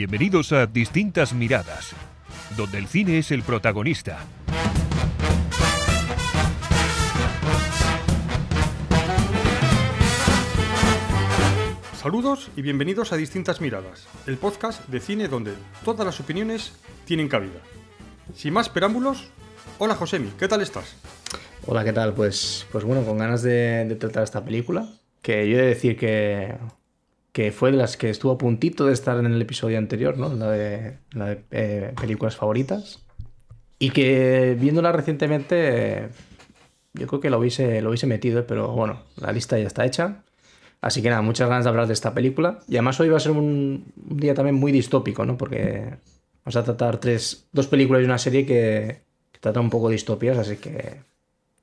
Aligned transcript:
Bienvenidos 0.00 0.50
a 0.52 0.64
Distintas 0.64 1.34
Miradas, 1.34 1.94
donde 2.56 2.78
el 2.78 2.86
cine 2.86 3.18
es 3.18 3.30
el 3.32 3.42
protagonista. 3.42 4.24
Saludos 12.00 12.50
y 12.56 12.62
bienvenidos 12.62 13.12
a 13.12 13.18
Distintas 13.18 13.60
Miradas, 13.60 14.08
el 14.26 14.38
podcast 14.38 14.88
de 14.88 15.00
cine 15.00 15.28
donde 15.28 15.52
todas 15.84 16.06
las 16.06 16.18
opiniones 16.18 16.72
tienen 17.04 17.28
cabida. 17.28 17.60
Sin 18.34 18.54
más 18.54 18.70
preámbulos, 18.70 19.30
hola 19.76 19.96
Josemi, 19.96 20.30
¿qué 20.38 20.48
tal 20.48 20.62
estás? 20.62 20.96
Hola, 21.66 21.84
¿qué 21.84 21.92
tal? 21.92 22.14
Pues, 22.14 22.66
pues 22.72 22.84
bueno, 22.84 23.04
con 23.04 23.18
ganas 23.18 23.42
de, 23.42 23.84
de 23.84 23.96
tratar 23.96 24.22
esta 24.22 24.42
película, 24.42 24.88
que 25.20 25.46
yo 25.46 25.58
he 25.58 25.60
de 25.60 25.66
decir 25.66 25.98
que, 25.98 26.56
que 27.32 27.52
fue 27.52 27.70
de 27.70 27.76
las 27.76 27.96
que 27.96 28.10
estuvo 28.10 28.32
a 28.32 28.38
puntito 28.38 28.86
de 28.86 28.92
estar 28.92 29.18
en 29.18 29.26
el 29.26 29.40
episodio 29.40 29.78
anterior, 29.78 30.18
¿no? 30.18 30.34
La 30.34 30.50
de, 30.50 30.98
la 31.12 31.26
de 31.26 31.44
eh, 31.50 31.94
películas 32.00 32.36
favoritas. 32.36 33.04
Y 33.78 33.90
que 33.90 34.56
viéndola 34.58 34.92
recientemente, 34.92 36.08
yo 36.92 37.06
creo 37.06 37.20
que 37.20 37.30
lo 37.30 37.38
hubiese, 37.38 37.80
lo 37.82 37.90
hubiese 37.90 38.06
metido, 38.06 38.46
pero 38.46 38.72
bueno, 38.72 39.02
la 39.16 39.32
lista 39.32 39.58
ya 39.58 39.66
está 39.66 39.86
hecha. 39.86 40.22
Así 40.80 41.02
que 41.02 41.10
nada, 41.10 41.22
muchas 41.22 41.48
ganas 41.48 41.64
de 41.64 41.70
hablar 41.70 41.86
de 41.86 41.92
esta 41.92 42.14
película. 42.14 42.58
Y 42.66 42.76
además 42.76 42.98
hoy 43.00 43.08
va 43.08 43.18
a 43.18 43.20
ser 43.20 43.32
un, 43.32 43.92
día 43.94 44.34
también 44.34 44.56
muy 44.56 44.72
distópico, 44.72 45.24
¿no? 45.24 45.36
Porque 45.36 45.98
vamos 46.44 46.56
a 46.56 46.64
tratar 46.64 46.98
tres, 46.98 47.48
dos 47.52 47.68
películas 47.68 48.02
y 48.02 48.06
una 48.06 48.18
serie 48.18 48.44
que, 48.44 49.02
que 49.30 49.38
tratan 49.40 49.64
un 49.64 49.70
poco 49.70 49.88
de 49.88 49.94
distopías, 49.94 50.36
así 50.36 50.56
que 50.56 51.00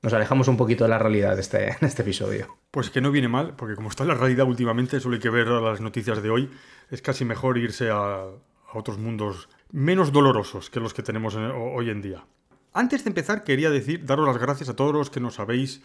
nos 0.02 0.12
alejamos 0.12 0.48
un 0.48 0.56
poquito 0.56 0.84
de 0.84 0.90
la 0.90 0.98
realidad 0.98 1.34
de 1.34 1.40
este, 1.40 1.58
de 1.80 1.86
este 1.86 2.02
episodio. 2.02 2.58
Pues 2.70 2.90
que 2.90 3.00
no 3.00 3.10
viene 3.10 3.28
mal, 3.28 3.54
porque 3.56 3.74
como 3.74 3.88
está 3.88 4.04
la 4.04 4.14
realidad 4.14 4.46
últimamente, 4.46 5.00
solo 5.00 5.14
hay 5.14 5.20
que 5.20 5.30
ver 5.30 5.48
las 5.48 5.80
noticias 5.80 6.22
de 6.22 6.30
hoy, 6.30 6.50
es 6.90 7.02
casi 7.02 7.24
mejor 7.24 7.58
irse 7.58 7.90
a, 7.90 8.24
otros 8.74 8.98
mundos 8.98 9.48
menos 9.72 10.12
dolorosos 10.12 10.68
que 10.68 10.78
los 10.78 10.92
que 10.92 11.02
tenemos 11.02 11.34
en- 11.34 11.52
hoy 11.54 11.88
en 11.88 12.02
día. 12.02 12.26
Antes 12.74 13.02
de 13.02 13.08
empezar, 13.08 13.42
quería 13.42 13.70
decir, 13.70 14.04
daros 14.04 14.26
las 14.26 14.36
gracias 14.36 14.68
a 14.68 14.76
todos 14.76 14.92
los 14.92 15.08
que 15.08 15.20
nos 15.20 15.40
habéis 15.40 15.82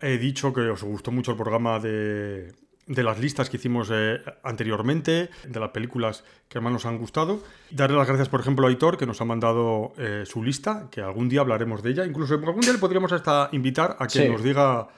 eh, 0.00 0.16
dicho 0.16 0.52
que 0.54 0.62
os 0.62 0.82
gustó 0.82 1.12
mucho 1.12 1.32
el 1.32 1.36
programa 1.36 1.78
de, 1.78 2.54
de 2.86 3.02
las 3.02 3.18
listas 3.18 3.48
que 3.50 3.56
hicimos 3.56 3.88
eh, 3.92 4.20
anteriormente, 4.42 5.30
de 5.46 5.60
las 5.60 5.70
películas 5.70 6.24
que 6.48 6.60
más 6.60 6.72
nos 6.72 6.86
han 6.86 6.98
gustado. 6.98 7.42
Darle 7.70 7.96
las 7.96 8.06
gracias, 8.06 8.28
por 8.28 8.40
ejemplo, 8.40 8.66
a 8.66 8.70
Aitor, 8.70 8.96
que 8.98 9.06
nos 9.06 9.20
ha 9.20 9.24
mandado 9.24 9.92
eh, 9.96 10.24
su 10.26 10.42
lista, 10.42 10.88
que 10.90 11.00
algún 11.00 11.28
día 11.28 11.40
hablaremos 11.40 11.82
de 11.82 11.90
ella. 11.90 12.04
Incluso 12.04 12.34
algún 12.34 12.60
día 12.60 12.72
le 12.72 12.78
podríamos 12.78 13.12
hasta 13.12 13.48
invitar 13.52 13.96
a 13.98 14.06
que 14.06 14.22
Sí. 14.24 14.28
nos 14.28 14.42
diga 14.42 14.88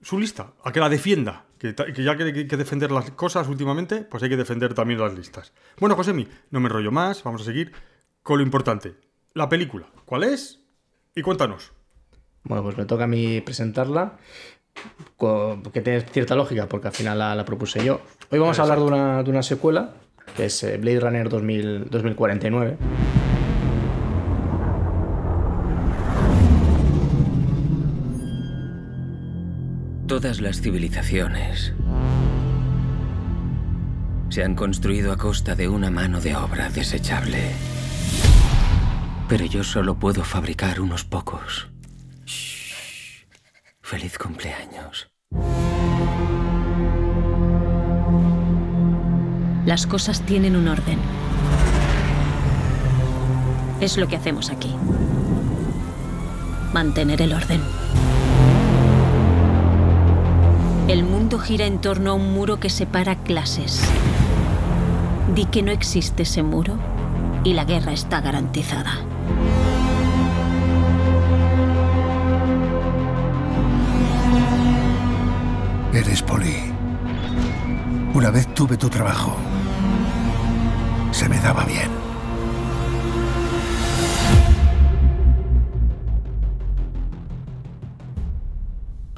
su 0.00 0.18
lista, 0.18 0.52
a 0.64 0.72
que 0.72 0.80
la 0.80 0.88
defienda. 0.88 1.44
Que, 1.58 1.74
ya 2.02 2.16
que 2.16 2.24
hay 2.24 2.48
que 2.48 2.56
defender 2.56 2.90
las 2.90 3.12
cosas 3.12 3.46
últimamente, 3.46 3.98
pues 4.02 4.20
hay 4.24 4.28
que 4.28 4.36
defender 4.36 4.74
también 4.74 4.98
las 4.98 5.14
listas. 5.14 5.52
Bueno, 5.78 5.94
Josemi, 5.94 6.26
no 6.50 6.58
me 6.58 6.66
enrollo 6.66 6.90
más, 6.90 7.22
vamos 7.22 7.42
a 7.42 7.44
seguir 7.44 7.70
con 8.24 8.38
lo 8.38 8.42
importante. 8.42 8.94
La 9.34 9.48
película, 9.48 9.86
¿cuál 10.04 10.24
es? 10.24 10.58
Y 11.14 11.22
cuéntanos. 11.22 11.70
Bueno, 12.42 12.64
pues 12.64 12.76
me 12.76 12.84
toca 12.84 13.04
a 13.04 13.06
mí 13.06 13.40
presentarla, 13.42 14.18
que 15.72 15.80
tiene 15.80 16.00
cierta 16.00 16.34
lógica, 16.34 16.66
porque 16.68 16.88
al 16.88 16.94
final 16.94 17.18
la, 17.18 17.34
la 17.34 17.44
propuse 17.44 17.84
yo. 17.84 18.00
Hoy 18.30 18.38
vamos 18.38 18.58
a 18.58 18.62
hablar 18.62 18.78
de 18.78 18.84
una, 18.84 19.22
de 19.22 19.30
una 19.30 19.42
secuela, 19.42 19.90
que 20.36 20.46
es 20.46 20.62
eh, 20.64 20.78
Blade 20.78 21.00
Runner 21.00 21.28
2000 21.28 21.90
2049. 21.90 22.76
Todas 30.08 30.40
las 30.40 30.60
civilizaciones 30.60 31.72
se 34.28 34.42
han 34.42 34.54
construido 34.54 35.12
a 35.12 35.16
costa 35.16 35.54
de 35.54 35.68
una 35.68 35.90
mano 35.90 36.20
de 36.20 36.34
obra 36.34 36.68
desechable. 36.70 37.38
Pero 39.28 39.46
yo 39.46 39.62
solo 39.62 39.94
puedo 39.94 40.24
fabricar 40.24 40.80
unos 40.80 41.04
pocos. 41.04 41.68
Shh. 42.26 42.61
Feliz 43.92 44.16
cumpleaños. 44.16 45.10
Las 49.66 49.86
cosas 49.86 50.22
tienen 50.22 50.56
un 50.56 50.66
orden. 50.66 50.98
Es 53.82 53.98
lo 53.98 54.08
que 54.08 54.16
hacemos 54.16 54.48
aquí. 54.48 54.74
Mantener 56.72 57.20
el 57.20 57.34
orden. 57.34 57.60
El 60.88 61.04
mundo 61.04 61.38
gira 61.38 61.66
en 61.66 61.78
torno 61.78 62.12
a 62.12 62.14
un 62.14 62.32
muro 62.32 62.58
que 62.58 62.70
separa 62.70 63.16
clases. 63.16 63.82
Di 65.34 65.44
que 65.44 65.62
no 65.62 65.70
existe 65.70 66.22
ese 66.22 66.42
muro 66.42 66.78
y 67.44 67.52
la 67.52 67.66
guerra 67.66 67.92
está 67.92 68.22
garantizada. 68.22 68.94
Eres 75.92 76.22
Poli. 76.22 76.72
Una 78.14 78.30
vez 78.30 78.46
tuve 78.54 78.76
tu 78.78 78.88
trabajo. 78.88 79.36
Se 81.10 81.28
me 81.28 81.38
daba 81.38 81.64
bien. 81.66 81.90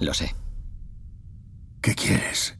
Lo 0.00 0.12
sé. 0.12 0.34
¿Qué 1.80 1.94
quieres? 1.94 2.58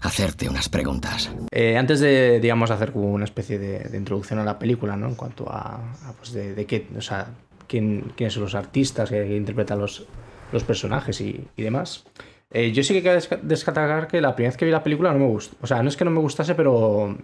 Hacerte 0.00 0.48
unas 0.48 0.68
preguntas. 0.68 1.30
Eh, 1.52 1.76
antes 1.76 2.00
de, 2.00 2.40
digamos, 2.40 2.70
hacer 2.70 2.92
como 2.92 3.12
una 3.12 3.24
especie 3.24 3.58
de, 3.58 3.80
de 3.80 3.96
introducción 3.96 4.40
a 4.40 4.44
la 4.44 4.58
película, 4.58 4.96
¿no? 4.96 5.08
En 5.08 5.14
cuanto 5.14 5.48
a, 5.50 5.92
a, 6.04 6.12
pues 6.16 6.32
de, 6.32 6.54
de 6.54 6.66
qué, 6.66 6.88
o 6.96 7.00
sea, 7.00 7.28
quién, 7.68 8.12
quiénes 8.16 8.34
son 8.34 8.42
los 8.44 8.54
artistas 8.56 9.08
que, 9.08 9.24
que 9.24 9.36
interpretan 9.36 9.78
los, 9.78 10.06
los 10.52 10.64
personajes 10.64 11.20
y, 11.20 11.46
y 11.56 11.62
demás. 11.62 12.04
Eh, 12.50 12.72
yo 12.72 12.82
sí 12.82 12.94
que 12.94 13.02
quiero 13.02 13.20
destacar 13.42 14.08
que 14.08 14.20
la 14.20 14.34
primera 14.34 14.50
vez 14.52 14.56
que 14.56 14.64
vi 14.64 14.70
la 14.70 14.82
película 14.82 15.12
no 15.12 15.18
me 15.18 15.26
gustó. 15.26 15.56
O 15.60 15.66
sea, 15.66 15.82
no 15.82 15.88
es 15.88 15.96
que 15.96 16.04
no 16.04 16.10
me 16.10 16.20
gustase, 16.20 16.54
pero 16.54 17.16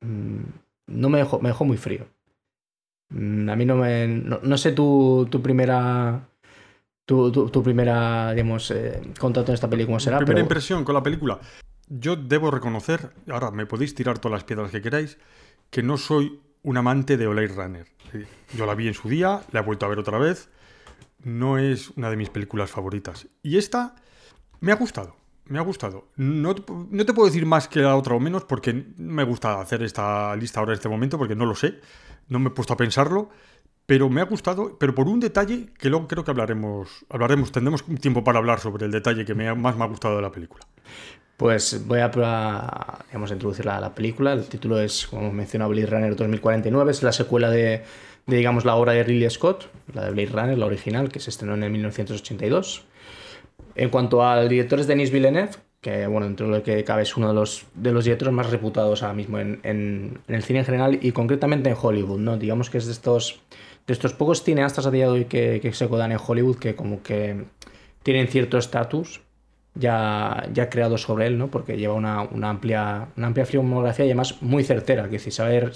mm, 0.00 0.40
no 0.86 1.08
me 1.08 1.18
dejó, 1.18 1.40
me 1.40 1.48
dejó 1.48 1.64
muy 1.64 1.76
frío. 1.76 2.06
Mm, 3.10 3.48
a 3.50 3.56
mí 3.56 3.64
no 3.64 3.76
me. 3.76 4.06
No, 4.06 4.40
no 4.42 4.58
sé 4.58 4.72
tu, 4.72 5.26
tu 5.30 5.42
primera. 5.42 6.28
Tu, 7.06 7.32
tu, 7.32 7.48
tu 7.48 7.62
primera, 7.62 8.32
digamos, 8.32 8.70
eh, 8.70 9.00
contacto 9.18 9.50
en 9.50 9.54
esta 9.54 9.68
película 9.70 9.92
cómo 9.94 10.00
será. 10.00 10.18
Primera 10.18 10.34
pero- 10.36 10.44
impresión 10.44 10.84
con 10.84 10.94
la 10.94 11.02
película. 11.02 11.38
Yo 11.88 12.16
debo 12.16 12.50
reconocer, 12.50 13.12
ahora 13.30 13.50
me 13.50 13.64
podéis 13.64 13.94
tirar 13.94 14.18
todas 14.18 14.34
las 14.36 14.44
piedras 14.44 14.70
que 14.70 14.82
queráis, 14.82 15.16
que 15.70 15.82
no 15.82 15.96
soy 15.96 16.38
un 16.62 16.76
amante 16.76 17.16
de 17.16 17.26
Blade 17.26 17.48
Runner. 17.48 17.86
Sí, 18.12 18.24
Yo 18.54 18.66
la 18.66 18.74
vi 18.74 18.88
en 18.88 18.94
su 18.94 19.08
día, 19.08 19.40
la 19.52 19.60
he 19.60 19.62
vuelto 19.62 19.86
a 19.86 19.88
ver 19.88 19.98
otra 19.98 20.18
vez. 20.18 20.50
No 21.24 21.56
es 21.56 21.88
una 21.96 22.10
de 22.10 22.16
mis 22.16 22.28
películas 22.28 22.70
favoritas. 22.70 23.26
Y 23.42 23.56
esta 23.56 23.94
me 24.60 24.72
ha 24.72 24.76
gustado. 24.76 25.16
Me 25.46 25.58
ha 25.58 25.62
gustado. 25.62 26.08
No, 26.16 26.54
no 26.90 27.06
te 27.06 27.14
puedo 27.14 27.26
decir 27.26 27.46
más 27.46 27.68
que 27.68 27.80
la 27.80 27.96
otra 27.96 28.14
o 28.14 28.20
menos 28.20 28.44
porque 28.44 28.84
me 28.98 29.24
gusta 29.24 29.60
hacer 29.60 29.82
esta 29.82 30.36
lista 30.36 30.60
ahora 30.60 30.72
en 30.72 30.76
este 30.76 30.88
momento 30.90 31.16
porque 31.16 31.34
no 31.34 31.46
lo 31.46 31.54
sé. 31.54 31.80
No 32.28 32.38
me 32.38 32.48
he 32.48 32.50
puesto 32.52 32.74
a 32.74 32.76
pensarlo. 32.76 33.30
Pero 33.86 34.10
me 34.10 34.20
ha 34.20 34.24
gustado, 34.24 34.76
pero 34.78 34.94
por 34.94 35.08
un 35.08 35.18
detalle 35.18 35.70
que 35.78 35.88
luego 35.88 36.06
creo 36.06 36.22
que 36.22 36.30
hablaremos, 36.30 37.06
hablaremos, 37.08 37.50
tendremos 37.50 37.82
tiempo 38.02 38.22
para 38.22 38.38
hablar 38.38 38.60
sobre 38.60 38.84
el 38.84 38.92
detalle 38.92 39.24
que 39.24 39.34
me 39.34 39.48
ha- 39.48 39.54
más 39.54 39.78
me 39.78 39.84
ha 39.84 39.86
gustado 39.86 40.16
de 40.16 40.20
la 40.20 40.30
película. 40.30 40.62
Pues 41.38 41.86
voy 41.86 42.00
a, 42.00 42.10
a, 42.14 43.04
digamos, 43.06 43.30
a 43.30 43.34
introducir 43.34 43.64
la, 43.64 43.80
la 43.80 43.94
película. 43.94 44.34
El 44.34 44.44
título 44.46 44.78
es, 44.78 45.06
como 45.06 45.32
mencionaba, 45.32 45.70
Blade 45.70 45.86
Runner 45.86 46.14
2049. 46.16 46.90
Es 46.90 47.02
la 47.02 47.12
secuela 47.12 47.48
de, 47.48 47.82
de, 48.26 48.36
digamos, 48.36 48.66
la 48.66 48.74
obra 48.74 48.92
de 48.92 49.04
Ridley 49.04 49.30
Scott, 49.30 49.70
la 49.94 50.04
de 50.04 50.10
Blade 50.10 50.32
Runner, 50.32 50.58
la 50.58 50.66
original, 50.66 51.08
que 51.10 51.20
se 51.20 51.30
estrenó 51.30 51.54
en 51.54 51.62
el 51.62 51.70
1982. 51.70 52.84
En 53.78 53.90
cuanto 53.90 54.24
al 54.24 54.48
director 54.48 54.80
es 54.80 54.86
Denis 54.86 55.10
Villeneuve, 55.12 55.52
que, 55.80 56.06
bueno, 56.08 56.26
dentro 56.26 56.46
de 56.48 56.58
lo 56.58 56.62
que 56.64 56.82
cabe 56.84 57.02
es 57.02 57.16
uno 57.16 57.28
de 57.28 57.34
los, 57.34 57.64
de 57.74 57.92
los 57.92 58.04
directores 58.04 58.34
más 58.34 58.50
reputados 58.50 59.02
ahora 59.02 59.14
mismo 59.14 59.38
en, 59.38 59.60
en- 59.62 60.18
el 60.26 60.42
cine 60.42 60.58
en 60.60 60.64
general 60.64 60.98
y 61.00 61.12
concretamente 61.12 61.70
en 61.70 61.76
Hollywood, 61.80 62.18
¿no? 62.18 62.36
Digamos 62.36 62.70
que 62.70 62.78
es 62.78 62.86
de 62.86 62.92
estos, 62.92 63.40
de 63.86 63.92
estos 63.92 64.12
pocos 64.14 64.42
cineastas 64.42 64.86
a 64.86 64.90
día 64.90 65.04
de 65.06 65.10
hoy 65.12 65.24
que, 65.26 65.60
que 65.62 65.72
se 65.72 65.88
codan 65.88 66.10
en 66.12 66.18
Hollywood 66.24 66.58
que 66.58 66.74
como 66.74 67.02
que 67.04 67.44
tienen 68.02 68.26
cierto 68.28 68.58
estatus 68.58 69.20
ya, 69.74 70.48
ya 70.52 70.68
creado 70.70 70.98
sobre 70.98 71.26
él, 71.28 71.38
¿no? 71.38 71.48
Porque 71.48 71.76
lleva 71.76 71.94
una, 71.94 72.22
una 72.22 72.50
amplia, 72.50 73.08
una 73.16 73.28
amplia 73.28 73.46
filmografía 73.46 74.04
y 74.06 74.08
además 74.08 74.42
muy 74.42 74.64
certera, 74.64 75.04
que 75.04 75.12
decir, 75.12 75.32
saber, 75.32 75.64
al 75.66 75.72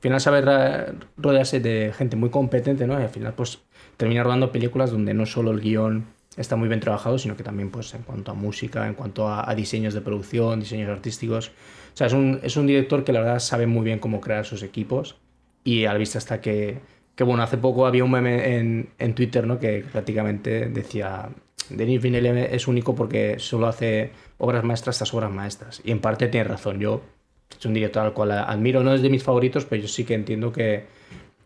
final 0.00 0.20
saber 0.20 0.94
rodearse 1.16 1.60
de 1.60 1.92
gente 1.96 2.16
muy 2.16 2.28
competente, 2.30 2.86
¿no? 2.86 3.00
Y 3.00 3.02
al 3.04 3.08
final, 3.08 3.32
pues, 3.34 3.60
termina 3.96 4.22
rodando 4.22 4.52
películas 4.52 4.90
donde 4.90 5.14
no 5.14 5.24
solo 5.24 5.52
el 5.52 5.60
guion 5.60 6.04
está 6.36 6.56
muy 6.56 6.68
bien 6.68 6.80
trabajado, 6.80 7.18
sino 7.18 7.36
que 7.36 7.42
también, 7.42 7.70
pues, 7.70 7.94
en 7.94 8.02
cuanto 8.02 8.30
a 8.30 8.34
música, 8.34 8.86
en 8.86 8.94
cuanto 8.94 9.28
a, 9.28 9.48
a 9.48 9.54
diseños 9.54 9.94
de 9.94 10.00
producción, 10.00 10.60
diseños 10.60 10.90
artísticos. 10.90 11.48
O 11.48 11.96
sea, 11.96 12.06
es 12.06 12.12
un, 12.12 12.40
es 12.42 12.56
un 12.56 12.66
director 12.66 13.04
que 13.04 13.12
la 13.12 13.20
verdad 13.20 13.38
sabe 13.38 13.66
muy 13.66 13.84
bien 13.84 13.98
cómo 13.98 14.20
crear 14.20 14.44
sus 14.44 14.62
equipos 14.62 15.16
y 15.64 15.86
a 15.86 15.92
la 15.92 15.98
vista 15.98 16.18
está 16.18 16.40
que, 16.40 16.78
que 17.14 17.24
bueno, 17.24 17.42
hace 17.42 17.56
poco 17.56 17.86
había 17.86 18.04
un 18.04 18.10
meme 18.10 18.56
en, 18.56 18.90
en 18.98 19.14
Twitter, 19.14 19.46
¿no? 19.46 19.58
Que 19.58 19.84
prácticamente 19.90 20.68
decía, 20.68 21.30
Denis 21.70 22.02
Villeneuve 22.02 22.54
es 22.54 22.68
único 22.68 22.94
porque 22.94 23.38
solo 23.38 23.66
hace 23.66 24.12
obras 24.38 24.62
maestras 24.62 24.98
tras 24.98 25.12
obras 25.14 25.32
maestras. 25.32 25.80
Y 25.84 25.90
en 25.90 26.00
parte 26.00 26.28
tiene 26.28 26.44
razón. 26.44 26.78
Yo 26.78 27.02
es 27.50 27.64
un 27.64 27.74
director 27.74 28.04
al 28.04 28.12
cual 28.12 28.32
admiro, 28.32 28.82
no 28.82 28.94
es 28.94 29.02
de 29.02 29.10
mis 29.10 29.22
favoritos, 29.22 29.64
pero 29.64 29.82
yo 29.82 29.88
sí 29.88 30.04
que 30.04 30.14
entiendo 30.14 30.52
que, 30.52 30.84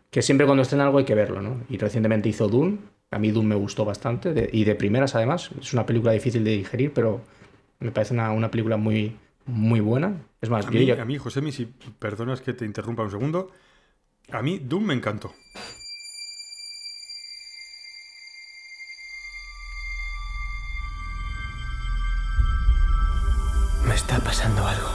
que 0.09 0.21
siempre 0.21 0.45
cuando 0.45 0.63
en 0.69 0.81
algo 0.81 0.97
hay 0.97 1.05
que 1.05 1.15
verlo, 1.15 1.41
¿no? 1.41 1.61
Y 1.69 1.77
recientemente 1.77 2.29
hizo 2.29 2.47
Dune, 2.47 2.79
a 3.11 3.19
mí 3.19 3.31
Dune 3.31 3.49
me 3.49 3.55
gustó 3.55 3.83
bastante, 3.85 4.33
de- 4.33 4.49
y 4.53 4.63
de 4.63 4.73
primeras 4.75 5.15
además, 5.15 5.51
es 5.59 5.73
una 5.73 5.85
película 5.85 6.13
difícil 6.13 6.43
de 6.43 6.51
digerir, 6.51 6.93
pero 6.93 7.21
me 7.79 7.91
parece 7.91 8.13
una, 8.13 8.31
una 8.31 8.49
película 8.49 8.77
muy, 8.77 9.17
muy 9.45 9.79
buena. 9.81 10.13
Es 10.41 10.49
más, 10.49 10.65
A 10.65 10.71
yo 10.71 10.79
mí, 10.79 10.85
ya- 10.85 11.01
a 11.01 11.05
mí, 11.05 11.17
Josemi, 11.17 11.51
si 11.51 11.65
perdonas 11.99 12.41
que 12.41 12.53
te 12.53 12.65
interrumpa 12.65 13.03
un 13.03 13.11
segundo, 13.11 13.51
a 14.31 14.41
mí 14.41 14.59
Doom 14.59 14.85
me 14.85 14.93
encantó. 14.93 15.33
Me 23.87 23.95
está 23.95 24.19
pasando 24.19 24.65
algo. 24.65 24.89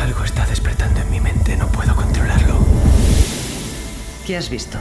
Algo 0.00 0.24
está 0.24 0.46
despertando 0.46 1.00
en 1.00 1.10
mi 1.10 1.20
mente, 1.20 1.56
no 1.56 1.68
puedo 1.68 1.94
controlarlo. 1.94 2.58
¿Qué 4.26 4.36
has 4.36 4.50
visto? 4.50 4.78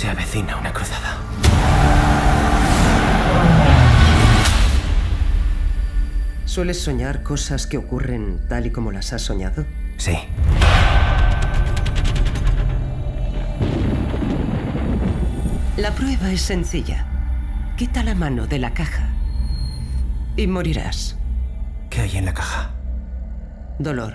Se 0.00 0.08
avecina 0.08 0.56
una 0.56 0.72
cruzada. 0.72 1.18
¿Sueles 6.46 6.80
soñar 6.80 7.22
cosas 7.22 7.66
que 7.66 7.76
ocurren 7.76 8.40
tal 8.48 8.64
y 8.64 8.70
como 8.70 8.92
las 8.92 9.12
has 9.12 9.20
soñado? 9.20 9.66
Sí. 9.98 10.16
La 15.76 15.90
prueba 15.94 16.32
es 16.32 16.40
sencilla. 16.40 17.04
Quita 17.76 18.02
la 18.02 18.14
mano 18.14 18.46
de 18.46 18.58
la 18.58 18.72
caja 18.72 19.10
y 20.34 20.46
morirás. 20.46 21.18
¿Qué 21.90 22.00
hay 22.00 22.16
en 22.16 22.24
la 22.24 22.32
caja? 22.32 22.70
Dolor. 23.78 24.14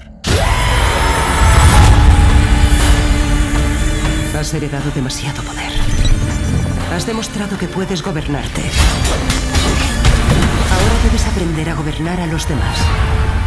Has 4.37 4.53
heredado 4.53 4.91
demasiado 4.91 5.41
poder. 5.43 5.74
Has 6.95 7.05
demostrado 7.05 7.57
que 7.57 7.67
puedes 7.67 8.01
gobernarte. 8.01 8.61
Ahora 10.71 11.03
debes 11.03 11.27
aprender 11.27 11.69
a 11.69 11.73
gobernar 11.75 12.21
a 12.21 12.25
los 12.25 12.47
demás. 12.47 12.77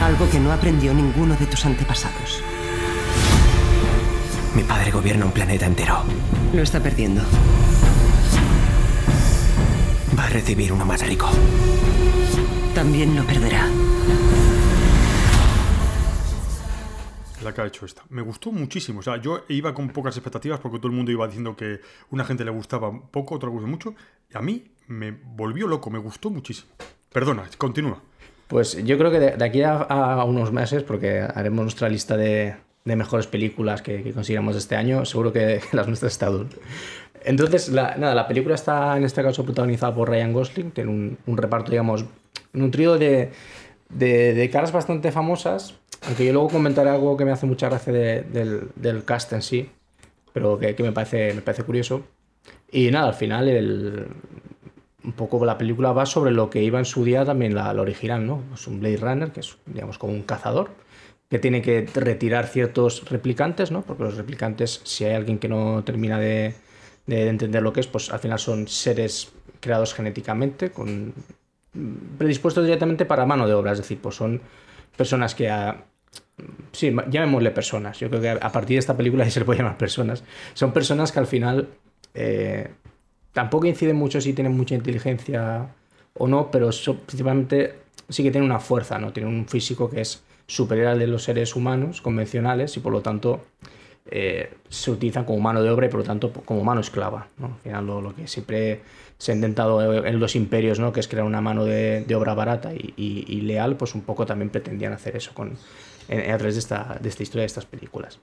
Algo 0.02 0.28
que 0.28 0.38
no 0.38 0.52
aprendió 0.52 0.92
ninguno 0.92 1.34
de 1.34 1.46
tus 1.46 1.64
antepasados. 1.64 2.42
Mi 4.54 4.64
padre 4.64 4.90
gobierna 4.90 5.24
un 5.24 5.32
planeta 5.32 5.64
entero. 5.64 6.02
Lo 6.52 6.62
está 6.62 6.78
perdiendo. 6.80 7.22
Va 10.16 10.24
a 10.24 10.28
recibir 10.28 10.70
uno 10.70 10.84
más 10.84 11.00
rico. 11.06 11.30
También 12.74 13.16
lo 13.16 13.24
perderá. 13.24 13.66
La 17.48 17.54
que 17.54 17.62
ha 17.62 17.66
hecho 17.66 17.86
esta. 17.86 18.02
Me 18.10 18.20
gustó 18.20 18.52
muchísimo. 18.52 19.00
O 19.00 19.02
sea, 19.02 19.16
yo 19.16 19.44
iba 19.48 19.72
con 19.72 19.88
pocas 19.88 20.14
expectativas 20.16 20.60
porque 20.60 20.78
todo 20.78 20.88
el 20.88 20.94
mundo 20.94 21.10
iba 21.10 21.26
diciendo 21.26 21.56
que 21.56 21.80
una 22.10 22.24
gente 22.24 22.44
le 22.44 22.50
gustaba 22.50 22.92
poco, 23.10 23.36
otra 23.36 23.48
le 23.48 23.54
gustó 23.54 23.66
mucho. 23.68 23.94
Y 24.32 24.36
a 24.36 24.42
mí 24.42 24.70
me 24.86 25.12
volvió 25.12 25.66
loco, 25.66 25.88
me 25.88 25.98
gustó 25.98 26.28
muchísimo. 26.28 26.70
Perdona, 27.10 27.44
continúa. 27.56 28.02
Pues 28.48 28.82
yo 28.84 28.98
creo 28.98 29.10
que 29.10 29.18
de, 29.18 29.36
de 29.36 29.44
aquí 29.44 29.62
a, 29.62 29.76
a 29.78 30.24
unos 30.24 30.52
meses, 30.52 30.82
porque 30.82 31.20
haremos 31.20 31.62
nuestra 31.62 31.88
lista 31.88 32.16
de, 32.16 32.56
de 32.84 32.96
mejores 32.96 33.26
películas 33.26 33.82
que, 33.82 34.02
que 34.02 34.12
consideramos 34.12 34.54
de 34.54 34.60
este 34.60 34.76
año, 34.76 35.04
seguro 35.04 35.32
que 35.32 35.60
las 35.72 35.86
nuestras 35.86 36.12
está 36.12 36.26
Dune. 36.26 36.50
Entonces, 37.24 37.68
la, 37.68 37.96
nada, 37.96 38.14
la 38.14 38.28
película 38.28 38.54
está 38.54 38.96
en 38.96 39.04
este 39.04 39.22
caso 39.22 39.44
protagonizada 39.44 39.94
por 39.94 40.08
Ryan 40.08 40.32
Gosling, 40.32 40.70
tiene 40.70 40.90
un, 40.90 41.18
un 41.26 41.36
reparto, 41.36 41.70
digamos, 41.70 42.04
nutrido 42.52 42.98
de, 42.98 43.32
de, 43.90 44.34
de 44.34 44.50
caras 44.50 44.72
bastante 44.72 45.12
famosas, 45.12 45.74
aunque 46.06 46.24
yo 46.26 46.32
luego 46.32 46.48
comentaré 46.48 46.90
algo 46.90 47.16
que 47.16 47.24
me 47.24 47.32
hace 47.32 47.46
mucha 47.46 47.68
gracia 47.68 47.92
de- 47.92 48.22
del, 48.22 48.68
del 48.76 49.04
cast 49.04 49.32
en 49.32 49.42
sí, 49.42 49.70
pero 50.32 50.58
que, 50.58 50.74
que 50.74 50.82
me, 50.82 50.92
parece, 50.92 51.34
me 51.34 51.42
parece 51.42 51.64
curioso. 51.64 52.02
Y 52.72 52.90
nada, 52.90 53.08
al 53.08 53.14
final 53.14 53.48
el, 53.48 54.06
un 55.04 55.12
poco 55.12 55.44
la 55.44 55.58
película 55.58 55.92
va 55.92 56.06
sobre 56.06 56.30
lo 56.32 56.50
que 56.50 56.62
iba 56.62 56.78
en 56.78 56.84
su 56.84 57.04
día 57.04 57.24
también 57.24 57.54
la, 57.54 57.72
la 57.72 57.82
original, 57.82 58.26
¿no? 58.26 58.42
Es 58.54 58.66
un 58.66 58.80
Blade 58.80 58.96
Runner, 58.98 59.32
que 59.32 59.40
es, 59.40 59.56
digamos, 59.66 59.98
como 59.98 60.12
un 60.12 60.22
cazador, 60.22 60.70
que 61.30 61.38
tiene 61.38 61.62
que 61.62 61.86
retirar 61.94 62.46
ciertos 62.46 63.08
replicantes, 63.10 63.70
¿no? 63.70 63.82
Porque 63.82 64.02
los 64.04 64.16
replicantes, 64.16 64.80
si 64.84 65.04
hay 65.04 65.14
alguien 65.14 65.38
que 65.38 65.48
no 65.48 65.82
termina 65.84 66.18
de, 66.18 66.54
de 67.06 67.28
entender 67.28 67.62
lo 67.62 67.72
que 67.72 67.80
es, 67.80 67.86
pues 67.86 68.10
al 68.10 68.18
final 68.20 68.38
son 68.38 68.68
seres 68.68 69.32
creados 69.60 69.94
genéticamente, 69.94 70.70
con 70.70 71.12
predispuestos 72.18 72.64
directamente 72.64 73.04
para 73.04 73.26
mano 73.26 73.46
de 73.46 73.54
obra, 73.54 73.72
es 73.72 73.78
decir, 73.78 73.98
pues 74.00 74.16
son 74.16 74.40
personas 74.96 75.34
que 75.34 75.48
Sí, 76.72 76.94
llamémosle 77.10 77.50
personas. 77.50 77.98
Yo 77.98 78.08
creo 78.08 78.20
que 78.20 78.30
a 78.30 78.52
partir 78.52 78.74
de 78.76 78.78
esta 78.80 78.96
película 78.96 79.24
ya 79.26 79.30
se 79.30 79.40
le 79.40 79.46
puede 79.46 79.58
llamar 79.60 79.76
personas. 79.78 80.24
Son 80.54 80.72
personas 80.72 81.12
que 81.12 81.18
al 81.18 81.26
final 81.26 81.68
eh, 82.14 82.68
tampoco 83.32 83.66
inciden 83.66 83.96
mucho 83.96 84.20
si 84.20 84.32
tienen 84.32 84.56
mucha 84.56 84.74
inteligencia 84.74 85.68
o 86.14 86.26
no, 86.28 86.50
pero 86.50 86.70
principalmente 87.06 87.74
sí 88.08 88.22
que 88.22 88.30
tienen 88.30 88.50
una 88.50 88.60
fuerza, 88.60 88.98
¿no? 88.98 89.12
Tienen 89.12 89.32
un 89.34 89.46
físico 89.48 89.90
que 89.90 90.00
es 90.00 90.22
superior 90.46 90.88
al 90.88 90.98
de 90.98 91.06
los 91.06 91.24
seres 91.24 91.54
humanos 91.56 92.00
convencionales 92.00 92.76
y 92.76 92.80
por 92.80 92.92
lo 92.92 93.02
tanto 93.02 93.44
eh, 94.10 94.50
se 94.68 94.90
utilizan 94.90 95.24
como 95.24 95.38
mano 95.40 95.62
de 95.62 95.70
obra 95.70 95.86
y 95.86 95.90
por 95.90 96.00
lo 96.00 96.06
tanto 96.06 96.32
como 96.32 96.64
mano 96.64 96.80
esclava. 96.80 97.28
¿no? 97.38 97.46
Al 97.48 97.60
final 97.62 97.86
lo, 97.86 98.00
lo 98.00 98.14
que 98.14 98.26
siempre 98.26 98.80
se 99.18 99.32
ha 99.32 99.34
intentado 99.34 100.04
en 100.06 100.20
los 100.20 100.36
imperios, 100.36 100.78
¿no? 100.80 100.92
que 100.92 101.00
es 101.00 101.08
crear 101.08 101.26
una 101.26 101.40
mano 101.40 101.64
de, 101.64 102.04
de 102.06 102.14
obra 102.14 102.34
barata 102.34 102.72
y, 102.72 102.94
y- 102.96 103.24
y 103.28 103.40
leal, 103.42 103.76
pues 103.76 103.94
un 103.94 104.02
poco 104.02 104.24
también 104.26 104.48
pretendían 104.50 104.92
hacer 104.92 105.16
eso 105.16 105.32
con, 105.34 105.52
a 106.08 106.36
través 106.38 106.54
de 106.54 106.60
esta, 106.60 106.98
de 107.00 107.08
esta 107.08 107.22
historia, 107.22 107.42
de 107.42 107.46
estas 107.46 107.66
películas. 107.66 108.18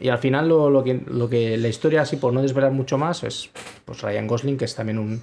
Y 0.00 0.08
al 0.08 0.18
final 0.18 0.48
lo, 0.48 0.70
lo 0.70 0.82
que, 0.82 1.00
lo 1.06 1.28
que 1.28 1.56
la 1.56 1.68
historia, 1.68 2.02
así 2.02 2.16
por 2.16 2.32
no 2.32 2.40
desvelar 2.42 2.72
mucho 2.72 2.96
más, 2.98 3.22
es 3.24 3.50
pues 3.84 4.00
Ryan 4.02 4.26
Gosling, 4.26 4.56
que 4.56 4.64
es 4.64 4.74
también 4.74 4.98
un, 4.98 5.20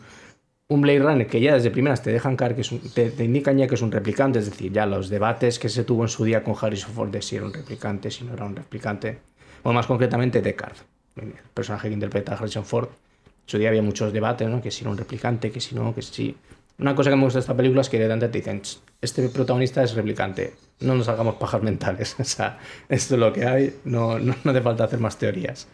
un 0.68 0.82
Blade 0.82 1.00
Runner 1.00 1.28
que 1.28 1.42
ya 1.42 1.54
desde 1.56 1.72
primeras 1.72 2.02
te 2.04 2.12
dejan 2.12 2.36
caer 2.36 2.56
que 2.56 2.62
es 2.62 2.72
un- 2.72 2.80
te, 2.80 3.10
te 3.12 3.24
indican 3.24 3.58
ya 3.58 3.68
que 3.68 3.76
es 3.76 3.82
un 3.82 3.92
replicante, 3.92 4.40
es 4.40 4.46
decir, 4.46 4.72
ya 4.72 4.86
los 4.86 5.10
debates 5.10 5.58
que 5.60 5.68
se 5.70 5.84
tuvo 5.84 6.04
en 6.04 6.10
su 6.10 6.24
día 6.24 6.44
con 6.44 6.56
Harrison 6.60 6.92
Ford 6.94 7.10
de 7.10 7.22
si 7.22 7.36
era 7.38 7.46
un 7.46 7.54
replicante, 7.54 8.12
si 8.12 8.24
no 8.24 8.34
era 8.34 8.46
un 8.46 8.56
replicante, 8.56 9.18
o 9.64 9.74
más 9.74 9.88
concretamente 9.88 10.42
Deckard, 10.42 10.78
el 11.18 11.34
personaje 11.54 11.88
que 11.88 11.94
interpreta 11.94 12.34
a 12.34 12.38
Harrison 12.38 12.64
Ford. 12.66 12.88
En 12.90 13.50
su 13.52 13.58
día 13.58 13.70
había 13.70 13.82
muchos 13.82 14.14
debates, 14.14 14.48
¿no? 14.48 14.62
Que 14.62 14.72
si 14.72 14.84
era 14.84 14.92
un 14.92 14.98
replicante, 14.98 15.52
que 15.52 15.60
si 15.60 15.76
no, 15.76 15.94
que 15.94 16.02
si... 16.04 16.36
Una 16.82 16.96
cosa 16.96 17.12
que 17.12 17.16
me 17.16 17.26
gusta 17.26 17.38
de 17.38 17.42
esta 17.42 17.56
película 17.56 17.82
es 17.82 17.90
que 17.90 18.00
de 18.00 18.06
repente 18.08 18.30
te 18.30 18.40
dicen, 18.40 18.64
"Ch, 18.64 18.80
este 19.02 19.30
protagonista 19.30 19.84
es 19.84 19.94
replicante, 19.94 20.56
no 20.80 20.96
nos 20.96 21.08
hagamos 21.10 21.36
pajas 21.36 21.62
mentales, 21.62 22.16
o 22.20 22.24
sea, 22.24 22.58
esto 22.90 23.14
es 23.14 23.20
lo 23.20 23.32
que 23.32 23.46
hay, 23.46 23.76
no, 23.86 24.18
no, 24.18 24.34
hace 24.44 24.62
falta 24.62 24.86
hacer 24.86 25.00
más 25.00 25.20
teorías. 25.20 25.68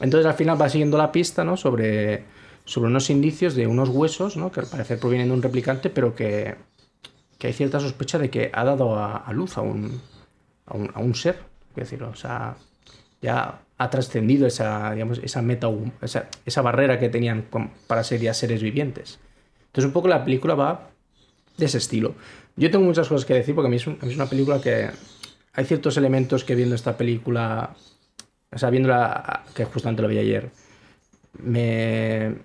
Entonces 0.00 0.26
al 0.26 0.34
final 0.34 0.60
va 0.60 0.68
siguiendo 0.68 0.98
la 0.98 1.12
pista 1.12 1.44
¿no? 1.44 1.56
sobre, 1.56 2.24
sobre 2.64 2.90
unos 2.90 3.08
indicios 3.08 3.54
de 3.54 3.68
unos 3.68 3.88
huesos 3.88 4.36
¿no? 4.36 4.50
que 4.50 4.58
al 4.58 4.66
parecer 4.66 4.98
provienen 4.98 5.28
de 5.28 5.34
un 5.34 5.42
replicante, 5.42 5.90
pero 5.90 6.16
que, 6.16 6.56
que 7.38 7.46
hay 7.46 7.52
cierta 7.52 7.78
sospecha 7.78 8.18
de 8.18 8.28
que 8.28 8.50
ha 8.52 8.64
dado 8.64 8.98
a, 8.98 9.32
luz 9.32 9.56
a 9.56 9.60
un, 9.60 10.00
a 10.66 10.76
un, 10.76 10.90
a 10.92 10.98
un 10.98 11.14
ser. 11.14 11.36
Quiero 11.72 11.88
decir, 11.88 12.02
o 12.02 12.16
sea, 12.16 12.56
ya 13.22 13.60
ha 13.78 13.90
trascendido 13.90 14.48
esa, 14.48 14.92
digamos, 14.92 15.20
esa 15.22 15.40
meta, 15.40 15.68
esa, 16.02 16.28
esa 16.44 16.62
barrera 16.62 16.98
que 16.98 17.08
tenían 17.08 17.46
para 17.86 18.02
ser 18.02 18.20
ya 18.20 18.34
seres 18.34 18.60
vivientes. 18.60 19.20
Entonces 19.76 19.88
un 19.88 19.92
poco 19.92 20.08
la 20.08 20.24
película 20.24 20.54
va 20.54 20.88
de 21.58 21.66
ese 21.66 21.76
estilo. 21.76 22.14
Yo 22.56 22.70
tengo 22.70 22.86
muchas 22.86 23.10
cosas 23.10 23.26
que 23.26 23.34
decir 23.34 23.54
porque 23.54 23.66
a 23.66 23.70
mí 23.70 23.76
es, 23.76 23.86
una 23.86 24.24
película 24.24 24.58
que 24.58 24.88
hay 25.52 25.64
ciertos 25.66 25.98
elementos 25.98 26.44
que 26.44 26.54
viendo 26.54 26.74
esta 26.74 26.96
película, 26.96 27.76
o 28.50 28.56
sea, 28.56 28.70
viéndola, 28.70 29.44
que 29.54 29.66
justamente 29.66 30.00
lo 30.00 30.08
vi 30.08 30.16
ayer, 30.16 30.50
me, 31.40 32.36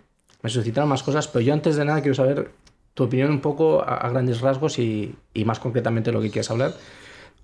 me 0.41 0.49
suscitaron 0.49 0.89
más 0.89 1.03
cosas, 1.03 1.29
pero 1.29 1.39
yo 1.39 1.53
antes 1.53 1.77
de 1.77 1.85
nada 1.85 2.01
quiero 2.01 2.15
saber 2.15 2.51
tu 2.93 3.05
opinión 3.05 3.31
un 3.31 3.39
poco 3.39 3.81
a, 3.81 4.09
grandes 4.09 4.41
rasgos 4.41 4.77
y, 4.77 5.15
más 5.45 5.61
concretamente 5.61 6.11
lo 6.11 6.19
que 6.19 6.31
quieres 6.31 6.51
hablar 6.51 6.73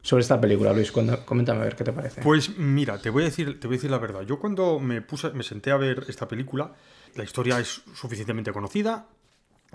sobre 0.01 0.20
esta 0.20 0.41
película, 0.41 0.74
Luis. 0.74 0.91
Cuando, 0.91 1.25
coméntame 1.25 1.62
a 1.62 1.63
ver 1.63 1.77
qué 1.77 1.86
te 1.86 1.94
parece. 1.94 2.22
Pues 2.24 2.58
mira, 2.58 2.98
te 2.98 3.10
voy 3.10 3.24
a 3.24 3.27
decir, 3.27 3.58
te 3.58 3.67
voy 3.67 3.75
a 3.75 3.77
decir 3.77 3.91
la 3.91 4.00
verdad. 4.00 4.24
Yo 4.24 4.38
cuando 4.38 4.82
me 4.82 5.01
puse, 5.01 5.29
me 5.29 5.44
senté 5.44 5.72
a 5.72 5.77
ver 5.77 6.03
esta 6.10 6.27
película, 6.27 6.74
la 7.15 7.24
historia 7.24 7.58
es 7.58 7.84
suficientemente 7.94 8.51
conocida. 8.51 9.08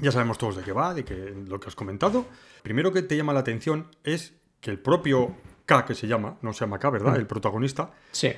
Ya 0.02 0.10
sabemos 0.10 0.36
todos 0.36 0.56
de 0.56 0.64
qué 0.64 0.72
va, 0.72 0.94
de 0.94 1.04
que, 1.04 1.32
lo 1.46 1.60
que 1.60 1.68
has 1.68 1.76
comentado. 1.76 2.26
Primero 2.64 2.92
que 2.92 3.02
te 3.02 3.16
llama 3.16 3.32
la 3.32 3.38
atención 3.38 3.86
es 4.02 4.34
que 4.60 4.72
el 4.72 4.80
propio 4.80 5.36
K, 5.64 5.84
que 5.84 5.94
se 5.94 6.08
llama, 6.08 6.38
no 6.42 6.52
se 6.52 6.64
llama 6.64 6.80
K, 6.80 6.90
¿verdad? 6.90 7.14
El 7.14 7.28
protagonista, 7.28 7.92
sí, 8.10 8.32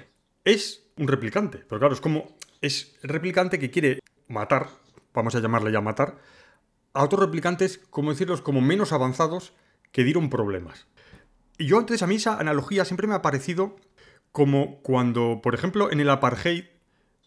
es 0.45 0.85
un 0.99 1.09
replicante. 1.09 1.65
Pero 1.67 1.79
claro, 1.79 1.95
es 1.95 2.03
como. 2.03 2.37
Es 2.61 2.99
replicante 3.03 3.59
que 3.59 3.71
quiere 3.71 4.01
matar, 4.29 4.69
vamos 5.15 5.35
a 5.35 5.41
llamarle 5.41 5.73
ya 5.73 5.81
matar, 5.81 6.19
a 6.93 7.03
otros 7.03 7.23
replicantes, 7.23 7.79
como 7.89 8.11
decirlos, 8.11 8.43
como 8.43 8.61
menos 8.61 8.93
avanzados 8.93 9.55
que 9.91 10.05
dieron 10.05 10.29
problemas. 10.29 10.87
Y 11.57 11.67
yo 11.67 11.79
antes 11.79 12.03
a 12.03 12.07
mí 12.07 12.17
esa 12.17 12.39
analogía 12.39 12.85
siempre 12.85 13.07
me 13.07 13.15
ha 13.15 13.23
parecido 13.23 13.77
como 14.33 14.83
cuando, 14.83 15.41
por 15.43 15.55
ejemplo, 15.55 15.91
en 15.91 16.01
el 16.01 16.11
apartheid 16.11 16.65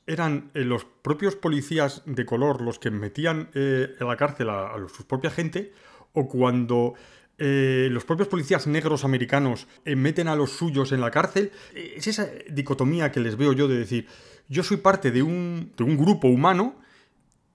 eran 0.07 0.49
eh, 0.53 0.61
los 0.63 0.85
propios 0.85 1.35
policías 1.35 2.01
de 2.05 2.25
color 2.25 2.61
los 2.61 2.79
que 2.79 2.89
metían 2.89 3.49
eh, 3.53 3.95
en 3.99 4.07
la 4.07 4.17
cárcel 4.17 4.49
a, 4.49 4.73
a 4.73 4.87
su 4.87 5.05
propia 5.05 5.29
gente, 5.29 5.73
o 6.13 6.27
cuando 6.27 6.95
eh, 7.37 7.89
los 7.91 8.03
propios 8.05 8.27
policías 8.27 8.65
negros 8.65 9.03
americanos 9.05 9.67
eh, 9.85 9.95
meten 9.95 10.27
a 10.27 10.35
los 10.35 10.51
suyos 10.51 10.91
en 10.91 11.01
la 11.01 11.11
cárcel. 11.11 11.51
Eh, 11.75 11.93
Es 11.97 12.07
esa 12.07 12.27
dicotomía 12.49 13.11
que 13.11 13.19
les 13.19 13.37
veo 13.37 13.53
yo 13.53 13.67
de 13.67 13.77
decir, 13.77 14.07
yo 14.47 14.63
soy 14.63 14.77
parte 14.77 15.11
de 15.11 15.21
un, 15.21 15.71
de 15.77 15.83
un 15.83 15.97
grupo 15.97 16.27
humano 16.27 16.75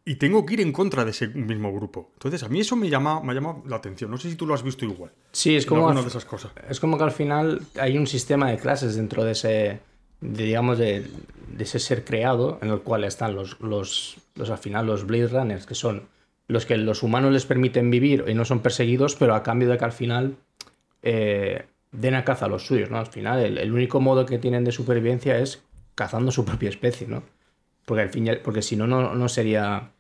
y 0.05 0.17
tengo 0.17 0.45
que 0.45 0.55
ir 0.55 0.61
en 0.61 0.73
contra 0.73 1.05
de 1.05 1.11
ese 1.13 1.29
mismo 1.29 1.73
grupo. 1.73 2.11
Entonces, 2.15 2.43
a 2.43 2.49
mí 2.49 2.61
eso 2.61 2.77
me 2.77 2.89
llama, 2.91 3.21
me 3.23 3.35
llama 3.35 3.57
la 3.67 3.77
atención. 3.77 4.11
No 4.11 4.19
sé 4.19 4.31
si 4.31 4.37
tú 4.37 4.47
lo 4.47 4.55
has 4.55 4.63
visto 4.63 4.85
igual. 4.85 5.13
Sí, 5.33 5.57
es 5.57 5.65
como, 5.65 5.87
alguna 5.87 6.03
de 6.03 6.09
esas 6.09 6.25
cosas. 6.25 6.53
es 6.69 6.81
como 6.81 6.99
que 6.99 7.05
al 7.05 7.13
final 7.13 7.63
hay 7.81 7.97
un 7.97 8.07
sistema 8.07 8.51
de 8.51 8.59
clases 8.59 8.97
dentro 8.97 9.25
de 9.25 9.33
ese, 9.33 9.81
de, 10.23 10.45
digamos, 10.45 10.79
de, 10.79 11.07
ese 11.59 11.79
ser 11.79 12.05
creado 12.05 12.59
en 12.63 12.71
el 12.71 12.81
cual 12.81 13.05
están 13.05 13.35
los, 13.35 13.61
los, 13.61 14.17
los, 14.35 14.51
al 14.51 14.59
final, 14.59 14.87
los 14.87 15.07
Blade 15.07 15.29
Runners, 15.29 15.67
que 15.67 15.75
son 15.75 16.09
los 16.49 16.67
que 16.67 16.77
los 16.77 17.03
humanos 17.03 17.33
les 17.33 17.47
permiten 17.47 17.91
vivir 17.91 18.25
y 18.27 18.35
no 18.35 18.45
son 18.45 18.61
perseguidos, 18.61 19.15
pero 19.17 19.35
a 19.35 19.43
cambio 19.43 19.69
de 19.69 19.79
que 19.79 19.85
al 19.85 19.93
final 19.93 20.37
eh, 21.03 21.67
den 21.93 22.15
a 22.15 22.25
caza 22.25 22.47
a 22.47 22.49
los 22.49 22.67
suyos, 22.67 22.91
¿no? 22.91 22.99
Al 22.99 23.07
final, 23.07 23.59
el, 23.59 23.73
único 23.73 24.01
modo 24.01 24.27
que 24.27 24.39
tienen 24.39 24.65
de 24.65 24.73
supervivencia 24.73 25.39
es 25.39 25.63
cazando 25.95 26.33
su 26.33 26.45
propia 26.45 26.71
especie, 26.71 27.07
¿no? 27.07 27.23
Porque 27.85 28.03
al 28.03 28.11
fin 28.11 28.29
porque 28.43 28.63
si 28.63 28.77
no, 28.77 28.87
no 28.87 29.15
no 29.15 29.29
sería 29.29 29.91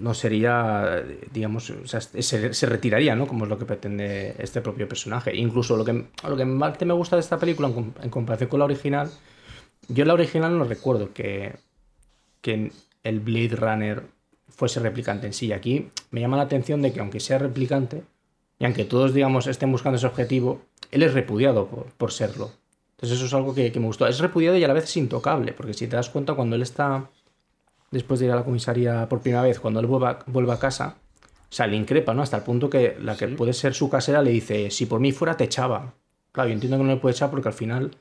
no 0.00 0.14
sería, 0.14 1.04
digamos, 1.32 1.72
se, 1.84 2.22
se 2.54 2.66
retiraría, 2.66 3.14
¿no? 3.14 3.26
Como 3.26 3.44
es 3.44 3.50
lo 3.50 3.58
que 3.58 3.64
pretende 3.64 4.34
este 4.38 4.60
propio 4.60 4.88
personaje. 4.88 5.34
Incluso 5.36 5.76
lo 5.76 5.84
que, 5.84 6.06
lo 6.28 6.36
que 6.36 6.44
más 6.44 6.80
me 6.80 6.92
gusta 6.92 7.16
de 7.16 7.20
esta 7.20 7.38
película 7.38 7.68
en, 7.68 7.74
com- 7.74 7.92
en 8.02 8.10
comparación 8.10 8.50
con 8.50 8.58
la 8.58 8.64
original, 8.64 9.10
yo 9.88 10.04
la 10.04 10.14
original 10.14 10.58
no 10.58 10.64
recuerdo 10.64 11.12
que, 11.12 11.56
que 12.40 12.72
el 13.04 13.20
Blade 13.20 13.56
Runner 13.56 14.02
fuese 14.48 14.80
replicante 14.80 15.26
en 15.26 15.32
sí. 15.32 15.52
Aquí 15.52 15.90
me 16.10 16.20
llama 16.20 16.36
la 16.36 16.44
atención 16.44 16.82
de 16.82 16.92
que 16.92 17.00
aunque 17.00 17.20
sea 17.20 17.38
replicante, 17.38 18.02
y 18.58 18.64
aunque 18.64 18.84
todos, 18.84 19.14
digamos, 19.14 19.46
estén 19.46 19.70
buscando 19.72 19.96
ese 19.96 20.06
objetivo, 20.06 20.62
él 20.90 21.02
es 21.02 21.12
repudiado 21.12 21.66
por, 21.66 21.86
por 21.92 22.12
serlo. 22.12 22.50
Entonces 22.92 23.18
eso 23.18 23.26
es 23.26 23.34
algo 23.34 23.54
que, 23.54 23.72
que 23.72 23.80
me 23.80 23.86
gustó. 23.86 24.06
Es 24.06 24.20
repudiado 24.20 24.56
y 24.56 24.64
a 24.64 24.68
la 24.68 24.74
vez 24.74 24.84
es 24.84 24.96
intocable, 24.96 25.52
porque 25.52 25.74
si 25.74 25.86
te 25.86 25.96
das 25.96 26.08
cuenta, 26.08 26.34
cuando 26.34 26.56
él 26.56 26.62
está 26.62 27.10
después 27.94 28.20
de 28.20 28.26
ir 28.26 28.32
a 28.32 28.36
la 28.36 28.44
comisaría 28.44 29.08
por 29.08 29.20
primera 29.20 29.42
vez, 29.42 29.58
cuando 29.58 29.80
él 29.80 29.86
vuelva, 29.86 30.18
vuelve 30.26 30.52
a 30.52 30.58
casa, 30.58 30.96
o 31.50 31.52
sea, 31.56 31.66
le 31.66 31.76
increpa, 31.76 32.12
¿no? 32.12 32.20
Hasta 32.20 32.36
el 32.36 32.42
punto 32.42 32.68
que 32.68 32.96
la 33.00 33.16
que 33.16 33.28
puede 33.28 33.54
ser 33.54 33.72
su 33.72 33.88
casera 33.88 34.20
le 34.20 34.30
dice, 34.30 34.70
si 34.70 34.84
por 34.86 35.00
mí 35.00 35.12
fuera, 35.12 35.36
te 35.36 35.44
echaba. 35.44 35.94
Claro, 36.32 36.48
yo 36.50 36.54
entiendo 36.54 36.76
que 36.76 36.84
no 36.84 36.90
le 36.90 36.96
puede 37.00 37.14
echar 37.14 37.30
porque 37.30 37.48
al 37.48 37.54
final 37.54 37.96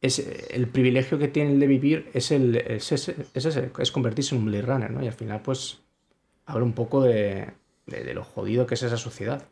es 0.00 0.20
el 0.50 0.68
privilegio 0.68 1.18
que 1.18 1.26
tiene 1.28 1.52
el 1.52 1.60
de 1.60 1.66
vivir 1.66 2.08
es, 2.14 2.30
el, 2.30 2.56
es, 2.56 2.92
ese- 2.92 3.16
es, 3.34 3.44
ese, 3.44 3.70
es 3.78 3.90
convertirse 3.90 4.34
en 4.34 4.42
un 4.42 4.46
Blade 4.46 4.62
Runner, 4.62 4.90
¿no? 4.90 5.02
Y 5.02 5.08
al 5.08 5.12
final, 5.12 5.42
pues, 5.42 5.80
habla 6.46 6.64
un 6.64 6.72
poco 6.72 7.02
de, 7.02 7.48
de- 7.86 8.04
de 8.04 8.14
lo 8.14 8.22
jodido 8.24 8.66
que 8.66 8.74
es 8.74 8.82
esa 8.84 8.96
sociedad. 8.96 9.42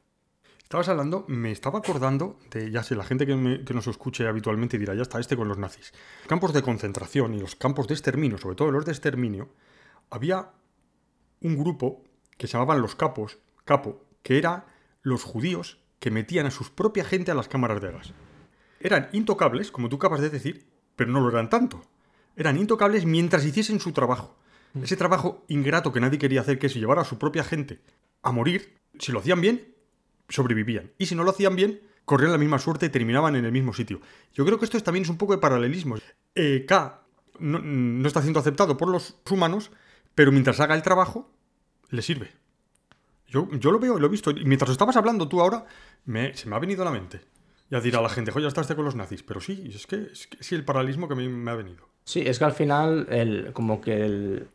Estabas 0.67 0.89
hablando, 0.89 1.25
me 1.29 1.53
estaba 1.53 1.79
acordando 1.79 2.41
de, 2.51 2.73
ya 2.73 2.83
sé, 2.83 2.97
la 2.97 3.05
gente 3.05 3.25
que, 3.25 3.37
me- 3.37 3.63
que 3.65 3.73
nos 3.73 3.87
escuche 3.87 4.27
habitualmente 4.27 4.79
dirá, 4.79 4.97
ya 4.97 5.03
está, 5.03 5.21
este 5.21 5.37
con 5.37 5.47
los 5.47 5.59
nazis. 5.59 5.93
Campos 6.27 6.53
de 6.53 6.63
concentración 6.63 7.35
y 7.35 7.39
los 7.39 7.55
campos 7.55 7.87
de 7.87 7.95
exterminio, 7.95 8.37
sobre 8.37 8.57
todo 8.57 8.73
los 8.73 8.85
de 8.85 8.91
exterminio, 8.91 9.49
había 10.11 10.51
un 11.41 11.57
grupo 11.57 12.03
que 12.37 12.49
se 12.49 12.55
llamaban 12.55 12.83
los 12.83 12.97
capos, 12.97 13.39
capo, 13.65 14.05
que 14.25 14.39
era 14.39 14.67
los 15.03 15.23
judíos 15.23 15.79
que 16.01 16.11
metían 16.11 16.47
a 16.47 16.51
su 16.51 16.75
propia 16.75 17.05
gente 17.05 17.31
a 17.31 17.35
las 17.37 17.47
cámaras 17.47 17.81
de 17.81 17.93
gas. 17.93 18.13
Eran 18.81 19.09
intocables, 19.13 19.71
como 19.71 19.89
tú 19.89 19.97
acabas 19.97 20.21
de 20.21 20.31
decir, 20.31 20.67
pero 20.97 21.13
no 21.13 21.21
lo 21.21 21.29
eran 21.29 21.49
tanto. 21.49 21.81
Eran 22.35 22.59
intocables 22.59 23.07
mientras 23.07 23.45
hiciesen 23.45 23.79
su 23.79 23.93
trabajo. 23.93 24.37
Ese 24.83 24.97
trabajo 24.97 25.45
ingrato 25.47 25.93
que 25.93 26.01
nadie 26.01 26.19
quería 26.19 26.41
hacer, 26.41 26.59
que 26.59 26.67
es 26.67 26.75
llevar 26.75 26.99
a 26.99 27.05
su 27.05 27.19
propia 27.21 27.45
gente 27.45 27.81
a 28.23 28.33
morir, 28.33 28.77
si 28.99 29.13
lo 29.13 29.21
hacían 29.21 29.41
bien, 29.41 29.76
sobrevivían. 30.29 30.91
Y 30.99 31.07
si 31.07 31.15
no 31.15 31.25
lo 31.25 31.31
hacían 31.31 31.57
bien, 31.57 31.81
corrían 32.05 32.33
la 32.33 32.39
misma 32.39 32.59
suerte 32.59 32.87
y 32.87 32.89
terminaban 32.91 33.37
en 33.37 33.45
el 33.45 33.53
mismo 33.53 33.73
sitio. 33.73 34.01
Yo 34.35 34.45
creo 34.45 34.59
que 34.59 34.65
esto 34.65 34.77
es- 34.77 34.85
también 34.85 35.05
es 35.05 35.09
un 35.11 35.19
poco 35.19 35.33
de 35.35 35.39
paralelismo. 35.39 35.97
Eh, 36.35 36.65
K 36.67 37.03
no, 37.39 38.07
está 38.07 38.23
siendo 38.23 38.41
aceptado 38.41 38.77
por 38.77 38.89
los 38.89 39.17
humanos, 39.31 39.71
pero 40.15 40.33
mientras 40.33 40.61
haga 40.61 40.75
el 40.75 40.83
trabajo, 40.83 41.31
le 41.91 42.03
sirve. 42.03 42.31
Yo, 43.29 43.49
yo 43.53 43.71
lo 43.73 43.79
veo, 43.79 43.99
lo 43.99 44.07
he 44.07 44.11
visto. 44.11 44.31
Y 44.31 44.45
mientras 44.45 44.71
estabas 44.71 44.97
hablando 44.97 45.29
tú 45.29 45.41
ahora, 45.41 45.67
me- 46.05 46.35
se 46.37 46.49
me 46.49 46.57
ha 46.57 46.59
venido 46.61 46.83
a 46.83 46.85
la 46.87 46.93
mente. 46.93 47.21
Ya 47.71 47.81
dirá 47.81 48.01
la 48.01 48.09
gente, 48.09 48.31
joder, 48.31 48.45
ya 48.45 48.49
estás 48.49 48.73
con 48.77 48.85
los 48.85 48.95
nazis. 48.95 49.23
Pero 49.25 49.41
sí, 49.41 49.71
es 49.75 49.87
que 49.89 49.97
es 50.13 50.29
que- 50.29 50.43
sí 50.43 50.55
el 50.55 50.65
paralelismo 50.65 51.09
que 51.09 51.17
me, 51.17 51.29
me 51.29 51.51
ha 51.51 51.55
venido. 51.57 51.89
Sí, 52.05 52.21
es 52.21 52.39
que 52.39 52.45
al 52.45 52.53
final, 52.53 53.09
el, 53.11 53.53
como 53.53 53.81
que 53.81 54.05
el, 54.05 54.47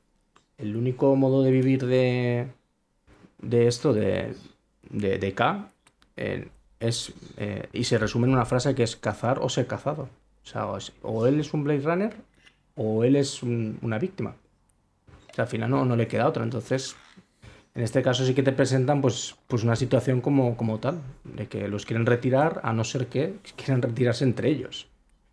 el 0.58 0.76
único 0.78 1.14
modo 1.18 1.44
de 1.44 1.52
vivir 1.52 1.86
de, 1.86 2.48
de 3.40 3.68
esto, 3.68 3.92
de, 3.94 4.34
de, 4.92 5.18
de 5.18 5.34
K, 5.34 5.70
eh, 6.18 6.48
es, 6.80 7.14
eh, 7.38 7.68
y 7.74 7.84
se 7.84 7.98
resume 7.98 8.28
en 8.28 8.34
una 8.34 8.46
frase 8.46 8.76
que 8.76 8.84
es 8.84 8.96
cazar 8.96 9.40
o 9.40 9.50
ser 9.50 9.68
cazado. 9.68 10.10
O 10.44 10.48
sea, 10.48 10.66
o, 11.04 11.26
él 11.28 11.40
es 11.40 11.54
un 11.54 11.64
Blade 11.64 11.82
Runner 11.82 12.14
o 12.76 13.04
él 13.04 13.16
es 13.16 13.44
un- 13.44 13.78
una 13.82 14.00
víctima. 14.00 14.36
O 15.32 15.34
sea, 15.34 15.44
al 15.44 15.50
final 15.50 15.70
no, 15.70 15.86
no 15.86 15.96
le 15.96 16.08
queda 16.08 16.28
otra. 16.28 16.44
Entonces, 16.44 16.96
en 17.76 17.84
este 17.84 18.02
caso 18.02 18.26
sí 18.26 18.34
que 18.34 18.44
te 18.44 18.52
presentan 18.52 19.02
pues, 19.02 19.36
pues 19.48 19.64
una 19.64 19.76
situación 19.76 20.20
como, 20.22 20.58
como 20.58 20.80
tal, 20.80 21.00
de 21.24 21.48
que 21.48 21.68
los 21.68 21.86
quieren 21.86 22.06
retirar 22.06 22.60
a 22.64 22.74
no 22.74 22.84
ser 22.84 23.08
que 23.08 23.36
quieran 23.56 23.82
retirarse 23.82 24.24
entre 24.24 24.50
ellos. 24.50 24.88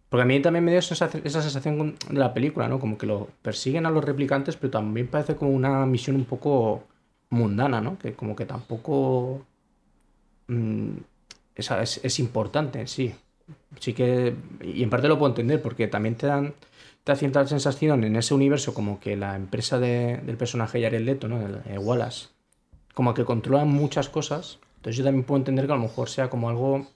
Porque 0.09 0.23
a 0.23 0.27
mí 0.27 0.41
también 0.41 0.65
me 0.65 0.71
dio 0.71 0.81
esa, 0.81 1.11
esa 1.25 1.43
sensación 1.43 1.97
de 2.09 2.19
la 2.19 2.33
película, 2.33 2.69
¿no? 2.69 2.79
Como 2.79 2.97
que 2.97 3.07
lo 3.07 3.29
persiguen 3.43 3.87
a 3.87 3.91
los 3.91 4.05
replicantes, 4.05 4.57
pero 4.57 4.71
también 4.71 5.09
parece 5.09 5.37
como 5.37 5.51
una 5.51 5.85
misión 5.85 6.17
un 6.17 6.25
poco 6.25 6.85
mundana, 7.31 7.81
¿no? 7.81 7.99
Que 7.99 8.15
como 8.15 8.35
que 8.37 8.47
tampoco 8.47 9.45
mm, 10.49 10.91
es, 11.57 12.19
importante 12.19 12.81
en 12.81 12.89
sí. 12.89 13.15
Sí 13.81 13.93
que, 13.95 14.35
y 14.63 14.83
en 14.83 14.91
parte 14.91 15.09
lo 15.09 15.19
puedo 15.19 15.31
entender, 15.33 15.63
porque 15.63 15.89
también 15.89 16.15
te 16.17 16.27
dan 16.27 16.55
te 17.05 17.13
da 17.13 17.17
cierta 17.17 17.47
sensación 17.47 18.05
en 18.05 18.17
ese 18.17 18.35
universo 18.35 18.75
como 18.75 19.01
que 19.01 19.17
la 19.17 19.35
empresa 19.35 19.79
de- 19.79 20.19
del 20.19 20.37
personaje 20.37 20.83
Jared 20.83 21.01
Leto, 21.01 21.27
¿no? 21.29 21.41
El, 21.47 21.61
eh, 21.67 21.79
Wallace, 21.79 22.29
como 22.93 23.15
que 23.15 23.25
controla 23.25 23.65
muchas 23.65 24.11
cosas. 24.11 24.59
Entonces 24.77 24.97
yo 24.99 25.05
también 25.05 25.25
puedo 25.25 25.39
entender 25.39 25.67
que 25.67 25.73
a 25.73 25.77
lo 25.77 25.83
mejor 25.83 26.11
sea 26.11 26.29
como 26.29 26.51
algo 26.51 26.87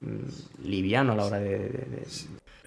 mm, 0.00 0.64
liviano 0.64 1.12
a 1.12 1.16
la 1.16 1.24
hora 1.24 1.38
de- 1.40 1.58
de- 1.58 2.06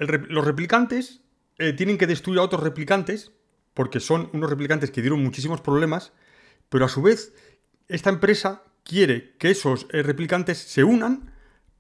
de, 0.08 0.18
los 0.30 0.44
replicantes 0.46 1.22
eh, 1.60 1.74
tienen 1.74 1.98
que 1.98 2.08
destruir 2.08 2.40
a 2.40 2.44
otros 2.44 2.64
replicantes, 2.64 3.32
porque 3.76 4.00
son 4.00 4.30
unos 4.34 4.50
replicantes 4.50 4.90
que 4.92 5.02
dieron 5.02 5.22
muchísimos 5.22 5.62
problemas, 5.62 6.14
pero 6.70 6.86
a 6.86 6.90
su 6.90 7.02
vez, 7.02 7.34
esta 7.88 8.10
empresa 8.10 8.64
quiere 8.84 9.34
que 9.38 9.52
esos 9.52 9.88
eh, 9.92 10.04
replicantes 10.04 10.58
se 10.58 10.84
unan 10.84 11.32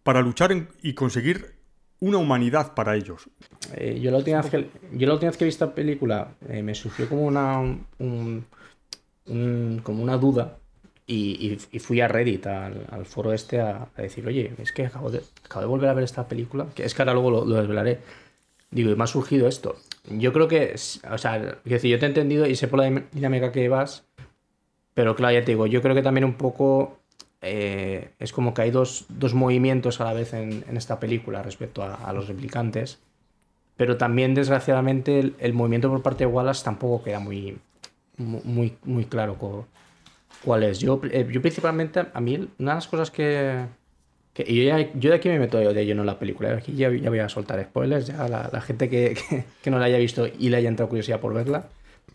para 0.03 0.21
luchar 0.21 0.51
en- 0.51 0.69
y 0.81 0.93
conseguir 0.93 1.55
una 1.99 2.17
humanidad 2.17 2.73
para 2.73 2.95
ellos. 2.95 3.29
Eh, 3.75 3.99
yo, 4.01 4.09
la 4.11 4.17
última 4.17 4.41
vez 4.41 4.49
que, 4.51 4.69
yo 4.93 5.07
la 5.07 5.13
última 5.13 5.29
vez 5.31 5.37
que 5.37 5.45
vi 5.45 5.49
esta 5.49 5.73
película 5.75 6.35
eh, 6.47 6.63
me 6.63 6.73
surgió 6.75 7.07
como 7.09 7.23
una, 7.25 7.59
un- 7.59 8.45
un- 9.27 9.81
como 9.83 10.01
una 10.03 10.17
duda 10.17 10.57
y, 11.05 11.47
y- 11.53 11.57
y 11.71 11.79
fui 11.79 12.01
a 12.01 12.07
Reddit, 12.07 12.45
al, 12.47 12.85
al 12.89 13.05
foro 13.05 13.33
este, 13.33 13.59
a, 13.59 13.89
a 13.95 14.01
decir, 14.01 14.25
oye, 14.27 14.53
es 14.59 14.71
que 14.71 14.85
acabo 14.85 15.09
de, 15.11 15.21
acabo 15.45 15.61
de 15.61 15.67
volver 15.67 15.89
a 15.89 15.93
ver 15.93 16.03
esta 16.03 16.27
película, 16.27 16.67
que 16.75 16.83
es 16.85 16.93
que 16.93 17.01
ahora 17.01 17.13
luego 17.13 17.31
lo, 17.31 17.45
lo 17.45 17.55
desvelaré. 17.55 17.99
Digo, 18.71 18.91
y 18.91 18.95
me 18.95 19.03
ha 19.03 19.07
surgido 19.07 19.47
esto. 19.47 19.75
Yo 20.11 20.31
creo 20.31 20.47
que, 20.47 20.75
o 21.11 21.17
sea, 21.17 21.59
yo 21.65 21.79
te 21.79 21.87
he 21.89 22.05
entendido 22.05 22.45
y 22.45 22.55
sé 22.55 22.67
por 22.67 22.79
la 22.79 23.03
dinámica 23.11 23.51
que 23.51 23.67
vas, 23.67 24.03
pero 24.93 25.15
claro, 25.15 25.33
ya 25.33 25.45
te 25.45 25.51
digo, 25.51 25.67
yo 25.67 25.81
creo 25.81 25.95
que 25.95 26.01
también 26.01 26.25
un 26.25 26.33
poco 26.33 26.97
eh, 27.41 28.09
es 28.19 28.33
como 28.33 28.53
que 28.53 28.63
hay 28.63 28.71
dos, 28.71 29.05
dos 29.09 29.33
movimientos 29.33 30.01
a 30.01 30.05
la 30.05 30.13
vez 30.13 30.33
en, 30.33 30.63
en 30.67 30.77
esta 30.77 30.99
película 30.99 31.41
respecto 31.41 31.83
a, 31.83 31.95
a 31.95 32.11
los 32.13 32.27
replicantes. 32.27 32.99
Pero 33.77 33.95
también, 33.95 34.35
desgraciadamente, 34.35 35.19
el, 35.19 35.35
el 35.39 35.53
movimiento 35.53 35.89
por 35.89 36.01
parte 36.01 36.25
de 36.25 36.31
Wallace 36.31 36.65
tampoco 36.65 37.01
queda 37.01 37.19
muy, 37.21 37.57
mu- 38.17 38.41
muy, 38.43 38.75
muy 38.83 39.05
claro 39.05 39.37
cuál 40.43 40.63
es. 40.63 40.79
Yo, 40.79 40.99
eh, 41.11 41.25
yo 41.31 41.41
principalmente, 41.41 42.03
a 42.13 42.19
mí, 42.19 42.35
una 42.59 42.71
de 42.71 42.75
las 42.75 42.87
cosas 42.89 43.09
que... 43.09 43.67
que- 44.33 44.43
y 44.45 44.57
yo, 44.57 44.63
ya- 44.77 44.91
yo 44.95 45.09
de 45.11 45.15
aquí 45.15 45.29
me 45.29 45.39
meto 45.39 45.57
de 45.59 45.85
lleno 45.85 46.01
en 46.01 46.07
la 46.07 46.19
película. 46.19 46.49
¿eh? 46.49 46.53
Aquí 46.57 46.73
ya, 46.75 46.91
ya 46.91 47.09
voy 47.09 47.19
a 47.19 47.29
soltar 47.29 47.63
spoilers. 47.63 48.07
Ya 48.07 48.27
la, 48.27 48.49
la 48.51 48.59
gente 48.59 48.89
que, 48.89 49.13
que- 49.29 49.45
que 49.63 49.71
no 49.71 49.79
la 49.79 49.85
haya 49.85 49.97
visto 49.97 50.27
y 50.27 50.49
le 50.49 50.57
haya 50.57 50.67
entrado 50.67 50.89
curiosidad 50.89 51.21
por 51.21 51.33
verla, 51.33 51.67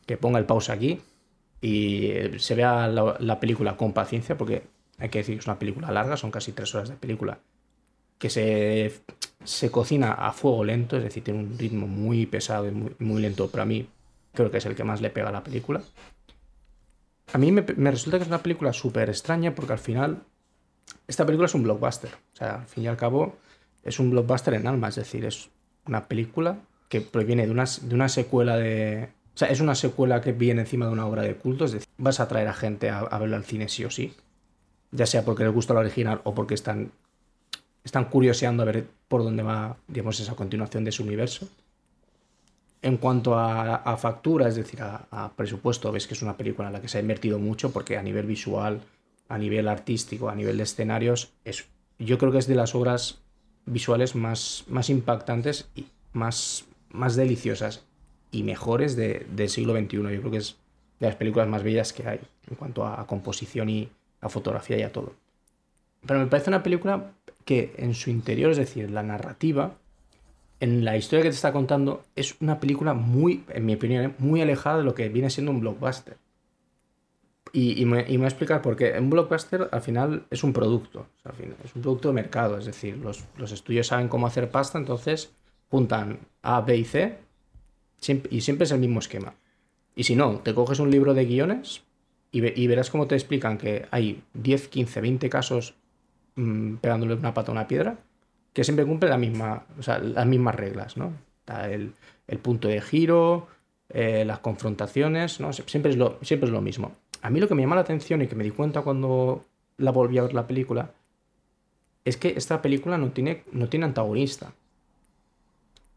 que 0.05 0.19
ponga 0.19 0.39
el 0.39 0.45
pausa 0.45 0.75
aquí 0.75 1.01
y 1.61 2.07
eh, 2.07 2.39
se 2.39 2.55
vea 2.55 2.89
la, 2.89 3.17
la 3.19 3.41
película 3.41 3.77
con 3.77 3.93
paciencia, 3.93 4.37
porque 4.37 4.65
hay 4.99 5.09
que 5.09 5.19
decir 5.19 5.35
que 5.37 5.41
es 5.41 5.47
una 5.47 5.59
película 5.59 5.91
larga, 5.91 6.17
son 6.17 6.31
casi 6.31 6.53
tres 6.53 6.75
horas 6.75 6.89
de 6.89 6.97
película, 6.97 7.39
que 8.19 8.31
se, 8.31 9.01
se 9.45 9.71
cocina 9.71 10.13
a 10.13 10.33
fuego 10.33 10.65
lento, 10.65 10.97
es 10.97 11.03
decir, 11.05 11.25
tiene 11.25 11.41
un 11.41 11.59
ritmo 11.59 11.87
muy 11.87 12.27
pesado 12.27 12.69
y 12.69 12.71
muy, 12.71 12.95
muy 12.99 13.23
lento, 13.23 13.49
pero 13.51 13.63
a 13.63 13.67
mí 13.67 13.89
creo 14.33 14.51
que 14.51 14.59
es 14.59 14.67
el 14.67 14.75
que 14.75 14.85
más 14.85 15.01
le 15.01 15.11
pega 15.11 15.29
a 15.29 15.33
la 15.33 15.45
película. 15.45 15.83
A 17.33 17.39
mí 17.39 17.51
me, 17.51 17.65
me 17.77 17.91
resulta 17.91 18.19
que 18.19 18.23
es 18.23 18.29
una 18.29 18.43
película 18.43 18.73
súper 18.73 19.09
extraña 19.09 19.55
porque 19.55 19.73
al 19.73 19.79
final 19.79 20.23
esta 21.07 21.27
película 21.27 21.47
es 21.47 21.55
un 21.55 21.63
blockbuster. 21.63 22.11
O 22.33 22.37
sea, 22.37 22.57
al 22.57 22.67
fin 22.67 22.85
y 22.85 22.87
al 22.87 22.97
cabo 22.97 23.37
es 23.83 23.99
un 23.99 24.11
blockbuster 24.11 24.55
en 24.55 24.67
alma, 24.67 24.89
es 24.89 24.97
decir, 24.97 25.25
es 25.25 25.51
una 25.87 26.07
película 26.07 26.59
que 26.89 27.01
proviene 27.01 27.47
de 27.47 27.53
una, 27.53 27.65
de 27.65 27.95
una 27.95 28.09
secuela 28.09 28.57
de... 28.57 29.09
O 29.35 29.37
sea, 29.37 29.49
es 29.49 29.61
una 29.61 29.75
secuela 29.75 30.21
que 30.21 30.33
viene 30.33 30.61
encima 30.61 30.87
de 30.87 30.93
una 30.93 31.07
obra 31.07 31.23
de 31.23 31.35
culto, 31.35 31.65
es 31.65 31.73
decir, 31.73 31.89
vas 31.99 32.21
a 32.21 32.29
traer 32.29 32.47
a 32.47 32.55
gente 32.55 32.89
a, 32.91 33.01
a 33.01 33.19
verla 33.19 33.37
al 33.37 33.45
cine 33.45 33.69
sí 33.69 33.85
o 33.85 33.91
sí. 33.91 34.15
ya 34.93 35.07
sea 35.07 35.25
porque 35.25 35.43
les 35.43 35.53
gusta 35.53 35.75
la 35.75 35.81
original 35.81 36.21
o 36.25 36.35
porque 36.35 36.55
están, 36.55 36.93
están 37.83 38.05
curioseando 38.05 38.63
a 38.63 38.67
ver 38.67 38.87
por 39.09 39.25
dónde 39.25 39.43
va, 39.43 39.77
digamos, 39.89 40.21
esa 40.21 40.35
continuación 40.37 40.85
de 40.85 40.93
su 40.93 41.03
universo. 41.03 41.49
En 42.81 42.99
cuanto 42.99 43.35
a, 43.37 43.77
a 43.77 43.97
factura, 43.97 44.47
es 44.47 44.55
decir, 44.55 44.81
a, 44.83 45.07
a, 45.11 45.33
presupuesto, 45.33 45.91
ves 45.91 46.07
que 46.07 46.15
es 46.15 46.23
una 46.23 46.37
película 46.37 46.69
en 46.69 46.75
la 46.75 46.81
que 46.81 46.89
se 46.89 46.99
ha 46.99 47.01
invertido 47.01 47.39
mucho 47.41 47.73
porque 47.73 47.97
a 47.97 48.03
nivel 48.03 48.27
visual, 48.27 48.83
a 49.29 49.39
nivel 49.39 49.69
artístico, 49.69 50.29
a 50.29 50.35
nivel 50.35 50.59
de 50.59 50.63
escenarios, 50.63 51.33
es, 51.45 51.65
yo 51.99 52.19
creo 52.19 52.31
que 52.31 52.39
es 52.39 52.47
de 52.47 52.55
las 52.55 52.75
obras 52.75 53.19
visuales 53.67 54.15
más, 54.15 54.65
más 54.69 54.91
impactantes 54.91 55.69
y 55.75 55.87
más, 56.13 56.67
más 56.91 57.17
deliciosas 57.17 57.85
y 58.35 58.43
mejores 58.43 58.97
de, 58.97 59.27
del 59.31 59.49
siglo 59.49 59.75
XXI. 59.75 59.97
Yo 59.97 60.03
creo 60.03 60.31
que 60.31 60.39
es 60.39 60.57
de 60.99 61.07
las 61.07 61.15
películas 61.15 61.49
más 61.49 61.63
bellas 61.63 61.93
que 61.93 62.07
hay 62.07 62.21
en 62.51 62.57
cuanto 62.57 62.85
a, 62.85 63.07
composición 63.07 63.69
y 63.71 63.89
a 64.21 64.29
fotografía 64.29 64.77
y 64.77 64.83
a 64.83 64.93
todo. 64.93 65.15
Pero 66.05 66.19
me 66.19 66.27
parece 66.27 66.51
una 66.51 66.63
película 66.63 67.13
que 67.45 67.73
en 67.77 67.95
su 67.95 68.11
interior, 68.11 68.51
es 68.51 68.57
decir, 68.57 68.91
la 68.91 69.05
narrativa, 69.05 69.75
en 70.59 70.85
la 70.85 70.97
historia 70.97 71.23
que 71.23 71.29
te 71.29 71.37
está 71.37 71.53
contando, 71.53 72.03
es 72.17 72.41
una 72.41 72.59
película 72.59 72.93
muy, 72.93 73.45
en 73.51 73.67
mi 73.67 73.75
opinión, 73.75 74.05
¿eh? 74.05 74.15
muy 74.19 74.43
alejada 74.43 74.79
de 74.79 74.85
lo 74.85 74.95
que 74.95 75.09
viene 75.09 75.31
siendo 75.31 75.53
un 75.53 75.61
blockbuster. 75.61 76.17
Y, 77.53 77.81
y, 77.81 77.85
me, 77.85 78.03
voy 78.03 78.25
a 78.25 78.27
explicar 78.27 78.63
por 78.63 78.75
qué. 78.75 78.99
Un 78.99 79.11
blockbuster 79.11 79.69
al 79.71 79.81
final 79.81 80.27
es 80.29 80.43
un 80.43 80.53
producto, 80.53 81.07
al 81.23 81.35
final, 81.35 81.57
es 81.63 81.77
un 81.77 81.83
producto 81.83 82.09
de 82.09 82.15
mercado, 82.15 82.59
es 82.59 82.65
decir, 82.65 82.97
los, 82.97 83.25
los, 83.37 83.53
estudios 83.53 83.87
saben 83.87 84.09
cómo 84.09 84.27
hacer 84.27 84.51
pasta, 84.51 84.77
entonces 84.77 85.33
juntan 85.71 86.19
A, 86.43 86.63
B 86.63 86.77
y 86.79 86.85
C 86.85 87.24
y 88.09 88.41
siempre 88.41 88.65
es 88.65 88.73
el 88.73 88.81
mismo 88.81 88.99
esquema. 88.99 89.35
Y 89.97 90.05
si 90.05 90.17
no, 90.17 90.39
te 90.39 90.55
coges 90.55 90.79
un 90.81 90.91
libro 90.91 91.15
de 91.15 91.25
guiones 91.25 91.83
y, 92.33 92.41
ve, 92.41 92.53
y 92.57 92.67
verás 92.67 92.91
cómo 92.91 93.07
te 93.07 93.15
explican 93.15 93.59
que 93.59 93.87
hay 93.91 94.23
10, 94.35 94.69
15, 94.69 95.01
20 95.01 95.31
casos 95.31 95.75
mmm, 96.37 96.77
pegándole 96.77 97.15
una 97.15 97.35
pata 97.35 97.53
a 97.53 97.53
una 97.53 97.69
piedra 97.69 97.99
que 98.53 98.65
siempre 98.65 98.87
cumple 98.87 99.09
la 99.09 99.19
misma, 99.19 99.67
las 99.87 100.27
mismas 100.27 100.55
reglas, 100.55 100.97
¿no? 100.97 101.13
El, 101.47 101.93
el 102.29 102.39
punto 102.39 102.69
de 102.69 102.81
giro, 102.81 103.49
eh, 103.91 104.25
las 104.25 104.39
confrontaciones, 104.39 105.41
¿no? 105.41 105.53
Siempre 105.53 105.91
es, 105.91 105.97
lo, 105.97 106.19
siempre 106.23 106.47
es 106.47 106.53
lo 106.53 106.61
mismo. 106.61 106.93
A 107.23 107.31
mí 107.31 107.41
lo 107.41 107.49
que 107.49 107.55
me 107.55 107.63
llama 107.63 107.77
la 107.77 107.83
atención 107.83 108.23
y 108.23 108.27
que 108.27 108.35
me 108.35 108.45
di 108.45 108.51
cuenta 108.51 108.83
cuando 108.83 109.45
la 109.77 109.91
volví 109.91 110.19
a 110.19 110.23
ver 110.23 110.35
la 110.35 110.47
película 110.47 110.91
es 112.05 112.17
que 112.17 112.35
esta 112.37 112.63
película 112.63 112.99
no 112.99 113.11
tiene, 113.11 113.43
no 113.53 113.69
tiene 113.69 113.87
antagonista. 113.87 114.53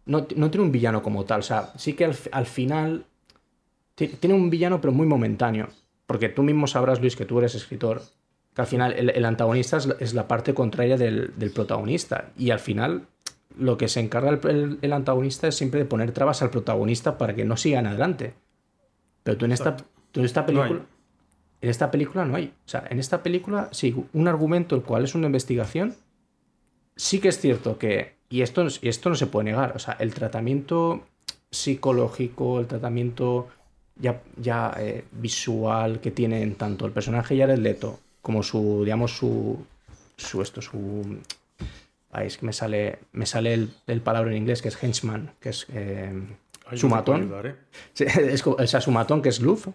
No, 0.07 0.25
no 0.35 0.49
tiene 0.49 0.65
un 0.65 0.71
villano 0.71 1.03
como 1.03 1.25
tal. 1.25 1.41
O 1.41 1.43
sea, 1.43 1.71
sí 1.77 1.93
que 1.93 2.05
al, 2.05 2.15
al 2.31 2.45
final 2.45 3.05
tiene 3.95 4.33
un 4.33 4.49
villano, 4.49 4.81
pero 4.81 4.93
muy 4.93 5.05
momentáneo. 5.05 5.69
Porque 6.05 6.29
tú 6.29 6.43
mismo 6.43 6.67
sabrás, 6.67 7.01
Luis, 7.01 7.15
que 7.15 7.25
tú 7.25 7.39
eres 7.39 7.55
escritor, 7.55 8.01
que 8.55 8.61
al 8.61 8.67
final 8.67 8.93
el, 8.93 9.09
el 9.09 9.25
antagonista 9.25 9.77
es 9.77 9.85
la, 9.85 9.95
es 9.99 10.13
la, 10.13 10.27
parte 10.27 10.53
contraria 10.53 10.97
del, 10.97 11.33
del, 11.37 11.51
protagonista. 11.51 12.29
Y 12.37 12.51
al 12.51 12.59
final 12.59 13.07
lo 13.57 13.77
que 13.77 13.87
se 13.87 13.99
encarga 13.99 14.29
el, 14.29 14.39
el, 14.47 14.79
el, 14.81 14.93
antagonista 14.93 15.47
es 15.47 15.55
siempre 15.55 15.81
de 15.81 15.85
poner 15.85 16.11
trabas 16.11 16.41
al 16.41 16.49
protagonista 16.49 17.17
para 17.17 17.35
que 17.35 17.45
no 17.45 17.57
sigan 17.57 17.87
adelante. 17.87 18.33
Pero 19.23 19.37
tú 19.37 19.45
en 19.45 19.51
esta, 19.51 19.75
tú 20.11 20.21
en 20.21 20.25
esta 20.25 20.45
película... 20.45 20.69
No 20.69 20.97
en 21.61 21.69
esta 21.69 21.91
película 21.91 22.25
no 22.25 22.35
hay. 22.35 22.53
O 22.65 22.69
sea, 22.69 22.85
en 22.89 22.99
esta 22.99 23.23
película, 23.23 23.69
sí, 23.71 23.95
un 24.13 24.27
argumento 24.27 24.75
el 24.75 24.83
cual 24.83 25.03
es 25.03 25.15
una 25.15 25.27
investigación, 25.27 25.95
sí 26.97 27.19
que 27.19 27.29
es 27.29 27.39
cierto 27.39 27.77
que, 27.77 28.15
y 28.29 28.41
esto, 28.41 28.67
y 28.81 28.89
esto 28.89 29.09
no 29.09 29.15
se 29.15 29.27
puede 29.27 29.45
negar, 29.45 29.73
o 29.75 29.79
sea, 29.79 29.95
el 29.99 30.13
tratamiento 30.13 31.05
psicológico, 31.49 32.59
el 32.59 32.67
tratamiento 32.67 33.47
ya, 33.95 34.21
ya 34.35 34.75
eh, 34.77 35.05
visual 35.11 36.01
que 36.01 36.11
tienen 36.11 36.55
tanto 36.55 36.85
el 36.85 36.91
personaje 36.91 37.37
Jared 37.37 37.59
Leto 37.59 37.99
como 38.21 38.43
su, 38.43 38.81
digamos, 38.83 39.15
su, 39.15 39.65
su 40.17 40.41
esto, 40.41 40.61
su... 40.61 41.19
Ay, 42.11 42.27
es 42.27 42.37
que 42.37 42.45
me 42.45 42.53
sale, 42.53 42.99
me 43.11 43.25
sale 43.25 43.53
el, 43.53 43.69
el 43.85 44.01
palabra 44.01 44.31
en 44.31 44.37
inglés 44.37 44.61
que 44.61 44.69
es 44.69 44.83
henchman, 44.83 45.31
que 45.39 45.49
es 45.49 45.65
eh, 45.73 46.11
su 46.75 46.89
matón. 46.89 47.21
Ayudar, 47.21 47.47
¿eh? 47.47 47.55
sí, 47.93 48.05
es, 48.19 48.45
o 48.45 48.67
sea, 48.67 48.81
su 48.81 48.91
matón, 48.91 49.21
que 49.21 49.29
es 49.29 49.39
Luff 49.39 49.67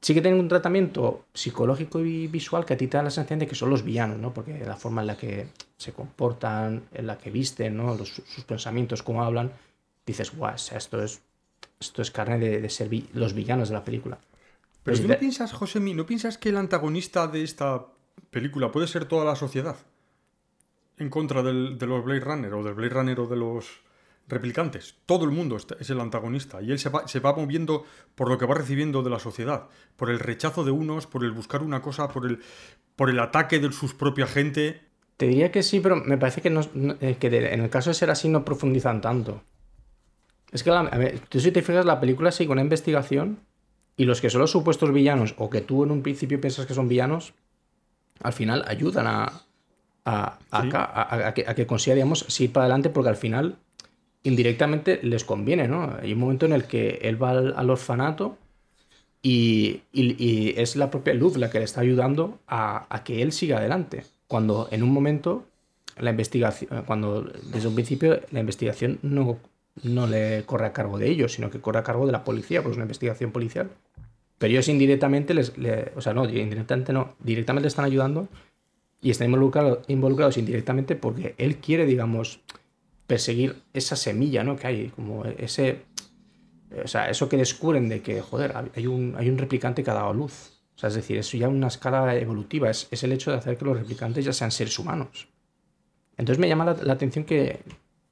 sí 0.00 0.14
que 0.14 0.20
tienen 0.20 0.40
un 0.40 0.48
tratamiento 0.48 1.26
psicológico 1.32 2.00
y 2.00 2.26
visual 2.26 2.64
que 2.64 2.74
a 2.74 2.76
ti 2.76 2.86
te 2.86 2.96
da 2.96 3.02
la 3.02 3.10
sensación 3.10 3.38
de 3.38 3.46
que 3.46 3.54
son 3.54 3.70
los 3.70 3.82
villanos, 3.82 4.18
¿no? 4.18 4.32
Porque 4.32 4.58
la 4.64 4.76
forma 4.76 5.00
en 5.00 5.06
la 5.06 5.16
que 5.16 5.48
se 5.76 5.92
comportan, 5.92 6.84
en 6.92 7.06
la 7.06 7.18
que 7.18 7.30
visten, 7.30 7.76
¿no? 7.76 7.94
Los, 7.94 8.08
sus 8.08 8.44
pensamientos, 8.44 9.02
cómo 9.02 9.22
hablan, 9.22 9.52
dices, 10.06 10.34
guau, 10.36 10.54
o 10.54 10.58
sea, 10.58 10.78
esto 10.78 11.02
es, 11.02 11.20
esto 11.78 12.02
es 12.02 12.10
carne 12.10 12.38
de, 12.38 12.60
de 12.60 12.70
ser 12.70 12.88
vi 12.88 13.08
los 13.12 13.34
villanos 13.34 13.68
de 13.68 13.74
la 13.74 13.84
película. 13.84 14.18
Pero 14.82 14.98
tú 14.98 15.08
no 15.08 15.18
piensas, 15.18 15.52
José, 15.52 15.80
¿no 15.80 16.06
piensas 16.06 16.38
que 16.38 16.48
el 16.48 16.56
antagonista 16.56 17.26
de 17.26 17.42
esta 17.42 17.86
película 18.30 18.72
puede 18.72 18.86
ser 18.86 19.04
toda 19.04 19.24
la 19.24 19.36
sociedad? 19.36 19.76
En 20.96 21.10
contra 21.10 21.42
del, 21.42 21.78
de 21.78 21.86
los 21.86 22.04
Blade 22.04 22.20
Runner 22.20 22.54
o 22.54 22.62
del 22.62 22.74
Blade 22.74 22.94
Runner 22.94 23.20
o 23.20 23.26
de 23.26 23.36
los 23.36 23.80
replicantes. 24.30 24.96
Todo 25.06 25.24
el 25.24 25.30
mundo 25.30 25.56
es 25.56 25.90
el 25.90 26.00
antagonista 26.00 26.62
y 26.62 26.70
él 26.70 26.78
se 26.78 26.88
va, 26.88 27.06
se 27.06 27.20
va, 27.20 27.34
moviendo 27.34 27.84
por 28.14 28.28
lo 28.28 28.38
que 28.38 28.46
va 28.46 28.54
recibiendo 28.54 29.02
de 29.02 29.10
la 29.10 29.18
sociedad, 29.18 29.68
por 29.96 30.10
el 30.10 30.18
rechazo 30.18 30.64
de 30.64 30.70
unos, 30.70 31.06
por 31.06 31.24
el 31.24 31.32
buscar 31.32 31.62
una 31.62 31.82
cosa, 31.82 32.08
por 32.08 32.26
el, 32.26 32.40
por 32.96 33.10
el 33.10 33.18
ataque 33.18 33.58
de 33.58 33.72
su 33.72 33.96
propia 33.96 34.26
gente. 34.26 34.80
Te 35.16 35.26
diría 35.26 35.52
que 35.52 35.62
sí, 35.62 35.80
pero 35.80 35.96
me 35.96 36.16
parece 36.16 36.40
que, 36.40 36.50
no, 36.50 36.62
que 36.62 37.30
de, 37.30 37.52
en 37.52 37.60
el 37.60 37.70
caso 37.70 37.90
de 37.90 37.94
ser 37.94 38.10
así 38.10 38.28
no 38.28 38.44
profundizan 38.44 39.00
tanto. 39.00 39.42
Es 40.52 40.62
que 40.62 40.70
la, 40.70 40.80
a 40.80 40.98
ver, 40.98 41.20
tú 41.28 41.38
si 41.40 41.52
te 41.52 41.62
fijas, 41.62 41.84
la 41.84 42.00
película 42.00 42.32
sigue 42.32 42.50
una 42.50 42.62
investigación 42.62 43.40
y 43.96 44.04
los 44.04 44.20
que 44.20 44.30
son 44.30 44.40
los 44.40 44.50
supuestos 44.50 44.92
villanos 44.92 45.34
o 45.36 45.50
que 45.50 45.60
tú 45.60 45.84
en 45.84 45.90
un 45.90 46.02
principio 46.02 46.40
piensas 46.40 46.66
que 46.66 46.74
son 46.74 46.88
villanos, 46.88 47.34
al 48.22 48.32
final 48.32 48.64
ayudan 48.66 49.06
a, 49.06 49.42
a, 50.04 50.38
a, 50.50 50.62
sí. 50.62 50.70
a, 50.72 51.28
a 51.28 51.34
que, 51.34 51.44
que 51.44 51.66
consiga, 51.66 51.94
digamos, 51.94 52.20
seguir 52.28 52.52
para 52.52 52.64
adelante 52.64 52.90
porque 52.90 53.10
al 53.10 53.16
final 53.16 53.58
indirectamente 54.22 55.00
les 55.02 55.24
conviene, 55.24 55.68
¿no? 55.68 55.96
Hay 56.00 56.12
un 56.12 56.18
momento 56.18 56.46
en 56.46 56.52
el 56.52 56.64
que 56.64 56.98
él 57.02 57.22
va 57.22 57.30
al, 57.30 57.54
al 57.56 57.70
orfanato 57.70 58.36
y, 59.22 59.82
y, 59.92 60.16
y, 60.22 60.54
es 60.56 60.76
la 60.76 60.90
propia 60.90 61.14
Luz 61.14 61.36
la 61.36 61.50
que 61.50 61.58
le 61.58 61.64
está 61.64 61.80
ayudando 61.82 62.38
a, 62.46 62.86
a, 62.94 63.04
que 63.04 63.22
él 63.22 63.32
siga 63.32 63.58
adelante. 63.58 64.04
Cuando 64.26 64.68
en 64.70 64.82
un 64.82 64.92
momento 64.92 65.46
la 65.98 66.10
investigación, 66.10 66.84
cuando 66.86 67.22
desde 67.22 67.68
un 67.68 67.74
principio 67.74 68.20
la 68.30 68.40
investigación 68.40 68.98
no, 69.02 69.38
no 69.82 70.06
le 70.06 70.44
corre 70.46 70.66
a 70.66 70.72
cargo 70.72 70.98
de 70.98 71.08
ellos, 71.08 71.32
sino 71.32 71.50
que 71.50 71.60
corre 71.60 71.80
a 71.80 71.82
cargo 71.82 72.06
de 72.06 72.12
la 72.12 72.24
policía, 72.24 72.62
pues 72.62 72.72
es 72.72 72.76
una 72.76 72.84
investigación 72.84 73.32
policial. 73.32 73.70
Pero 74.38 74.52
ellos 74.52 74.68
indirectamente 74.68 75.34
les, 75.34 75.56
le, 75.58 75.92
o 75.96 76.00
sea, 76.00 76.14
no, 76.14 76.24
indirectamente 76.24 76.92
no, 76.92 77.14
directamente 77.20 77.68
están 77.68 77.84
ayudando 77.84 78.28
y 79.02 79.10
están 79.10 79.26
involucrados, 79.26 79.80
involucrados 79.88 80.38
indirectamente 80.38 80.96
porque 80.96 81.34
él 81.36 81.56
quiere, 81.56 81.84
digamos, 81.84 82.40
perseguir 83.10 83.56
esa 83.72 83.96
semilla, 83.96 84.44
¿no? 84.44 84.54
Que 84.54 84.68
hay, 84.68 84.88
como 84.90 85.24
ese. 85.24 85.82
O 86.84 86.86
sea, 86.86 87.10
eso 87.10 87.28
que 87.28 87.36
descubren 87.36 87.88
de 87.88 88.02
que, 88.02 88.20
joder, 88.20 88.54
hay 88.76 88.86
un, 88.86 89.16
hay 89.18 89.28
un 89.28 89.36
replicante 89.36 89.82
que 89.82 89.90
ha 89.90 89.94
dado 89.94 90.14
luz. 90.14 90.60
O 90.76 90.78
sea, 90.78 90.90
es 90.90 90.94
decir, 90.94 91.18
eso 91.18 91.36
ya 91.36 91.48
una 91.48 91.66
escala 91.66 92.14
evolutiva, 92.14 92.70
es, 92.70 92.86
es 92.92 93.02
el 93.02 93.10
hecho 93.10 93.32
de 93.32 93.38
hacer 93.38 93.58
que 93.58 93.64
los 93.64 93.76
replicantes 93.76 94.24
ya 94.24 94.32
sean 94.32 94.52
seres 94.52 94.78
humanos. 94.78 95.26
Entonces 96.16 96.38
me 96.38 96.46
llama 96.46 96.76
la, 96.80 96.92
atención 96.92 97.24
que, 97.24 97.58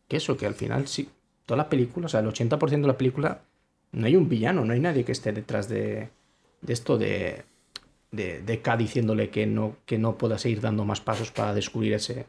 eso, 0.08 0.36
que 0.36 0.46
al 0.46 0.54
final, 0.54 0.88
sí, 0.88 1.08
toda 1.46 1.58
la 1.58 1.68
película, 1.68 2.06
o 2.06 2.08
sea, 2.08 2.18
el 2.18 2.26
80% 2.26 2.68
de 2.68 2.86
la 2.88 2.98
película, 2.98 3.42
no 3.92 4.04
hay 4.04 4.16
un 4.16 4.28
villano, 4.28 4.64
no 4.64 4.72
hay 4.72 4.80
nadie 4.80 5.04
que 5.04 5.12
esté 5.12 5.30
detrás 5.30 5.68
de, 5.68 6.08
de 6.60 6.72
esto 6.72 6.98
de, 6.98 7.44
de, 8.10 8.42
de 8.42 8.60
K 8.62 8.76
diciéndole 8.76 9.30
que 9.30 9.46
no, 9.46 9.76
que 9.86 9.96
no 9.96 10.18
pueda 10.18 10.38
seguir 10.38 10.60
dando 10.60 10.84
más 10.84 11.00
pasos 11.00 11.30
para 11.30 11.54
descubrir 11.54 11.92
ese, 11.92 12.26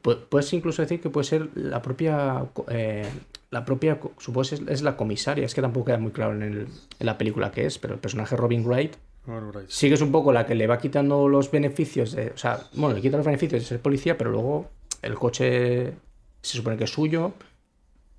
Puedes 0.00 0.52
incluso 0.52 0.82
decir 0.82 1.00
que 1.00 1.10
puede 1.10 1.24
ser 1.24 1.50
la 1.54 1.82
propia. 1.82 2.46
Eh, 2.68 3.06
la 3.50 3.64
propia. 3.64 4.00
Supongo 4.18 4.42
es, 4.42 4.52
es 4.52 4.82
la 4.82 4.96
comisaria. 4.96 5.44
Es 5.44 5.54
que 5.54 5.60
tampoco 5.60 5.86
queda 5.86 5.98
muy 5.98 6.12
claro 6.12 6.34
en, 6.34 6.42
el, 6.42 6.58
en, 6.60 7.06
la 7.06 7.18
película 7.18 7.52
que 7.52 7.66
es, 7.66 7.78
pero 7.78 7.94
el 7.94 8.00
personaje 8.00 8.36
Robin 8.36 8.64
Wright. 8.64 8.94
Right. 9.26 9.68
Sí 9.68 9.88
que 9.88 9.94
es 9.94 10.00
un 10.00 10.10
poco 10.10 10.32
la 10.32 10.46
que 10.46 10.54
le 10.54 10.66
va 10.66 10.78
quitando 10.78 11.28
los 11.28 11.50
beneficios. 11.50 12.12
De, 12.12 12.30
o 12.30 12.38
sea, 12.38 12.60
bueno, 12.74 12.96
le 12.96 13.02
quita 13.02 13.18
los 13.18 13.26
beneficios 13.26 13.62
de 13.62 13.68
ser 13.68 13.80
policía, 13.80 14.18
pero 14.18 14.30
luego 14.30 14.70
el 15.02 15.14
coche 15.14 15.92
se 16.40 16.56
supone 16.56 16.76
que 16.76 16.84
es 16.84 16.90
suyo. 16.90 17.32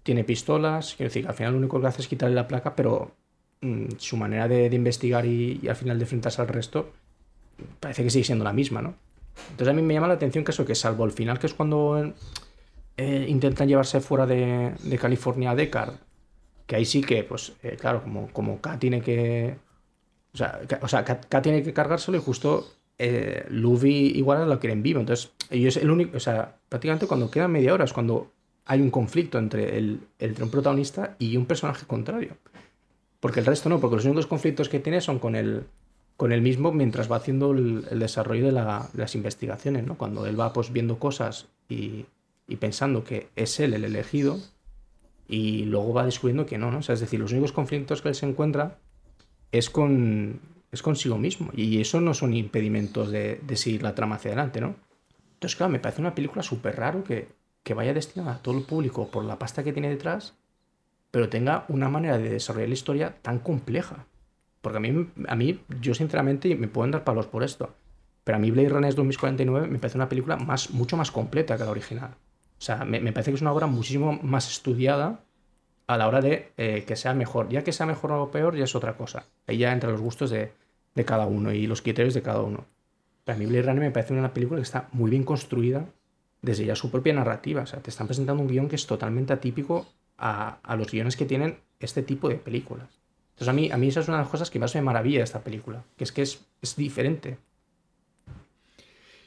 Tiene 0.04 0.24
pistolas. 0.24 0.96
Quiero 0.96 1.10
decir, 1.10 1.28
al 1.28 1.34
final 1.34 1.54
lo 1.54 1.58
único 1.58 1.82
que 1.82 1.88
hace 1.88 2.02
es 2.02 2.08
quitarle 2.08 2.36
la 2.36 2.48
placa, 2.48 2.76
pero 2.76 3.12
mmm, 3.62 3.88
su 3.98 4.16
manera 4.16 4.48
de, 4.48 4.70
de 4.70 4.76
investigar 4.76 5.26
y, 5.26 5.60
y 5.62 5.68
al 5.68 5.76
final 5.76 5.98
de 5.98 6.04
enfrentarse 6.04 6.42
al 6.42 6.48
resto 6.48 6.92
parece 7.80 8.04
que 8.04 8.10
sigue 8.10 8.24
siendo 8.24 8.44
la 8.44 8.54
misma, 8.54 8.82
¿no? 8.82 8.96
Entonces 9.52 9.68
a 9.68 9.74
mí 9.74 9.82
me 9.82 9.94
llama 9.94 10.08
la 10.08 10.14
atención 10.14 10.44
que 10.44 10.52
eso, 10.52 10.66
que 10.66 10.76
salvo 10.76 11.06
el 11.06 11.12
final, 11.12 11.40
que 11.40 11.48
es 11.48 11.54
cuando 11.54 12.14
eh, 12.98 13.26
intentan 13.28 13.68
llevarse 13.68 14.00
fuera 14.02 14.26
de, 14.26 14.76
California 15.00 15.52
a 15.52 15.56
Deckard, 15.56 15.96
que 16.66 16.76
ahí 16.76 16.86
sí 16.86 17.02
que, 17.02 17.24
pues, 17.24 17.54
eh, 17.64 17.78
claro, 17.80 18.04
como, 18.04 18.28
como 18.32 18.62
K 18.62 18.80
tiene 18.80 19.02
que... 19.02 19.58
O 20.34 20.38
sea, 20.38 20.62
K, 20.68 20.80
o 20.82 20.88
sea, 20.88 21.04
K, 21.04 21.42
tiene 21.42 21.62
que 21.64 21.74
cargárselo 21.74 22.18
y 22.18 22.22
justo 22.22 22.68
eh, 22.98 23.46
Luffy 23.50 24.14
igual 24.16 24.50
lo 24.50 24.60
quieren 24.60 24.82
vivo. 24.82 25.00
Entonces, 25.00 25.32
ellos 25.50 25.78
el 25.78 25.92
único... 25.92 26.18
O 26.18 26.20
sea, 26.20 26.56
prácticamente 26.70 27.08
cuando 27.08 27.30
queda 27.30 27.48
media 27.48 27.74
hora 27.74 27.86
es 27.86 27.94
cuando 27.94 28.32
hay 28.66 28.82
un 28.82 28.92
conflicto 28.92 29.38
entre, 29.38 29.78
el, 29.78 30.00
entre 30.20 30.44
un 30.44 30.50
protagonista 30.50 31.16
y 31.20 31.38
un 31.38 31.46
personaje 31.46 31.86
contrario. 31.86 32.38
Porque 33.20 33.40
el 33.40 33.46
resto 33.46 33.70
no, 33.70 33.80
porque 33.80 33.98
los 33.98 34.06
únicos 34.06 34.28
conflictos 34.28 34.70
que 34.70 34.80
tiene 34.80 35.02
son 35.02 35.20
con 35.20 35.36
el, 35.36 35.66
con 36.24 36.32
él 36.32 36.42
mismo 36.42 36.72
mientras 36.72 37.12
va 37.12 37.18
haciendo 37.18 37.52
el, 37.52 38.00
desarrollo 38.00 38.46
de, 38.46 38.54
la- 38.54 38.90
de 38.94 39.00
las 39.00 39.14
investigaciones, 39.14 39.86
¿no? 39.86 39.98
Cuando 39.98 40.26
él 40.26 40.40
va 40.40 40.54
pues 40.54 40.72
viendo 40.72 40.98
cosas 40.98 41.48
y, 41.68 42.06
y 42.48 42.56
pensando 42.56 43.04
que 43.04 43.28
es 43.36 43.60
él 43.60 43.74
el 43.74 43.84
elegido 43.84 44.40
y 45.28 45.66
luego 45.66 45.92
va 45.92 46.06
descubriendo 46.06 46.46
que 46.46 46.58
no, 46.58 46.72
¿no? 46.72 46.78
O 46.78 46.82
sea, 46.82 46.94
es 46.94 47.02
decir, 47.02 47.20
los 47.20 47.34
únicos 47.34 47.52
conflictos 47.52 48.02
que 48.02 48.08
él 48.08 48.16
se 48.16 48.26
encuentra 48.26 48.78
es 49.52 49.70
con 49.70 50.40
es 50.72 50.82
consigo 50.82 51.18
mismo 51.18 51.50
y 51.54 51.82
eso 51.82 52.00
no 52.00 52.14
son 52.14 52.34
impedimentos 52.34 53.12
de, 53.12 53.42
de 53.46 53.58
seguir 53.58 53.84
la 53.84 53.94
trama 53.94 54.16
hacia 54.16 54.30
adelante, 54.30 54.62
¿no? 54.62 54.76
Entonces, 55.34 55.58
claro, 55.58 55.74
me 55.74 55.80
parece 55.80 56.00
una 56.00 56.16
película 56.16 56.42
súper 56.42 56.78
raro 56.78 57.04
que, 57.04 57.28
que 57.64 57.74
vaya 57.74 57.94
destinada 57.94 58.36
a 58.36 58.42
todo 58.42 58.58
el 58.58 58.64
público 58.64 59.10
por 59.10 59.26
la 59.26 59.38
pasta 59.38 59.62
que 59.66 59.74
tiene 59.74 59.90
detrás, 59.90 60.36
pero 61.12 61.28
tenga 61.28 61.66
una 61.68 61.90
manera 61.90 62.18
de 62.18 62.30
desarrollar 62.30 62.70
la 62.70 62.76
historia 62.76 63.16
tan 63.22 63.40
compleja. 63.40 64.06
Porque 64.64 64.78
a 64.78 64.80
mí, 64.80 65.10
a 65.28 65.36
mí 65.36 65.60
yo 65.82 65.94
sinceramente, 65.94 66.56
me 66.56 66.70
pueden 66.70 66.92
dar 66.92 67.04
palos 67.04 67.28
por 67.28 67.44
esto, 67.44 67.76
pero 68.24 68.38
a 68.38 68.40
mí 68.40 68.50
Blade 68.50 68.70
Runner 68.70 68.96
2049 68.96 69.68
me 69.68 69.78
parece 69.78 69.98
una 69.98 70.08
película 70.08 70.38
más, 70.38 70.72
mucho 70.72 70.96
más 70.96 71.12
completa 71.12 71.58
que 71.58 71.66
la 71.66 71.70
original. 71.70 72.12
O 72.12 72.62
sea, 72.62 72.86
me, 72.86 73.00
parece 73.12 73.32
que 73.32 73.36
es 73.36 73.42
una 73.42 73.52
obra 73.52 73.68
muchísimo 73.68 74.18
más 74.24 74.50
estudiada 74.50 75.20
a 75.86 75.98
la 75.98 76.08
hora 76.08 76.22
de 76.22 76.54
eh, 76.56 76.86
que 76.88 76.96
sea 76.96 77.14
mejor. 77.14 77.50
Ya 77.50 77.66
que 77.66 77.74
sea 77.74 77.86
mejor 77.86 78.14
o 78.14 78.32
peor, 78.32 78.56
ya 78.56 78.64
es 78.64 78.74
otra 78.74 78.96
cosa. 78.96 79.26
Ahí 79.48 79.58
ya 79.58 79.74
entre 79.74 79.92
los 79.92 80.00
gustos 80.00 80.30
de, 80.30 80.54
de 80.96 81.04
cada 81.04 81.26
uno 81.26 81.52
y 81.52 81.68
los 81.68 81.82
criterios 81.82 82.14
de 82.14 82.22
cada 82.22 82.40
uno. 82.40 82.64
Para 83.26 83.38
mí 83.38 83.46
Blade 83.46 83.64
Runner 83.64 83.82
me 83.82 83.92
parece 83.92 84.14
una 84.14 84.34
película 84.34 84.60
que 84.60 84.64
está 84.64 84.88
muy 84.94 85.12
bien 85.12 85.26
construida 85.26 85.86
desde 86.42 86.64
ya 86.64 86.78
su 86.78 86.90
propia 86.90 87.12
narrativa. 87.12 87.64
O 87.64 87.66
sea, 87.66 87.82
te 87.82 87.90
están 87.90 88.08
presentando 88.08 88.42
un 88.42 88.48
guion 88.48 88.70
que 88.70 88.78
es 88.78 88.88
totalmente 88.88 89.34
atípico 89.34 89.86
a, 90.18 90.60
a 90.64 90.78
los 90.78 90.90
guiones 90.90 91.18
que 91.18 91.26
tienen 91.26 91.58
este 91.82 92.02
tipo 92.02 92.30
de 92.30 92.36
películas. 92.36 93.03
Entonces 93.34 93.48
a 93.48 93.54
mí, 93.54 93.72
a 93.72 93.78
mí 93.78 93.88
esa 93.88 94.02
es 94.02 94.08
una 94.08 94.18
de 94.18 94.24
las 94.24 94.32
cosas 94.32 94.50
que 94.50 94.60
más 94.60 94.74
me 94.76 94.82
maravilla 94.82 95.20
de 95.20 95.24
esta 95.24 95.44
película, 95.44 95.84
que 95.98 96.04
es 96.04 96.12
que 96.12 96.22
es, 96.22 96.46
es 96.62 96.76
diferente. 96.76 97.38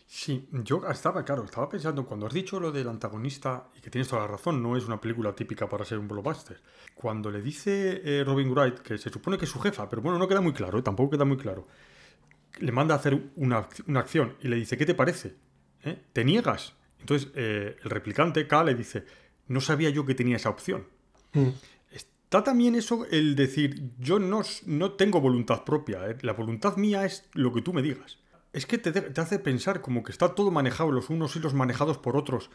Sí, 0.08 0.48
yo 0.52 0.80
estaba, 0.88 1.24
claro, 1.24 1.44
estaba 1.44 1.68
pensando, 1.68 2.06
cuando 2.06 2.26
has 2.26 2.32
dicho 2.32 2.60
lo 2.60 2.70
del 2.70 2.88
antagonista, 2.88 3.66
y 3.76 3.80
que 3.80 3.90
tienes 3.90 4.08
toda 4.08 4.22
la 4.22 4.28
razón, 4.28 4.62
no 4.62 4.76
es 4.76 4.86
una 4.86 5.00
película 5.00 5.34
típica 5.34 5.68
para 5.68 5.84
ser 5.84 5.98
un 5.98 6.06
blockbuster. 6.06 6.60
Cuando 6.94 7.30
le 7.30 7.42
dice 7.42 8.00
eh, 8.04 8.24
Robin 8.24 8.50
Wright, 8.52 8.78
que 8.78 8.96
se 8.96 9.10
supone 9.10 9.36
que 9.36 9.44
es 9.46 9.50
su 9.50 9.58
jefa, 9.58 9.88
pero 9.88 10.02
bueno, 10.02 10.16
no 10.18 10.28
queda 10.28 10.40
muy 10.40 10.52
claro, 10.52 10.78
¿eh? 10.78 10.82
tampoco 10.82 11.10
queda 11.10 11.24
muy 11.24 11.36
claro, 11.36 11.66
le 12.60 12.72
manda 12.72 12.94
a 12.94 12.98
hacer 12.98 13.20
una, 13.34 13.68
una 13.88 14.00
acción 14.00 14.36
y 14.40 14.48
le 14.48 14.56
dice, 14.56 14.78
¿qué 14.78 14.86
te 14.86 14.94
parece? 14.94 15.34
¿Eh? 15.82 16.00
¿Te 16.12 16.24
niegas? 16.24 16.74
Entonces 17.00 17.30
eh, 17.34 17.76
el 17.82 17.90
replicante 17.90 18.46
K 18.46 18.64
le 18.64 18.74
dice, 18.74 19.04
no 19.48 19.60
sabía 19.60 19.90
yo 19.90 20.06
que 20.06 20.14
tenía 20.14 20.36
esa 20.36 20.50
opción. 20.50 20.86
Está 22.26 22.42
también 22.42 22.74
eso 22.74 23.06
el 23.12 23.36
decir, 23.36 23.92
yo 24.00 24.18
no, 24.18 24.42
no 24.66 24.92
tengo 24.94 25.20
voluntad 25.20 25.62
propia, 25.62 26.10
¿eh? 26.10 26.16
la 26.22 26.32
voluntad 26.32 26.76
mía 26.76 27.04
es 27.04 27.24
lo 27.34 27.52
que 27.52 27.62
tú 27.62 27.72
me 27.72 27.82
digas. 27.82 28.18
Es 28.52 28.66
que 28.66 28.78
te, 28.78 28.90
te 28.90 29.20
hace 29.20 29.38
pensar 29.38 29.80
como 29.80 30.02
que 30.02 30.10
está 30.10 30.34
todo 30.34 30.50
manejado, 30.50 30.90
los 30.90 31.08
unos 31.08 31.36
y 31.36 31.38
los 31.38 31.54
manejados 31.54 31.98
por 31.98 32.16
otros. 32.16 32.50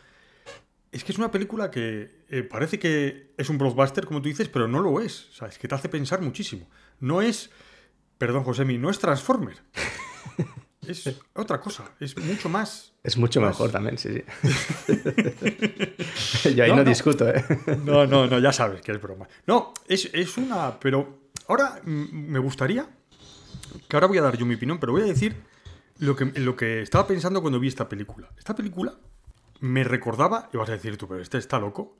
Es 0.91 1.05
que 1.05 1.13
es 1.13 1.17
una 1.17 1.31
película 1.31 1.71
que 1.71 2.25
eh, 2.27 2.43
parece 2.43 2.79
que 2.79 3.34
es 3.38 3.49
un 3.49 3.57
blockbuster, 3.57 4.05
como 4.05 4.21
tú 4.21 4.27
dices, 4.27 4.49
pero 4.49 4.67
no 4.67 4.81
lo 4.81 4.99
es. 4.99 5.29
O 5.29 5.34
sea, 5.36 5.47
es 5.47 5.57
que 5.57 5.69
te 5.69 5.75
hace 5.75 5.88
pensar 5.88 6.19
muchísimo. 6.19 6.67
No 6.99 7.21
es, 7.21 7.49
perdón 8.17 8.43
Josemi, 8.43 8.77
no 8.77 8.89
es 8.89 8.99
Transformer. 8.99 9.63
Es 10.88 11.10
otra 11.36 11.62
cosa, 11.62 11.91
es 12.00 12.17
mucho 12.17 12.50
más. 12.50 12.91
Es 13.04 13.15
mucho 13.17 13.39
más- 13.39 13.50
mejor 13.52 13.72
también, 13.72 13.98
sí, 14.00 14.10
sí. 14.13 14.24
Yo 16.56 16.63
ahí 16.63 16.70
No, 16.72 16.78
no, 16.78 16.84
no. 16.84 16.89
discuto, 16.89 17.30
¿eh? 17.30 17.44
No, 17.84 18.06
no, 18.08 18.28
no, 18.28 18.39
ya 18.39 18.52
sabes 18.52 18.82
que 18.82 18.91
es 18.91 19.02
broma. 19.02 19.28
No, 19.46 19.74
es, 19.88 20.10
es 20.13 20.38
una. 20.38 20.80
Pero 20.80 21.20
ahora 21.48 21.80
me 21.86 22.39
gustaría. 22.39 22.88
Que 23.88 23.96
ahora 23.96 24.08
voy 24.08 24.17
a 24.17 24.22
dar 24.24 24.38
yo 24.38 24.46
mi 24.46 24.56
opinión, 24.56 24.80
pero 24.80 24.91
voy 24.91 25.04
a 25.04 25.06
decir 25.06 25.36
lo 26.00 26.15
que, 26.15 26.26
lo 26.26 26.56
que 26.56 26.82
estaba 26.82 27.08
pensando 27.08 27.41
cuando 27.41 27.60
vi 27.60 27.67
esta 27.67 27.88
película. 27.88 28.30
Esta 28.38 28.56
película 28.56 28.96
me 29.60 29.84
recordaba, 29.84 30.50
y 30.52 30.58
vas 30.58 30.70
a 30.70 30.74
decir 30.74 30.98
tú, 30.98 31.08
pero 31.08 31.22
este 31.22 31.38
está 31.38 31.60
loco, 31.60 31.96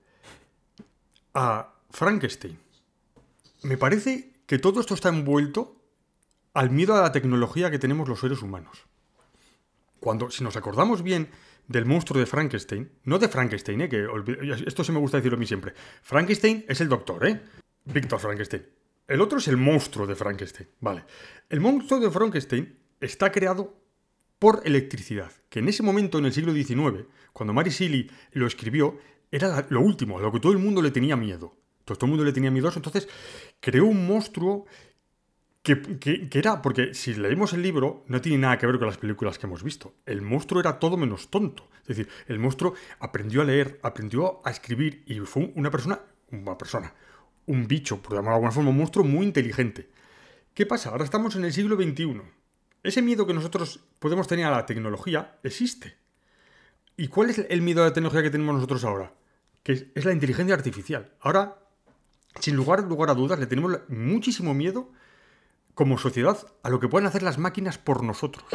a 1.34 1.74
Frankenstein. 1.91 2.58
Me 3.63 3.78
parece 3.78 4.34
que 4.48 4.58
todo 4.60 4.80
esto 4.82 4.96
está 4.96 5.10
envuelto 5.10 5.81
al 6.53 6.69
miedo 6.69 6.95
a 6.95 7.01
la 7.01 7.11
tecnología 7.11 7.71
que 7.71 7.79
tenemos 7.79 8.07
los 8.07 8.19
seres 8.19 8.41
humanos. 8.41 8.85
Cuando, 9.99 10.29
si 10.29 10.43
nos 10.43 10.55
acordamos 10.55 11.03
bien 11.03 11.29
del 11.67 11.85
monstruo 11.85 12.19
de 12.19 12.25
Frankenstein, 12.25 12.91
no 13.03 13.19
de 13.19 13.29
Frankenstein, 13.29 13.81
¿eh? 13.81 13.89
que 13.89 14.07
esto 14.65 14.83
se 14.83 14.91
me 14.91 14.99
gusta 14.99 15.17
decirlo 15.17 15.37
a 15.37 15.39
mí 15.39 15.45
siempre. 15.45 15.73
Frankenstein 16.01 16.65
es 16.67 16.81
el 16.81 16.89
doctor, 16.89 17.25
¿eh? 17.25 17.41
Víctor 17.85 18.19
Frankenstein. 18.19 18.65
El 19.07 19.21
otro 19.21 19.39
es 19.39 19.47
el 19.47 19.57
monstruo 19.57 20.07
de 20.07 20.15
Frankenstein, 20.15 20.69
vale. 20.79 21.03
El 21.49 21.59
monstruo 21.59 21.99
de 21.99 22.09
Frankenstein 22.09 22.77
está 22.99 23.31
creado 23.31 23.75
por 24.39 24.61
electricidad, 24.65 25.31
que 25.49 25.59
en 25.59 25.67
ese 25.67 25.83
momento, 25.83 26.17
en 26.17 26.25
el 26.25 26.33
siglo 26.33 26.53
XIX, 26.53 27.05
cuando 27.33 27.53
Mary 27.53 27.69
Shelley 27.69 28.09
lo 28.31 28.47
escribió, 28.47 28.97
era 29.31 29.65
lo 29.69 29.81
último, 29.81 30.17
a 30.17 30.21
lo 30.21 30.31
que 30.31 30.39
todo 30.39 30.51
el 30.51 30.57
mundo 30.57 30.81
le 30.81 30.91
tenía 30.91 31.15
miedo. 31.15 31.55
Todo, 31.85 31.97
todo 31.97 32.05
el 32.05 32.11
mundo 32.11 32.25
le 32.25 32.31
tenía 32.31 32.51
miedo 32.51 32.71
entonces 32.75 33.07
creó 33.59 33.85
un 33.85 34.05
monstruo 34.05 34.65
que, 35.63 36.28
era, 36.34 36.62
porque 36.62 36.93
si 36.93 37.13
leemos 37.13 37.54
el 37.54 37.62
libro, 37.62 38.04
no 38.08 38.19
tiene 38.19 38.39
nada 38.39 38.58
que 38.58 38.65
ver 38.65 38.80
con 38.80 38.88
las 38.88 38.97
películas 38.97 39.38
que 39.38 39.45
hemos 39.45 39.63
visto. 39.63 39.93
El 40.06 40.21
monstruo 40.21 40.60
era 40.60 40.80
todo 40.80 40.97
menos 40.97 41.30
tonto. 41.30 41.69
Es 41.82 41.97
decir, 41.97 42.10
el 42.28 42.39
monstruo 42.39 42.74
aprendió 43.00 43.41
a 43.41 43.45
leer, 43.45 43.80
aprendió 43.84 44.41
a 44.43 44.50
escribir 44.50 45.04
y 45.06 45.19
fue 45.19 45.52
una 45.56 45.69
persona, 45.69 46.00
una 46.32 46.58
persona, 46.58 46.93
un 47.45 47.67
bicho, 47.67 48.02
por 48.02 48.13
llamarlo 48.13 48.32
de 48.32 48.36
alguna 48.36 48.52
forma, 48.52 48.69
un 48.71 48.78
monstruo 48.78 49.06
muy 49.06 49.26
inteligente. 49.26 49.89
¿Qué 50.54 50.65
pasa? 50.65 50.89
Ahora 50.89 51.04
estamos 51.04 51.36
en 51.36 51.45
el 51.45 51.54
siglo 51.54 51.76
XXI. 51.76 52.21
Ese 52.84 53.02
miedo 53.04 53.28
que 53.28 53.34
nosotros 53.34 53.82
podemos 54.00 54.28
tener 54.28 54.45
a 54.45 54.52
la 54.52 54.65
tecnología 54.65 55.38
existe. 55.43 55.95
¿Y 56.97 57.08
cuál 57.08 57.30
es 57.30 57.38
el 57.38 57.62
miedo 57.62 57.84
a 57.84 57.86
la 57.86 57.93
tecnología 57.93 58.24
que 58.24 58.32
tenemos 58.32 58.56
nosotros 58.56 58.84
ahora? 58.84 59.13
Que 59.63 59.91
es, 59.93 60.06
la 60.06 60.12
inteligencia 60.12 60.56
artificial. 60.56 61.12
Ahora, 61.19 61.60
sin 62.39 62.56
lugar 62.56 62.80
a 62.80 63.13
dudas, 63.13 63.39
le 63.39 63.45
tenemos 63.45 63.80
muchísimo 63.89 64.54
miedo 64.56 64.91
como 65.82 65.98
sociedad 65.98 66.38
a 66.62 66.70
lo 66.70 66.80
que 66.80 66.88
pueden 66.88 67.08
hacer 67.08 67.24
las 67.24 67.39
máquinas 67.39 67.80
por 67.80 68.04
nosotros. 68.04 68.46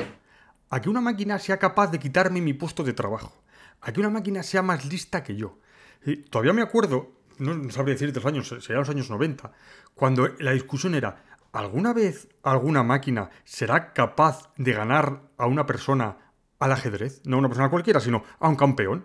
A 0.70 0.80
que 0.80 0.88
una 0.88 1.00
máquina 1.00 1.40
sea 1.40 1.58
capaz 1.58 1.88
de 1.90 1.98
quitarme 1.98 2.40
mi 2.40 2.52
puesto 2.52 2.84
de 2.84 2.92
trabajo. 2.92 3.32
A 3.80 3.90
que 3.92 3.98
una 3.98 4.10
máquina 4.10 4.44
sea 4.44 4.62
más 4.62 4.84
lista 4.84 5.24
que 5.24 5.34
yo. 5.34 5.58
Y 6.04 6.18
todavía 6.18 6.52
me 6.52 6.62
acuerdo, 6.62 7.10
no, 7.38 7.68
sabría 7.72 7.94
decirte 7.96 8.20
los 8.20 8.26
años, 8.26 8.46
serían 8.60 8.78
los 8.78 8.88
años 8.90 9.10
90, 9.10 9.50
cuando 9.96 10.28
la 10.38 10.52
discusión 10.52 10.94
era, 10.94 11.24
¿alguna 11.50 11.92
vez 11.92 12.28
alguna 12.44 12.84
máquina 12.84 13.30
será 13.42 13.92
capaz 13.92 14.52
de 14.56 14.72
ganar 14.72 15.22
a 15.36 15.46
una 15.46 15.66
persona 15.66 16.18
al 16.60 16.70
ajedrez? 16.70 17.22
No 17.24 17.34
a 17.34 17.38
una 17.40 17.48
persona 17.48 17.70
cualquiera, 17.70 17.98
sino 17.98 18.22
a 18.38 18.46
un 18.48 18.54
campeón. 18.54 19.04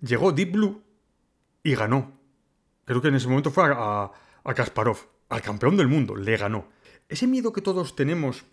Llegó 0.00 0.30
Deep 0.30 0.52
Blue 0.52 0.84
y 1.64 1.74
ganó. 1.74 2.12
Creo 2.84 3.02
que 3.02 3.08
en 3.08 3.16
ese 3.16 3.26
momento 3.26 3.50
fue 3.50 3.64
a, 3.64 3.72
a- 4.04 4.12
a 4.44 4.54
Kasparov, 4.54 4.98
al 5.28 5.42
campeón 5.42 5.76
del 5.76 5.88
mundo, 5.88 6.14
le 6.14 6.36
ganó. 6.36 6.68
Ese 7.08 7.26
miedo 7.26 7.52
que 7.52 7.62
todos 7.62 7.96
tenemos 7.96 8.44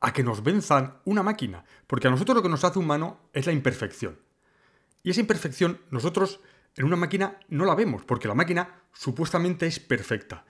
a 0.00 0.12
que 0.12 0.22
nos 0.22 0.42
venzan 0.42 0.98
una 1.04 1.22
máquina, 1.22 1.64
porque 1.86 2.08
a 2.08 2.10
nosotros 2.10 2.36
lo 2.36 2.42
que 2.42 2.48
nos 2.48 2.64
hace 2.64 2.78
humano 2.78 3.20
es 3.32 3.46
la 3.46 3.52
imperfección. 3.52 4.18
Y 5.02 5.10
esa 5.10 5.20
imperfección 5.20 5.80
nosotros 5.90 6.40
en 6.74 6.84
una 6.84 6.96
máquina 6.96 7.38
no 7.48 7.64
la 7.64 7.74
vemos, 7.74 8.04
porque 8.04 8.28
la 8.28 8.34
máquina 8.34 8.82
supuestamente 8.92 9.66
es 9.66 9.78
perfecta. 9.78 10.44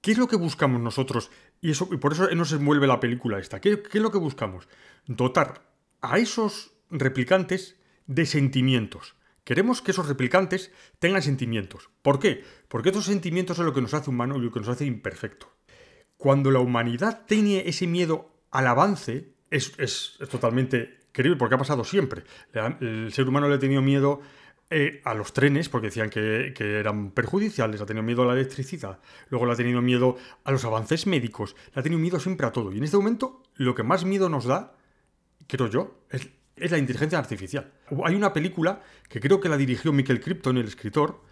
¿Qué 0.00 0.12
es 0.12 0.18
lo 0.18 0.26
que 0.26 0.36
buscamos 0.36 0.80
nosotros? 0.80 1.30
Y, 1.60 1.70
eso, 1.70 1.88
por 2.00 2.14
eso 2.14 2.28
nos 2.34 2.52
envuelve 2.52 2.86
la 2.86 3.00
película 3.00 3.38
esta. 3.38 3.60
¿Qué, 3.60 3.82
qué 3.82 3.98
es 3.98 4.02
lo 4.02 4.10
que 4.10 4.18
buscamos? 4.18 4.66
Dotar 5.06 5.70
a 6.00 6.18
esos 6.18 6.72
replicantes 6.88 7.76
de 8.06 8.24
sentimientos. 8.24 9.16
Queremos 9.44 9.82
que 9.82 9.90
esos 9.90 10.08
replicantes 10.08 10.72
tengan 10.98 11.22
sentimientos. 11.22 11.90
¿Por 12.02 12.18
qué? 12.18 12.44
Porque 12.68 12.88
esos 12.88 13.04
sentimientos 13.04 13.58
son 13.58 13.66
lo 13.66 13.74
que 13.74 13.82
nos 13.82 13.92
hace 13.92 14.08
humano 14.08 14.36
y 14.36 14.40
lo 14.40 14.50
que 14.50 14.60
nos 14.60 14.68
hace 14.68 14.86
imperfecto. 14.86 15.52
Cuando 16.20 16.50
la 16.50 16.60
humanidad 16.60 17.22
tiene 17.26 17.66
ese 17.66 17.86
miedo 17.86 18.28
al 18.50 18.66
avance, 18.66 19.32
es, 19.50 19.72
es- 19.78 20.18
es 20.20 20.28
totalmente 20.28 20.98
creíble, 21.12 21.38
porque 21.38 21.54
ha 21.54 21.58
pasado 21.58 21.82
siempre. 21.82 22.24
El 22.52 23.10
ser 23.14 23.26
humano 23.26 23.48
le 23.48 23.54
ha 23.54 23.58
tenido 23.58 23.80
miedo 23.80 24.20
eh, 24.68 25.00
a 25.06 25.14
los 25.14 25.32
trenes, 25.32 25.70
porque 25.70 25.86
decían 25.86 26.10
que, 26.10 26.52
que 26.54 26.78
eran 26.78 27.12
perjudiciales, 27.12 27.80
ha 27.80 27.86
tenido 27.86 28.02
miedo 28.04 28.20
a 28.22 28.26
la 28.26 28.34
electricidad, 28.34 29.00
luego 29.30 29.46
le 29.46 29.52
ha 29.52 29.56
tenido 29.56 29.80
miedo 29.80 30.18
a 30.44 30.52
los 30.52 30.62
avances 30.66 31.06
médicos, 31.06 31.56
le 31.74 31.80
ha 31.80 31.82
tenido 31.82 31.98
miedo 32.02 32.20
siempre 32.20 32.46
a 32.46 32.52
todo. 32.52 32.70
Y 32.70 32.76
en 32.76 32.84
este 32.84 32.98
momento, 32.98 33.42
lo 33.54 33.74
que 33.74 33.82
más 33.82 34.04
miedo 34.04 34.28
nos 34.28 34.44
da, 34.44 34.76
creo 35.46 35.68
yo, 35.68 36.04
es, 36.10 36.28
la 36.70 36.76
inteligencia 36.76 37.18
artificial. 37.18 37.72
Hay 38.04 38.14
una 38.14 38.34
película 38.34 38.82
que 39.08 39.20
creo 39.20 39.40
que 39.40 39.48
la 39.48 39.56
dirigió 39.56 39.90
Michael 39.94 40.20
Crichton, 40.20 40.58
el 40.58 40.68
escritor, 40.68 41.22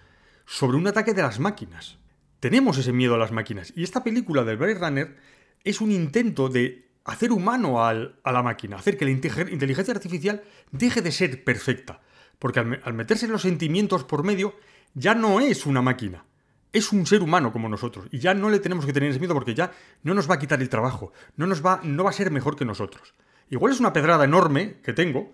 sobre 0.46 0.78
un 0.78 0.86
ataque 0.86 1.12
de 1.12 1.20
las 1.20 1.38
máquinas. 1.38 1.98
Tenemos 2.40 2.78
ese 2.78 2.92
miedo 2.92 3.14
a 3.14 3.18
las 3.18 3.32
máquinas. 3.32 3.72
Y 3.76 3.82
esta 3.82 4.04
película 4.04 4.44
del 4.44 4.56
Blade 4.56 4.74
Runner 4.74 5.16
es 5.64 5.80
un 5.80 5.90
intento 5.90 6.48
de 6.48 6.88
hacer 7.04 7.32
humano 7.32 7.84
a 7.86 7.94
la 8.32 8.42
máquina, 8.42 8.76
hacer 8.76 8.96
que 8.96 9.04
la 9.04 9.10
inte- 9.10 9.50
inteligencia 9.50 9.92
artificial 9.94 10.42
deje 10.70 11.02
de 11.02 11.10
ser 11.12 11.42
perfecta. 11.44 12.00
Porque 12.38 12.60
al, 12.60 12.66
me- 12.66 12.80
al 12.84 12.94
meterse 12.94 13.26
los 13.26 13.42
sentimientos 13.42 14.04
por 14.04 14.22
medio, 14.24 14.54
ya 14.94 15.14
no 15.14 15.40
es 15.40 15.66
una 15.66 15.82
máquina. 15.82 16.24
es 16.70 16.92
un 16.92 17.06
ser 17.06 17.22
humano 17.22 17.50
como 17.50 17.68
nosotros. 17.68 18.06
Y 18.12 18.18
ya 18.18 18.34
no 18.34 18.50
le 18.50 18.58
tenemos 18.60 18.84
que 18.84 18.92
tener 18.92 19.08
ese 19.10 19.18
miedo 19.18 19.32
porque 19.34 19.54
ya 19.54 19.72
no 20.02 20.12
nos 20.14 20.28
va 20.30 20.34
a 20.34 20.38
quitar 20.38 20.60
el 20.60 20.68
trabajo. 20.68 21.12
No, 21.36 21.46
nos 21.46 21.64
va, 21.64 21.80
no 21.82 22.04
va 22.04 22.10
a 22.10 22.12
ser 22.12 22.30
mejor 22.30 22.56
que 22.56 22.66
nosotros. 22.66 23.14
Igual 23.50 23.72
es 23.72 23.80
una 23.80 23.92
pedrada 23.94 24.24
enorme 24.24 24.76
que 24.84 24.92
tengo, 24.92 25.32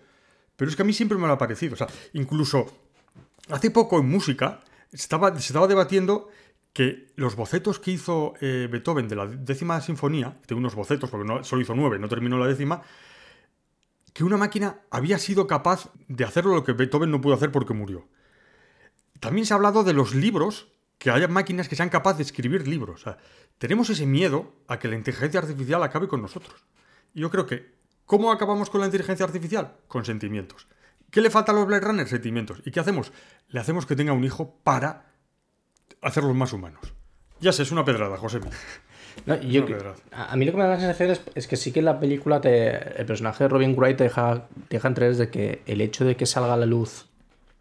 pero 0.57 0.71
es 0.71 0.77
que 0.77 0.83
a 0.83 0.85
mí 0.85 0.93
siempre 0.93 1.19
me 1.19 1.27
lo 1.27 1.33
ha 1.33 1.39
parecido. 1.39 1.75
O 1.75 1.77
sea, 1.77 1.89
incluso 2.13 2.67
hace 3.51 3.73
poco 3.73 3.99
en 3.99 4.09
música 4.09 4.63
estaba, 4.93 5.33
se 5.35 5.49
estaba 5.49 5.67
debatiendo 5.67 6.29
que 6.75 7.13
los 7.15 7.37
bocetos 7.37 7.79
que 7.79 7.93
hizo 7.93 8.35
eh, 8.41 8.69
Beethoven 8.71 9.09
de 9.09 9.15
la 9.15 9.27
décima 9.27 9.81
sinfonía, 9.81 10.37
tengo 10.45 10.59
unos 10.59 10.75
bocetos 10.75 11.09
porque 11.09 11.27
no, 11.27 11.45
solo 11.45 11.63
hizo 11.63 11.75
nueve, 11.75 12.01
no 12.01 12.09
terminó 12.09 12.37
la 12.37 12.49
décima, 12.49 12.83
que 14.13 14.25
una 14.25 14.37
máquina 14.37 14.81
había 14.91 15.19
sido 15.19 15.47
capaz 15.47 15.91
de 16.09 16.25
hacer 16.25 16.45
lo 16.45 16.65
que 16.65 16.73
Beethoven 16.73 17.13
no 17.13 17.21
pudo 17.21 17.35
hacer 17.35 17.53
porque 17.53 17.75
murió. 17.75 18.09
También 19.21 19.47
se 19.47 19.55
ha 19.55 19.57
hablado 19.57 19.85
de 19.85 19.93
los 19.93 20.15
libros, 20.15 20.67
que 20.99 21.11
haya 21.11 21.29
máquinas 21.29 21.69
que 21.69 21.77
sean 21.77 21.91
capaces 21.91 22.19
de 22.19 22.23
escribir 22.25 22.67
libros. 22.67 23.07
O 23.07 23.17
tenemos 23.59 23.89
ese 23.89 24.05
miedo 24.05 24.53
a 24.67 24.81
que 24.81 24.89
la 24.89 24.97
inteligencia 24.97 25.41
artificial 25.41 25.83
acabe 25.83 26.09
con 26.09 26.23
nosotros. 26.23 26.65
Y 27.15 27.21
yo 27.21 27.31
creo 27.31 27.47
que, 27.47 27.73
¿cómo 28.05 28.33
acabamos 28.33 28.69
con 28.69 28.81
la 28.81 28.87
inteligencia 28.87 29.25
artificial? 29.25 29.77
Con 29.87 30.05
sentimientos. 30.05 30.67
¿Qué 31.11 31.21
le 31.21 31.31
falta 31.31 31.53
a 31.53 31.55
los 31.55 31.67
Blade 31.67 31.87
Runner? 31.87 32.09
Sentimientos. 32.09 32.63
¿Y 32.65 32.73
qué 32.73 32.81
hacemos? 32.81 33.13
Le 33.49 33.61
hacemos 33.61 33.87
que 33.87 33.95
tenga 33.95 34.13
un 34.13 34.25
hijo 34.25 34.59
para 34.65 35.14
hacerlos 36.03 36.35
más 36.35 36.53
humanos. 36.53 36.95
Ya 37.41 37.53
sé, 37.53 37.63
es 37.63 37.73
una 37.73 37.85
pedrada, 37.85 38.17
José. 38.17 38.41
No, 39.27 39.41
yo, 39.41 39.65
a 40.13 40.37
mí 40.37 40.45
lo 40.45 40.53
que 40.53 40.59
me 40.59 40.65
da 40.65 40.71
la 40.71 40.81
sensación 40.81 41.11
es, 41.11 41.21
es, 41.35 41.47
que 41.47 41.57
sí 41.57 41.71
que 41.73 41.79
en 41.79 41.85
la 41.85 42.01
película 42.01 42.41
te, 42.41 43.01
el 43.01 43.07
personaje 43.07 43.45
de 43.45 43.49
Robin 43.49 43.75
Wright 43.77 43.97
te 43.97 44.05
deja, 44.05 44.49
te 44.69 44.77
deja 44.77 44.89
entrever 44.89 45.17
de 45.17 45.31
que 45.31 45.63
el 45.67 45.81
hecho 45.81 46.05
de 46.05 46.17
que 46.17 46.27
salga 46.27 46.55
a 46.55 46.57
la 46.57 46.67
luz 46.67 47.07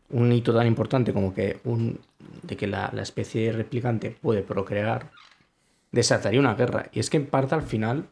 un 0.09 0.31
hito 0.31 0.53
tan 0.53 0.67
importante 0.67 1.13
como 1.13 1.33
que 1.33 1.59
un 1.63 1.99
de 2.41 2.57
que 2.57 2.67
la, 2.67 2.89
la 2.93 3.01
especie 3.01 3.51
replicante 3.51 4.11
puede 4.11 4.41
procrear 4.41 5.11
desataría 5.91 6.39
una 6.39 6.55
guerra. 6.55 6.89
Y 6.91 6.99
es 6.99 7.09
que 7.09 7.17
en 7.17 7.27
parte 7.27 7.55
al 7.55 7.63
final, 7.63 8.07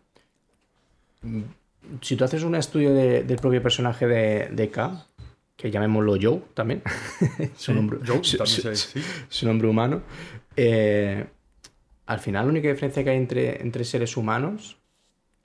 mm, 1.22 1.42
si 2.02 2.16
tú 2.16 2.24
haces 2.24 2.44
un 2.44 2.56
estudio 2.56 2.94
de, 2.94 3.24
del 3.24 3.38
propio 3.38 3.62
personaje 3.62 4.08
de, 4.08 4.50
de 4.52 4.70
K, 4.70 5.06
que 5.56 5.70
llamémoslo 5.72 6.18
Joe 6.22 6.42
también, 6.54 6.82
su, 7.56 7.74
nombre, 7.74 8.00
Joe, 8.06 8.24
su, 8.24 8.38
también 8.38 8.76
su- 9.30 9.46
nombre 9.46 9.68
humano, 9.68 10.02
eh, 10.56 11.26
al 12.06 12.20
final 12.20 12.46
la 12.46 12.52
única 12.52 12.68
diferencia 12.70 13.04
que 13.04 13.12
hay 13.12 13.18
entre, 13.18 13.62
entre 13.62 13.84
seres 13.86 14.18
humanos 14.18 14.78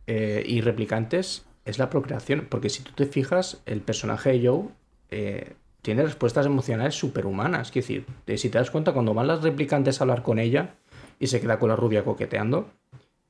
eh, 0.07 0.43
y 0.47 0.61
replicantes 0.63 1.45
es 1.65 1.79
la 1.79 1.91
procreación. 1.91 2.47
Porque 2.49 2.71
si 2.71 2.83
tú 2.83 2.93
te 2.93 3.07
fijas, 3.07 3.63
el 3.67 3.81
personaje 3.81 4.31
de 4.33 4.47
Joe 4.49 4.69
eh, 5.11 5.53
tiene 5.83 6.03
respuestas 6.03 6.47
emocionales 6.47 6.95
superhumanas. 6.97 7.69
Es 7.69 7.75
decir, 7.75 8.05
si 8.37 8.49
te 8.49 8.59
das 8.59 8.71
cuenta, 8.71 8.93
cuando 8.93 9.15
van 9.15 9.27
las 9.29 9.43
replicantes 9.43 10.01
a 10.01 10.05
hablar 10.05 10.23
con 10.23 10.39
ella 10.39 10.75
y 11.21 11.27
se 11.29 11.41
queda 11.41 11.59
con 11.59 11.69
la 11.69 11.77
rubia 11.77 12.05
coqueteando, 12.05 12.71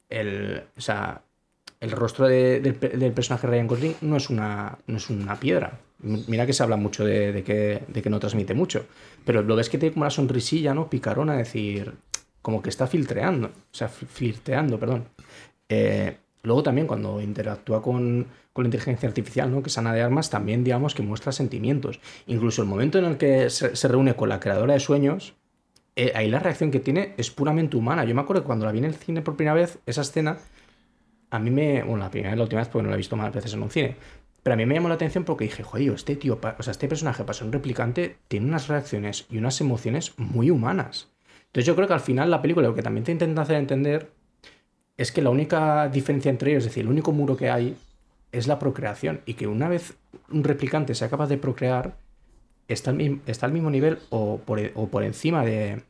el, 0.08 0.62
o 0.76 0.80
sea, 0.80 1.22
el 1.80 1.90
rostro 1.90 2.26
de- 2.28 2.60
del, 2.60 2.78
del 2.78 3.12
personaje 3.12 3.46
Ryan 3.46 3.66
Gosling 3.66 3.96
no 4.02 4.16
es 4.16 4.30
una, 4.30 4.78
no 4.86 4.96
es 4.96 5.10
una 5.10 5.34
piedra. 5.38 5.80
Mira 5.98 6.46
que 6.46 6.52
se 6.52 6.62
habla 6.62 6.76
mucho 6.76 7.04
de, 7.04 7.42
que, 7.44 7.82
de 7.88 8.02
que 8.02 8.10
no 8.10 8.20
transmite 8.20 8.54
mucho. 8.54 8.86
Pero 9.24 9.42
lo 9.42 9.56
ves 9.56 9.68
que 9.70 9.78
tiene 9.78 9.92
como 9.94 10.04
una 10.04 10.10
sonrisilla, 10.10 10.74
¿no? 10.74 10.88
Picarona, 10.90 11.32
es 11.40 11.46
decir, 11.48 11.94
como 12.42 12.62
que 12.62 12.68
está 12.68 12.86
filtreando. 12.86 13.48
O 13.48 13.74
sea, 13.74 13.88
fl- 13.88 14.06
flirteando, 14.06 14.78
perdón. 14.78 15.04
Eh, 15.68 16.16
luego 16.42 16.62
también 16.62 16.86
cuando 16.86 17.20
interactúa 17.20 17.82
con, 17.82 18.26
con 18.52 18.64
la 18.64 18.68
inteligencia 18.68 19.08
artificial, 19.08 19.50
¿no? 19.50 19.62
Que 19.62 19.68
es 19.68 19.78
Ana 19.78 19.94
de 19.94 20.02
Armas, 20.02 20.30
también 20.30 20.62
digamos 20.64 20.94
que 20.94 21.02
muestra 21.02 21.32
sentimientos. 21.32 21.98
Incluso 22.26 22.62
el 22.62 22.68
momento 22.68 22.98
en 22.98 23.06
el 23.06 23.16
que 23.16 23.50
se, 23.50 23.74
se 23.74 23.88
reúne 23.88 24.14
con 24.14 24.28
la 24.28 24.38
creadora 24.38 24.74
de 24.74 24.80
sueños, 24.80 25.34
eh, 25.96 26.12
ahí 26.14 26.28
la 26.30 26.38
reacción 26.40 26.70
que 26.70 26.78
tiene 26.80 27.14
es 27.16 27.30
puramente 27.30 27.76
humana. 27.76 28.04
Yo 28.04 28.14
me 28.14 28.20
acuerdo 28.20 28.42
que 28.42 28.46
cuando 28.46 28.66
la 28.66 28.72
vi 28.72 28.78
en 28.80 28.84
el 28.84 28.94
cine 28.94 29.22
por 29.22 29.34
primera 29.36 29.54
vez, 29.54 29.78
esa 29.86 30.02
escena, 30.02 30.38
a 31.30 31.38
mí 31.38 31.50
me. 31.50 31.82
Bueno, 31.82 31.98
la 31.98 32.10
primera 32.10 32.30
vez, 32.30 32.38
la 32.38 32.44
última 32.44 32.60
vez, 32.60 32.68
porque 32.68 32.82
no 32.84 32.90
la 32.90 32.94
he 32.96 32.98
visto 32.98 33.16
más 33.16 33.32
veces 33.32 33.52
en 33.54 33.62
un 33.62 33.70
cine. 33.70 33.96
Pero 34.46 34.54
a 34.54 34.56
mí 34.58 34.64
me 34.64 34.76
llamó 34.76 34.86
la 34.88 34.94
atención 34.94 35.24
porque 35.24 35.42
dije, 35.42 35.64
joder, 35.64 35.90
este 35.94 36.14
tío, 36.14 36.38
o 36.56 36.62
sea, 36.62 36.70
este 36.70 36.86
personaje 36.86 37.24
para 37.24 37.34
ser 37.36 37.48
un 37.48 37.52
replicante 37.52 38.18
tiene 38.28 38.46
unas 38.46 38.68
reacciones 38.68 39.26
y 39.28 39.38
unas 39.38 39.60
emociones 39.60 40.12
muy 40.18 40.52
humanas. 40.52 41.08
Entonces 41.46 41.66
yo 41.66 41.74
creo 41.74 41.88
que 41.88 41.94
al 41.94 42.00
final 42.00 42.30
la 42.30 42.40
película 42.42 42.68
lo 42.68 42.74
que 42.76 42.82
también 42.84 43.02
te 43.02 43.10
intenta 43.10 43.42
hacer 43.42 43.56
entender 43.56 44.12
es 44.96 45.10
que 45.10 45.20
la 45.20 45.30
única 45.30 45.88
diferencia 45.88 46.30
entre 46.30 46.52
ellos, 46.52 46.62
es 46.62 46.70
decir, 46.70 46.84
el 46.84 46.90
único 46.92 47.10
muro 47.10 47.36
que 47.36 47.50
hay 47.50 47.76
es 48.30 48.46
la 48.46 48.60
procreación. 48.60 49.20
Y 49.26 49.34
que 49.34 49.48
una 49.48 49.68
vez 49.68 49.96
un 50.30 50.44
replicante 50.44 50.94
sea 50.94 51.10
capaz 51.10 51.26
de 51.26 51.38
procrear, 51.38 51.96
está 52.68 52.92
al, 52.92 53.20
está 53.26 53.46
al 53.46 53.52
mismo 53.52 53.68
nivel 53.70 53.98
o 54.10 54.38
por, 54.38 54.60
e- 54.60 54.70
o 54.76 54.86
por 54.86 55.02
encima 55.02 55.44
de, 55.44 55.82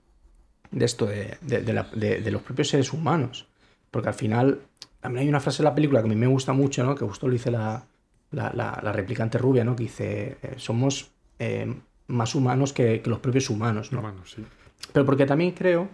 de 0.70 0.84
esto, 0.86 1.04
de, 1.04 1.36
de- 1.42 1.60
de 1.60 1.84
de- 1.94 2.20
de 2.22 2.30
los 2.30 2.40
propios 2.40 2.68
seres 2.70 2.94
humanos. 2.94 3.48
Porque 3.90 4.08
al 4.08 4.14
final, 4.14 4.60
también 5.02 5.24
hay 5.24 5.28
una 5.28 5.40
frase 5.40 5.60
en 5.60 5.64
la 5.64 5.74
película 5.74 6.00
que 6.00 6.06
a 6.06 6.08
mí 6.08 6.16
me 6.16 6.26
gusta 6.26 6.54
mucho, 6.54 6.84
¿no? 6.84 6.94
Que 6.94 7.04
justo 7.04 7.26
lo 7.26 7.34
dice 7.34 7.50
la, 7.50 7.84
la, 8.30 8.52
la- 8.54 8.80
la 8.82 8.92
replicante 8.92 9.38
rubia, 9.38 9.64
¿no? 9.64 9.76
Que 9.76 9.84
dice, 9.84 10.36
eh, 10.42 10.54
somos 10.56 11.10
eh, 11.38 11.74
más 12.08 12.34
humanos 12.34 12.72
que, 12.72 13.00
que 13.02 13.10
los 13.10 13.20
propios 13.20 13.50
humanos, 13.50 13.92
¿no? 13.92 14.00
Humanos, 14.00 14.32
sí. 14.36 14.44
Pero 14.92 15.06
porque 15.06 15.26
también 15.26 15.52
creo. 15.52 15.88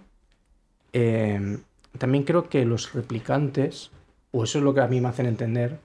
eh, 0.92 1.58
también 1.98 2.24
creo 2.24 2.48
que 2.48 2.64
los 2.64 2.92
replicantes, 2.94 3.90
o 4.30 4.44
eso 4.44 4.58
es 4.58 4.64
lo 4.64 4.72
que 4.74 4.80
a 4.80 4.88
mí 4.88 5.00
me 5.00 5.08
hacen 5.08 5.26
entender, 5.26 5.78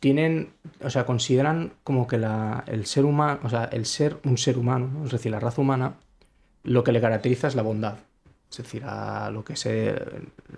tienen. 0.00 0.50
O 0.82 0.90
sea, 0.90 1.06
consideran 1.06 1.72
como 1.84 2.06
que 2.06 2.18
la, 2.18 2.64
el 2.66 2.86
ser 2.86 3.04
humano. 3.04 3.40
O 3.44 3.48
sea, 3.48 3.64
el 3.64 3.86
ser 3.86 4.18
un 4.24 4.38
ser 4.38 4.58
humano, 4.58 4.90
¿no? 4.92 5.04
es 5.04 5.10
decir, 5.10 5.32
la 5.32 5.40
raza 5.40 5.60
humana, 5.60 5.94
lo 6.64 6.84
que 6.84 6.92
le 6.92 7.00
caracteriza 7.00 7.48
es 7.48 7.54
la 7.54 7.62
bondad. 7.62 7.98
Es 8.58 8.64
decir, 8.64 8.84
a 8.84 9.30
lo 9.30 9.44
que 9.44 9.56
se. 9.56 9.94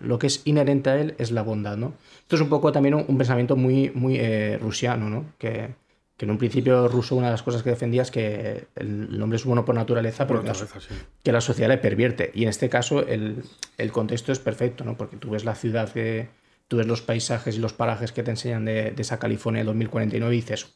lo 0.01 0.19
que 0.19 0.29
es 0.29 0.43
inherente 0.45 0.91
a 0.91 1.01
él 1.01 1.15
es 1.19 1.31
la 1.33 1.43
bondad, 1.43 1.77
¿no? 1.77 1.95
Esto 2.21 2.37
es 2.37 2.43
un 2.43 2.49
poco 2.49 2.71
también 2.71 2.95
un, 2.95 3.05
un 3.09 3.19
pensamiento 3.19 3.57
muy, 3.57 3.91
muy 3.91 4.17
eh, 4.19 4.59
rusiano, 4.61 5.11
¿no? 5.11 5.25
Que, 5.39 5.75
que 6.17 6.25
en 6.25 6.31
un 6.33 6.39
principio 6.39 6.89
ruso 6.89 7.15
una 7.15 7.29
de 7.29 7.33
las 7.33 7.43
cosas 7.43 7.63
que 7.63 7.71
defendía 7.71 8.03
es 8.03 8.11
que 8.11 8.67
el 8.75 9.23
hombre 9.23 9.37
es 9.37 9.45
bueno 9.45 9.65
por 9.65 9.75
naturaleza, 9.75 10.27
pero 10.27 10.41
Por 10.41 10.47
que 10.47 10.53
la, 10.53 10.59
naturaleza, 10.59 10.95
sí. 10.95 11.01
que 11.23 11.33
la 11.33 11.41
sociedad 11.41 11.69
le 11.69 11.79
pervierte. 11.79 12.33
Y 12.35 12.43
en 12.43 12.49
este 12.49 12.69
caso 12.69 13.07
el, 13.07 13.45
el 13.79 13.93
contexto 13.93 14.33
es 14.33 14.41
perfecto, 14.41 14.85
¿no? 14.85 14.97
Porque 14.97 15.17
tú 15.17 15.31
ves 15.31 15.45
la 15.45 15.55
ciudad, 15.55 15.93
que, 15.93 16.29
tú 16.69 16.77
ves 16.77 16.87
los 16.87 17.01
paisajes 17.03 17.57
y 17.57 17.61
los 17.61 17.73
parajes 17.73 18.13
que 18.13 18.23
te 18.23 18.31
enseñan 18.31 18.65
de, 18.67 18.95
esa 18.99 19.19
California 19.19 19.63
de 19.63 19.67
2049 19.67 20.35
y 20.37 20.41
dices, 20.41 20.73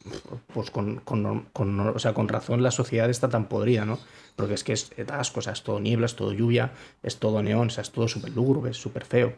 pues 0.52 0.70
con, 0.70 0.96
con- 1.00 1.46
con- 1.52 1.80
o 1.80 1.98
sea, 1.98 2.14
con 2.14 2.28
razón 2.28 2.62
la 2.62 2.70
sociedad 2.70 3.10
está 3.10 3.28
tan 3.28 3.48
podrida, 3.48 3.84
¿no? 3.84 3.98
Porque 4.36 4.54
es 4.54 4.64
que 4.64 4.72
es, 4.72 4.90
asco, 5.10 5.40
o 5.44 5.50
es 5.50 5.62
todo 5.62 5.80
niebla, 5.80 6.06
es 6.06 6.16
todo 6.16 6.32
lluvia, 6.32 6.72
es 7.02 7.18
todo 7.18 7.42
neón, 7.42 7.66
o 7.68 7.70
sea, 7.70 7.82
es 7.82 7.90
todo 7.92 8.08
súper 8.08 8.32
lúgubre, 8.32 8.70
es 8.70 8.78
súper 8.78 9.04
feo. 9.04 9.34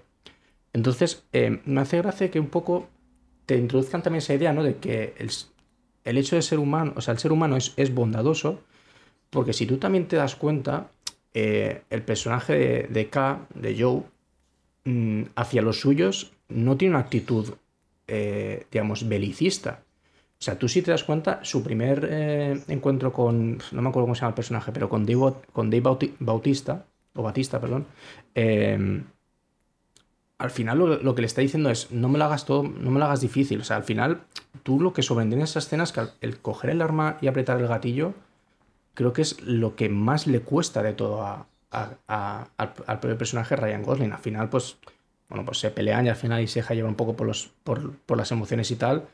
Entonces, 0.73 1.25
eh, 1.33 1.61
me 1.65 1.81
hace 1.81 1.99
gracia 1.99 2.31
que 2.31 2.41
un 2.41 2.49
poco 2.49 2.89
te 3.47 3.57
introduzcan 3.57 4.03
también 4.03 4.19
esa 4.19 4.35
idea, 4.35 4.53
¿no? 4.53 4.63
De 4.63 4.77
que 4.77 5.15
el, 5.19 5.31
el 6.05 6.19
hecho 6.19 6.37
de 6.37 6.43
ser 6.43 6.59
humano, 6.59 6.93
o 6.97 7.01
sea, 7.01 7.13
el 7.13 7.19
ser 7.19 7.33
humano 7.33 7.57
es, 7.57 7.73
es 7.77 7.95
bondadoso, 7.95 8.61
porque 9.31 9.53
si 9.53 9.67
tú 9.67 9.79
también 9.79 10.07
te 10.09 10.17
das 10.17 10.37
cuenta, 10.37 10.91
eh, 11.35 11.83
el 11.91 12.03
personaje 12.03 12.55
de, 12.55 12.83
de 12.89 13.09
K, 13.11 13.47
de 13.55 13.77
Joe, 13.83 14.03
mm, 14.85 15.23
hacia 15.37 15.63
los 15.63 15.81
suyos 15.81 16.33
no 16.55 16.77
tiene 16.77 16.95
una 16.97 17.05
actitud, 17.05 17.55
eh, 18.07 18.67
digamos, 18.71 19.09
belicista. 19.09 19.83
O 20.41 20.43
sea, 20.45 20.59
tú 20.59 20.69
si 20.69 20.83
te 20.83 20.91
das 20.91 21.05
cuenta, 21.05 21.41
su 21.45 21.63
primer 21.63 22.09
eh, 22.11 22.61
encuentro 22.69 23.13
con, 23.13 23.59
no 23.73 23.83
me 23.83 23.89
acuerdo 23.89 24.07
cómo 24.07 24.15
se 24.15 24.21
llama 24.23 24.31
el 24.31 24.35
personaje, 24.35 24.73
pero 24.73 24.89
con 24.89 25.07
Dave, 25.07 25.35
con 25.53 25.71
Dave 25.71 25.83
Bauti- 25.83 26.15
Bautista, 26.21 26.87
o 27.15 27.23
Batista, 27.23 27.61
perdón, 27.61 27.87
eh, 28.35 29.03
al 30.39 30.51
final 30.51 30.79
lo, 30.79 30.87
lo 31.03 31.15
que 31.15 31.23
le 31.23 31.27
está 31.27 31.41
diciendo 31.41 31.71
es, 31.71 31.91
no 31.93 32.09
me 32.09 32.19
lo 32.19 32.25
hagas 32.25 32.45
todo, 32.45 32.63
no 32.65 32.91
me 32.91 32.99
lo 32.99 33.05
hagas 33.05 33.21
difícil. 33.21 33.61
O 33.61 33.65
sea, 33.65 33.77
al 33.77 33.85
final, 33.85 34.23
tú 34.63 34.81
lo 34.81 34.93
que 34.93 35.03
sobreentiende 35.03 35.45
esa 35.45 35.61
escena 35.61 35.85
es 35.85 35.93
que 35.93 36.03
el 36.21 36.39
coger 36.41 36.71
el 36.71 36.83
arma 36.83 37.19
y 37.21 37.29
apretar 37.29 37.61
el 37.61 37.69
gatillo, 37.69 38.15
creo 38.95 39.13
que 39.13 39.23
es 39.23 39.41
lo 39.43 39.77
que 39.77 39.89
más 39.89 40.27
le 40.27 40.41
cuesta 40.41 40.83
de 40.83 40.95
todo 40.95 41.23
a- 41.23 41.49
al, 41.71 41.99
al 42.87 43.01
personaje 43.19 43.57
Ryan 43.57 43.83
Gosling. 43.83 44.13
Al 44.13 44.19
final, 44.21 44.49
pues, 44.51 44.79
bueno, 45.35 45.47
pues 45.47 45.59
se 45.59 45.73
pelean 45.73 46.07
y 46.07 46.11
al 46.11 46.15
final 46.15 46.47
deja 46.47 46.75
llevar 46.75 46.91
un 46.91 46.95
poco 46.95 47.17
por, 47.17 48.17
las 48.17 48.31
emociones 48.31 48.71
y 48.71 48.77
tal. 48.77 49.09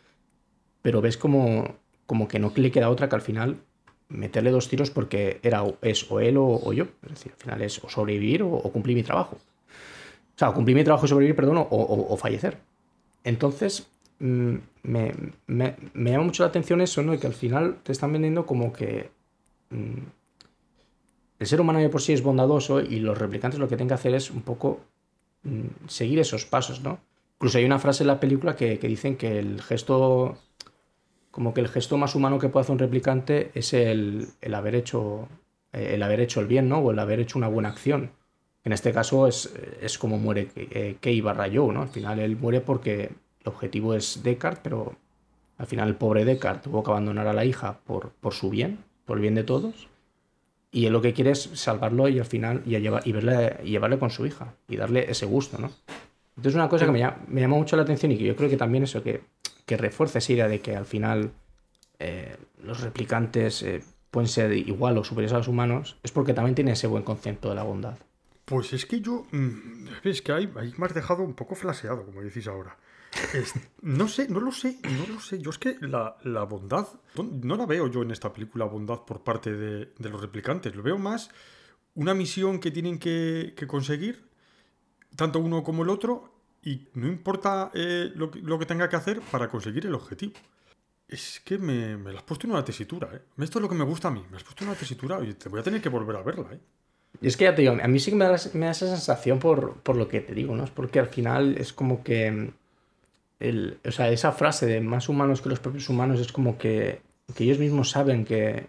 Pero 0.83 1.01
ves 1.01 1.17
como, 1.17 1.77
como 2.05 2.29
que 2.29 2.39
no 2.39 2.53
le 2.55 2.71
queda 2.71 2.91
otra 2.91 3.09
que 3.09 3.15
al 3.15 3.23
final 3.23 3.57
meterle 4.11 4.51
dos 4.51 4.69
tiros 4.69 4.91
porque 4.91 5.41
era, 5.43 5.65
es 5.81 6.11
o 6.11 6.21
él 6.21 6.37
o, 6.37 6.75
yo. 6.75 6.85
Es 7.05 7.11
decir, 7.13 7.33
al 7.33 7.39
final 7.39 7.63
es 7.63 7.83
o 7.83 7.89
sobrevivir 7.89 8.43
o, 8.43 8.61
cumplir 8.65 8.97
mi 8.97 9.03
trabajo. 9.03 9.37
O 9.37 10.39
sea, 10.39 10.53
cumplir 10.53 10.77
mi 10.77 10.85
trabajo 10.85 11.07
y 11.07 11.09
sobrevivir, 11.09 11.35
perdón, 11.35 11.67
o, 11.71 12.17
fallecer. 12.19 12.59
Entonces, 13.25 13.87
mm, 14.19 14.57
me, 14.83 15.15
me- 15.47 15.77
llama 15.95 16.25
mucho 16.25 16.43
la 16.43 16.51
atención 16.51 16.83
eso, 16.83 17.03
¿no? 17.03 17.15
Y 17.15 17.19
que 17.19 17.29
al 17.29 17.35
final 17.35 17.79
te 17.83 17.93
están 17.93 18.13
vendiendo 18.13 18.45
como 18.45 18.75
que 18.75 19.09
mm, 19.71 20.03
el 21.39 21.47
ser 21.47 21.63
humano 21.63 21.79
de 21.79 21.89
por 21.89 22.03
sí 22.03 22.13
es 22.13 22.23
bondadoso 22.23 22.83
y 22.83 22.99
los 22.99 23.17
replicantes 23.17 23.59
lo 23.59 23.69
que 23.69 23.77
tienen 23.77 23.89
que 23.89 23.95
hacer 23.95 24.15
es 24.15 24.31
un 24.31 24.43
poco 24.43 24.81
seguir 25.89 26.19
esos 26.19 26.45
pasos, 26.45 26.83
¿no? 26.83 27.01
Incluso 27.35 27.59
hay 27.59 27.65
una 27.65 27.79
frase 27.79 28.03
en 28.03 28.09
la 28.09 28.21
película 28.21 28.57
que, 28.57 28.79
que 28.79 28.89
dicen 28.89 29.17
que 29.17 29.39
el 29.39 29.63
gesto, 29.63 30.37
como 31.31 31.55
que 31.55 31.61
el 31.61 31.69
gesto 31.69 31.97
más 31.97 32.15
humano 32.15 32.39
que 32.39 32.49
puede 32.49 32.63
hacer 32.63 32.75
un 32.75 32.79
replicante 32.79 33.51
es 33.55 33.73
el, 33.73 34.29
el 34.43 34.55
haber 34.55 34.75
hecho 34.75 35.29
eh, 35.73 35.95
el 35.95 36.03
haber 36.03 36.21
hecho 36.21 36.41
el 36.41 36.47
bien, 36.47 36.69
¿no? 36.69 36.79
O 36.79 36.91
el 36.91 36.99
haber 36.99 37.21
hecho 37.21 37.39
una 37.39 37.49
buena 37.49 37.69
acción. 37.69 38.11
En 38.65 38.73
este 38.73 38.93
caso 38.93 39.27
es, 39.27 39.53
es 39.81 39.99
como 39.99 40.19
muere 40.19 40.49
eh, 40.57 40.97
Kei 41.01 41.21
barra 41.21 41.49
Joe, 41.53 41.73
¿no? 41.73 41.83
Al 41.83 41.89
final 41.89 42.19
él 42.19 42.37
muere 42.37 42.61
porque 42.61 43.05
el 43.05 43.49
objetivo 43.49 43.95
es 43.95 44.23
Descartes, 44.23 44.61
pero 44.63 44.97
al 45.57 45.67
final 45.67 45.89
el 45.89 45.97
pobre 45.97 46.25
Descartes 46.25 46.65
tuvo 46.65 46.83
que 46.83 46.91
abandonar 46.91 47.27
a 47.27 47.33
la 47.33 47.45
hija 47.45 47.81
por, 47.87 48.11
por 48.21 48.35
su 48.35 48.51
bien, 48.51 48.85
por 49.07 49.17
el 49.17 49.23
bien 49.23 49.35
de 49.35 49.45
todos. 49.45 49.89
Y 50.73 50.87
él 50.87 50.93
lo 50.93 51.03
que 51.03 51.13
quiere 51.13 51.33
es 51.33 51.51
salvarlo 51.55 52.09
y 52.09 52.19
al 52.19 52.27
final 52.27 52.63
y, 52.65 52.79
llevar, 52.79 53.03
y, 53.07 53.13
verle, 53.13 53.57
y 53.65 53.71
llevarle 53.71 53.99
con 53.99 54.11
su 54.11 54.25
hija 54.27 54.55
y 54.69 54.77
darle 54.77 55.11
ese 55.11 55.27
gusto, 55.27 55.59
¿no? 55.59 55.71
Entonces 56.37 56.55
una 56.55 56.69
cosa 56.69 56.87
que 56.87 56.93
me 56.93 57.01
llama, 57.01 57.19
me 57.29 57.41
llama 57.41 57.57
mucho 57.57 57.77
la 57.77 57.83
atención 57.83 58.13
y 58.13 58.17
que 58.19 58.25
yo 58.25 58.37
creo 58.37 58.49
que 58.49 58.57
también 58.57 58.85
eso, 58.85 59.03
que, 59.03 59.23
que 59.67 59.77
refuerza 59.77 60.19
esa 60.19 60.33
idea 60.33 60.49
de 60.49 60.61
que 60.61 60.77
al 60.77 60.87
final 60.87 61.33
eh, 61.99 62.37
los 62.63 62.81
replicantes 62.81 63.63
eh, 63.63 63.83
pueden 64.11 64.29
ser 64.29 64.53
igual 64.53 64.97
o 64.97 65.05
superiores 65.05 65.35
a 65.35 65.39
los 65.39 65.49
humanos, 65.49 65.97
es 66.03 66.13
porque 66.13 66.35
también 66.35 66.55
tiene 66.55 66.73
ese 66.73 66.87
buen 66.87 67.03
concepto 67.03 67.49
de 67.49 67.57
la 67.57 67.63
bondad. 67.63 67.99
Pues 68.45 68.73
es 68.73 68.87
que 68.87 69.01
yo. 69.01 69.27
mm, 69.31 69.89
Es 70.05 70.23
que 70.23 70.33
ahí, 70.33 70.51
ahí 70.57 70.73
me 70.77 70.87
has 70.87 70.95
dejado 70.95 71.23
un 71.23 71.35
poco 71.35 71.55
flaseado, 71.55 72.05
como 72.07 72.23
decís 72.23 72.47
ahora. 72.47 72.77
No 73.83 74.09
sé, 74.09 74.29
no 74.29 74.41
lo 74.41 74.53
sé, 74.53 74.79
no 74.85 75.07
lo 75.15 75.21
sé. 75.21 75.41
Yo 75.41 75.51
es 75.51 75.59
que 75.59 75.77
la, 75.81 76.17
la 76.25 76.45
bondad. 76.45 76.87
no- 77.43 77.57
la 77.57 77.67
veo 77.67 77.89
yo 77.89 78.03
en 78.03 78.11
esta 78.11 78.33
película, 78.33 78.65
bondad 78.67 79.01
por 79.05 79.23
parte 79.23 79.53
de, 79.53 79.93
los 79.99 80.21
replicantes. 80.21 80.75
Lo 80.75 80.83
veo 80.83 80.99
más 80.99 81.31
una 81.95 82.15
misión 82.15 82.61
que 82.61 82.71
tienen 82.71 82.99
que, 82.99 83.55
conseguir, 83.67 84.25
tanto 85.17 85.41
uno 85.41 85.63
como 85.63 85.83
el 85.83 85.91
otro, 85.91 86.33
y 86.63 86.89
no 86.95 87.09
importa 87.09 87.71
eh, 87.75 88.13
lo, 88.15 88.31
lo 88.43 88.59
que 88.59 88.67
tenga 88.67 88.89
que 88.89 88.97
hacer 88.97 89.21
para 89.23 89.49
conseguir 89.49 89.87
el 89.87 89.95
objetivo. 89.95 90.35
Es 91.09 91.41
que 91.45 91.59
me, 91.59 91.97
me 91.97 92.13
lo 92.13 92.19
has 92.19 92.25
puesto 92.25 92.47
en 92.47 92.53
una 92.53 92.65
tesitura, 92.65 93.09
¿eh? 93.13 93.23
Esto 93.39 93.59
es 93.59 93.63
lo 93.63 93.69
que 93.69 93.75
me 93.75 93.85
gusta 93.85 94.09
a 94.09 94.11
mí. 94.13 94.25
Me 94.31 94.37
has 94.37 94.45
puesto 94.45 94.65
en 94.65 94.71
una 94.71 94.79
tesitura 94.79 95.21
y 95.25 95.35
te 95.35 95.49
voy 95.49 95.61
a 95.61 95.63
tener 95.65 95.83
que 95.83 95.89
volver 95.89 96.17
a 96.17 96.23
verla, 96.23 96.49
¿eh? 96.53 96.61
Y 97.21 97.27
es 97.27 97.37
que 97.37 97.45
ya 97.45 97.55
te 97.55 97.63
digo, 97.63 97.77
a 97.83 97.89
mí 97.89 97.99
sí 97.99 98.11
que 98.13 98.17
me 98.17 98.25
da, 98.27 98.37
me 98.55 98.67
da 98.67 98.73
esa 98.73 98.87
sensación 98.87 99.39
por, 99.41 99.75
por 99.83 99.97
lo 99.97 100.09
que 100.09 100.21
te 100.21 100.35
digo, 100.35 100.55
¿no? 100.55 100.65
Es 100.65 100.71
porque 100.71 101.01
al 101.01 101.09
final 101.09 101.57
es 101.59 101.73
como 101.73 102.03
que. 102.05 102.53
El, 103.41 103.79
o 103.85 103.91
sea, 103.91 104.11
esa 104.11 104.33
frase 104.33 104.67
de 104.67 104.81
más 104.81 105.09
humanos 105.09 105.41
que 105.41 105.49
los 105.49 105.61
propios 105.61 105.89
humanos 105.89 106.21
es 106.21 106.31
como 106.31 106.59
que, 106.59 107.01
que 107.35 107.45
ellos 107.45 107.59
mismos 107.59 107.91
saben 107.91 108.25
que, 108.25 108.69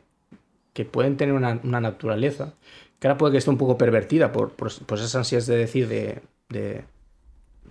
que 0.73 0.85
pueden 0.85 1.17
tener 1.17 1.35
una, 1.35 1.59
una 1.63 1.81
naturaleza, 1.81 2.53
que 2.99 3.07
ahora 3.07 3.17
puede 3.17 3.33
que 3.33 3.37
esté 3.39 3.49
un 3.49 3.57
poco 3.57 3.77
pervertida 3.77 4.31
por, 4.31 4.51
por, 4.51 4.71
por 4.85 4.97
esas 4.97 5.15
ansias 5.15 5.45
de 5.45 5.57
decir, 5.57 5.87
de, 5.87 6.21
de, 6.49 6.83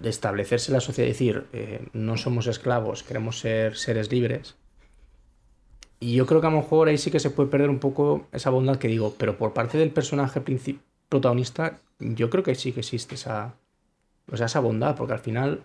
establecerse 0.02 0.72
la 0.72 0.80
sociedad 0.80 1.08
decir, 1.08 1.46
eh, 1.52 1.86
no 1.92 2.16
somos 2.16 2.46
esclavos, 2.46 3.02
queremos 3.02 3.38
ser 3.38 3.76
seres 3.76 4.10
libres. 4.10 4.56
Y 6.00 6.14
yo 6.14 6.26
creo 6.26 6.40
que 6.40 6.46
a 6.46 6.50
lo 6.50 6.56
mejor 6.56 6.88
ahí 6.88 6.98
sí 6.98 7.10
que 7.10 7.20
se 7.20 7.30
puede 7.30 7.50
perder 7.50 7.68
un 7.68 7.78
poco 7.78 8.26
esa 8.32 8.50
bondad 8.50 8.76
que 8.76 8.88
digo, 8.88 9.14
pero 9.18 9.36
por 9.36 9.52
parte 9.52 9.76
del 9.76 9.90
personaje 9.90 10.42
protagonista, 11.08 11.78
yo 11.98 12.30
creo 12.30 12.42
que 12.42 12.54
sí 12.54 12.72
que 12.72 12.80
existe 12.80 13.14
esa, 13.14 13.54
o 14.32 14.36
sea, 14.36 14.46
esa 14.46 14.60
bondad, 14.60 14.96
porque 14.96 15.12
al 15.12 15.18
final 15.18 15.62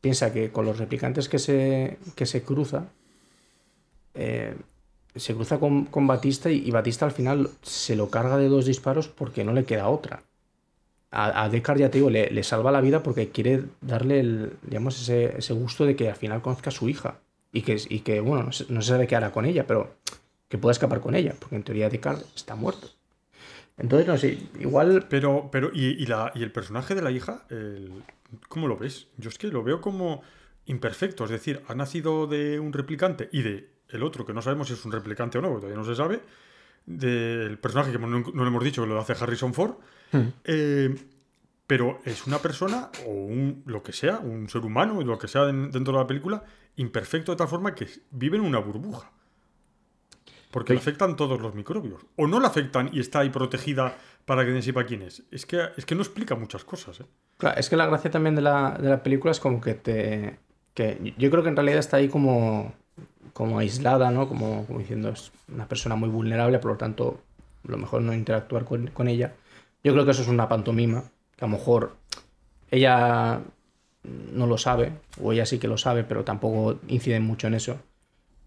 piensa 0.00 0.32
que 0.32 0.50
con 0.50 0.64
los 0.64 0.78
replicantes 0.78 1.28
que 1.28 1.38
se, 1.38 1.98
que 2.14 2.26
se 2.26 2.42
cruza, 2.42 2.88
eh, 4.14 4.54
se 5.14 5.34
cruza 5.34 5.58
con, 5.58 5.86
con 5.86 6.06
Batista 6.06 6.50
y, 6.50 6.70
Batista 6.70 7.06
al 7.06 7.12
final 7.12 7.50
se 7.62 7.96
lo 7.96 8.10
carga 8.10 8.36
de 8.36 8.48
dos 8.48 8.66
disparos 8.66 9.08
porque 9.08 9.44
no 9.44 9.52
le 9.52 9.64
queda 9.64 9.88
otra. 9.88 10.22
A, 11.10 11.44
a 11.44 11.48
Deckard, 11.48 11.78
ya 11.78 11.90
te 11.90 11.98
digo, 11.98 12.10
le, 12.10 12.30
le 12.30 12.42
salva 12.42 12.70
la 12.70 12.80
vida 12.80 13.02
porque 13.02 13.30
quiere 13.30 13.64
darle 13.80 14.20
el, 14.20 14.52
digamos, 14.62 15.00
ese, 15.00 15.38
ese 15.38 15.54
gusto 15.54 15.86
de 15.86 15.96
que 15.96 16.08
al 16.10 16.16
final 16.16 16.42
conozca 16.42 16.70
a 16.70 16.72
su 16.72 16.88
hija. 16.88 17.18
Y 17.50 17.62
que, 17.62 17.80
y 17.88 18.00
que 18.00 18.20
bueno, 18.20 18.50
no 18.68 18.82
se, 18.82 18.88
sabe 18.88 19.06
qué 19.06 19.16
hará 19.16 19.32
con 19.32 19.46
ella, 19.46 19.66
pero 19.66 19.94
que 20.48 20.58
pueda 20.58 20.72
escapar 20.72 21.00
con 21.00 21.14
ella, 21.14 21.34
porque 21.38 21.56
en 21.56 21.62
teoría 21.62 21.88
Deckard 21.88 22.22
está 22.36 22.54
muerto. 22.54 22.88
Entonces, 23.78 24.06
no 24.06 24.18
sé, 24.18 24.38
igual 24.58 25.06
Pero, 25.08 25.48
pero, 25.50 25.70
¿y, 25.72 26.02
y 26.02 26.06
la, 26.06 26.32
y 26.34 26.42
el 26.42 26.52
personaje 26.52 26.94
de 26.94 27.02
la 27.02 27.10
hija? 27.10 27.44
¿Cómo 28.48 28.68
lo 28.68 28.76
ves? 28.76 29.08
Yo 29.16 29.28
es 29.30 29.38
que 29.38 29.48
lo 29.48 29.62
veo 29.62 29.80
como 29.80 30.22
imperfecto. 30.66 31.24
Es 31.24 31.30
decir, 31.30 31.62
ha 31.68 31.74
nacido 31.74 32.26
de 32.26 32.60
un 32.60 32.72
replicante 32.72 33.28
y 33.32 33.42
de 33.42 33.70
el 33.88 34.02
otro, 34.02 34.26
que 34.26 34.34
no 34.34 34.42
sabemos 34.42 34.68
si 34.68 34.74
es 34.74 34.84
un 34.84 34.92
replicante 34.92 35.38
o 35.38 35.42
no, 35.42 35.48
todavía 35.56 35.76
no 35.76 35.84
se 35.84 35.94
sabe. 35.94 36.20
Del 36.84 37.58
personaje 37.58 37.92
que 37.92 37.98
no, 37.98 38.06
no 38.08 38.32
lo 38.32 38.46
hemos 38.46 38.64
dicho, 38.64 38.82
que 38.82 38.88
lo 38.88 38.98
hace 39.00 39.12
Harrison 39.14 39.52
Ford. 39.54 39.74
Eh, 40.44 40.94
pero 41.66 42.00
es 42.04 42.26
una 42.26 42.38
persona 42.38 42.90
o 43.06 43.10
un, 43.10 43.62
lo 43.66 43.82
que 43.82 43.92
sea, 43.92 44.18
un 44.18 44.48
ser 44.48 44.62
humano, 44.64 45.02
lo 45.02 45.18
que 45.18 45.28
sea 45.28 45.48
en- 45.50 45.70
dentro 45.70 45.92
de 45.94 45.98
la 46.00 46.06
película, 46.06 46.44
imperfecto 46.76 47.32
de 47.32 47.36
tal 47.36 47.48
forma 47.48 47.74
que 47.74 47.86
vive 48.10 48.36
en 48.38 48.42
una 48.44 48.58
burbuja. 48.58 49.10
Porque 50.50 50.72
le 50.72 50.78
afectan 50.78 51.14
todos 51.16 51.40
los 51.42 51.54
microbios. 51.54 52.00
O 52.16 52.26
no 52.26 52.40
le 52.40 52.46
afectan 52.46 52.88
y 52.92 53.00
está 53.00 53.18
ahí 53.20 53.28
protegida 53.28 53.98
para 54.28 54.44
que 54.44 54.60
sepa 54.60 54.84
quién 54.84 55.00
es. 55.00 55.22
Es 55.30 55.46
que, 55.46 55.58
es 55.78 55.86
que 55.86 55.94
no 55.94 56.02
explica 56.02 56.34
muchas 56.34 56.62
cosas. 56.62 57.00
¿eh? 57.00 57.06
Claro, 57.38 57.58
es 57.58 57.70
que 57.70 57.76
la 57.76 57.86
gracia 57.86 58.10
también 58.10 58.34
de 58.34 58.42
la, 58.42 58.76
de 58.78 58.90
la 58.90 59.02
película 59.02 59.30
es 59.30 59.40
como 59.40 59.58
que 59.58 59.72
te. 59.72 60.38
Que 60.74 61.14
yo 61.16 61.30
creo 61.30 61.42
que 61.42 61.48
en 61.48 61.56
realidad 61.56 61.78
está 61.78 61.96
ahí 61.96 62.08
como, 62.08 62.74
como 63.32 63.58
aislada, 63.58 64.10
¿no? 64.10 64.28
Como, 64.28 64.66
como 64.66 64.80
diciendo, 64.80 65.08
es 65.08 65.32
una 65.50 65.66
persona 65.66 65.96
muy 65.96 66.10
vulnerable, 66.10 66.58
por 66.58 66.72
lo 66.72 66.76
tanto, 66.76 67.22
lo 67.64 67.78
mejor 67.78 68.02
no 68.02 68.12
interactuar 68.12 68.66
con, 68.66 68.88
con 68.88 69.08
ella. 69.08 69.32
Yo 69.82 69.94
creo 69.94 70.04
que 70.04 70.10
eso 70.10 70.20
es 70.20 70.28
una 70.28 70.46
pantomima, 70.46 71.04
que 71.34 71.46
a 71.46 71.48
lo 71.48 71.56
mejor 71.56 71.96
ella 72.70 73.40
no 74.04 74.46
lo 74.46 74.58
sabe, 74.58 74.92
o 75.22 75.32
ella 75.32 75.46
sí 75.46 75.58
que 75.58 75.68
lo 75.68 75.78
sabe, 75.78 76.04
pero 76.04 76.24
tampoco 76.24 76.78
incide 76.88 77.18
mucho 77.18 77.46
en 77.46 77.54
eso. 77.54 77.78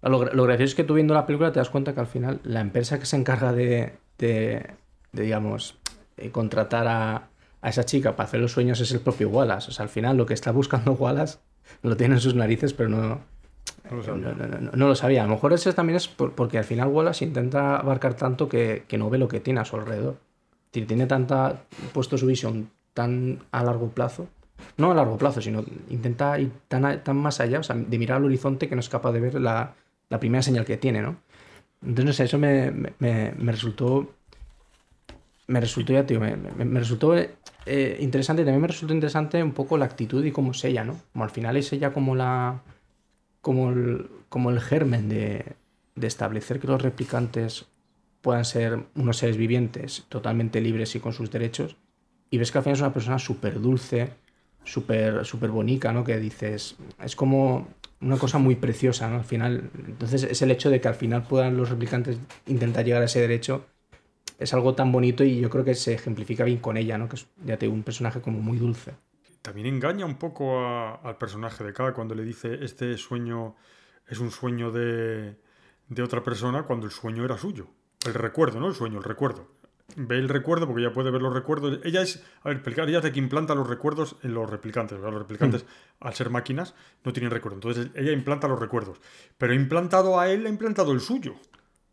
Lo, 0.04 0.26
lo 0.26 0.44
gracioso 0.44 0.70
es 0.70 0.76
que 0.76 0.84
tú 0.84 0.94
viendo 0.94 1.16
la 1.16 1.26
película 1.26 1.52
te 1.52 1.58
das 1.60 1.72
cuenta 1.72 1.96
que 1.96 2.02
al 2.02 2.08
final 2.08 2.40
la 2.44 2.62
empresa 2.62 3.00
que 3.00 3.08
se 3.08 3.16
encarga 3.16 3.52
de, 3.52 3.94
de, 5.12 5.24
digamos, 5.24 5.78
eh, 6.18 6.30
contratar 6.32 6.88
a, 6.88 7.28
a 7.62 7.70
esa 7.70 7.86
chica 7.86 8.16
para 8.16 8.28
hacer 8.28 8.40
los 8.40 8.52
sueños 8.52 8.80
es 8.80 8.92
el 8.92 9.00
propio 9.00 9.30
Wallace. 9.30 9.70
O 9.70 9.72
sea, 9.74 9.84
al 9.84 9.90
final 9.90 10.18
lo 10.18 10.26
que 10.26 10.34
está 10.34 10.52
buscando 10.52 10.94
Wallace 11.00 11.40
lo 11.84 11.96
tiene 11.98 12.16
en 12.16 12.22
sus 12.22 12.36
narices, 12.36 12.74
pero 12.74 12.90
no, 12.90 13.20
No 13.90 13.98
lo 13.98 14.04
sabía. 14.04 14.34
no, 14.34 14.48
no- 14.48 14.72
no- 14.72 14.88
lo 14.88 14.96
sabía. 14.96 15.24
A 15.24 15.28
lo 15.28 15.34
mejor 15.34 15.54
eso 15.54 15.74
también 15.74 15.98
es 15.98 16.08
por- 16.08 16.34
porque 16.34 16.58
al 16.58 16.64
final 16.64 16.88
Wallace 16.90 17.26
intenta 17.26 17.78
abarcar 17.78 18.14
tanto 18.16 18.48
que, 18.50 18.84
que 18.88 18.98
no 18.98 19.10
ve 19.10 19.18
lo 19.18 19.28
que 19.28 19.40
tiene 19.40 19.60
a 19.60 19.66
su 19.66 19.76
alrededor. 19.76 20.18
Tiene, 20.72 20.88
tiene 20.88 21.06
tanta 21.08 21.64
puesto 21.94 22.18
su 22.18 22.26
visión 22.28 22.70
tan 22.94 23.40
a 23.52 23.64
largo 23.64 23.90
plazo. 23.90 24.28
No 24.78 24.92
a 24.92 24.96
largo 24.96 25.18
plazo, 25.18 25.42
sino 25.42 25.64
intenta 25.90 26.38
ir 26.40 26.52
tan, 26.68 26.86
a- 26.86 27.04
tan 27.04 27.18
más 27.18 27.40
allá, 27.40 27.60
o 27.60 27.64
sea, 27.64 27.76
de 27.76 27.98
mirar 27.98 28.18
al 28.18 28.26
horizonte 28.26 28.70
que 28.70 28.76
no 28.76 28.80
es 28.82 28.90
capaz 28.90 29.12
de 29.12 29.20
ver 29.20 29.42
la, 29.42 29.74
la 30.10 30.20
primera 30.20 30.42
señal 30.44 30.66
que 30.66 30.78
tiene, 30.78 31.02
¿no? 31.02 31.16
Entonces, 31.82 32.06
no 32.06 32.14
sé, 32.14 32.24
eso 32.26 32.38
me- 32.38 32.72
me- 32.72 33.34
me 33.38 33.52
resultó. 33.52 34.12
Me 35.48 35.60
resultó, 35.60 35.94
ya, 35.94 36.06
tío, 36.06 36.20
me, 36.20 36.36
me- 36.38 36.80
resultó 36.80 37.16
eh, 37.16 37.98
interesante. 38.00 38.44
También 38.44 38.62
me 38.62 38.68
resultó 38.68 38.94
interesante 38.94 39.42
un 39.44 39.52
poco 39.54 39.78
la 39.78 39.86
actitud 39.86 40.24
y 40.24 40.32
cómo 40.32 40.52
es 40.52 40.64
ella, 40.64 40.84
¿no? 40.84 41.00
Como 41.12 41.24
al 41.26 41.30
final 41.32 41.58
es 41.58 41.72
ella 41.74 41.92
como 41.94 42.16
la. 42.16 42.62
como 43.42 43.72
el, 43.72 44.10
como 44.30 44.52
el 44.52 44.62
germen 44.62 45.10
de, 45.10 45.46
de 45.96 46.08
establecer 46.08 46.60
que 46.60 46.68
los 46.68 46.82
replicantes 46.82 47.68
puedan 48.22 48.46
ser 48.46 48.80
unos 48.96 49.18
seres 49.18 49.38
vivientes 49.38 50.06
totalmente 50.10 50.62
libres 50.62 50.96
y 50.96 51.00
con 51.02 51.14
sus 51.14 51.32
derechos. 51.32 51.78
Y 52.32 52.38
ves 52.40 52.52
que 52.52 52.60
al 52.60 52.64
final 52.64 52.76
es 52.76 52.82
una 52.82 52.94
persona 52.94 53.20
súper 53.20 53.62
dulce, 53.62 54.12
súper 54.64 55.26
súper 55.26 55.52
bonita, 55.52 55.92
¿no? 55.94 56.04
Que 56.04 56.20
dices, 56.20 56.76
es 57.04 57.16
como 57.16 57.68
una 58.02 58.18
cosa 58.18 58.38
muy 58.40 58.56
preciosa, 58.56 59.10
¿no? 59.10 59.18
Al 59.18 59.24
final, 59.26 59.70
entonces 59.88 60.24
es 60.24 60.42
el 60.42 60.52
hecho 60.52 60.70
de 60.70 60.82
que 60.82 60.88
al 60.88 60.96
final 60.96 61.24
puedan 61.24 61.58
los 61.58 61.70
replicantes 61.70 62.18
intentar 62.48 62.86
llegar 62.86 63.02
a 63.02 63.06
ese 63.06 63.22
derecho, 63.22 63.66
es 64.42 64.54
algo 64.54 64.74
tan 64.76 64.92
bonito 64.92 65.24
y 65.24 65.40
yo 65.40 65.50
creo 65.50 65.64
que 65.64 65.76
se 65.76 65.94
ejemplifica 65.94 66.44
bien 66.44 66.60
con 66.60 66.78
ella, 66.78 66.98
¿no? 66.98 67.08
Que 67.10 67.16
es, 67.16 67.28
ya 67.46 67.58
te 67.58 67.66
digo, 67.66 67.74
un 67.76 67.84
personaje 67.84 68.22
como 68.22 68.40
muy 68.42 68.58
dulce. 68.58 68.94
También 69.42 69.68
engaña 69.68 70.06
un 70.06 70.16
poco 70.16 70.60
a- 70.60 70.96
al 70.96 71.18
personaje 71.18 71.64
de 71.64 71.74
K 71.74 71.94
cuando 71.94 72.14
le 72.16 72.24
dice 72.24 72.60
este 72.64 72.98
sueño 72.98 73.56
es 74.08 74.20
un 74.20 74.32
sueño 74.32 74.72
de, 74.72 75.36
de 75.90 76.02
otra 76.04 76.24
persona 76.24 76.64
cuando 76.64 76.86
el 76.86 76.92
sueño 76.92 77.24
era 77.26 77.38
suyo. 77.38 77.68
El 78.06 78.14
recuerdo, 78.14 78.60
¿no? 78.60 78.68
El 78.68 78.76
sueño, 78.76 78.98
el 78.98 79.04
recuerdo. 79.04 79.48
Ve 79.96 80.18
el 80.18 80.30
recuerdo 80.30 80.68
porque 80.68 80.82
ella 80.84 80.94
puede 80.94 81.12
ver 81.12 81.22
los 81.22 81.34
recuerdos. 81.34 81.80
Ella 81.84 82.02
es, 82.02 82.24
a 82.44 82.50
ver, 82.50 82.62
ella 82.66 82.98
es 83.00 83.04
la 83.04 83.12
que 83.12 83.20
implanta 83.20 83.56
los 83.56 83.68
recuerdos 83.68 84.16
en 84.24 84.34
los 84.34 84.50
replicantes. 84.50 84.98
¿verdad? 84.98 85.12
Los 85.12 85.22
replicantes, 85.24 85.66
al 86.00 86.14
ser 86.14 86.30
máquinas, 86.30 86.76
no 87.04 87.12
tienen 87.12 87.30
recuerdo. 87.32 87.56
Entonces 87.58 87.90
ella 87.96 88.12
implanta 88.12 88.48
los 88.48 88.60
recuerdos. 88.60 89.00
Pero 89.38 89.52
ha 89.54 89.56
implantado 89.56 90.20
a 90.20 90.30
él, 90.30 90.46
ha 90.46 90.50
implantado 90.50 90.94
el 90.94 91.02
suyo. 91.02 91.36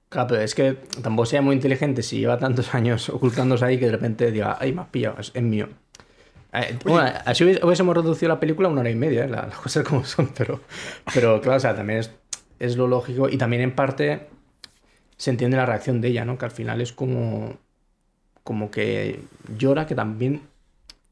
Claro, 0.09 0.29
pero 0.29 0.41
es 0.43 0.55
que 0.55 0.73
tampoco 1.03 1.27
sea 1.27 1.43
muy 1.43 1.55
inteligente 1.55 2.03
si 2.03 2.19
lleva 2.21 2.39
tantos 2.39 2.75
años 2.75 3.09
ocultándose 3.11 3.65
ahí 3.65 3.79
que 3.79 3.87
de 3.87 3.93
repente 3.93 4.31
diga, 4.31 4.57
ay, 4.61 4.73
me 4.73 4.83
has 4.83 4.89
pillado, 4.89 5.17
es, 5.21 5.35
mío. 5.43 5.69
Eh, 6.53 6.79
bueno, 6.85 7.11
así 7.27 7.45
hubiésemos 7.45 7.97
reducido 7.97 8.29
la 8.31 8.41
película 8.41 8.69
a 8.69 8.73
una 8.73 8.83
hora 8.83 8.91
y 8.91 8.97
media, 8.97 9.25
¿eh? 9.27 9.29
La- 9.29 9.47
las 9.47 9.59
cosas 9.59 9.85
como 9.87 10.05
son, 10.05 10.29
pero, 10.37 10.61
pero 11.15 11.41
claro, 11.41 11.59
o 11.59 11.61
sea, 11.61 11.75
también 11.77 12.01
es, 12.01 12.13
es 12.59 12.77
lo 12.77 12.89
lógico 12.89 13.29
y 13.29 13.39
también 13.39 13.63
en 13.63 13.75
parte 13.75 14.29
se 15.17 15.31
entiende 15.31 15.57
la 15.57 15.67
reacción 15.67 16.01
de 16.01 16.09
ella, 16.09 16.25
¿no? 16.25 16.39
Que 16.39 16.47
al 16.47 16.51
final 16.53 16.81
es 16.81 16.93
como, 16.93 17.59
como 18.45 18.71
que 18.71 19.21
llora, 19.59 19.87
que 19.87 19.95
también 19.97 20.43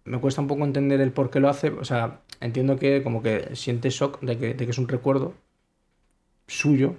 me 0.05 0.21
cuesta 0.21 0.41
un 0.43 0.49
poco 0.49 0.65
entender 0.65 1.01
el 1.01 1.13
por 1.13 1.31
qué 1.31 1.41
lo 1.41 1.49
hace, 1.51 1.71
o 1.71 1.85
sea, 1.85 2.21
entiendo 2.41 2.77
que 2.79 3.03
como 3.03 3.23
que 3.23 3.57
siente 3.57 3.91
shock 3.91 4.21
de 4.23 4.39
que, 4.39 4.55
de 4.55 4.65
que 4.67 4.71
es 4.73 4.79
un 4.79 4.89
recuerdo 4.89 5.35
suyo, 6.47 6.95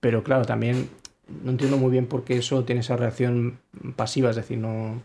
pero 0.00 0.24
claro, 0.24 0.44
también 0.46 0.90
no 1.42 1.50
entiendo 1.50 1.76
muy 1.76 1.90
bien 1.90 2.06
por 2.06 2.24
qué 2.24 2.38
eso 2.38 2.64
tiene 2.64 2.80
esa 2.80 2.96
reacción 2.96 3.60
pasiva, 3.96 4.30
es 4.30 4.36
decir, 4.36 4.58
no, 4.58 5.02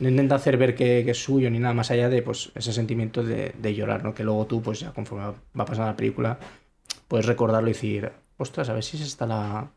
no 0.00 0.08
intenta 0.08 0.34
hacer 0.34 0.56
ver 0.56 0.74
que, 0.74 1.08
es 1.08 1.22
suyo 1.22 1.50
ni 1.50 1.58
nada 1.58 1.74
más 1.74 1.90
allá 1.90 2.08
de 2.08 2.22
pues, 2.22 2.52
ese 2.54 2.72
sentimiento 2.72 3.22
de, 3.22 3.74
llorar, 3.74 4.04
¿no? 4.04 4.14
Que 4.14 4.24
luego 4.24 4.46
tú, 4.46 4.62
pues 4.62 4.80
ya 4.80 4.92
conforme 4.92 5.24
va 5.26 5.64
pasando 5.64 5.86
la 5.86 5.96
película, 5.96 6.38
puedes 7.08 7.26
recordarlo 7.26 7.68
y 7.68 7.72
decir, 7.72 8.10
ostras, 8.36 8.68
a 8.68 8.74
ver 8.74 8.82
si 8.82 8.96
es 8.96 9.02
esta 9.04 9.26
la, 9.26 9.70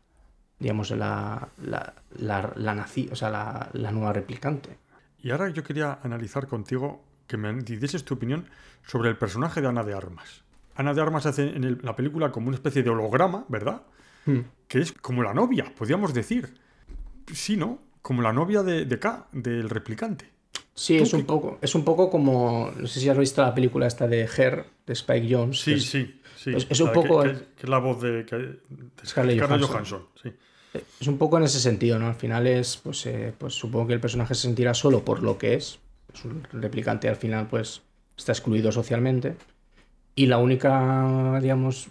digamos, 0.58 0.90
la, 0.90 1.48
la, 1.62 1.94
la, 2.18 2.52
la 2.56 2.86
o 3.10 3.16
sea, 3.16 3.30
la, 3.30 3.68
la 3.72 3.92
nueva 3.92 4.12
replicante. 4.12 4.78
Y 5.22 5.30
ahora 5.30 5.48
yo 5.48 5.64
quería 5.64 5.98
analizar 6.02 6.46
contigo 6.46 7.02
que 7.26 7.36
me 7.36 7.52
dices 7.52 8.04
tu 8.04 8.14
opinión 8.14 8.46
sobre 8.86 9.08
el 9.08 9.16
personaje 9.16 9.60
de 9.60 9.68
Ana 9.68 9.82
de 9.82 9.94
Armas. 9.94 10.44
Ana 10.76 10.94
de 10.94 11.00
Armas 11.00 11.26
hace 11.26 11.56
en 11.56 11.80
la 11.82 11.96
película 11.96 12.30
como 12.30 12.48
una 12.48 12.56
especie 12.56 12.82
de 12.82 12.90
holograma, 12.90 13.44
¿verdad? 13.48 13.82
Hmm. 14.26 14.40
Que 14.68 14.80
es 14.80 14.92
como 14.92 15.22
la 15.22 15.32
novia, 15.32 15.72
podríamos 15.76 16.12
decir. 16.12 16.52
Sí, 17.32 17.56
¿no? 17.56 17.78
Como 18.02 18.22
la 18.22 18.32
novia 18.32 18.62
de, 18.62 18.84
de 18.84 18.98
K, 18.98 19.28
del 19.32 19.70
replicante. 19.70 20.28
Sí, 20.74 20.98
¿Tú 20.98 21.04
es 21.04 21.12
un 21.14 21.24
poco, 21.24 21.58
es 21.62 21.74
un 21.74 21.84
poco 21.84 22.10
como, 22.10 22.70
no 22.76 22.86
sé 22.86 23.00
si 23.00 23.08
has 23.08 23.16
visto 23.16 23.40
la 23.42 23.54
película 23.54 23.86
esta 23.86 24.06
de 24.06 24.22
Her, 24.36 24.66
de 24.86 24.92
Spike 24.92 25.26
Jones. 25.34 25.60
Sí, 25.60 25.72
es- 25.72 25.86
sí, 25.88 26.20
sí. 26.36 26.52
es- 26.54 26.66
es 26.68 26.80
un 26.80 26.88
que- 26.88 26.94
poco 26.94 27.22
Que, 27.22 27.30
es 27.30 27.68
la 27.68 27.78
voz 27.78 28.02
de, 28.02 28.26
que- 28.26 28.36
de 28.36 28.60
Scarlett 29.06 29.40
Johansson. 29.40 30.06
sí. 30.22 30.30
Es 31.00 31.06
un 31.08 31.16
poco 31.16 31.38
en 31.38 31.44
ese 31.44 31.58
sentido, 31.58 31.98
¿no? 31.98 32.06
Al 32.08 32.14
final 32.16 32.46
es, 32.46 32.76
pues, 32.76 33.06
eh, 33.06 33.32
pues 33.38 33.54
supongo 33.54 33.86
que 33.86 33.94
el 33.94 34.00
personaje 34.00 34.34
se 34.34 34.42
sentirá 34.42 34.74
solo 34.74 35.02
por 35.06 35.22
lo 35.22 35.38
que 35.38 35.54
es. 35.54 35.78
Es 36.12 36.24
un 36.26 36.42
replicante 36.52 37.08
al 37.08 37.16
final, 37.16 37.46
pues, 37.48 37.80
está 38.16 38.32
excluido 38.32 38.70
socialmente. 38.70 39.36
Y 40.18 40.26
la 40.26 40.38
única, 40.38 41.38
digamos, 41.42 41.88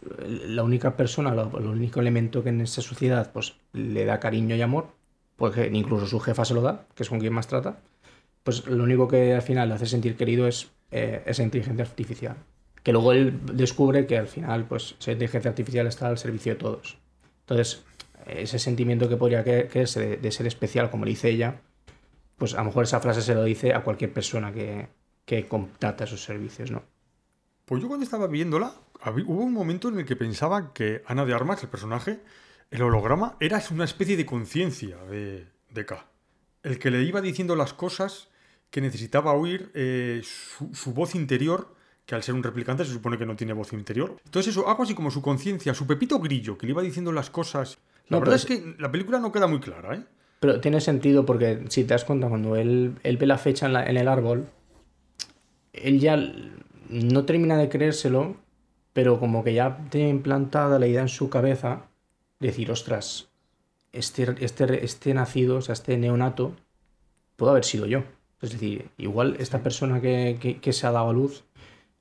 la 0.47 0.63
única 0.63 0.97
persona, 0.97 1.31
el 1.31 1.67
único 1.67 1.99
elemento 1.99 2.43
que 2.43 2.49
en 2.49 2.61
esa 2.61 2.81
sociedad, 2.81 3.31
pues, 3.31 3.55
le 3.71 4.03
da 4.03 4.19
cariño 4.19 4.55
y 4.55 4.63
amor, 4.63 4.87
porque 5.35 5.69
incluso 5.71 6.07
su 6.07 6.19
jefa 6.19 6.43
se 6.43 6.55
lo 6.55 6.61
da, 6.61 6.87
que 6.95 7.03
es 7.03 7.09
con 7.09 7.19
quien 7.19 7.33
más 7.33 7.47
trata, 7.47 7.77
pues 8.43 8.65
lo 8.65 8.83
único 8.83 9.07
que 9.07 9.35
al 9.35 9.43
final 9.43 9.69
le 9.69 9.75
hace 9.75 9.85
sentir 9.85 10.17
querido 10.17 10.47
es 10.47 10.71
eh, 10.89 11.21
esa 11.27 11.43
inteligencia 11.43 11.85
artificial. 11.85 12.35
Que 12.81 12.91
luego 12.91 13.11
él 13.11 13.41
descubre 13.53 14.07
que 14.07 14.17
al 14.17 14.27
final, 14.27 14.65
pues, 14.65 14.95
esa 14.99 15.11
inteligencia 15.11 15.49
artificial 15.49 15.85
está 15.85 16.07
al 16.07 16.17
servicio 16.17 16.53
de 16.53 16.59
todos. 16.59 16.97
Entonces, 17.41 17.83
ese 18.25 18.57
sentimiento 18.57 19.07
que 19.07 19.17
podría 19.17 19.43
creerse 19.43 19.99
de, 19.99 20.17
de 20.17 20.31
ser 20.31 20.47
especial, 20.47 20.89
como 20.89 21.05
dice 21.05 21.29
ella, 21.29 21.61
pues 22.37 22.55
a 22.55 22.57
lo 22.57 22.65
mejor 22.65 22.85
esa 22.85 22.99
frase 22.99 23.21
se 23.21 23.35
lo 23.35 23.43
dice 23.43 23.75
a 23.75 23.83
cualquier 23.83 24.11
persona 24.11 24.51
que, 24.51 24.87
que 25.25 25.45
contrata 25.47 26.07
sus 26.07 26.23
servicios, 26.23 26.71
¿no? 26.71 26.94
Pues 27.65 27.81
yo 27.81 27.87
cuando 27.87 28.03
estaba 28.03 28.27
viéndola, 28.27 28.73
hubo 29.25 29.41
un 29.43 29.53
momento 29.53 29.89
en 29.89 29.99
el 29.99 30.05
que 30.05 30.15
pensaba 30.15 30.73
que 30.73 31.01
Ana 31.07 31.25
de 31.25 31.33
Armas, 31.33 31.63
el 31.63 31.69
personaje, 31.69 32.19
el 32.71 32.81
holograma, 32.81 33.35
era 33.39 33.61
una 33.71 33.85
especie 33.85 34.17
de 34.17 34.25
conciencia 34.25 34.97
de, 35.09 35.47
de 35.71 35.85
K. 35.85 36.05
El 36.63 36.77
que 36.79 36.91
le 36.91 37.01
iba 37.03 37.21
diciendo 37.21 37.55
las 37.55 37.73
cosas 37.73 38.27
que 38.69 38.81
necesitaba 38.81 39.33
oír 39.33 39.71
eh, 39.73 40.21
su, 40.23 40.73
su 40.73 40.93
voz 40.93 41.15
interior, 41.15 41.73
que 42.05 42.13
al 42.15 42.21
ser 42.23 42.35
un 42.35 42.43
replicante 42.43 42.85
se 42.85 42.91
supone 42.93 43.17
que 43.17 43.25
no 43.25 43.35
tiene 43.35 43.53
voz 43.53 43.73
interior. 43.73 44.17
Entonces 44.25 44.51
eso, 44.51 44.67
algo 44.69 44.83
así 44.83 44.93
como 44.93 45.09
su 45.09 45.21
conciencia, 45.21 45.73
su 45.73 45.87
pepito 45.87 46.19
grillo, 46.19 46.57
que 46.57 46.67
le 46.67 46.71
iba 46.73 46.81
diciendo 46.83 47.11
las 47.11 47.29
cosas. 47.29 47.77
La 48.09 48.17
No, 48.17 48.19
verdad 48.19 48.35
es 48.35 48.45
que 48.45 48.75
la 48.77 48.91
película 48.91 49.19
no 49.19 49.31
queda 49.31 49.47
muy 49.47 49.59
clara, 49.59 49.95
¿eh? 49.95 50.03
Pero 50.39 50.59
tiene 50.61 50.81
sentido 50.81 51.25
porque 51.25 51.63
si 51.69 51.83
te 51.83 51.93
das 51.95 52.03
cuenta, 52.05 52.27
cuando 52.29 52.55
él, 52.55 52.95
él 53.01 53.17
ve 53.17 53.25
la 53.25 53.37
fecha 53.39 53.65
en, 53.65 53.73
la- 53.73 53.85
en 53.89 53.97
el 53.97 54.07
árbol, 54.07 54.47
él 55.73 55.99
ya 55.99 56.15
no 56.89 57.25
termina 57.25 57.57
de 57.57 57.69
creérselo, 57.69 58.35
pero 58.93 59.19
como 59.19 59.43
que 59.43 59.53
ya 59.53 59.77
tiene 59.89 60.09
implantada 60.09 60.79
la 60.79 60.87
idea 60.87 61.01
en 61.01 61.09
su 61.09 61.29
cabeza 61.29 61.83
de 62.39 62.47
decir, 62.47 62.71
ostras, 62.71 63.29
este, 63.91 64.35
este, 64.43 64.83
este 64.85 65.13
nacido, 65.13 65.57
o 65.57 65.61
sea, 65.61 65.73
este 65.73 65.97
neonato, 65.97 66.53
pudo 67.35 67.51
haber 67.51 67.65
sido 67.65 67.85
yo. 67.85 68.03
Es 68.41 68.51
decir, 68.51 68.89
igual 68.97 69.35
esta 69.39 69.63
persona 69.63 70.01
que, 70.01 70.37
que- 70.39 70.59
que 70.59 70.73
se 70.73 70.85
ha 70.87 70.91
dado 70.91 71.09
a 71.09 71.13
luz 71.13 71.43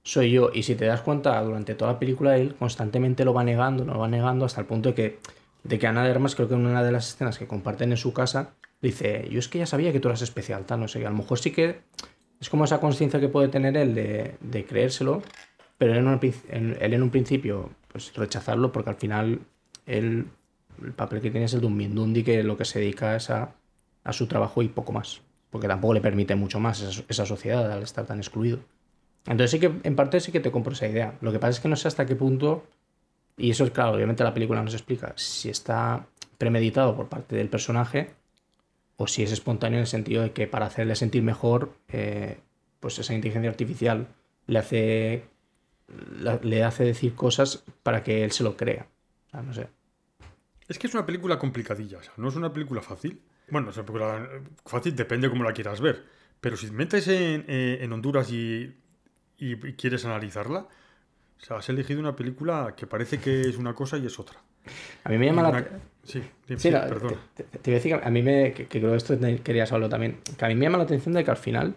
soy 0.03 0.31
yo. 0.33 0.51
Y 0.53 0.65
si 0.65 0.75
te 0.75 0.85
das 0.87 1.01
cuenta, 1.03 1.41
durante 1.43 1.75
toda 1.75 1.93
la 1.93 1.99
película 1.99 2.37
él 2.37 2.55
constantemente 2.57 3.25
lo 3.25 3.33
va 3.35 3.45
negando, 3.45 3.85
lo 3.85 3.99
va 3.99 4.09
negando 4.09 4.45
hasta 4.45 4.61
el 4.61 4.67
punto 4.67 4.91
de 4.91 4.95
que, 4.95 5.19
de 5.63 5.79
que 5.79 5.87
Ana 5.87 6.05
de 6.05 6.11
Armas, 6.11 6.35
creo 6.35 6.49
que 6.49 6.55
en 6.55 6.67
una 6.67 6.83
de 6.83 6.93
las 6.93 7.09
escenas 7.09 7.39
que 7.39 7.47
comparten 7.47 7.91
en 7.93 7.97
su 7.97 8.13
casa, 8.13 8.55
dice, 8.83 9.27
yo 9.31 9.39
es 9.39 9.49
que 9.49 9.59
ya 9.61 9.67
sabía 9.67 9.93
que 9.93 10.01
tú 10.01 10.09
eras 10.09 10.23
especial, 10.23 10.65
tal, 10.67 10.81
no 10.81 10.89
sé. 10.89 11.05
A 11.07 11.11
lo 11.11 11.17
mejor 11.17 11.39
sí 11.39 11.53
que 11.53 11.81
es 12.45 12.51
como 12.51 12.65
esa 12.65 12.79
conciencia 12.79 13.19
que 13.21 13.31
puede 13.31 13.49
tener 13.49 13.75
él 13.75 13.95
de, 13.95 14.67
creérselo, 14.67 15.23
pero 15.79 15.93
él 15.93 16.01
en, 16.01 16.09
un, 16.09 16.77
él 16.79 16.93
en 16.93 17.03
un 17.03 17.09
principio 17.09 17.71
pues 17.91 18.15
rechazarlo 18.15 18.71
porque 18.71 18.91
al 18.91 18.97
final 18.97 19.41
él, 19.87 20.27
el 20.83 20.93
papel 20.93 21.23
que 21.23 21.31
tiene 21.31 21.47
es 21.47 21.55
el 21.55 21.63
de 21.63 21.67
un 21.69 21.75
mindundi 21.75 22.23
que 22.23 22.43
lo 22.43 22.59
que 22.59 22.67
se 22.67 22.81
dedica 22.81 23.17
es 23.17 23.31
a, 23.31 23.55
a 24.05 24.13
su 24.13 24.27
trabajo 24.27 24.61
y 24.61 24.69
poco 24.69 24.93
más. 24.93 25.23
Porque 25.49 25.69
tampoco 25.69 25.95
le 25.95 26.03
permite 26.03 26.35
mucho 26.35 26.61
más 26.61 26.83
esa, 26.83 27.03
esa 27.09 27.25
sociedad 27.25 27.73
al 27.73 27.83
estar 27.83 28.05
tan 28.05 28.19
excluido. 28.19 28.59
Entonces 29.25 29.51
sí 29.53 29.59
que 29.59 29.73
en 29.83 29.97
parte 29.97 30.21
sí 30.21 30.31
que 30.31 30.41
te 30.41 30.51
compro 30.51 30.75
esa 30.75 30.87
idea. 30.87 31.17
Lo 31.23 31.33
que 31.33 31.39
pasa 31.39 31.53
es 31.53 31.61
que 31.61 31.69
no 31.69 31.77
sé 31.77 31.89
hasta 31.89 32.05
qué 32.05 32.15
punto, 32.15 32.67
y 33.39 33.53
eso 33.53 33.65
es 33.65 33.71
claro, 33.71 33.93
obviamente 33.93 34.23
la 34.23 34.35
película 34.35 34.63
nos 34.63 34.75
explica, 34.75 35.15
si 35.17 35.49
está 35.49 36.05
premeditado 36.37 36.95
por 36.95 37.09
parte 37.09 37.37
del 37.37 37.49
personaje 37.49 38.11
o 38.97 39.07
si 39.07 39.23
es 39.23 39.33
espontáneo 39.33 39.79
en 39.79 39.83
el 39.83 39.87
sentido 39.87 40.23
de 40.23 40.33
que 40.33 40.47
para 40.47 40.67
hacerle 40.67 40.95
sentir 40.97 41.23
mejor, 41.23 41.75
eh, 41.89 42.39
pues 42.81 42.99
esa 42.99 43.15
inteligencia 43.15 43.51
artificial 43.51 44.09
le 44.47 44.59
hace, 44.59 45.25
le 46.43 46.65
hace 46.65 46.85
decir 46.85 47.15
cosas 47.15 47.65
para 47.83 48.03
que 48.03 48.25
él 48.25 48.33
se 48.33 48.45
lo 48.45 48.57
crea. 48.57 48.87
Sea, 49.31 49.43
no 49.43 49.53
sé. 49.55 49.69
Es 50.69 50.79
que 50.79 50.87
es 50.87 50.95
una 50.95 51.05
película 51.07 51.39
complicadilla, 51.39 51.99
o 51.99 52.03
sea, 52.03 52.13
no 52.17 52.29
es 52.29 52.37
una 52.37 52.53
película 52.53 52.81
fácil. 52.81 53.21
Bueno, 53.51 53.71
es 53.71 53.77
una 53.77 53.85
película 53.87 54.29
fácil, 54.65 54.97
depende 54.97 55.29
cómo 55.29 55.45
la 55.45 55.53
quieras 55.53 55.81
ver. 55.81 56.05
Pero 56.41 56.57
si 56.57 56.67
te 56.69 56.73
metes 56.73 57.09
en, 57.09 57.45
eh, 57.49 57.79
en 57.81 57.93
Honduras 57.93 58.31
y- 58.31 58.75
y 59.39 59.57
quieres 59.75 60.05
analizarla, 60.05 60.67
o 61.45 61.47
sea, 61.47 61.57
has 61.59 61.69
elegido 61.69 62.01
una 62.01 62.17
película 62.17 62.75
que 62.77 62.87
parece 62.87 63.19
que 63.21 63.43
es 63.43 63.57
una 63.59 63.75
cosa 63.75 63.99
y 63.99 64.07
es 64.07 64.19
otra. 64.19 64.39
A 65.05 65.11
mí 65.11 65.19
me 65.19 65.27
llama 65.27 65.43
la... 65.43 65.49
una- 65.51 65.69
Sí, 66.03 66.21
sí, 66.47 66.55
Sí, 66.59 66.71
perdón. 66.71 67.15
te, 67.35 67.45
te- 67.45 67.59
te 67.59 67.71
iba 67.71 67.77
a 67.77 67.81
decir 67.81 67.99
que 67.99 68.07
a 68.07 68.11
mí 68.11 68.23
me. 68.23 68.53
Que, 68.53 68.67
que 68.67 68.79
creo 68.79 68.91
que 68.91 68.97
esto 68.99 69.17
querías 69.43 69.73
hablarlo 69.73 69.89
también. 69.91 70.19
Que 70.37 70.45
a 70.45 70.49
mí 70.49 70.55
me 70.55 70.67
llama 70.67 70.77
la 70.79 70.85
atención 70.85 71.15
de 71.15 71.25
que 71.25 71.31
al 71.31 71.37
final. 71.39 71.75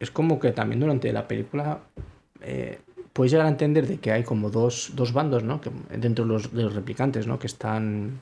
Es 0.00 0.10
como 0.10 0.40
que 0.40 0.50
también 0.52 0.80
durante 0.80 1.12
la 1.12 1.28
película. 1.28 1.80
eh, 2.40 2.80
puedes 3.12 3.30
llegar 3.32 3.46
a 3.46 3.50
entender 3.50 3.86
de 3.86 3.98
que 3.98 4.10
hay 4.12 4.24
como 4.24 4.50
dos, 4.50 4.92
dos 4.94 5.12
bandos, 5.12 5.44
¿no? 5.44 5.60
Que, 5.60 5.70
dentro 5.96 6.24
de 6.24 6.32
los, 6.32 6.52
de 6.52 6.62
los 6.64 6.74
replicantes, 6.74 7.26
¿no? 7.28 7.38
Que 7.38 7.46
están. 7.46 8.20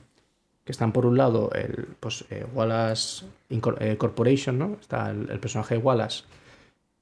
Que 0.63 0.71
están 0.71 0.91
por 0.91 1.07
un 1.07 1.17
lado 1.17 1.49
el 1.53 1.87
pues, 1.99 2.25
eh, 2.29 2.45
Wallace 2.53 3.25
Incor- 3.49 3.77
eh, 3.79 3.97
Corporation, 3.97 4.59
¿no? 4.59 4.77
Está 4.79 5.09
el, 5.09 5.27
el 5.31 5.39
personaje 5.39 5.75
de 5.75 5.81
Wallace 5.81 6.23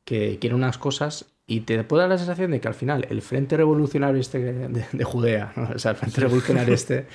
que 0.06 0.38
quiere 0.40 0.56
unas 0.56 0.78
cosas 0.78 1.26
y 1.50 1.62
te 1.62 1.82
puede 1.86 2.02
dar 2.02 2.10
la 2.10 2.18
sensación 2.18 2.52
de 2.52 2.60
que 2.60 2.68
al 2.68 2.74
final 2.74 3.08
el 3.10 3.22
Frente 3.22 3.56
Revolucionario 3.56 4.20
este 4.20 4.40
de, 4.40 4.86
de 4.92 5.04
Judea, 5.04 5.54
¿no? 5.56 5.70
o 5.76 5.80
sea, 5.80 5.92
el 5.92 5.98
Frente 5.98 6.20
Revolucionario 6.22 6.74
este 6.76 7.06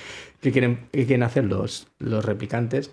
que 0.41 0.51
quieren, 0.51 0.87
que 0.91 1.05
quieren 1.05 1.23
hacer 1.23 1.43
los, 1.45 1.87
los 1.99 2.25
replicantes, 2.25 2.91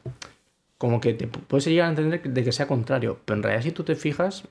como 0.79 1.01
que 1.01 1.15
te 1.15 1.27
pu- 1.31 1.41
puedes 1.49 1.65
llegar 1.67 1.87
a 1.87 1.91
entender 1.91 2.23
de 2.23 2.45
que 2.45 2.53
sea 2.53 2.67
contrario, 2.67 3.19
pero 3.25 3.39
en 3.39 3.43
realidad 3.43 3.63
si 3.65 3.73
tú 3.73 3.85
te 3.85 3.95
fijas, 3.97 4.45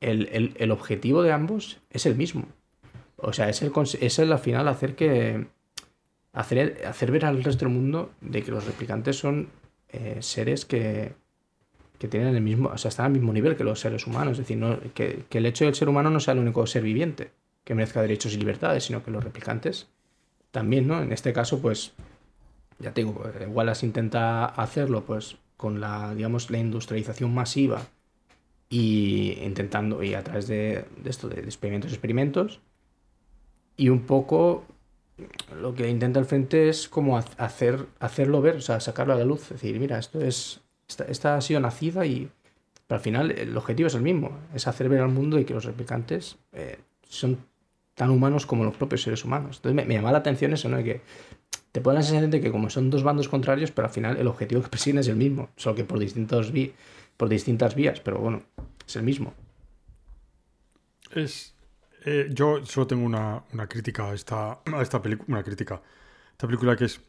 el, 0.00 0.28
el- 0.32 0.54
el 0.58 0.70
objetivo 0.72 1.22
de 1.22 1.32
ambos 1.32 1.78
es 1.90 2.04
el 2.04 2.16
mismo. 2.16 2.46
O 3.16 3.32
sea, 3.32 3.48
es 3.48 3.62
el, 3.62 3.72
es 4.00 4.18
el 4.18 4.32
al 4.32 4.38
final 4.38 4.68
hacer 4.68 4.94
que... 4.96 5.46
Hacer, 6.32 6.82
hacer 6.84 7.12
ver 7.12 7.26
al 7.26 7.44
resto 7.44 7.64
del 7.64 7.72
mundo 7.72 8.10
de 8.20 8.42
que 8.42 8.50
los 8.50 8.66
replicantes 8.66 9.16
son 9.16 9.50
eh, 9.90 10.16
seres 10.18 10.64
que, 10.64 11.12
que 11.98 12.08
tienen 12.08 12.34
el 12.34 12.42
mismo, 12.42 12.70
o 12.70 12.78
sea, 12.78 12.88
están 12.88 13.06
al 13.06 13.12
mismo 13.12 13.32
nivel 13.32 13.56
que 13.56 13.64
los 13.64 13.80
seres 13.80 14.06
humanos. 14.06 14.38
Es 14.38 14.46
decir, 14.46 14.60
que, 14.94 15.24
que 15.28 15.38
el 15.38 15.46
hecho 15.46 15.64
del 15.64 15.74
ser 15.74 15.88
humano 15.88 16.10
no 16.10 16.20
sea 16.20 16.32
el 16.34 16.40
único 16.40 16.66
ser 16.66 16.82
viviente 16.82 17.30
que 17.64 17.74
merezca 17.74 18.02
derechos 18.02 18.34
y 18.34 18.36
libertades, 18.38 18.84
sino 18.84 19.02
que 19.02 19.10
los 19.10 19.24
replicantes 19.24 19.88
también, 20.50 20.86
¿no? 20.86 21.02
En 21.02 21.12
este 21.12 21.32
caso, 21.32 21.60
pues, 21.60 21.92
ya 22.78 22.92
te 22.92 23.02
digo, 23.02 23.22
Wallace 23.48 23.86
intenta 23.86 24.44
hacerlo, 24.44 25.04
pues, 25.04 25.36
con 25.56 25.80
la, 25.80 26.14
digamos, 26.14 26.50
la 26.50 26.58
industrialización 26.58 27.32
masiva 27.32 27.82
y 28.68 29.38
intentando, 29.42 30.02
y 30.02 30.14
a 30.14 30.22
través 30.24 30.46
de, 30.48 30.84
de 31.02 31.10
esto, 31.10 31.28
de 31.28 31.40
experimentos 31.40 31.92
experimentos, 31.92 32.60
y 33.76 33.88
un 33.88 34.00
poco 34.00 34.64
lo 35.60 35.74
que 35.74 35.88
intenta 35.88 36.18
el 36.18 36.26
frente 36.26 36.68
es 36.68 36.88
como 36.88 37.16
ha- 37.16 37.24
hacer, 37.38 37.86
hacerlo 38.00 38.42
ver, 38.42 38.56
o 38.56 38.60
sea, 38.60 38.80
sacarlo 38.80 39.12
a 39.12 39.16
la 39.16 39.24
luz, 39.24 39.48
decir, 39.48 39.78
mira, 39.78 39.98
esto 39.98 40.20
es, 40.20 40.60
esta, 40.88 41.36
ha 41.36 41.40
sido 41.40 41.60
nacida 41.60 42.06
y 42.06 42.30
pero 42.86 42.96
al 42.98 43.02
final 43.02 43.30
el 43.30 43.56
objetivo 43.56 43.86
es 43.86 43.94
el 43.94 44.02
mismo, 44.02 44.38
es 44.54 44.66
hacer 44.66 44.88
ver 44.90 45.00
al 45.00 45.08
mundo 45.08 45.38
y 45.38 45.44
que 45.46 45.54
los 45.54 45.64
replicantes 45.64 46.36
eh, 46.52 46.78
son 47.08 47.38
tan 47.94 48.10
humanos 48.10 48.44
como 48.44 48.64
los 48.64 48.76
propios 48.76 49.02
seres 49.02 49.24
humanos. 49.24 49.56
Entonces 49.56 49.74
me, 49.74 49.84
me 49.86 49.94
llama 49.94 50.12
la 50.12 50.18
atención 50.18 50.52
eso, 50.52 50.68
¿no? 50.68 50.76
De 50.76 50.84
que 50.84 51.00
te 51.72 51.80
pone 51.80 51.96
la 51.98 52.02
sensación 52.02 52.30
de 52.30 52.40
que 52.40 52.50
como 52.50 52.68
son 52.68 52.90
dos 52.90 53.02
bandos 53.02 53.28
contrarios, 53.28 53.70
pero 53.70 53.88
al 53.88 53.92
final 53.94 54.16
el 54.18 54.26
objetivo 54.26 54.62
que 54.62 54.68
persiguen 54.68 54.98
es 54.98 55.08
el 55.08 55.16
mismo, 55.16 55.48
solo 55.56 55.74
que 55.76 55.84
por, 55.84 55.98
distintos 55.98 56.52
vi- 56.52 56.74
por 57.16 57.28
distintas 57.28 57.74
vías, 57.74 58.00
pero 58.00 58.18
bueno, 58.18 58.42
es 58.86 58.96
el 58.96 59.02
mismo. 59.02 59.32
Es, 61.10 61.54
eh, 62.04 62.28
yo 62.30 62.64
solo 62.66 62.86
tengo 62.86 63.04
una, 63.04 63.44
una 63.52 63.66
crítica 63.66 64.10
a 64.10 64.14
esta, 64.14 64.60
esta 64.80 65.00
película, 65.00 65.26
una 65.28 65.42
crítica. 65.42 65.80
Esta 66.32 66.46
película 66.46 66.76
que 66.76 66.84
es 66.84 67.00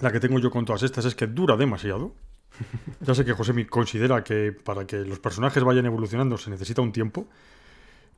la 0.00 0.12
que 0.12 0.20
tengo 0.20 0.38
yo 0.38 0.50
con 0.50 0.64
todas 0.64 0.82
estas 0.82 1.04
es 1.06 1.14
que 1.14 1.26
dura 1.26 1.56
demasiado. 1.56 2.14
Ya 3.00 3.14
sé 3.14 3.24
que 3.24 3.32
José 3.32 3.52
me 3.52 3.66
considera 3.66 4.24
que 4.24 4.52
para 4.52 4.86
que 4.86 4.98
los 4.98 5.18
personajes 5.18 5.62
vayan 5.62 5.86
evolucionando 5.86 6.36
se 6.36 6.50
necesita 6.50 6.82
un 6.82 6.92
tiempo, 6.92 7.28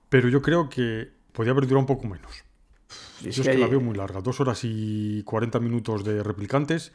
pero 0.09 0.28
yo 0.28 0.41
creo 0.43 0.68
que 0.68 1.11
podía 1.33 1.53
haber 1.53 1.64
durado 1.64 1.81
un 1.81 1.87
poco 1.87 2.07
menos. 2.07 2.45
Es 3.24 3.37
Yo 3.37 3.43
es 3.43 3.49
que 3.49 3.59
la 3.59 3.66
veo 3.66 3.81
muy 3.81 3.95
larga, 3.95 4.20
dos 4.20 4.41
horas 4.41 4.61
y 4.64 5.22
40 5.24 5.61
minutos 5.61 6.05
de 6.05 6.22
replicantes. 6.22 6.93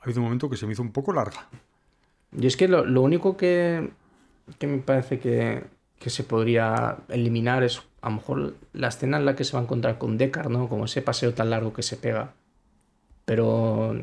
Ha 0.00 0.04
habido 0.04 0.20
un 0.20 0.24
momento 0.24 0.50
que 0.50 0.56
se 0.56 0.66
me 0.66 0.72
hizo 0.72 0.82
un 0.82 0.92
poco 0.92 1.12
larga. 1.12 1.48
Y 2.36 2.46
es 2.46 2.56
que 2.56 2.68
lo, 2.68 2.84
lo 2.84 3.02
único 3.02 3.36
que, 3.36 3.90
que 4.58 4.66
me 4.66 4.78
parece 4.78 5.18
que, 5.18 5.64
que 5.98 6.10
se 6.10 6.24
podría 6.24 6.98
eliminar 7.08 7.62
es 7.62 7.82
a 8.00 8.10
lo 8.10 8.16
mejor 8.16 8.54
la 8.72 8.88
escena 8.88 9.16
en 9.16 9.24
la 9.24 9.34
que 9.34 9.44
se 9.44 9.54
va 9.54 9.60
a 9.60 9.62
encontrar 9.62 9.98
con 9.98 10.18
Deckard, 10.18 10.50
¿no? 10.50 10.68
Como 10.68 10.84
ese 10.84 11.02
paseo 11.02 11.34
tan 11.34 11.50
largo 11.50 11.72
que 11.72 11.82
se 11.82 11.96
pega. 11.96 12.34
Pero, 13.28 13.94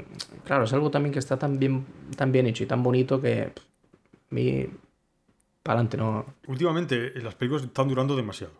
claro, 0.43 0.65
es 0.65 0.73
algo 0.73 0.91
también 0.91 1.11
que 1.11 1.17
está 1.17 1.39
tan 1.39 1.57
bien, 1.57 1.83
tan 2.15 2.31
bien 2.31 2.45
hecho 2.45 2.63
y 2.63 2.67
tan 2.67 2.83
bonito 2.83 3.19
que 3.19 3.41
a 3.41 3.49
mí, 4.29 4.67
para 5.63 5.79
adelante, 5.79 5.97
no. 5.97 6.23
Últimamente 6.45 7.07
eh, 7.07 7.23
las 7.23 7.33
películas 7.33 7.63
están 7.63 7.87
durando 7.87 8.15
demasiado. 8.15 8.53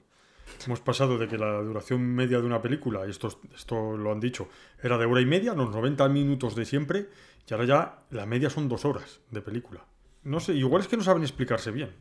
Hemos 0.65 0.79
pasado 0.79 1.19
de 1.19 1.27
que 1.27 1.37
la 1.37 1.61
duración 1.61 2.01
media 2.01 2.39
de 2.39 2.47
una 2.47 2.63
película, 2.63 3.05
y 3.05 3.11
esto, 3.11 3.39
esto 3.55 3.95
lo 3.95 4.11
han 4.11 4.19
dicho, 4.19 4.49
era 4.81 4.97
de 4.97 5.05
hora 5.05 5.21
y 5.21 5.27
media, 5.27 5.53
los 5.53 5.69
90 5.69 6.09
minutos 6.09 6.55
de 6.55 6.65
siempre, 6.65 7.09
y 7.47 7.53
ahora 7.53 7.65
ya 7.65 7.99
la 8.09 8.25
media 8.25 8.49
son 8.49 8.67
dos 8.67 8.85
horas 8.85 9.19
de 9.29 9.43
película. 9.43 9.85
No 10.23 10.39
sé, 10.39 10.55
igual 10.55 10.81
es 10.81 10.87
que 10.87 10.97
no 10.97 11.03
saben 11.03 11.21
explicarse 11.21 11.69
bien. 11.69 11.91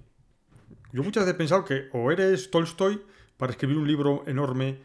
Yo 0.91 1.03
muchas 1.03 1.25
veces 1.25 1.35
he 1.35 1.37
pensado 1.37 1.67
que 1.67 1.91
o 1.93 2.11
eres 2.11 2.51
Tolstoy 2.51 3.03
para 3.37 3.53
escribir 3.53 3.77
un 3.77 3.87
libro 3.87 4.25
enorme 4.27 4.79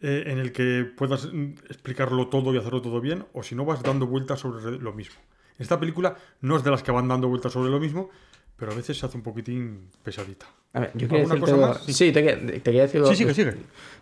eh, 0.00 0.24
en 0.26 0.38
el 0.38 0.52
que 0.52 0.84
puedas 0.96 1.32
mm, 1.32 1.52
explicarlo 1.70 2.28
todo 2.28 2.54
y 2.54 2.58
hacerlo 2.58 2.82
todo 2.82 3.00
bien, 3.00 3.24
o 3.32 3.42
si 3.42 3.54
no 3.54 3.64
vas 3.64 3.82
dando 3.82 4.06
vueltas 4.06 4.40
sobre 4.40 4.78
lo 4.78 4.92
mismo. 4.92 5.16
Esta 5.58 5.78
película 5.78 6.16
no 6.40 6.56
es 6.56 6.64
de 6.64 6.70
las 6.70 6.82
que 6.82 6.90
van 6.92 7.08
dando 7.08 7.28
vueltas 7.28 7.52
sobre 7.52 7.70
lo 7.70 7.78
mismo, 7.80 8.10
pero 8.56 8.72
a 8.72 8.74
veces 8.74 8.98
se 8.98 9.06
hace 9.06 9.16
un 9.16 9.22
poquitín 9.22 9.88
pesadita. 10.02 10.46
A 10.72 10.80
ver, 10.80 10.90
yo 10.94 11.06
quería 11.08 11.24
¿Alguna 11.24 11.34
decirte 11.40 11.52
cosa 11.52 11.66
más? 11.84 11.96
Sí, 11.96 12.10
te, 12.12 12.22
que- 12.24 12.36
te 12.36 12.60
quería 12.62 12.82
decir 12.82 13.00
Sí, 13.02 13.06
dos, 13.08 13.16
sigue, 13.18 13.34
sigue. 13.34 13.54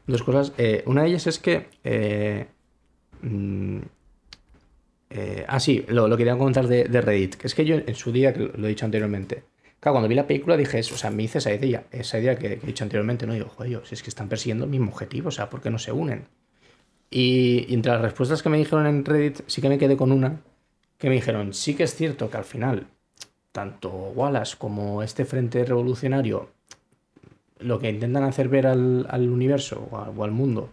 dos 0.06 0.22
cosas. 0.22 0.52
Eh, 0.58 0.82
una 0.86 1.02
de 1.02 1.08
ellas 1.08 1.26
es 1.26 1.38
que. 1.38 1.68
eh, 1.84 2.46
mm, 3.20 3.78
eh, 5.10 5.44
ah, 5.46 5.60
sí, 5.60 5.84
lo, 5.88 6.08
lo 6.08 6.16
quería 6.16 6.36
comentar 6.38 6.66
de, 6.66 6.84
de 6.84 7.00
Reddit. 7.00 7.34
Que 7.36 7.46
es 7.46 7.54
que 7.54 7.64
yo 7.64 7.76
en 7.76 7.94
su 7.94 8.12
día, 8.12 8.32
que 8.32 8.40
lo, 8.40 8.52
lo 8.56 8.66
he 8.66 8.70
dicho 8.70 8.84
anteriormente. 8.86 9.44
Claro, 9.82 9.94
cuando 9.94 10.08
vi 10.08 10.14
la 10.14 10.28
película 10.28 10.56
dije 10.56 10.78
eso, 10.78 10.94
o 10.94 10.96
sea, 10.96 11.10
me 11.10 11.24
hice 11.24 11.38
esa 11.38 11.52
idea, 11.52 11.86
esa 11.90 12.16
idea 12.16 12.36
que, 12.36 12.52
he 12.52 12.56
dicho 12.56 12.84
anteriormente, 12.84 13.26
¿no? 13.26 13.32
Digo, 13.32 13.48
joder, 13.48 13.84
si 13.84 13.96
es 13.96 14.02
que 14.04 14.10
están 14.10 14.28
persiguiendo 14.28 14.64
el 14.64 14.70
mismo 14.70 14.92
objetivo, 14.92 15.26
o 15.26 15.32
sea, 15.32 15.50
¿por 15.50 15.60
qué 15.60 15.70
no 15.70 15.78
se 15.80 15.90
unen? 15.90 16.28
Y, 17.10 17.74
entre 17.74 17.90
las 17.90 18.00
respuestas 18.00 18.44
que 18.44 18.48
me 18.48 18.58
dijeron 18.58 18.86
en 18.86 19.04
Reddit, 19.04 19.40
sí 19.48 19.60
que 19.60 19.68
me 19.68 19.78
quedé 19.78 19.96
con 19.96 20.12
una, 20.12 20.40
que 20.98 21.08
me 21.08 21.16
dijeron, 21.16 21.52
sí 21.52 21.74
que 21.74 21.82
es 21.82 21.96
cierto 21.96 22.30
que 22.30 22.36
al 22.36 22.44
final, 22.44 22.86
tanto 23.50 23.90
Wallace 23.90 24.54
como 24.56 25.02
este 25.02 25.24
Frente 25.24 25.64
Revolucionario 25.64 26.50
lo 27.58 27.80
que 27.80 27.90
intentan 27.90 28.22
hacer 28.22 28.48
ver 28.48 28.68
al, 28.68 29.28
universo 29.28 29.88
o, 29.90 30.24
al 30.24 30.30
mundo 30.30 30.70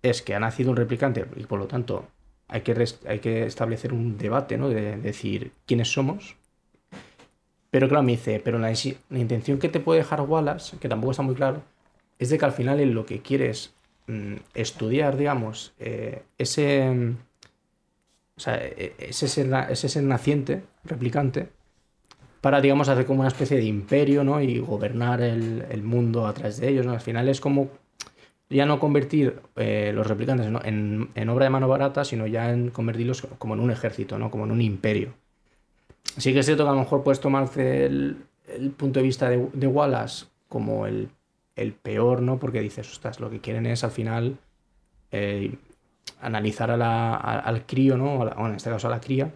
es 0.00 0.22
que 0.22 0.34
ha 0.34 0.40
nacido 0.40 0.70
un 0.70 0.76
replicante 0.78 1.26
y 1.36 1.44
por 1.44 1.58
lo 1.58 1.66
tanto 1.66 2.06
hay 2.48 2.62
que, 2.62 2.86
hay 3.06 3.18
que 3.18 3.44
establecer 3.44 3.92
un 3.92 4.16
debate, 4.16 4.56
¿no? 4.56 4.70
De 4.70 4.96
decir 4.96 5.52
quiénes 5.66 5.92
somos. 5.92 6.36
Pero 7.72 7.88
claro, 7.88 8.04
me 8.04 8.12
dice, 8.12 8.40
pero 8.44 8.58
la, 8.60 8.72
intención 9.24 9.58
que 9.58 9.68
te 9.70 9.80
puede 9.80 10.00
dejar 10.00 10.20
Wallace, 10.22 10.76
que 10.78 10.88
tampoco 10.90 11.12
está 11.12 11.22
muy 11.24 11.34
claro, 11.34 11.62
es 12.18 12.28
de 12.30 12.38
que 12.38 12.44
al 12.44 12.52
final 12.52 12.80
él 12.80 12.92
lo 12.92 13.06
que 13.06 13.22
quiere 13.22 13.50
es 13.50 13.74
mm, 14.08 14.34
estudiar, 14.54 15.16
digamos, 15.16 15.72
eh, 15.80 16.22
ese, 16.38 16.90
mm, 16.90 17.16
o 18.36 18.40
sea, 18.40 18.56
e- 18.82 18.94
ese 19.10 19.26
ser, 19.34 19.46
na- 19.52 19.68
ese 19.74 19.88
ser 19.88 20.04
naciente, 20.14 20.54
replicante, 20.92 21.40
para, 22.40 22.60
digamos, 22.60 22.88
hacer 22.88 23.06
como 23.06 23.20
una 23.22 23.28
especie 23.34 23.58
de 23.58 23.64
imperio, 23.64 24.24
¿no? 24.24 24.40
Y 24.40 24.58
gobernar 24.60 25.20
el, 25.22 25.66
mundo 25.84 26.26
a 26.26 26.34
través 26.34 26.58
de 26.60 26.68
ellos, 26.70 26.86
¿no? 26.86 26.92
Al 26.92 27.00
final 27.00 27.28
es 27.28 27.40
como 27.40 27.70
ya 28.50 28.66
no 28.66 28.80
convertir 28.80 29.40
eh, 29.56 29.92
los 29.94 30.06
replicantes 30.06 30.46
en, 30.64 31.10
en 31.14 31.30
obra 31.30 31.46
de 31.46 31.50
mano 31.50 31.68
barata, 31.68 32.04
sino 32.04 32.26
ya 32.26 32.50
en 32.52 32.70
convertirlos 32.70 33.22
como 33.38 33.54
en 33.54 33.60
un 33.60 33.70
ejército, 33.72 34.18
¿no? 34.18 34.30
Como 34.30 34.44
en 34.46 34.52
un 34.52 34.62
imperio. 34.62 35.14
Sí 36.04 36.32
que 36.32 36.40
es 36.40 36.46
cierto 36.46 36.64
que 36.64 36.70
a 36.70 36.72
lo 36.74 36.80
mejor 36.80 37.02
puedes 37.02 37.20
tomarse 37.20 37.86
el, 37.86 38.16
el 38.48 38.70
punto 38.70 39.00
de 39.00 39.04
vista 39.04 39.28
de, 39.30 39.48
de 39.52 39.66
Wallace 39.66 40.26
como 40.48 40.86
el, 40.86 41.08
el 41.56 41.72
peor, 41.72 42.20
¿no? 42.22 42.38
Porque 42.38 42.60
dices, 42.60 42.90
ostras, 42.90 43.20
lo 43.20 43.30
que 43.30 43.40
quieren 43.40 43.66
es 43.66 43.82
al 43.84 43.90
final 43.90 44.38
eh, 45.12 45.56
analizar 46.20 46.70
a 46.70 46.76
la- 46.76 47.16
al 47.16 47.66
crío, 47.66 47.96
¿no? 47.96 48.18
Bueno, 48.18 48.48
en 48.48 48.54
este 48.56 48.70
caso 48.70 48.88
a 48.88 48.90
la 48.90 49.00
cría, 49.00 49.32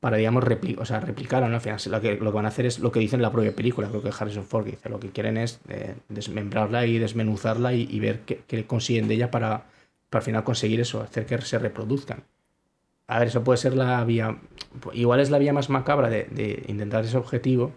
para, 0.00 0.16
digamos, 0.18 0.44
repli- 0.44 0.78
o 0.78 0.84
sea, 0.86 1.00
replicar, 1.00 1.42
¿no? 1.48 1.54
Al 1.56 1.60
final 1.62 1.80
lo 1.90 2.00
que, 2.00 2.16
lo 2.16 2.30
que 2.32 2.36
van 2.36 2.46
a 2.46 2.48
hacer 2.48 2.66
es 2.66 2.78
lo 2.80 2.92
que 2.92 3.00
dice 3.00 3.16
en 3.16 3.22
la 3.22 3.32
propia 3.32 3.54
película, 3.56 3.88
creo 3.88 4.02
que 4.02 4.10
Harrison 4.18 4.44
Ford 4.46 4.66
dice, 4.66 4.88
lo 4.90 5.00
que 5.00 5.10
quieren 5.10 5.36
es 5.38 5.60
eh, 5.68 5.96
desmembrarla 6.08 6.86
y 6.86 6.98
desmenuzarla 6.98 7.74
y, 7.74 7.88
y 7.90 8.00
ver 8.00 8.20
qué, 8.22 8.42
qué 8.46 8.66
consiguen 8.66 9.08
de 9.08 9.14
ella 9.14 9.30
para, 9.30 9.64
para 10.10 10.20
al 10.20 10.22
final 10.24 10.44
conseguir 10.44 10.80
eso, 10.80 11.02
hacer 11.02 11.26
que 11.26 11.40
se 11.42 11.58
reproduzcan. 11.58 12.24
A 13.08 13.18
ver, 13.18 13.28
eso 13.28 13.44
puede 13.44 13.56
ser 13.58 13.74
la 13.76 14.04
vía, 14.04 14.38
igual 14.92 15.20
es 15.20 15.30
la 15.30 15.38
vía 15.38 15.52
más 15.52 15.70
macabra 15.70 16.08
de, 16.10 16.64
intentar 16.66 17.04
ese 17.04 17.16
objetivo, 17.16 17.72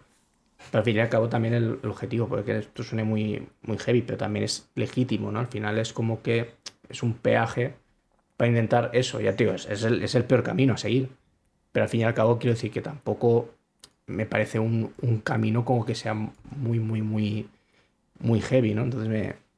pero 0.72 0.80
al 0.80 0.86
fin 0.86 0.98
y 0.98 1.00
al 1.00 1.10
cabo 1.10 1.30
también 1.30 1.54
el, 1.54 1.80
objetivo, 1.84 2.28
porque 2.28 2.58
esto 2.58 2.84
suene 2.84 3.04
muy, 3.04 3.48
muy 3.62 3.78
heavy, 3.78 4.02
pero 4.02 4.18
también 4.18 4.46
es 4.46 4.70
legítimo, 4.76 5.32
¿no? 5.32 5.40
Al 5.40 5.48
final 5.48 5.78
es 5.78 5.94
como 5.94 6.22
que 6.22 6.56
es 6.90 7.04
un 7.04 7.14
peaje 7.14 7.76
para 8.38 8.50
intentar 8.50 8.90
eso, 8.94 9.22
ya 9.22 9.36
te 9.36 9.44
digo, 9.44 9.56
es, 9.56 9.68
es 9.70 9.84
el, 9.84 10.02
es 10.02 10.16
el 10.16 10.24
peor 10.26 10.44
camino 10.44 10.74
a 10.74 10.78
seguir. 10.78 11.10
Pero 11.72 11.84
al 11.84 11.90
fin 11.90 12.02
y 12.02 12.04
al 12.04 12.14
cabo 12.14 12.40
quiero 12.40 12.56
decir 12.56 12.72
que 12.72 12.82
tampoco 12.82 13.52
me 14.08 14.26
parece 14.26 14.60
un, 14.60 14.92
camino 15.24 15.66
como 15.66 15.86
que 15.86 15.96
sea 15.96 16.14
muy, 16.14 16.80
muy, 16.80 17.02
muy, 17.02 17.48
muy 18.20 18.42
heavy, 18.42 18.74
¿no? 18.74 18.84
Entonces 18.84 19.08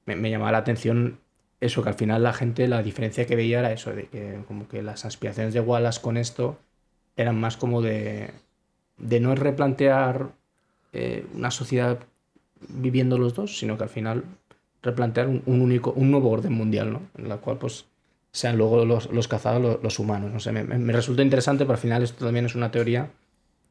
me, 0.05 0.15
me 0.15 0.29
llamaba 0.29 0.51
la 0.51 0.57
atención 0.59 1.19
eso, 1.61 1.83
que 1.83 1.89
al 1.89 1.95
final 1.95 2.23
la 2.23 2.33
gente, 2.33 2.67
la 2.67 2.83
diferencia 2.83 3.27
que 3.27 3.37
veía 3.37 3.59
era 3.59 3.73
eso, 3.73 3.93
de 3.93 4.07
que 4.07 4.41
como 4.47 4.67
que 4.67 4.83
las 4.83 5.05
aspiraciones 5.05 5.53
de 5.53 5.61
Wallace 5.61 6.01
con 6.01 6.17
esto 6.17 6.59
eran 7.17 7.39
más 7.39 7.57
como 7.57 7.81
de, 7.81 8.31
de 8.97 9.19
no 9.19 9.35
replantear 9.35 10.31
eh, 10.93 11.25
una 11.35 11.51
sociedad 11.51 11.99
viviendo 12.69 13.17
los 13.17 13.33
dos, 13.33 13.57
sino 13.57 13.77
que 13.77 13.83
al 13.83 13.89
final 13.89 14.23
replantear 14.83 15.27
un, 15.27 15.43
único, 15.45 15.91
un 15.93 16.11
nuevo 16.11 16.29
orden 16.31 16.53
mundial, 16.53 16.93
¿no? 16.93 17.01
En 17.17 17.29
la 17.29 17.37
cual 17.37 17.57
pues 17.57 17.85
sean 18.31 18.57
luego 18.57 18.85
los, 18.85 19.11
los 19.11 19.27
cazados 19.27 19.79
los, 19.83 19.99
humanos. 19.99 20.31
No 20.31 20.39
sé, 20.39 20.51
me, 20.51 20.63
me- 20.63 20.93
resultó 20.93 21.21
interesante, 21.21 21.65
pero 21.65 21.73
al 21.73 21.79
final 21.81 22.03
esto 22.03 22.25
también 22.25 22.45
es 22.45 22.55
una 22.55 22.71
teoría 22.71 23.09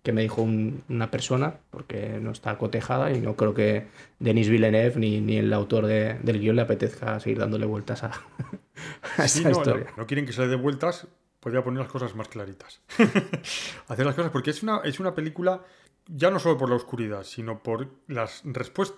que 0.03 0.13
me 0.13 0.23
dijo 0.23 0.43
un- 0.43 0.83
una 0.89 1.11
persona, 1.11 1.57
porque 1.71 2.19
no 2.21 2.31
está 2.33 2.57
cotejada 2.59 3.13
y 3.13 3.21
no 3.21 3.37
creo 3.37 3.55
que 3.55 3.87
Denis 4.19 4.49
Villeneuve 4.49 4.97
ni, 4.99 5.21
ni 5.21 5.37
el 5.39 5.53
autor 5.53 5.87
de- 5.87 6.15
del 6.23 6.41
guion 6.41 6.57
le 6.57 6.63
apetezca 6.63 7.21
seguir 7.21 7.39
dándole 7.39 7.67
vueltas 7.67 8.03
a, 8.05 8.13
a 9.19 9.29
Sí, 9.29 9.45
no, 9.45 9.51
historia. 9.53 9.87
no, 9.91 9.97
no 10.03 10.07
quieren 10.07 10.27
que 10.27 10.33
se 10.33 10.41
le 10.43 10.49
dé 10.49 10.57
vueltas, 10.57 11.07
podría 11.41 11.63
poner 11.63 11.81
las 11.81 11.91
cosas 11.93 12.15
más 12.15 12.29
claritas. 12.29 12.81
Hacer 13.89 14.07
las 14.07 14.15
cosas, 14.15 14.31
porque 14.31 14.51
es 14.51 14.63
una, 14.63 14.81
es 14.85 15.01
una 15.01 15.15
película, 15.15 15.63
ya 16.07 16.31
no 16.31 16.39
solo 16.39 16.57
por 16.59 16.69
la 16.71 16.77
oscuridad, 16.77 17.25
sino 17.25 17.63
por 17.63 17.89
las, 18.09 18.43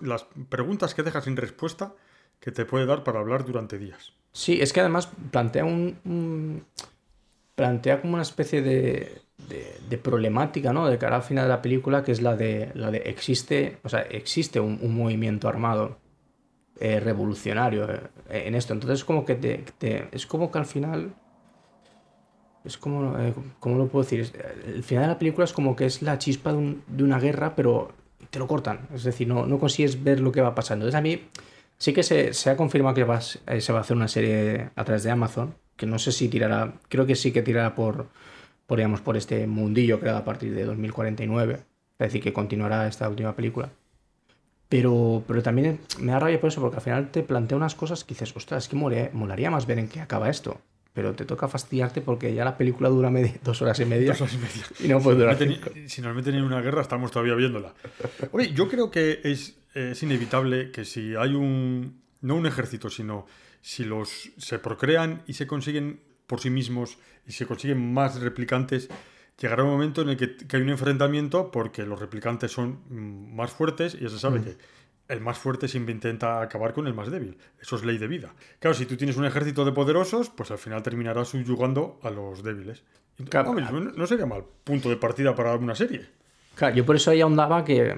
las 0.01 0.25
preguntas 0.49 0.93
que 0.93 1.03
deja 1.03 1.21
sin 1.21 1.35
respuesta 1.37 1.93
que 2.39 2.51
te 2.51 2.65
puede 2.65 2.85
dar 2.85 3.03
para 3.03 3.19
hablar 3.19 3.45
durante 3.45 3.77
días. 3.77 4.13
Sí, 4.31 4.59
es 4.61 4.73
que 4.73 4.79
además 4.81 5.09
plantea 5.31 5.65
un, 5.65 5.99
un- 6.05 6.65
plantea 7.55 8.01
como 8.01 8.13
una 8.13 8.23
especie 8.23 8.61
de, 8.61 9.21
de- 9.49 9.97
problemática, 9.97 10.73
¿no? 10.73 10.87
De 10.87 10.97
cara 10.97 11.17
al 11.17 11.23
final 11.23 11.45
de 11.45 11.49
la 11.49 11.61
película, 11.61 12.03
que 12.03 12.11
es 12.11 12.21
la 12.21 12.35
de 12.35 12.71
la 12.73 12.89
de 12.91 12.97
existe, 13.05 13.77
o 13.83 13.89
sea, 13.89 14.01
existe 14.01 14.59
un, 14.59 14.79
movimiento 14.95 15.47
armado 15.47 15.97
eh, 16.79 16.99
revolucionario 16.99 17.91
eh, 17.93 18.01
en 18.29 18.55
esto. 18.55 18.73
Entonces 18.73 19.03
como 19.05 19.25
que 19.25 19.35
te, 19.35 19.65
es 20.11 20.25
como 20.27 20.51
que 20.51 20.59
al 20.59 20.65
final 20.65 21.13
es 22.63 22.77
como, 22.77 23.17
eh, 23.19 23.33
¿cómo 23.59 23.77
lo 23.77 23.87
puedo 23.87 24.03
decir? 24.03 24.31
El 24.65 24.83
final 24.83 25.03
de 25.03 25.07
la 25.09 25.19
película 25.19 25.43
es 25.45 25.53
como 25.53 25.75
que 25.75 25.85
es 25.85 26.01
la 26.01 26.17
chispa 26.17 26.51
de, 26.51 26.57
un- 26.57 26.83
de 26.87 27.03
una 27.03 27.19
guerra, 27.19 27.55
pero 27.55 27.91
te 28.29 28.39
lo 28.39 28.47
cortan. 28.47 28.87
Es 28.93 29.03
decir, 29.03 29.27
no, 29.27 29.45
no 29.45 29.59
consigues 29.59 30.01
ver 30.03 30.19
lo 30.21 30.31
que 30.31 30.41
va 30.41 30.55
pasando. 30.55 30.85
Entonces 30.85 30.97
a 30.97 31.01
mí 31.01 31.21
sí 31.77 31.93
que 31.93 32.03
se, 32.03 32.33
se 32.33 32.49
ha 32.49 32.55
confirmado 32.57 32.95
que 32.95 33.03
va, 33.03 33.19
eh, 33.47 33.61
se 33.61 33.73
va 33.73 33.79
a 33.79 33.81
hacer 33.81 33.97
una 33.97 34.07
serie 34.07 34.69
a 34.75 34.83
través 34.85 35.03
de 35.03 35.11
Amazon, 35.11 35.55
que 35.75 35.85
no 35.85 35.99
sé 35.99 36.11
si 36.11 36.29
tirará, 36.29 36.73
creo 36.89 37.05
que 37.05 37.15
sí 37.15 37.31
que 37.33 37.41
tirará 37.41 37.75
por, 37.75 38.07
por, 38.67 38.77
digamos, 38.77 39.01
por 39.01 39.17
este 39.17 39.45
mundillo 39.47 39.99
creado 39.99 40.19
a 40.19 40.25
partir 40.25 40.53
de 40.53 40.63
2049. 40.65 41.53
Es 41.93 41.97
decir, 41.99 42.21
que 42.21 42.33
continuará 42.33 42.87
esta 42.87 43.07
última 43.09 43.35
película. 43.35 43.69
Pero, 44.69 45.23
pero 45.27 45.43
también 45.43 45.79
me 45.99 46.11
da 46.13 46.19
rabia 46.19 46.39
por 46.41 46.47
eso, 46.49 46.59
porque 46.61 46.77
al 46.77 46.81
final 46.83 47.11
te 47.11 47.21
plantea 47.21 47.57
unas 47.57 47.75
cosas 47.75 48.03
que 48.03 48.13
dices, 48.15 48.35
ostras, 48.35 48.63
es 48.63 48.69
que 48.69 48.75
mole- 48.75 49.11
molaría 49.13 49.51
más 49.51 49.67
ver 49.67 49.77
en 49.79 49.87
qué 49.87 49.99
acaba 50.01 50.29
esto. 50.29 50.59
Pero 50.93 51.13
te 51.13 51.25
toca 51.25 51.47
fastidiarte 51.47 52.01
porque 52.01 52.33
ya 52.33 52.45
la 52.45 52.57
película 52.57 52.89
dura 52.89 53.09
media- 53.11 53.33
dos 53.43 53.61
horas 53.61 53.79
y 53.79 53.85
media. 53.85 54.09
Dos 54.11 54.21
horas 54.21 54.33
y 54.33 54.37
media. 54.37 54.63
Y 54.79 54.87
no 54.87 54.99
puede 54.99 55.17
durar 55.19 55.37
Si 55.37 55.45
no 55.45 55.53
cinco. 55.53 55.69
meten- 55.69 55.87
Si 55.89 56.01
nos 56.01 56.15
meten 56.15 56.35
en 56.35 56.43
una 56.43 56.61
guerra, 56.61 56.81
estamos 56.81 57.11
todavía 57.11 57.35
viéndola. 57.35 57.73
Oye, 58.31 58.51
yo 58.53 58.67
creo 58.67 58.89
que 58.89 59.19
es, 59.23 59.55
es 59.75 60.01
inevitable 60.01 60.71
que 60.71 60.85
si 60.85 61.15
hay 61.15 61.35
un. 61.35 62.01
No 62.21 62.35
un 62.35 62.45
ejército, 62.47 62.89
sino 62.89 63.25
si 63.61 63.83
los 63.83 64.31
se 64.37 64.57
procrean 64.57 65.23
y 65.27 65.33
se 65.33 65.45
consiguen 65.45 65.99
por 66.33 66.41
sí 66.41 66.49
mismos 66.49 66.97
y 67.27 67.31
se 67.33 67.45
consiguen 67.45 67.93
más 67.93 68.19
replicantes, 68.19 68.89
llegará 69.39 69.63
un 69.63 69.69
momento 69.69 70.01
en 70.01 70.09
el 70.09 70.17
que, 70.17 70.35
que 70.35 70.55
hay 70.57 70.63
un 70.63 70.71
enfrentamiento 70.71 71.51
porque 71.51 71.85
los 71.85 71.99
replicantes 71.99 72.51
son 72.51 72.79
mm, 72.89 73.35
más 73.35 73.51
fuertes 73.51 73.93
y 73.93 73.99
ya 73.99 74.09
se 74.09 74.17
sabe 74.17 74.39
Mm. 74.39 74.43
que 74.45 74.57
el 75.09 75.21
más 75.21 75.37
fuerte 75.37 75.67
siempre 75.67 75.93
intenta 75.93 76.41
acabar 76.41 76.73
con 76.73 76.87
el 76.87 76.95
más 76.95 77.11
débil. 77.11 77.37
Eso 77.61 77.75
es 77.75 77.83
ley 77.83 77.99
de 77.99 78.07
vida. 78.07 78.33
Claro, 78.57 78.73
si 78.73 78.87
tú 78.87 78.97
tienes 78.97 79.15
un 79.15 79.25
ejército 79.25 79.63
de 79.63 79.73
poderosos, 79.73 80.31
pues 80.31 80.49
al 80.49 80.57
final 80.57 80.81
terminarás 80.81 81.27
subyugando 81.27 81.99
a 82.01 82.09
los 82.09 82.41
débiles. 82.41 82.81
Claro. 83.29 83.51
hombre, 83.51 83.67
no 83.95 84.07
sería 84.07 84.25
mal 84.25 84.43
punto 84.63 84.89
de 84.89 84.95
partida 84.95 85.35
para 85.35 85.53
una 85.53 85.75
serie. 85.75 86.07
Claro, 86.55 86.73
yo 86.75 86.83
por 86.83 86.95
eso 86.95 87.11
ahí 87.11 87.21
ahondaba 87.21 87.63
que, 87.63 87.95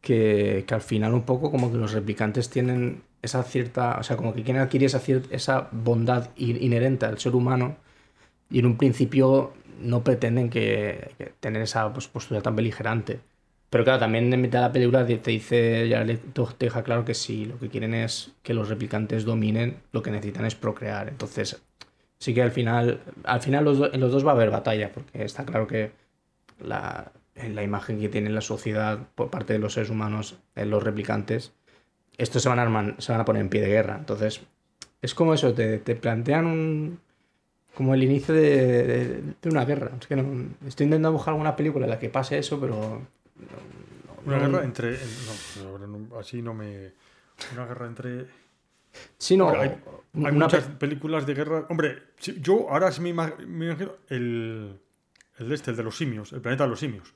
que, 0.00 0.64
que 0.64 0.74
al 0.74 0.80
final 0.82 1.12
un 1.12 1.24
poco 1.24 1.50
como 1.50 1.72
que 1.72 1.78
los 1.78 1.90
replicantes 1.92 2.50
tienen 2.50 3.02
esa 3.22 3.42
cierta, 3.42 3.98
o 3.98 4.02
sea, 4.02 4.16
como 4.16 4.34
que 4.34 4.42
quieren 4.42 4.62
adquirir 4.62 4.86
esa, 4.86 5.00
esa 5.30 5.68
bondad 5.72 6.30
in- 6.36 6.62
inherente 6.62 7.06
al 7.06 7.18
ser 7.18 7.34
humano 7.34 7.76
y 8.50 8.58
en 8.60 8.66
un 8.66 8.76
principio 8.76 9.52
no 9.80 10.02
pretenden 10.04 10.50
que, 10.50 11.12
tener 11.40 11.62
esa 11.62 11.92
pues, 11.92 12.08
postura 12.08 12.40
tan 12.42 12.56
beligerante. 12.56 13.20
Pero 13.70 13.84
claro, 13.84 13.98
también 14.00 14.32
en 14.32 14.40
mitad 14.40 14.60
de 14.60 14.66
la 14.68 14.72
película 14.72 15.06
te 15.06 15.30
dice, 15.30 15.88
ya 15.88 16.02
le- 16.04 16.18
deja 16.58 16.82
claro 16.82 17.04
que 17.04 17.14
si 17.14 17.44
lo 17.44 17.58
que 17.58 17.68
quieren 17.68 17.94
es 17.94 18.32
que 18.42 18.54
los 18.54 18.68
replicantes 18.68 19.24
dominen, 19.24 19.76
lo 19.92 20.02
que 20.02 20.10
necesitan 20.10 20.46
es 20.46 20.54
procrear. 20.54 21.08
Entonces, 21.08 21.62
sí 22.18 22.34
que 22.34 22.42
al 22.42 22.52
final, 22.52 23.00
al 23.24 23.40
final 23.42 23.64
los 23.64 23.92
en 23.94 24.00
los 24.00 24.12
dos 24.12 24.26
va 24.26 24.32
a 24.32 24.34
haber 24.34 24.50
batalla, 24.50 24.92
porque 24.92 25.24
está 25.24 25.44
claro 25.46 25.66
que 25.66 25.92
la, 26.60 27.12
en 27.34 27.54
la 27.54 27.62
imagen 27.62 28.00
que 28.00 28.08
tiene 28.08 28.30
la 28.30 28.40
sociedad 28.40 28.98
por 29.14 29.30
parte 29.30 29.52
de 29.54 29.58
los 29.58 29.74
seres 29.74 29.90
humanos, 29.90 30.38
en 30.56 30.70
los 30.70 30.82
replicantes, 30.82 31.52
estos 32.18 32.42
se 32.42 32.48
van 32.50 32.58
a, 32.58 32.64
arman- 32.66 32.98
se 32.98 33.12
van 33.12 33.20
a 33.20 33.24
poner 33.24 33.40
en 33.42 33.48
pie 33.48 33.60
de 33.62 33.68
guerra. 33.68 33.96
Entonces, 33.98 34.40
es 35.00 35.14
como 35.14 35.32
eso, 35.34 35.54
te, 35.54 35.78
te 35.78 35.94
plantean 35.96 36.44
un, 36.46 37.00
como 37.74 37.94
el 37.94 38.02
inicio 38.02 38.34
de, 38.34 38.82
de- 38.86 39.22
de 39.40 39.48
una 39.48 39.64
guerra. 39.64 39.92
Es 40.00 40.06
que 40.06 40.16
no, 40.16 40.22
estoy 40.66 40.84
intentando 40.84 41.12
buscar 41.12 41.32
alguna 41.32 41.54
película 41.56 41.86
en 41.86 41.90
la 41.90 41.98
que 41.98 42.10
pase 42.10 42.36
eso, 42.38 42.60
pero... 42.60 43.00
Una 44.26 44.38
guerra 44.38 44.64
entre. 44.64 44.98
No, 45.86 46.18
así 46.18 46.42
no 46.42 46.52
me. 46.52 46.92
Una 47.54 47.64
guerra 47.66 47.86
entre. 47.86 48.26
Sí, 49.16 49.36
no, 49.36 49.48
hay, 49.50 49.76
muchas 50.32 50.64
pe- 50.64 50.72
películas 50.74 51.24
de 51.24 51.34
guerra. 51.34 51.66
Hombre, 51.70 52.02
yo 52.40 52.68
ahora 52.68 52.90
sí 52.92 53.00
me 53.00 53.10
ima- 53.14 53.34
me 53.46 53.66
imagino 53.66 53.92
el. 54.08 54.78
El 55.38 55.52
este, 55.52 55.70
el 55.70 55.76
de 55.76 55.84
los 55.84 55.96
simios, 55.96 56.32
el 56.32 56.40
planeta 56.40 56.64
de 56.64 56.70
los 56.70 56.80
simios. 56.80 57.14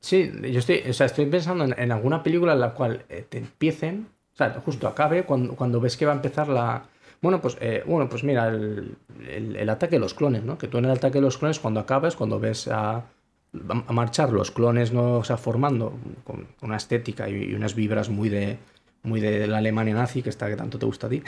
Sí, 0.00 0.30
yo 0.50 0.58
estoy, 0.58 0.82
o 0.88 0.92
sea, 0.94 1.06
estoy 1.06 1.26
pensando 1.26 1.64
en, 1.64 1.92
alguna 1.92 2.22
película 2.22 2.54
en 2.54 2.60
la 2.60 2.72
cual 2.74 3.04
eh, 3.08 3.24
te 3.28 3.38
empiecen, 3.38 4.08
o 4.32 4.36
sea, 4.36 4.50
justo 4.64 4.88
acabe 4.88 5.24
cuando, 5.24 5.54
cuando 5.54 5.80
ves 5.80 5.96
que 5.96 6.06
va 6.06 6.12
a 6.12 6.16
empezar 6.16 6.48
la... 6.48 6.84
Bueno, 7.20 7.40
pues, 7.42 7.58
eh, 7.60 7.82
bueno, 7.86 8.08
pues 8.08 8.24
mira, 8.24 8.48
el, 8.48 8.96
el- 9.28 9.68
ataque 9.68 9.96
de 9.96 10.00
los 10.00 10.14
clones, 10.14 10.42
¿no? 10.42 10.56
Que 10.56 10.68
tú 10.68 10.78
en 10.78 10.86
el 10.86 10.90
ataque 10.92 11.18
de 11.18 11.20
los 11.22 11.36
clones, 11.36 11.58
cuando 11.60 11.80
acabas, 11.80 12.16
cuando 12.16 12.40
ves 12.40 12.66
a, 12.68 12.94
a 12.96 13.92
marchar 13.92 14.32
los 14.32 14.50
clones, 14.50 14.90
¿no? 14.92 15.18
O 15.18 15.24
sea, 15.24 15.36
formando 15.36 15.92
con, 16.24 16.46
una 16.62 16.76
estética 16.76 17.28
y 17.28 17.52
unas 17.54 17.74
vibras 17.74 18.08
muy 18.08 18.30
de 18.30 18.56
muy 19.02 19.20
de 19.20 19.46
la 19.46 19.58
Alemania 19.58 19.94
nazi, 19.94 20.22
que 20.22 20.28
está 20.30 20.48
que 20.48 20.56
tanto 20.56 20.78
te 20.78 20.86
gusta 20.86 21.06
a 21.06 21.10
ti. 21.10 21.22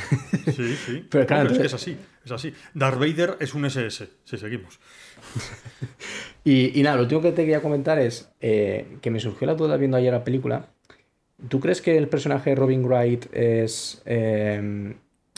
Sí, 0.55 0.77
sí. 0.77 1.07
Pero 1.11 1.23
No, 1.25 1.27
claro, 1.27 1.51
es 1.51 1.59
que 1.59 1.67
es 1.67 1.75
así, 1.75 1.97
es 2.25 2.31
así. 2.33 2.53
Darth 2.75 2.99
Vader 2.99 3.37
es 3.41 3.55
un 3.55 3.65
SS, 3.65 4.09
si 4.25 4.37
seguimos. 4.39 4.79
Y, 6.45 6.79
y 6.79 6.83
nada, 6.83 6.97
lo 6.97 7.03
último 7.03 7.21
que 7.23 7.31
te 7.31 7.43
quería 7.43 7.63
comentar 7.63 8.01
es 8.01 8.29
eh, 8.41 8.97
que 9.01 9.13
me 9.13 9.21
surgió 9.21 9.47
la 9.47 9.55
duda 9.55 9.77
viendo 9.77 9.97
ayer 9.97 10.13
la 10.13 10.25
película. 10.25 10.67
¿Tú 11.49 11.61
crees 11.61 11.81
que 11.81 11.97
el 11.97 12.09
personaje 12.09 12.51
de 12.51 12.57
Robin 12.57 12.85
Wright 12.85 13.27
es, 13.33 14.03
eh, 14.07 14.93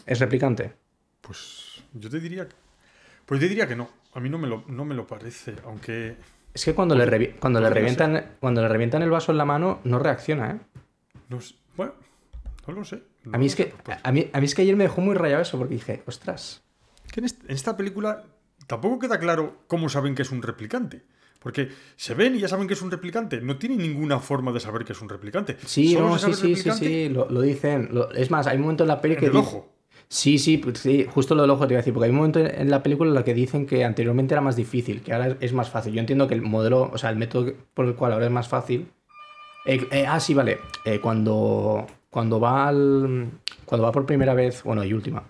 es 0.06 0.18
replicante? 0.20 0.72
Pues 1.20 1.82
yo 1.92 2.08
te 2.08 2.20
diría. 2.20 2.48
Pues 3.26 3.38
yo 3.40 3.48
diría 3.48 3.68
que 3.68 3.76
no. 3.76 3.90
A 4.14 4.20
mí 4.20 4.30
no 4.30 4.38
me 4.38 4.48
lo, 4.48 4.64
no 4.68 4.84
me 4.86 4.94
lo 4.94 5.06
parece, 5.06 5.54
aunque. 5.66 6.16
Es 6.54 6.64
que 6.64 6.72
cuando, 6.74 6.94
le, 6.94 7.06
revi- 7.06 7.34
cuando, 7.38 7.60
le 7.60 7.68
revientan, 7.68 8.36
cuando 8.40 8.62
le 8.62 8.68
revientan 8.68 9.02
el 9.02 9.10
vaso 9.10 9.30
en 9.32 9.36
la 9.38 9.44
mano, 9.44 9.80
no 9.84 9.98
reacciona, 9.98 10.52
¿eh? 10.52 10.58
No. 11.28 11.38
Bueno, 11.76 11.92
no 12.66 12.80
lo 12.80 12.84
sé. 12.84 13.02
A 13.32 13.38
mí, 13.38 13.46
es 13.46 13.56
que, 13.56 13.72
a, 14.02 14.12
mí, 14.12 14.28
a 14.32 14.40
mí 14.40 14.46
es 14.46 14.54
que 14.54 14.62
ayer 14.62 14.76
me 14.76 14.84
dejó 14.84 15.00
muy 15.00 15.14
rayado 15.14 15.42
eso 15.42 15.58
porque 15.58 15.74
dije, 15.74 16.02
ostras. 16.06 16.62
que 17.12 17.20
en, 17.20 17.26
est- 17.26 17.44
en 17.44 17.54
esta 17.54 17.76
película 17.76 18.24
tampoco 18.66 18.98
queda 18.98 19.18
claro 19.18 19.58
cómo 19.66 19.88
saben 19.88 20.14
que 20.14 20.22
es 20.22 20.30
un 20.30 20.42
replicante. 20.42 21.02
Porque 21.40 21.68
se 21.96 22.14
ven 22.14 22.34
y 22.36 22.38
ya 22.38 22.48
saben 22.48 22.66
que 22.66 22.72
es 22.72 22.80
un 22.80 22.90
replicante. 22.90 23.40
No 23.42 23.58
tienen 23.58 23.76
ninguna 23.78 24.18
forma 24.18 24.50
de 24.52 24.60
saber 24.60 24.84
que 24.86 24.92
es 24.94 25.02
un 25.02 25.10
replicante. 25.10 25.58
Sí, 25.66 25.94
no, 25.94 26.18
sí, 26.18 26.32
sí, 26.32 26.56
sí, 26.56 26.70
sí, 26.70 27.08
lo, 27.10 27.28
lo 27.28 27.42
dicen. 27.42 27.90
Lo- 27.92 28.10
es 28.12 28.30
más, 28.30 28.46
hay 28.46 28.56
un 28.56 28.62
momento 28.62 28.84
en 28.84 28.88
la 28.88 29.00
peli 29.02 29.14
En 29.14 29.20
que... 29.20 29.26
el 29.26 29.32
di- 29.32 29.38
ojo. 29.38 29.70
Sí, 30.08 30.38
sí, 30.38 30.58
pues 30.58 30.78
sí, 30.78 31.06
justo 31.10 31.34
lo 31.34 31.42
del 31.42 31.50
ojo 31.50 31.66
te 31.66 31.74
iba 31.74 31.78
a 31.78 31.82
decir, 31.82 31.92
porque 31.92 32.04
hay 32.06 32.10
un 32.10 32.16
momento 32.16 32.38
en- 32.40 32.46
en 32.62 32.70
la 32.70 32.82
película 32.82 33.08
en 33.10 33.14
la 33.14 33.24
que 33.24 33.34
dicen 33.34 33.66
que 33.66 33.84
anteriormente 33.84 34.32
era 34.32 34.40
más 34.40 34.56
difícil, 34.56 35.02
que 35.02 35.12
ahora 35.12 35.36
es 35.40 35.52
más 35.52 35.68
fácil. 35.70 35.92
Yo 35.92 36.00
entiendo 36.00 36.28
que 36.28 36.34
el 36.34 36.40
modelo, 36.42 36.90
o 36.92 36.96
sea, 36.98 37.10
el 37.10 37.16
método 37.16 37.52
por 37.74 37.84
el 37.86 37.94
cual 37.94 38.12
ahora 38.12 38.24
es 38.26 38.32
más 38.32 38.48
fácil. 38.48 38.88
eh, 39.66 39.86
eh, 39.90 40.06
ah, 40.06 40.20
sí, 40.20 40.32
vale. 40.34 40.58
Eh, 40.86 41.00
cuando, 41.00 41.86
cuando 42.14 42.38
va 42.38 42.68
al, 42.68 43.28
cuando 43.64 43.84
va 43.84 43.90
por 43.90 44.06
primera 44.06 44.34
vez, 44.34 44.62
bueno, 44.62 44.84
y 44.84 44.92
última, 44.92 45.24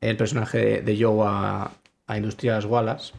el 0.00 0.16
personaje 0.16 0.58
de, 0.58 0.80
de 0.82 1.00
Joe 1.00 1.24
a, 1.24 1.70
a 2.08 2.16
Industrias 2.16 2.64
Wallace, 2.64 3.12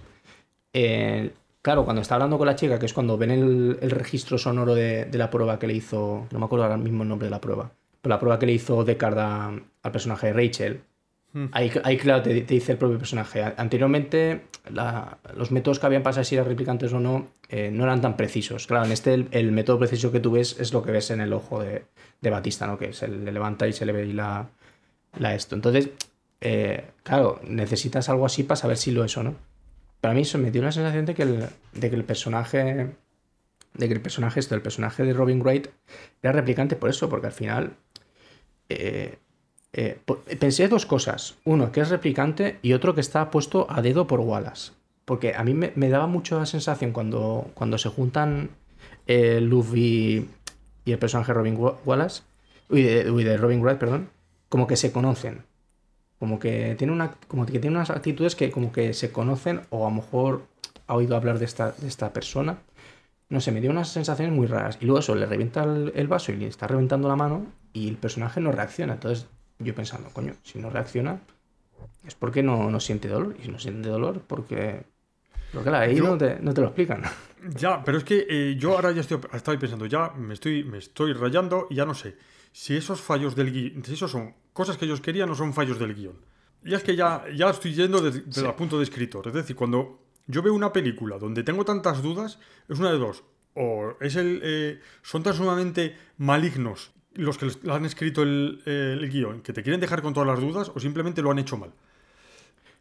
eh, 0.74 1.32
claro, 1.62 1.86
cuando 1.86 2.02
está 2.02 2.16
hablando 2.16 2.38
con 2.38 2.46
la 2.46 2.56
chica, 2.58 2.78
que 2.78 2.86
es 2.86 2.94
cuando 2.94 3.18
ven 3.18 3.32
el, 3.32 3.78
el 3.82 3.90
registro 3.92 4.38
sonoro 4.38 4.76
de, 4.76 5.06
de 5.06 5.18
la 5.18 5.30
prueba 5.30 5.58
que 5.58 5.66
le 5.68 5.74
hizo, 5.76 6.28
no 6.30 6.40
me 6.40 6.46
acuerdo 6.46 6.66
ahora 6.66 6.76
mismo 6.76 7.04
el 7.04 7.10
nombre 7.10 7.28
de 7.28 7.32
la 7.32 7.40
prueba, 7.40 7.72
pero 8.02 8.14
la 8.16 8.20
prueba 8.20 8.38
que 8.38 8.48
le 8.48 8.52
hizo 8.52 8.84
Deckard 8.84 9.18
a- 9.20 9.48
al 9.84 9.92
personaje 9.94 10.28
de 10.28 10.34
Rachel, 10.34 10.82
Hmm. 11.34 11.48
ahí, 11.52 11.70
ahí, 11.84 11.98
claro, 11.98 12.22
te, 12.24 12.30
te 12.42 12.54
dice 12.54 12.72
el 12.72 12.78
propio 12.78 12.98
personaje. 12.98 13.44
Anteriormente, 13.58 14.44
la- 14.72 15.18
los 15.36 15.52
métodos 15.52 15.80
que 15.80 15.86
habían 15.86 16.02
saber 16.04 16.24
si 16.26 16.36
eran 16.36 16.48
replicantes 16.48 16.94
o 16.94 17.00
no 17.02 17.28
eh, 17.50 17.70
no 17.72 17.84
eran 17.84 18.02
tan 18.02 18.18
precisos. 18.18 18.68
Claro, 18.68 18.86
en 18.86 18.92
este 18.92 19.14
el, 19.14 19.52
método 19.52 19.80
preciso 19.80 20.12
que 20.12 20.20
tú 20.20 20.32
ves 20.32 20.58
es 20.60 20.74
lo 20.74 20.82
que 20.84 20.92
ves 20.92 21.12
en 21.12 21.22
el 21.22 21.32
ojo 21.34 21.62
de, 21.62 21.86
de 22.22 22.30
Batista, 22.30 22.66
¿no? 22.66 22.78
Que 22.78 22.94
se 22.94 23.08
le 23.08 23.32
levanta 23.32 23.68
y 23.68 23.74
se 23.74 23.86
le 23.86 23.92
ve 23.92 24.04
ahí 24.04 24.14
la, 24.14 24.50
la 25.20 25.36
esto. 25.36 25.56
Entonces, 25.56 25.90
eh, 26.42 26.90
claro, 27.04 27.40
necesitas 27.48 28.10
algo 28.10 28.26
así 28.26 28.44
para 28.44 28.56
saber 28.56 28.78
si 28.78 28.92
lo 28.92 29.04
es 29.04 29.16
o 29.18 29.24
no. 29.24 29.36
Para 30.02 30.14
mí 30.14 30.22
eso 30.22 30.38
me 30.38 30.52
dio 30.52 30.62
la 30.62 30.72
sensación 30.72 31.06
de 31.06 31.14
que 31.14 31.24
el, 31.24 31.46
de 31.74 31.90
que 31.90 31.96
el 31.96 32.04
personaje. 32.04 32.96
De 33.74 33.88
que 33.88 33.94
el 33.94 34.02
personaje, 34.02 34.40
esto, 34.40 34.56
el 34.56 34.62
personaje 34.62 35.04
de 35.04 35.14
Robin 35.14 35.42
Wright 35.42 35.68
era 36.24 36.32
replicante 36.32 36.76
por 36.76 36.90
eso, 36.90 37.10
porque 37.10 37.28
al 37.28 37.34
final. 37.34 37.76
eh, 38.70 39.20
pensé 40.40 40.68
dos 40.68 40.86
cosas. 40.86 41.36
Uno, 41.44 41.72
que 41.72 41.82
es 41.82 41.90
replicante, 41.90 42.58
y 42.62 42.74
otro 42.74 42.96
que 42.96 43.02
está 43.02 43.30
puesto 43.30 43.68
a 43.70 43.82
dedo 43.82 44.08
por 44.08 44.22
Wallace. 44.22 44.72
Porque 45.06 45.36
a 45.36 45.44
mí 45.44 45.54
me, 45.54 45.90
daba 45.90 46.08
mucho 46.08 46.40
la 46.40 46.46
sensación 46.46 46.92
cuando, 46.92 47.52
cuando 47.54 47.78
se 47.78 47.90
juntan 47.90 48.50
eh, 49.08 49.40
Luffy 49.42 50.28
y 50.86 50.92
el 50.92 51.00
personaje 51.00 51.34
Robin 51.34 51.56
Wa- 51.58 51.78
Wallace. 51.86 52.24
Uy, 52.70 52.82
de, 52.84 53.12
uy, 53.12 53.24
de 53.24 53.38
Robin 53.38 53.62
Wright, 53.62 53.78
perdón. 53.78 54.10
Como 54.50 54.68
que 54.68 54.76
se 54.78 54.92
conocen. 54.92 55.44
Como 56.20 56.40
que 56.40 56.76
tiene 56.78 56.94
una. 56.94 57.14
Como 57.28 57.46
que 57.46 57.60
tiene 57.60 57.78
unas 57.78 57.90
actitudes 57.90 58.36
que 58.36 58.52
como 58.52 58.72
que 58.72 58.94
se 58.94 59.12
conocen. 59.12 59.62
O 59.70 59.86
a 59.88 59.90
lo 59.90 59.96
mejor 59.98 60.48
ha 60.88 60.96
oído 60.96 61.16
hablar 61.16 61.40
de 61.40 61.46
esta, 61.46 61.72
de 61.74 61.88
esta 61.88 62.14
persona. 62.14 62.60
No 63.30 63.42
sé, 63.42 63.52
me 63.52 63.62
dio 63.62 63.72
unas 63.72 63.90
sensaciones 63.90 64.34
muy 64.36 64.48
raras. 64.48 64.78
Y 64.82 64.86
luego 64.86 65.00
eso, 65.00 65.16
le 65.16 65.26
revienta 65.28 65.64
el, 65.64 65.92
el 65.96 66.08
vaso 66.08 66.32
y 66.32 66.38
le 66.38 66.48
está 66.48 66.68
reventando 66.68 67.08
la 67.08 67.16
mano. 67.16 67.46
Y 67.74 67.90
el 67.90 67.98
personaje 67.98 68.42
no 68.42 68.52
reacciona. 68.52 68.94
Entonces, 68.94 69.28
yo 69.60 69.76
pensando, 69.76 70.10
coño, 70.12 70.36
si 70.44 70.60
no 70.60 70.70
reacciona, 70.70 71.20
es 72.06 72.16
porque 72.16 72.44
no, 72.44 72.70
no 72.72 72.80
siente 72.80 73.08
dolor. 73.10 73.36
Y 73.40 73.44
si 73.46 73.52
no 73.52 73.60
siente 73.60 73.90
dolor, 73.90 74.22
porque. 74.28 74.86
Porque 75.56 75.70
claro, 75.70 75.86
ahí 75.90 75.96
Yo- 75.96 76.04
no, 76.04 76.18
te, 76.18 76.38
no 76.40 76.54
te 76.54 76.62
lo 76.62 76.68
explican. 76.68 77.02
Ya, 77.58 77.84
pero 77.84 78.00
es 78.00 78.04
que 78.04 78.26
eh, 78.28 78.56
yo 78.58 78.72
ahora 78.74 78.92
ya 78.92 79.02
estoy, 79.02 79.20
estoy 79.32 79.58
pensando, 79.58 79.86
ya 79.86 80.10
me 80.18 80.34
estoy, 80.34 80.64
me 80.64 80.80
estoy 80.80 81.14
rayando 81.14 81.68
y 81.70 81.76
ya 81.76 81.86
no 81.86 81.94
sé 81.94 82.18
si 82.52 82.76
esos 82.76 83.00
fallos 83.02 83.36
del 83.36 83.52
guion, 83.52 83.86
si 83.86 83.94
esos 83.94 84.10
son 84.10 84.34
cosas 84.52 84.78
que 84.78 84.86
ellos 84.86 85.00
querían 85.00 85.30
o 85.30 85.36
son 85.36 85.54
fallos 85.54 85.78
del 85.78 85.94
guion. 85.94 86.16
Y 86.64 86.74
es 86.74 86.82
que 86.82 86.96
ya, 86.96 87.24
ya 87.36 87.52
estoy 87.52 87.76
yendo 87.76 88.02
desde 88.02 88.22
desde 88.22 88.48
el 88.48 88.56
punto 88.56 88.80
de 88.80 88.84
escritor. 88.86 89.28
Es 89.28 89.34
decir, 89.36 89.56
cuando 89.56 90.00
yo 90.26 90.42
veo 90.42 90.56
una 90.56 90.74
película 90.74 91.20
donde 91.20 91.44
tengo 91.44 91.64
tantas 91.66 92.02
dudas, 92.02 92.40
es 92.68 92.80
una 92.80 92.92
de 92.92 92.98
dos. 92.98 93.24
O 93.54 93.94
es 94.02 94.16
el, 94.16 94.40
eh, 94.44 94.80
son 95.04 95.22
tan 95.22 95.36
sumamente 95.36 95.96
malignos 96.18 96.94
los 97.14 97.38
que 97.38 97.48
han 97.70 97.86
escrito 97.86 98.24
el, 98.24 98.64
el 98.66 99.08
guion, 99.08 99.42
que 99.42 99.54
te 99.54 99.62
quieren 99.62 99.80
dejar 99.80 100.02
con 100.02 100.16
todas 100.16 100.28
las 100.28 100.40
dudas, 100.42 100.72
o 100.74 100.80
simplemente 100.80 101.22
lo 101.22 101.30
han 101.30 101.38
hecho 101.38 101.58
mal. 101.58 101.72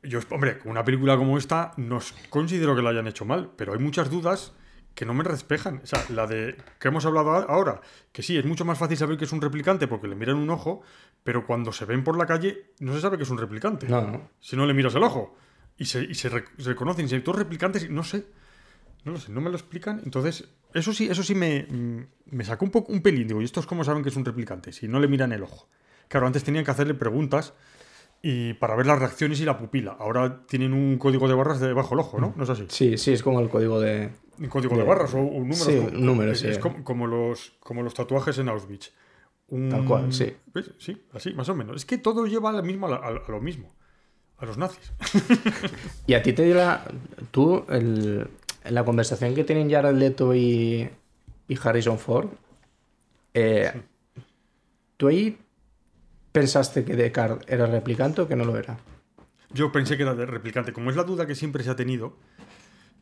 Yo, 0.04 0.20
hombre, 0.30 0.58
una 0.64 0.84
película 0.84 1.16
como 1.16 1.38
esta 1.38 1.72
no 1.76 1.98
considero 2.30 2.74
que 2.76 2.82
la 2.82 2.90
hayan 2.90 3.06
hecho 3.06 3.24
mal, 3.24 3.50
pero 3.56 3.72
hay 3.72 3.78
muchas 3.78 4.10
dudas 4.10 4.52
que 4.94 5.04
no 5.04 5.14
me 5.14 5.24
despejan. 5.24 5.80
O 5.82 5.86
sea, 5.86 6.04
la 6.10 6.26
de 6.26 6.56
que 6.78 6.88
hemos 6.88 7.04
hablado 7.04 7.30
ahora, 7.32 7.80
que 8.12 8.22
sí, 8.22 8.36
es 8.38 8.44
mucho 8.44 8.64
más 8.64 8.78
fácil 8.78 8.96
saber 8.96 9.16
que 9.18 9.24
es 9.24 9.32
un 9.32 9.40
replicante 9.40 9.88
porque 9.88 10.06
le 10.06 10.14
miran 10.14 10.36
un 10.36 10.50
ojo, 10.50 10.82
pero 11.24 11.46
cuando 11.46 11.72
se 11.72 11.84
ven 11.84 12.04
por 12.04 12.16
la 12.16 12.26
calle 12.26 12.70
no 12.80 12.94
se 12.94 13.00
sabe 13.00 13.16
que 13.16 13.24
es 13.24 13.30
un 13.30 13.38
replicante. 13.38 13.88
No, 13.88 14.02
no. 14.02 14.30
Si 14.40 14.56
no 14.56 14.66
le 14.66 14.74
miras 14.74 14.94
el 14.94 15.02
ojo. 15.02 15.36
Y 15.76 15.86
se, 15.86 16.04
y 16.04 16.14
se, 16.14 16.28
re- 16.28 16.44
se 16.58 16.68
reconocen, 16.68 17.08
si 17.08 17.16
hay 17.16 17.22
todos 17.22 17.38
replicantes, 17.38 17.90
no 17.90 18.04
sé. 18.04 18.26
No 19.04 19.12
lo 19.12 19.18
sé, 19.20 19.32
no 19.32 19.40
me 19.40 19.50
lo 19.50 19.56
explican. 19.56 20.00
Entonces, 20.04 20.48
eso 20.72 20.92
sí, 20.92 21.08
eso 21.10 21.22
sí 21.22 21.34
me, 21.34 21.66
mm, 21.68 22.06
me 22.36 22.44
sacó 22.44 22.64
un 22.64 22.70
poco 22.70 22.92
un 22.92 23.02
pelín. 23.02 23.26
Digo, 23.28 23.42
¿y 23.42 23.44
estos 23.44 23.66
cómo 23.66 23.82
saben 23.84 24.02
que 24.02 24.08
es 24.10 24.16
un 24.16 24.24
replicante? 24.24 24.72
Si 24.72 24.86
no 24.88 25.00
le 25.00 25.08
miran 25.08 25.32
el 25.32 25.42
ojo. 25.42 25.68
Claro, 26.08 26.26
antes 26.26 26.44
tenían 26.44 26.64
que 26.64 26.70
hacerle 26.70 26.94
preguntas 26.94 27.54
y 28.26 28.54
para 28.54 28.74
ver 28.74 28.86
las 28.86 28.98
reacciones 28.98 29.38
y 29.40 29.44
la 29.44 29.58
pupila. 29.58 29.96
Ahora 30.00 30.46
tienen 30.46 30.72
un 30.72 30.96
código 30.96 31.28
de 31.28 31.34
barras 31.34 31.60
debajo 31.60 31.90
del 31.90 31.98
ojo, 32.00 32.18
¿no? 32.18 32.32
¿No 32.34 32.44
es 32.44 32.48
así? 32.48 32.64
Sí, 32.70 32.96
sí, 32.96 33.12
es 33.12 33.22
como 33.22 33.38
el 33.40 33.50
código 33.50 33.78
de. 33.78 34.12
Un 34.38 34.48
código 34.48 34.74
de, 34.78 34.82
barras 34.82 35.12
o 35.12 35.18
un 35.18 35.48
número. 35.50 35.54
Sí, 35.56 35.76
un 35.76 36.06
número, 36.06 36.32
es, 36.32 36.40
sí. 36.40 36.48
es 36.48 36.58
como, 36.58 36.82
como 36.84 37.06
los, 37.06 37.52
como 37.60 37.82
los 37.82 37.92
tatuajes 37.92 38.38
en 38.38 38.48
Auschwitz. 38.48 38.92
Un- 39.48 39.68
Tal 39.68 39.84
cual, 39.84 40.10
sí. 40.10 40.32
¿Ves? 40.54 40.70
Sí, 40.78 41.04
así, 41.12 41.34
más 41.34 41.50
o 41.50 41.54
menos. 41.54 41.76
Es 41.76 41.84
que 41.84 41.98
todo 41.98 42.24
lleva 42.24 42.48
a, 42.48 42.52
la 42.54 42.62
misma, 42.62 42.88
a, 42.96 43.08
a 43.08 43.30
lo 43.30 43.40
mismo. 43.42 43.68
A 44.38 44.46
los 44.46 44.56
nazis. 44.56 44.90
Y 46.06 46.14
a 46.14 46.22
ti 46.22 46.32
te 46.32 46.44
dio 46.44 46.54
la. 46.54 46.82
Tú, 47.30 47.64
el- 47.68 48.26
en 48.64 48.74
la 48.74 48.84
conversación 48.86 49.34
que 49.34 49.44
tienen 49.44 49.70
Jared 49.70 49.94
Leto 49.96 50.34
y, 50.34 50.88
y 51.46 51.58
Harrison 51.62 51.98
Ford, 51.98 52.28
eh, 53.34 53.70
¿tú 54.96 55.08
ahí 55.08 55.36
pensaste 56.34 56.84
que 56.84 56.96
Descartes 56.96 57.46
era 57.48 57.66
replicante 57.66 58.20
o 58.22 58.28
que 58.28 58.34
no 58.34 58.44
lo 58.44 58.58
era? 58.58 58.76
Yo 59.52 59.70
pensé 59.70 59.96
que 59.96 60.02
era 60.02 60.14
replicante. 60.14 60.72
Como 60.72 60.90
es 60.90 60.96
la 60.96 61.04
duda 61.04 61.26
que 61.28 61.36
siempre 61.36 61.62
se 61.62 61.70
ha 61.70 61.76
tenido, 61.76 62.16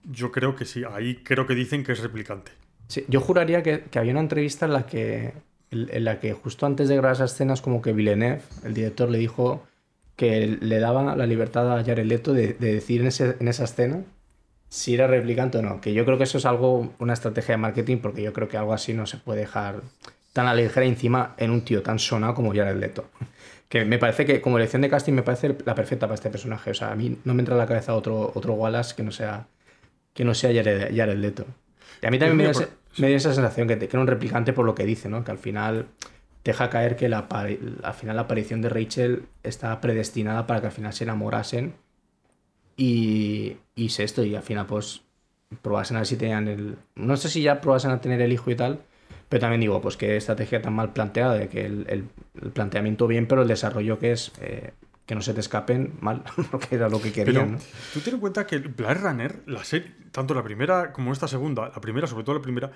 yo 0.04 0.30
creo 0.30 0.54
que 0.54 0.66
sí. 0.66 0.82
Ahí 0.84 1.16
creo 1.24 1.46
que 1.46 1.54
dicen 1.54 1.82
que 1.82 1.92
es 1.92 2.00
replicante. 2.00 2.52
Sí, 2.88 3.06
yo 3.08 3.20
juraría 3.20 3.62
que, 3.62 3.84
que 3.84 3.98
había 3.98 4.12
una 4.12 4.20
entrevista 4.20 4.66
en 4.66 4.74
la 4.74 4.84
que, 4.84 5.32
en 5.70 6.04
la 6.04 6.20
que 6.20 6.34
justo 6.34 6.66
antes 6.66 6.88
de 6.90 6.96
grabar 6.96 7.14
esas 7.16 7.32
escenas, 7.32 7.62
como 7.62 7.80
que 7.80 7.94
Villeneuve, 7.94 8.42
el 8.64 8.74
director, 8.74 9.08
le 9.08 9.16
dijo 9.16 9.62
que 10.16 10.58
le 10.60 10.78
daba 10.78 11.16
la 11.16 11.26
libertad 11.26 11.72
a 11.78 11.82
Jared 11.82 12.04
Leto 12.04 12.34
de, 12.34 12.48
de 12.52 12.74
decir 12.74 13.00
en, 13.00 13.06
ese- 13.06 13.36
en 13.40 13.48
esa 13.48 13.64
escena 13.64 14.02
si 14.68 14.92
era 14.94 15.06
replicante 15.06 15.56
o 15.56 15.62
no. 15.62 15.80
Que 15.80 15.94
yo 15.94 16.04
creo 16.04 16.18
que 16.18 16.24
eso 16.24 16.36
es 16.36 16.44
algo, 16.44 16.92
una 16.98 17.14
estrategia 17.14 17.54
de 17.54 17.62
marketing, 17.62 17.96
porque 17.98 18.22
yo 18.22 18.34
creo 18.34 18.48
que 18.48 18.58
algo 18.58 18.74
así 18.74 18.92
no 18.92 19.06
se 19.06 19.16
puede 19.16 19.40
dejar 19.40 19.80
tan 20.32 20.46
a 20.46 20.54
la 20.54 20.62
ligera 20.62 20.86
encima 20.86 21.34
en 21.38 21.50
un 21.50 21.62
tío 21.62 21.82
tan 21.82 21.98
sonado 21.98 22.34
como 22.34 22.54
Jared 22.54 22.76
Leto. 22.76 23.10
Que 23.68 23.84
me 23.84 23.98
parece 23.98 24.26
que 24.26 24.40
como 24.40 24.58
elección 24.58 24.82
de 24.82 24.90
casting 24.90 25.14
me 25.14 25.22
parece 25.22 25.56
la 25.64 25.74
perfecta 25.74 26.06
para 26.06 26.14
este 26.14 26.30
personaje. 26.30 26.70
O 26.70 26.74
sea, 26.74 26.92
a 26.92 26.96
mí 26.96 27.18
no 27.24 27.34
me 27.34 27.40
entra 27.40 27.54
en 27.54 27.58
la 27.60 27.66
cabeza 27.66 27.94
otro, 27.94 28.32
otro 28.34 28.54
Wallace 28.54 28.94
que 28.94 29.02
no 29.02 29.12
sea, 29.12 29.46
que 30.14 30.24
no 30.24 30.34
sea 30.34 30.52
Jared, 30.54 30.96
Jared 30.96 31.16
Leto. 31.18 31.46
Y 32.02 32.06
a 32.06 32.10
mí 32.10 32.18
también 32.18 32.36
me 32.98 33.08
dio, 33.08 33.16
esa 33.16 33.32
sensación 33.32 33.68
que, 33.68 33.76
te- 33.76 33.88
que 33.88 33.96
era 33.96 34.00
un 34.02 34.06
replicante 34.08 34.52
por 34.52 34.66
lo 34.66 34.74
que 34.74 34.84
dice, 34.84 35.08
¿no? 35.08 35.24
Que 35.24 35.30
al 35.30 35.38
final 35.38 35.86
deja 36.44 36.70
caer 36.70 36.96
que 36.96 37.08
la, 37.08 37.20
al 37.20 37.94
final 37.94 38.16
la 38.16 38.22
aparición 38.22 38.60
de 38.62 38.68
Rachel 38.68 39.24
está 39.42 39.80
predestinada 39.80 40.46
para 40.46 40.60
que 40.60 40.66
al 40.66 40.72
final 40.72 40.92
se 40.92 41.04
enamorasen 41.04 41.74
y, 42.76 43.56
y 43.74 43.90
se 43.90 44.04
esto, 44.04 44.24
y 44.24 44.34
al 44.34 44.42
final 44.42 44.66
pues 44.66 45.02
probasen 45.62 45.96
a 45.96 46.00
ver 46.00 46.06
si 46.06 46.16
tenían 46.16 46.48
el... 46.48 46.76
No 46.94 47.16
sé 47.16 47.28
si 47.28 47.42
ya 47.42 47.60
probasen 47.60 47.90
a 47.90 48.00
tener 48.00 48.20
el 48.20 48.32
hijo 48.32 48.50
y 48.50 48.56
tal, 48.56 48.80
pero 49.32 49.40
también 49.40 49.62
digo, 49.62 49.80
pues 49.80 49.96
qué 49.96 50.18
estrategia 50.18 50.60
tan 50.60 50.74
mal 50.74 50.92
planteada, 50.92 51.36
de 51.36 51.48
que 51.48 51.64
el, 51.64 51.86
el- 51.88 52.08
el 52.42 52.50
planteamiento 52.50 53.06
bien, 53.06 53.26
pero 53.26 53.40
el 53.40 53.48
desarrollo 53.48 53.98
que 53.98 54.12
es 54.12 54.30
eh, 54.42 54.74
que 55.06 55.14
no 55.14 55.22
se 55.22 55.32
te 55.32 55.40
escapen 55.40 55.94
mal, 56.02 56.22
porque 56.50 56.74
era 56.74 56.90
lo 56.90 57.00
que 57.00 57.10
Pero 57.12 57.24
querían, 57.24 57.52
¿no? 57.52 57.58
tú 57.94 58.00
ten 58.00 58.12
en 58.14 58.20
cuenta 58.20 58.46
que 58.46 58.58
Blade 58.58 58.94
Runner, 59.00 59.42
la 59.46 59.64
serie, 59.64 59.90
tanto 60.10 60.34
la 60.34 60.42
primera 60.42 60.92
como 60.92 61.14
esta 61.14 61.26
segunda, 61.28 61.70
la 61.74 61.80
primera, 61.80 62.06
sobre 62.06 62.24
todo 62.24 62.34
la 62.36 62.42
primera, 62.42 62.70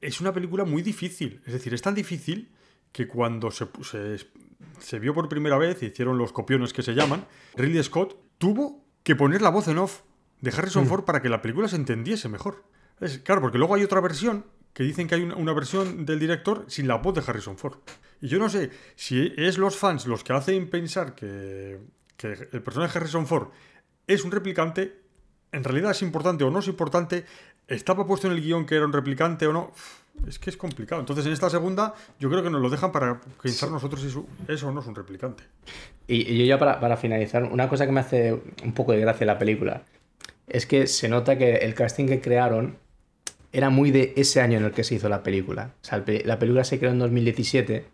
es 0.00 0.20
una 0.20 0.32
película 0.32 0.64
muy 0.64 0.82
difícil. 0.82 1.40
Es 1.46 1.52
decir, 1.52 1.72
es 1.72 1.80
tan 1.80 1.94
difícil 1.94 2.50
que 2.90 3.06
cuando 3.06 3.52
se, 3.52 3.66
se, 3.82 4.16
se 4.80 4.98
vio 4.98 5.14
por 5.14 5.28
primera 5.28 5.58
vez, 5.58 5.80
hicieron 5.84 6.18
los 6.18 6.32
copiones 6.32 6.72
que 6.72 6.82
se 6.82 6.94
llaman, 6.94 7.24
Ridley 7.56 7.84
Scott 7.84 8.16
tuvo 8.38 8.84
que 9.04 9.14
poner 9.14 9.42
la 9.42 9.50
voz 9.50 9.68
en 9.68 9.78
off 9.78 10.00
de 10.40 10.50
Harrison 10.50 10.86
Ford 10.88 11.04
para 11.04 11.22
que 11.22 11.28
la 11.28 11.40
película 11.40 11.68
se 11.68 11.76
entendiese 11.76 12.28
mejor. 12.28 12.64
Es, 13.00 13.18
claro, 13.20 13.40
porque 13.40 13.58
luego 13.58 13.76
hay 13.76 13.84
otra 13.84 14.00
versión 14.00 14.44
que 14.74 14.82
dicen 14.82 15.08
que 15.08 15.14
hay 15.14 15.22
una, 15.22 15.36
una 15.36 15.52
versión 15.54 16.04
del 16.04 16.18
director 16.20 16.64
sin 16.68 16.86
la 16.88 16.96
voz 16.96 17.14
de 17.14 17.22
Harrison 17.26 17.56
Ford. 17.56 17.78
Y 18.20 18.28
yo 18.28 18.38
no 18.38 18.48
sé 18.50 18.70
si 18.96 19.32
es 19.38 19.56
los 19.56 19.76
fans 19.76 20.06
los 20.06 20.22
que 20.24 20.32
hacen 20.34 20.68
pensar 20.68 21.14
que, 21.14 21.78
que 22.18 22.32
el 22.52 22.62
personaje 22.62 22.92
de 22.92 22.98
Harrison 22.98 23.26
Ford 23.26 23.48
es 24.06 24.24
un 24.24 24.30
replicante, 24.32 25.00
en 25.52 25.64
realidad 25.64 25.92
es 25.92 26.02
importante 26.02 26.44
o 26.44 26.50
no 26.50 26.58
es 26.58 26.68
importante, 26.68 27.24
estaba 27.68 28.06
puesto 28.06 28.26
en 28.26 28.34
el 28.34 28.42
guion 28.42 28.66
que 28.66 28.74
era 28.74 28.84
un 28.84 28.92
replicante 28.92 29.46
o 29.46 29.52
no. 29.52 29.72
Es 30.28 30.38
que 30.38 30.48
es 30.50 30.56
complicado. 30.56 31.00
Entonces, 31.00 31.26
en 31.26 31.32
esta 31.32 31.50
segunda, 31.50 31.92
yo 32.20 32.30
creo 32.30 32.40
que 32.42 32.48
nos 32.50 32.60
lo 32.60 32.70
dejan 32.70 32.92
para 32.92 33.20
pensar 33.42 33.68
nosotros 33.70 34.00
si 34.00 34.10
su- 34.10 34.28
eso 34.46 34.70
no 34.70 34.80
es 34.80 34.86
un 34.86 34.94
replicante. 34.94 35.42
Y, 36.06 36.30
y 36.32 36.38
yo 36.38 36.44
ya 36.44 36.56
para, 36.58 36.78
para 36.78 36.96
finalizar, 36.96 37.42
una 37.42 37.68
cosa 37.68 37.84
que 37.84 37.90
me 37.90 37.98
hace 37.98 38.32
un 38.62 38.72
poco 38.74 38.92
de 38.92 39.00
gracia 39.00 39.26
la 39.26 39.38
película 39.38 39.82
es 40.46 40.66
que 40.66 40.86
se 40.86 41.08
nota 41.08 41.36
que 41.36 41.54
el 41.56 41.74
casting 41.74 42.06
que 42.06 42.20
crearon 42.20 42.78
era 43.54 43.70
muy 43.70 43.90
de 43.90 44.12
ese 44.16 44.40
año 44.42 44.58
en 44.58 44.64
el 44.64 44.72
que 44.72 44.84
se 44.84 44.96
hizo 44.96 45.08
la 45.08 45.22
película. 45.22 45.70
O 45.82 45.84
sea, 45.84 46.04
la 46.24 46.38
película 46.38 46.64
se 46.64 46.78
creó 46.78 46.90
en 46.92 46.98
2017 46.98 47.84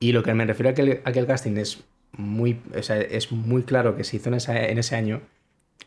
y 0.00 0.12
lo 0.12 0.22
que 0.22 0.34
me 0.34 0.44
refiero 0.46 0.70
a 0.70 0.74
que 0.74 0.82
el, 0.82 1.00
a 1.04 1.12
que 1.12 1.18
el 1.20 1.26
casting 1.26 1.56
es 1.56 1.84
muy, 2.12 2.58
o 2.76 2.82
sea, 2.82 2.98
es 3.00 3.30
muy 3.30 3.62
claro 3.62 3.96
que 3.96 4.02
se 4.04 4.16
hizo 4.16 4.28
en, 4.30 4.38
en 4.56 4.78
ese 4.78 4.96
año 4.96 5.20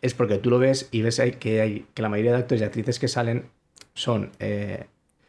es 0.02 0.14
porque 0.14 0.38
tú 0.38 0.50
lo 0.50 0.58
ves 0.60 0.88
y 0.92 1.02
ves 1.02 1.22
que, 1.40 1.62
hay, 1.62 1.86
que 1.94 2.02
la 2.02 2.10
mayoría 2.10 2.32
de 2.32 2.38
actores 2.38 2.62
y 2.62 2.64
actrices 2.66 2.98
que 3.00 3.08
salen 3.08 3.46
son, 3.94 4.32
eh, 4.40 4.86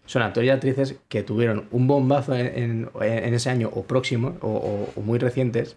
son 0.06 0.22
actores 0.22 0.48
y 0.48 0.50
actrices 0.50 0.94
que 1.08 1.22
tuvieron 1.22 1.66
un 1.72 1.86
bombazo 1.86 2.34
en, 2.36 2.88
en- 3.00 3.34
ese 3.34 3.50
año 3.50 3.70
o 3.72 3.82
próximo 3.84 4.36
o 4.40 4.88
muy 5.02 5.18
recientes 5.18 5.76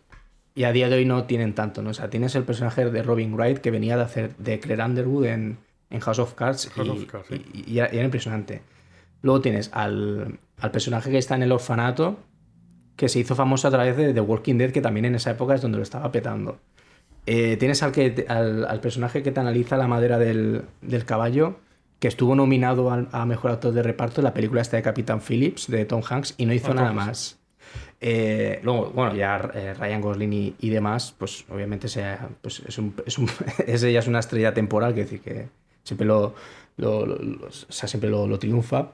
y 0.53 0.63
a 0.63 0.71
día 0.71 0.87
de 0.89 0.95
hoy 0.95 1.05
no 1.05 1.25
tienen 1.25 1.53
tanto, 1.53 1.81
¿no? 1.81 1.89
O 1.89 1.93
sea, 1.93 2.09
tienes 2.09 2.35
el 2.35 2.43
personaje 2.43 2.85
de 2.89 3.03
Robin 3.03 3.33
Wright 3.33 3.57
que 3.57 3.71
venía 3.71 3.97
de 3.97 4.03
hacer 4.03 4.35
de 4.37 4.59
Claire 4.59 4.83
Underwood 4.83 5.25
en, 5.25 5.57
en 5.95 6.01
House 6.01 6.19
of 6.19 6.33
Cards 6.35 6.69
House 6.75 6.87
y, 6.87 6.89
of 6.91 7.05
Cards, 7.05 7.27
sí. 7.29 7.45
y- 7.53 7.71
y 7.73 7.79
era, 7.79 8.03
impresionante. 8.03 8.61
Luego 9.21 9.41
tienes 9.41 9.69
al, 9.73 10.39
al 10.59 10.71
personaje 10.71 11.09
que 11.09 11.17
está 11.17 11.35
en 11.35 11.43
el 11.43 11.51
orfanato 11.51 12.19
que 12.95 13.09
se 13.09 13.19
hizo 13.19 13.35
famoso 13.35 13.67
a 13.67 13.71
través 13.71 13.97
de 13.97 14.13
The 14.13 14.21
Walking 14.21 14.55
Dead, 14.57 14.71
que 14.71 14.81
también 14.81 15.05
en 15.05 15.15
esa 15.15 15.31
época 15.31 15.55
es 15.55 15.61
donde 15.61 15.77
lo 15.77 15.83
estaba 15.83 16.11
petando. 16.11 16.59
Eh, 17.25 17.57
tienes 17.57 17.81
al, 17.83 17.91
que, 17.91 18.25
al, 18.29 18.65
al 18.65 18.79
personaje 18.79 19.23
que 19.23 19.31
te 19.31 19.39
analiza 19.39 19.77
la 19.77 19.87
madera 19.87 20.17
del, 20.19 20.61
del 20.81 21.05
caballo, 21.05 21.57
que 21.99 22.07
estuvo 22.07 22.35
nominado 22.35 22.91
al- 22.91 23.09
a, 23.11 23.25
Mejor 23.25 23.51
Actor 23.51 23.73
de 23.73 23.81
Reparto 23.83 24.21
en 24.21 24.25
la 24.25 24.33
película 24.33 24.61
esta 24.61 24.77
de 24.77 24.83
Capitán 24.83 25.19
Phillips, 25.21 25.67
de 25.67 25.85
Tom 25.85 26.01
Hanks, 26.07 26.35
y 26.37 26.45
no 26.45 26.53
hizo 26.53 26.71
Ah, 26.71 26.75
nada 26.75 26.87
Hanks. 26.89 26.95
más. 27.07 27.39
Eh, 27.99 28.59
luego, 28.63 28.91
bueno, 28.91 29.15
ya 29.15 29.49
eh, 29.55 29.73
Ryan 29.73 30.01
Gosling 30.01 30.33
y, 30.33 30.55
y 30.59 30.69
demás, 30.69 31.15
pues 31.17 31.45
obviamente 31.49 31.87
sea, 31.87 32.29
pues, 32.41 32.61
es, 32.67 32.77
un, 32.77 32.93
es, 33.05 33.17
un- 33.17 33.29
es 33.67 34.07
una 34.07 34.19
estrella 34.19 34.53
temporal, 34.53 34.93
que 34.93 35.01
decir 35.01 35.21
que 35.21 35.47
siempre 35.86 36.05
lo, 36.05 36.36
lo- 36.75 37.05
lo- 37.05 37.15
lo- 37.17 37.47
o 37.47 37.51
sea, 37.51 37.88
siempre 37.88 38.09
lo, 38.09 38.38
triunfa. 38.38 38.91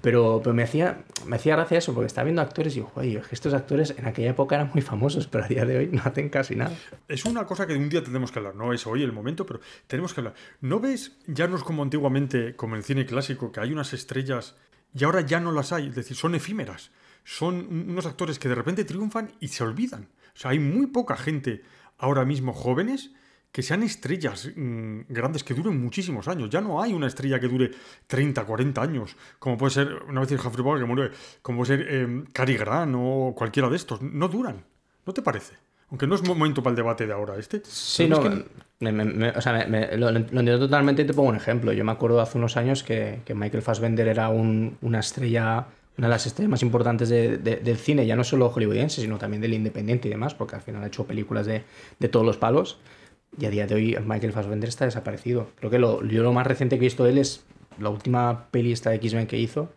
Pero, 0.00 0.40
pero 0.44 0.52
me, 0.54 0.62
hacía, 0.62 1.02
me 1.26 1.36
hacía 1.36 1.56
gracia 1.56 1.78
eso, 1.78 1.94
porque 1.94 2.08
estaba 2.08 2.24
viendo 2.26 2.42
actores 2.42 2.74
y 2.74 2.80
digo, 2.80 2.92
oye, 2.94 3.16
es 3.18 3.26
que 3.26 3.34
estos 3.34 3.54
actores 3.54 3.94
en 3.96 4.06
aquella 4.06 4.28
época 4.32 4.54
eran 4.54 4.68
muy 4.70 4.82
famosos, 4.82 5.26
pero 5.28 5.44
a 5.44 5.48
día 5.48 5.64
de 5.64 5.78
hoy 5.78 5.88
no 5.90 6.02
hacen 6.04 6.28
casi 6.28 6.54
nada. 6.56 6.76
Es 7.08 7.24
una 7.24 7.46
cosa 7.46 7.66
que 7.66 7.74
un 7.74 7.88
día 7.88 8.04
tenemos 8.04 8.30
que 8.30 8.38
hablar, 8.38 8.54
no 8.54 8.74
es 8.74 8.86
hoy 8.86 9.02
el 9.02 9.12
momento, 9.12 9.46
pero 9.46 9.60
tenemos 9.86 10.12
que 10.12 10.20
hablar. 10.20 10.34
¿No 10.60 10.78
ves, 10.78 11.16
ya 11.26 11.48
no 11.48 11.56
es 11.56 11.62
como 11.62 11.82
antiguamente, 11.82 12.54
como 12.54 12.74
en 12.74 12.80
el 12.80 12.84
cine 12.84 13.06
clásico, 13.06 13.50
que 13.50 13.60
hay 13.60 13.72
unas 13.72 13.94
estrellas 13.94 14.56
y 14.94 15.04
ahora 15.04 15.22
ya 15.22 15.40
no 15.40 15.52
las 15.52 15.72
hay? 15.72 15.88
Es 15.88 15.94
decir, 15.94 16.18
son 16.18 16.34
efímeras. 16.34 16.90
Son 17.24 17.54
un- 17.54 17.86
unos 17.88 18.04
actores 18.04 18.38
que 18.38 18.50
de 18.50 18.56
repente 18.56 18.84
triunfan 18.84 19.32
y 19.40 19.48
se 19.48 19.64
olvidan. 19.64 20.10
O 20.34 20.38
sea, 20.38 20.50
hay 20.50 20.58
muy 20.58 20.88
poca 20.88 21.16
gente 21.16 21.62
ahora 21.96 22.26
mismo 22.26 22.52
jóvenes 22.52 23.12
que 23.54 23.62
sean 23.62 23.84
estrellas 23.84 24.50
mm, 24.56 25.02
grandes 25.08 25.44
que 25.44 25.54
duren 25.54 25.80
muchísimos 25.80 26.26
años. 26.26 26.50
Ya 26.50 26.60
no 26.60 26.82
hay 26.82 26.92
una 26.92 27.06
estrella 27.06 27.38
que 27.38 27.46
dure 27.46 27.70
30, 28.08 28.44
40 28.44 28.82
años, 28.82 29.16
como 29.38 29.56
puede 29.56 29.70
ser, 29.70 30.02
una 30.08 30.20
vez 30.22 30.32
en 30.32 30.40
Humphrey 30.44 30.64
Bogart 30.64 30.82
que 30.82 30.86
muere, 30.92 31.10
como 31.40 31.58
puede 31.58 31.76
ser 31.78 31.86
eh, 31.88 32.24
Cary 32.32 32.56
Grant 32.56 32.96
o 32.98 33.32
cualquiera 33.36 33.68
de 33.68 33.76
estos. 33.76 34.02
No 34.02 34.26
duran. 34.26 34.64
¿No 35.06 35.12
te 35.12 35.22
parece? 35.22 35.54
Aunque 35.90 36.08
no 36.08 36.16
es 36.16 36.26
momento 36.26 36.64
para 36.64 36.72
el 36.72 36.76
debate 36.76 37.06
de 37.06 37.12
ahora 37.12 37.36
este. 37.38 37.62
Sí, 37.64 38.08
no, 38.08 38.16
es 38.16 38.22
que- 38.28 38.44
me- 38.80 38.90
me- 38.90 39.04
me- 39.04 39.30
o 39.30 39.40
sea, 39.40 39.52
me- 39.52 39.66
me- 39.66 39.96
lo, 39.98 40.10
lo 40.10 40.18
entiendo 40.18 40.58
totalmente 40.58 41.02
y 41.02 41.06
te 41.06 41.14
pongo 41.14 41.28
un 41.28 41.36
ejemplo. 41.36 41.72
Yo 41.72 41.84
me 41.84 41.92
acuerdo 41.92 42.20
hace 42.20 42.36
unos 42.38 42.56
años 42.56 42.82
que, 42.82 43.20
que 43.24 43.34
Michael 43.36 43.62
Fassbender 43.62 44.08
era 44.08 44.30
un- 44.30 44.76
una 44.82 44.98
estrella, 44.98 45.66
una 45.96 46.08
de 46.08 46.10
las 46.10 46.26
estrellas 46.26 46.50
más 46.50 46.62
importantes 46.62 47.08
de- 47.08 47.38
de- 47.38 47.56
del 47.58 47.76
cine, 47.76 48.04
ya 48.04 48.16
no 48.16 48.24
solo 48.24 48.48
hollywoodiense, 48.48 49.00
sino 49.00 49.16
también 49.16 49.40
del 49.42 49.54
independiente 49.54 50.08
y 50.08 50.10
demás, 50.10 50.34
porque 50.34 50.56
al 50.56 50.62
final 50.62 50.82
ha 50.82 50.88
hecho 50.88 51.06
películas 51.06 51.46
de, 51.46 51.62
de 52.00 52.08
todos 52.08 52.26
los 52.26 52.36
palos. 52.36 52.80
Y 53.38 53.46
a 53.46 53.50
día 53.50 53.66
de 53.66 53.74
hoy 53.74 53.96
Michael 54.04 54.32
Fassbender 54.32 54.68
está 54.68 54.84
desaparecido. 54.84 55.48
Creo 55.56 55.70
que 55.70 55.78
lo, 55.78 56.04
yo 56.04 56.22
lo 56.22 56.32
más 56.32 56.46
reciente 56.46 56.76
que 56.78 56.84
he 56.84 56.88
visto 56.88 57.04
de 57.04 57.10
él 57.10 57.18
es 57.18 57.44
la 57.78 57.88
última 57.88 58.46
peli 58.50 58.72
esta 58.72 58.90
de 58.90 58.96
X-Men 58.96 59.26
que 59.26 59.38
hizo 59.38 59.72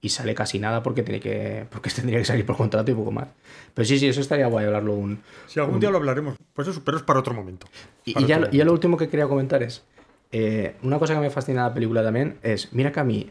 y 0.00 0.10
sale 0.10 0.34
casi 0.34 0.58
nada 0.58 0.82
porque 0.82 1.02
tiene 1.02 1.18
que 1.20 1.66
porque 1.70 1.90
tendría 1.94 2.18
que 2.18 2.24
salir 2.24 2.44
por 2.44 2.56
contrato 2.56 2.90
y 2.90 2.94
poco 2.94 3.10
más. 3.10 3.28
Pero 3.74 3.86
sí, 3.86 3.98
sí, 3.98 4.06
eso 4.08 4.20
estaría 4.20 4.46
guay 4.46 4.66
hablarlo 4.66 4.94
un, 4.94 5.20
Si 5.46 5.58
algún 5.58 5.80
día 5.80 5.90
lo 5.90 5.96
hablaremos, 5.96 6.36
pues 6.52 6.68
eso, 6.68 6.82
pero 6.84 6.96
es 6.98 7.02
para 7.02 7.20
otro 7.20 7.32
momento. 7.34 7.66
y, 8.04 8.12
Para 8.12 8.24
y 8.26 8.28
ya, 8.28 8.36
otro 8.36 8.48
lo- 8.50 8.54
y 8.54 8.58
ya 8.58 8.64
lo 8.64 8.70
momento. 8.70 8.72
último 8.74 8.96
que 8.98 9.08
quería 9.08 9.26
comentar 9.26 9.62
es, 9.62 9.84
eh, 10.30 10.76
una 10.82 10.98
cosa 10.98 11.14
que 11.14 11.20
me 11.20 11.30
fascina 11.30 11.62
de 11.64 11.68
la 11.70 11.74
película 11.74 12.02
también 12.02 12.38
es, 12.42 12.72
mira 12.74 12.92
que 12.92 13.00
a 13.00 13.04
mí 13.04 13.30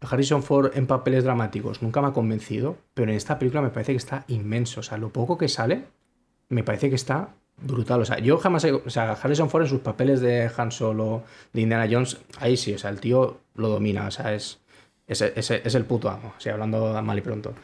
Harrison 0.00 0.42
Ford 0.42 0.70
en 0.74 0.86
papeles 0.86 1.24
dramáticos 1.24 1.82
nunca 1.82 2.00
me 2.02 2.08
ha 2.08 2.12
convencido, 2.12 2.76
pero 2.94 3.10
en 3.10 3.16
esta 3.16 3.38
película 3.38 3.62
me 3.62 3.70
parece 3.70 3.92
que 3.92 3.96
está 3.98 4.24
inmenso. 4.28 4.80
O 4.80 4.82
sea, 4.82 4.98
lo 4.98 5.08
poco 5.10 5.38
que 5.38 5.48
sale, 5.48 5.84
me 6.50 6.62
parece 6.62 6.88
que 6.90 6.94
está 6.96 7.34
brutal. 7.60 8.00
O 8.00 8.04
sea, 8.04 8.18
yo 8.18 8.38
jamás 8.38 8.64
he... 8.64 8.72
O 8.72 8.90
sea, 8.90 9.12
Harrison 9.12 9.50
Ford 9.50 9.62
en 9.62 9.68
sus 9.68 9.80
papeles 9.80 10.20
de 10.20 10.50
Han 10.56 10.70
Solo, 10.72 11.22
de 11.52 11.60
Indiana 11.62 11.86
Jones, 11.90 12.18
ahí 12.38 12.56
sí, 12.56 12.74
o 12.74 12.78
sea, 12.78 12.90
el 12.90 13.00
tío 13.00 13.38
lo 13.54 13.68
domina. 13.68 14.06
O 14.06 14.10
sea, 14.10 14.34
es, 14.34 14.60
es, 15.06 15.20
es- 15.22 15.50
es 15.50 15.74
el 15.74 15.84
puto 15.84 16.08
amo, 16.10 16.34
o 16.36 16.40
sea, 16.40 16.54
hablando 16.54 17.00
mal 17.02 17.18
y 17.18 17.22
pronto. 17.22 17.54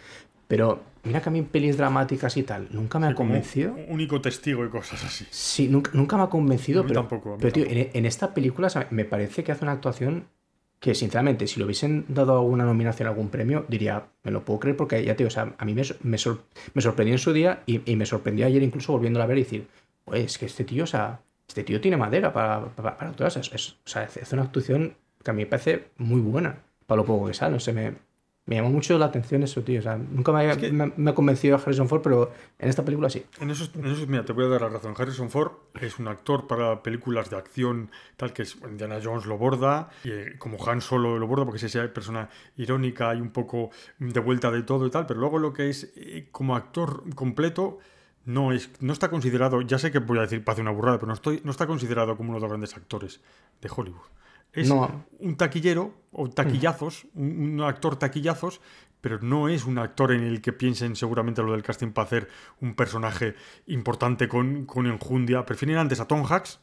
Pero 0.49 0.83
mira 1.05 1.21
que 1.23 1.29
a 1.29 1.33
mí 1.33 1.39
en 1.39 1.45
pelis 1.47 1.77
dramáticas 1.77 2.37
y 2.37 2.43
tal, 2.43 2.67
nunca 2.73 2.99
me 2.99 3.07
ha 3.07 3.15
convencido. 3.15 3.73
un 3.75 3.85
único 3.89 4.21
testigo 4.21 4.65
y 4.65 4.69
cosas 4.69 5.05
así. 5.05 5.25
Sí, 5.31 5.69
nunca, 5.69 5.93
nunca 5.95 6.17
me 6.17 6.25
ha 6.25 6.27
convencido, 6.29 6.81
A 6.81 6.83
mí 6.83 6.89
pero, 6.89 7.01
tampoco, 7.03 7.31
a 7.31 7.37
mí 7.37 7.39
pero 7.41 7.53
tío, 7.53 7.65
tampoco. 7.65 7.89
en, 7.93 7.97
en 7.97 8.07
esta 8.07 8.35
película 8.35 8.67
o 8.67 8.71
sea, 8.71 8.89
me 8.91 9.05
parece 9.05 9.45
que 9.45 9.53
hace 9.53 9.65
una 9.65 9.73
actuación 9.73 10.25
que, 10.81 10.95
sinceramente, 10.95 11.47
si 11.47 11.59
le 11.59 11.67
hubiesen 11.67 12.07
dado 12.09 12.39
alguna 12.39 12.65
nominación 12.65 13.09
algún 13.09 13.29
premio, 13.29 13.67
diría, 13.69 14.07
me 14.25 14.31
lo 14.31 14.45
puedo 14.45 14.61
creer 14.61 14.77
porque 14.77 15.05
ya 15.05 15.15
te 15.15 15.19
digo, 15.25 15.29
o 15.29 15.31
sea, 15.31 15.55
a 15.59 15.65
mí 15.65 15.75
me, 15.75 15.83
me, 16.03 16.19
sor- 16.19 16.43
me 16.75 16.83
sorprendió 16.83 17.15
en 17.15 17.19
su 17.19 17.33
día 17.33 17.63
y, 17.67 17.81
me 17.97 18.07
sorprendió 18.07 18.47
ayer 18.47 18.63
incluso 18.63 18.93
volviéndola 18.93 19.25
a 19.25 19.29
ver 19.29 19.39
y 19.39 19.43
decir, 19.43 19.67
pues 20.05 20.25
es 20.25 20.39
que 20.39 20.47
este 20.47 20.65
tío, 20.65 20.85
o 20.85 20.87
sea, 20.87 21.21
este 21.49 21.65
tío 21.65 21.81
tiene 21.81 21.97
madera 21.97 22.33
para, 22.33 22.65
para, 22.75 22.97
para 22.97 23.11
actuar, 23.11 23.29
o 23.29 23.31
sea, 23.31 23.43
es- 23.43 23.53
es- 23.53 23.73
o 23.85 23.89
sea, 23.89 24.03
hace 24.03 24.35
una 24.35 24.45
actuación 24.45 24.97
que 25.23 25.31
a 25.31 25.35
mí 25.35 25.43
me 25.43 25.47
parece 25.47 25.87
muy 25.99 26.21
buena, 26.21 26.63
para 26.87 27.01
lo 27.03 27.05
poco 27.07 27.27
que 27.27 27.35
sale, 27.35 27.53
no 27.53 27.61
sé, 27.61 27.73
me, 27.75 27.95
me 28.51 28.57
llamó 28.57 28.69
mucho 28.71 28.99
la 28.99 29.07
atención 29.07 29.43
eso, 29.45 29.63
tío, 29.63 29.79
o 29.79 29.83
sea, 29.83 29.97
nunca 29.97 30.33
me, 30.33 30.51
ha- 30.51 30.57
que- 30.57 30.71
me, 30.73 30.93
me 30.97 31.11
ha 31.13 31.15
convencido 31.15 31.57
a 31.57 31.61
Harrison 31.61 31.89
Ford, 31.89 32.03
pero 32.03 32.31
en 32.59 32.69
esta 32.69 32.85
película 32.85 33.09
sí. 33.09 33.25
En 33.41 33.49
eso, 33.51 33.71
en 33.75 33.87
eso, 33.87 34.07
mira, 34.07 34.25
te 34.25 34.33
voy 34.33 34.45
a 34.45 34.49
dar 34.49 34.61
la 34.63 34.69
razón. 34.69 34.93
Harrison 34.99 35.31
Ford 35.31 35.53
es 35.81 35.99
un 35.99 36.09
actor 36.09 36.47
para 36.47 36.83
películas 36.83 37.31
de 37.31 37.37
acción, 37.37 37.91
tal 38.17 38.33
que 38.33 38.43
es 38.43 38.57
Indiana 38.69 38.99
Jones 39.03 39.25
lo 39.27 39.39
borda, 39.39 39.89
y, 40.05 40.11
eh, 40.11 40.35
como 40.39 40.59
Han 40.69 40.81
Solo 40.83 41.19
lo 41.19 41.27
borda, 41.27 41.45
porque 41.45 41.59
es 41.59 41.63
esa 41.75 41.87
persona 41.95 42.29
irónica 42.57 43.15
y 43.15 43.21
un 43.21 43.31
poco 43.31 43.71
de 43.99 44.21
vuelta 44.21 44.51
de 44.51 44.63
todo 44.65 44.87
y 44.87 44.91
tal, 44.91 45.07
pero 45.07 45.21
luego 45.21 45.39
lo 45.39 45.53
que 45.53 45.71
es 45.71 45.93
eh, 45.97 46.29
como 46.33 46.57
actor 46.57 47.05
completo 47.15 47.79
no 48.27 48.53
es 48.53 48.69
no 48.81 48.93
está 48.93 49.09
considerado, 49.09 49.63
ya 49.63 49.79
sé 49.79 49.91
que 49.91 49.99
voy 49.99 50.19
a 50.19 50.23
decir, 50.23 50.45
parece 50.45 50.61
una 50.61 50.73
burrada, 50.73 50.99
pero 50.99 51.07
no, 51.07 51.15
estoy, 51.15 51.41
no 51.45 51.51
está 51.51 51.67
considerado 51.67 52.17
como 52.17 52.31
uno 52.31 52.39
de 52.39 52.43
los 52.43 52.51
grandes 52.51 52.77
actores 52.77 53.21
de 53.63 53.71
Hollywood. 53.75 54.03
Es 54.53 54.69
No. 54.69 55.05
un 55.19 55.37
taquillero 55.37 55.95
o 56.13 56.29
taquillazos, 56.29 57.07
un, 57.15 57.55
un 57.55 57.61
actor 57.63 57.97
taquillazos, 57.97 58.61
pero 59.01 59.19
no 59.21 59.49
es 59.49 59.65
un 59.65 59.79
actor 59.79 60.13
en 60.13 60.25
el 60.25 60.41
que 60.43 60.53
piensen 60.53 60.97
seguramente 60.97 61.43
lo 61.43 61.53
del 61.53 61.63
casting 61.63 61.89
para 61.93 62.07
hacer 62.07 62.29
un 62.61 62.75
personaje 62.75 63.35
importante 63.67 64.29
con, 64.29 64.67
con 64.67 64.87
enjundia. 64.87 65.47
Prefieren 65.47 65.79
antes 65.79 66.01
a 66.01 66.07
Tom 66.07 66.25
Hanks 66.29 66.59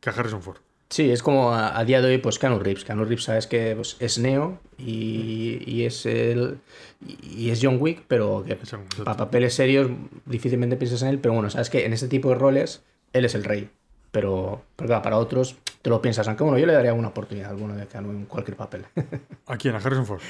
que 0.00 0.10
a 0.10 0.12
Harrison 0.12 0.42
Ford. 0.42 0.58
Sí, 0.88 1.10
es 1.10 1.20
como 1.20 1.50
a, 1.52 1.76
a 1.76 1.84
día 1.84 2.00
de 2.00 2.08
hoy, 2.12 2.18
pues 2.18 2.38
Keanu 2.38 2.60
Reeves. 2.60 2.84
Keanu 2.84 3.04
Reeves, 3.04 3.24
sabes 3.24 3.48
que 3.48 3.74
pues, 3.74 3.96
es 3.98 4.18
Neo 4.18 4.60
y, 4.78 5.60
y 5.66 5.82
es 5.84 6.06
el 6.06 6.58
y 7.02 7.50
es 7.50 7.58
John 7.60 7.78
Wick, 7.80 8.04
pero 8.06 8.44
que 8.46 8.56
para 9.04 9.16
papeles 9.16 9.54
serios 9.54 9.90
difícilmente 10.26 10.76
piensas 10.76 11.02
en 11.02 11.08
él. 11.08 11.18
Pero 11.18 11.34
bueno, 11.34 11.50
sabes 11.50 11.70
que 11.70 11.84
en 11.84 11.92
este 11.92 12.06
tipo 12.06 12.28
de 12.28 12.36
roles 12.36 12.84
él 13.12 13.24
es 13.24 13.34
el 13.34 13.42
rey. 13.42 13.68
Pero, 14.16 14.62
pero 14.76 14.86
claro, 14.88 15.02
para 15.02 15.18
otros 15.18 15.56
te 15.82 15.90
lo 15.90 16.00
piensas. 16.00 16.26
Aunque 16.26 16.42
bueno, 16.42 16.56
yo 16.58 16.64
le 16.64 16.72
daría 16.72 16.94
una 16.94 17.08
oportunidad 17.08 17.48
a 17.48 17.50
alguno 17.50 17.74
de 17.76 17.86
Keanu 17.86 18.12
en 18.12 18.24
cualquier 18.24 18.56
papel. 18.56 18.86
¿A 19.46 19.58
quién? 19.58 19.74
¿A 19.74 19.76
Harrison 19.76 20.06
Ford? 20.06 20.22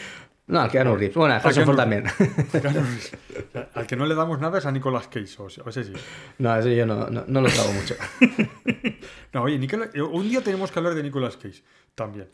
no, 0.49 0.61
a 0.61 0.69
Keanu 0.69 0.97
Reeves. 0.97 1.15
Bueno, 1.15 1.35
a 1.35 1.37
Harrison 1.37 1.65
Ford 1.67 1.77
también. 1.77 2.03
Al 3.75 3.87
que 3.87 3.95
no 3.95 4.07
le 4.07 4.17
damos 4.17 4.41
nada 4.41 4.59
es 4.59 4.67
a 4.67 4.73
Nicolas 4.73 5.07
Cage, 5.07 5.37
o, 5.41 5.47
ese 5.69 5.85
sí. 5.85 5.93
no, 6.39 6.57
eso 6.57 6.69
yo 6.69 6.85
no, 6.85 7.09
no, 7.09 7.25
no 7.29 7.41
lo 7.41 7.49
trago 7.49 7.73
mucho. 7.75 7.95
No, 9.33 9.43
oye, 9.43 9.57
Nicolas- 9.57 9.91
eh, 9.95 10.03
un 10.03 10.29
día 10.29 10.43
tenemos 10.43 10.73
que 10.73 10.79
hablar 10.81 10.95
de 10.97 11.05
Nicolas 11.05 11.37
Cage 11.37 11.63
también. 11.95 12.29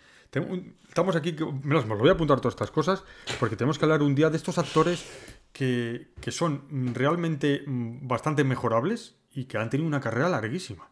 Estamos 0.88 1.16
aquí, 1.16 1.36
me 1.64 1.74
las- 1.74 1.86
voy 1.86 2.08
a 2.08 2.12
apuntar 2.12 2.40
todas 2.40 2.54
estas 2.54 2.70
cosas, 2.70 3.04
porque 3.38 3.56
tenemos 3.56 3.78
que 3.78 3.84
hablar 3.84 4.00
un 4.00 4.14
día 4.14 4.30
de 4.30 4.38
estos 4.38 4.56
actores 4.56 5.04
que, 5.52 6.12
que 6.22 6.30
son 6.32 6.94
realmente 6.94 7.62
mm, 7.66 8.08
bastante 8.08 8.42
mejorables 8.42 9.16
y 9.34 9.44
que 9.44 9.58
han 9.58 9.68
tenido 9.68 9.86
una 9.86 10.00
carrera 10.00 10.30
larguísima. 10.30 10.88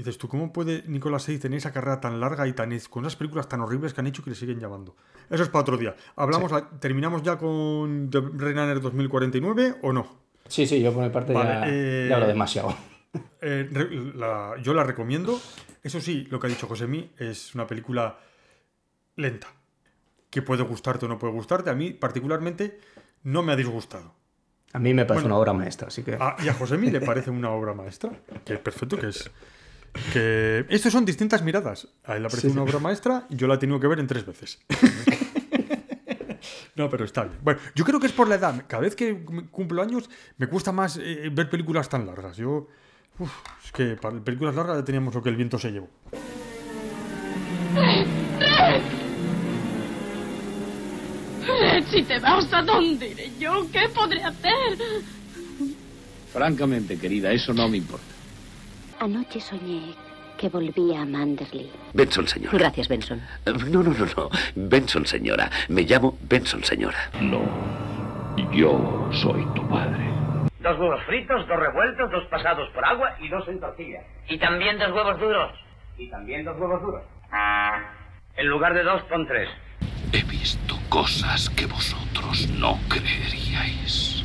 Y 0.00 0.02
dices 0.02 0.16
tú, 0.16 0.28
¿cómo 0.28 0.50
puede 0.50 0.82
Nicolas 0.86 1.26
Cage 1.26 1.38
tener 1.40 1.58
esa 1.58 1.72
carrera 1.74 2.00
tan 2.00 2.20
larga 2.20 2.48
y 2.48 2.54
tan 2.54 2.70
con 2.88 3.04
esas 3.04 3.16
películas 3.16 3.50
tan 3.50 3.60
horribles 3.60 3.92
que 3.92 4.00
han 4.00 4.06
hecho 4.06 4.24
que 4.24 4.30
le 4.30 4.36
siguen 4.36 4.58
llamando? 4.58 4.96
Eso 5.28 5.42
es 5.42 5.50
para 5.50 5.60
otro 5.60 5.76
día. 5.76 5.94
Hablamos, 6.16 6.50
a- 6.54 6.70
¿Terminamos 6.80 7.22
ya 7.22 7.36
con 7.36 8.08
The 8.08 8.18
Runner 8.20 8.80
2049 8.80 9.76
o 9.82 9.92
no? 9.92 10.06
Sí, 10.48 10.66
sí, 10.66 10.80
yo 10.80 10.94
por 10.94 11.04
mi 11.04 11.10
parte 11.10 11.34
Vale, 11.34 11.50
ya, 11.50 11.64
eh, 11.68 12.06
ya 12.08 12.14
hablo 12.16 12.26
demasiado. 12.28 12.74
Eh, 13.42 13.68
la- 14.16 14.54
yo 14.62 14.72
la 14.72 14.84
recomiendo. 14.84 15.38
Eso 15.82 16.00
sí, 16.00 16.26
lo 16.30 16.40
que 16.40 16.46
ha 16.46 16.50
dicho 16.50 16.66
Josemi 16.66 17.10
es 17.18 17.54
una 17.54 17.66
película 17.66 18.18
lenta. 19.16 19.48
Que 20.30 20.40
puede 20.40 20.62
gustarte 20.62 21.04
o 21.06 21.08
no 21.08 21.18
puede 21.18 21.34
gustarte. 21.34 21.68
A 21.70 21.74
mí, 21.74 21.90
particularmente, 21.90 22.78
no 23.24 23.42
me 23.42 23.52
ha 23.52 23.56
disgustado. 23.56 24.14
A 24.72 24.78
mí 24.78 24.94
me 24.94 25.04
parece 25.04 25.24
bueno. 25.24 25.34
una 25.34 25.40
obra 25.42 25.52
maestra, 25.52 25.88
así 25.88 26.02
que... 26.04 26.14
A- 26.20 26.36
y 26.42 26.48
a 26.48 26.54
Josemi 26.54 26.90
le 26.90 27.00
parece 27.02 27.30
una 27.30 27.50
obra 27.50 27.74
maestra. 27.74 28.12
Que 28.44 28.54
es 28.54 28.60
perfecto, 28.60 28.96
que 28.96 29.08
es. 29.08 29.28
Que. 30.12 30.64
Estos 30.68 30.92
son 30.92 31.04
distintas 31.04 31.42
miradas. 31.42 31.88
A 32.04 32.16
él 32.16 32.22
le 32.22 32.28
parece 32.28 32.48
Sí, 32.48 32.52
una 32.56 32.64
sí. 32.64 32.70
obra 32.70 32.78
maestra 32.80 33.26
y 33.28 33.36
yo 33.36 33.46
la 33.46 33.54
he 33.54 33.58
tenido 33.58 33.80
que 33.80 33.86
ver 33.88 33.98
en 34.00 34.06
tres 34.06 34.24
veces. 34.26 34.58
No, 36.76 36.88
pero 36.88 37.04
está 37.04 37.24
bien. 37.24 37.36
Bueno, 37.42 37.60
yo 37.74 37.84
creo 37.84 38.00
que 38.00 38.06
es 38.06 38.12
por 38.12 38.26
la 38.26 38.36
edad. 38.36 38.64
Cada 38.66 38.82
vez 38.82 38.96
que 38.96 39.22
cumplo 39.50 39.82
años 39.82 40.08
me 40.38 40.46
cuesta 40.46 40.72
más 40.72 40.96
eh, 41.02 41.28
ver 41.30 41.50
películas 41.50 41.90
tan 41.90 42.06
largas. 42.06 42.38
Yo. 42.38 42.68
uf, 43.18 43.30
es 43.66 43.72
que 43.72 43.96
para 43.96 44.18
películas 44.20 44.54
largas 44.54 44.78
ya 44.78 44.84
teníamos 44.84 45.14
lo 45.14 45.22
que 45.22 45.28
el 45.28 45.36
viento 45.36 45.58
se 45.58 45.70
llevó. 45.72 45.90
Si 51.90 52.02
te 52.04 52.18
vas, 52.20 52.52
¿a 52.52 52.62
dónde 52.62 53.08
iré 53.08 53.30
yo? 53.38 53.66
¿Qué 53.72 53.88
podré 53.94 54.22
hacer? 54.22 54.78
Francamente, 56.32 56.96
querida, 56.98 57.32
eso 57.32 57.52
no 57.52 57.68
me 57.68 57.78
importa. 57.78 58.04
Anoche 59.00 59.40
soñé 59.40 59.94
que 60.36 60.48
volvía 60.48 61.02
a 61.02 61.06
Manderley. 61.06 61.70
Benson, 61.94 62.26
señora. 62.26 62.56
Gracias, 62.58 62.88
Benson. 62.88 63.18
Eh, 63.46 63.52
No, 63.70 63.82
no, 63.82 63.90
no, 63.92 64.06
no. 64.16 64.30
Benson, 64.54 65.04
señora. 65.06 65.50
Me 65.68 65.82
llamo 65.82 66.16
Benson, 66.22 66.62
señora. 66.64 66.98
No. 67.20 67.40
Yo 68.52 69.08
soy 69.12 69.44
tu 69.54 69.66
padre. 69.68 70.04
Dos 70.60 70.78
huevos 70.78 71.02
fritos, 71.06 71.46
dos 71.48 71.58
revueltos, 71.58 72.10
dos 72.10 72.24
pasados 72.30 72.68
por 72.74 72.84
agua 72.84 73.16
y 73.20 73.28
dos 73.28 73.46
en 73.48 73.60
tortilla. 73.60 74.00
Y 74.28 74.38
también 74.38 74.78
dos 74.78 74.92
huevos 74.92 75.18
duros. 75.20 75.52
Y 75.98 76.08
también 76.08 76.44
dos 76.44 76.58
huevos 76.58 76.80
duros. 76.82 77.02
En 78.36 78.46
lugar 78.46 78.74
de 78.74 78.82
dos, 78.82 79.02
pon 79.04 79.26
tres. 79.26 79.48
He 80.12 80.22
visto 80.24 80.74
cosas 80.88 81.48
que 81.50 81.66
vosotros 81.66 82.48
no 82.58 82.78
creeríais. 82.88 84.24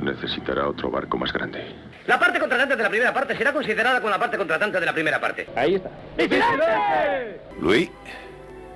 Necesitará 0.00 0.68
otro 0.68 0.90
barco 0.90 1.16
más 1.18 1.32
grande. 1.32 1.64
La 2.06 2.20
parte 2.20 2.38
contratante 2.38 2.76
de 2.76 2.82
la 2.84 2.88
primera 2.88 3.12
parte 3.12 3.36
será 3.36 3.52
considerada 3.52 4.00
con 4.00 4.10
la 4.10 4.18
parte 4.18 4.38
contratante 4.38 4.78
de 4.78 4.86
la 4.86 4.92
primera 4.92 5.20
parte. 5.20 5.48
Ahí 5.56 5.74
está. 5.74 5.90
Luis, 7.60 7.90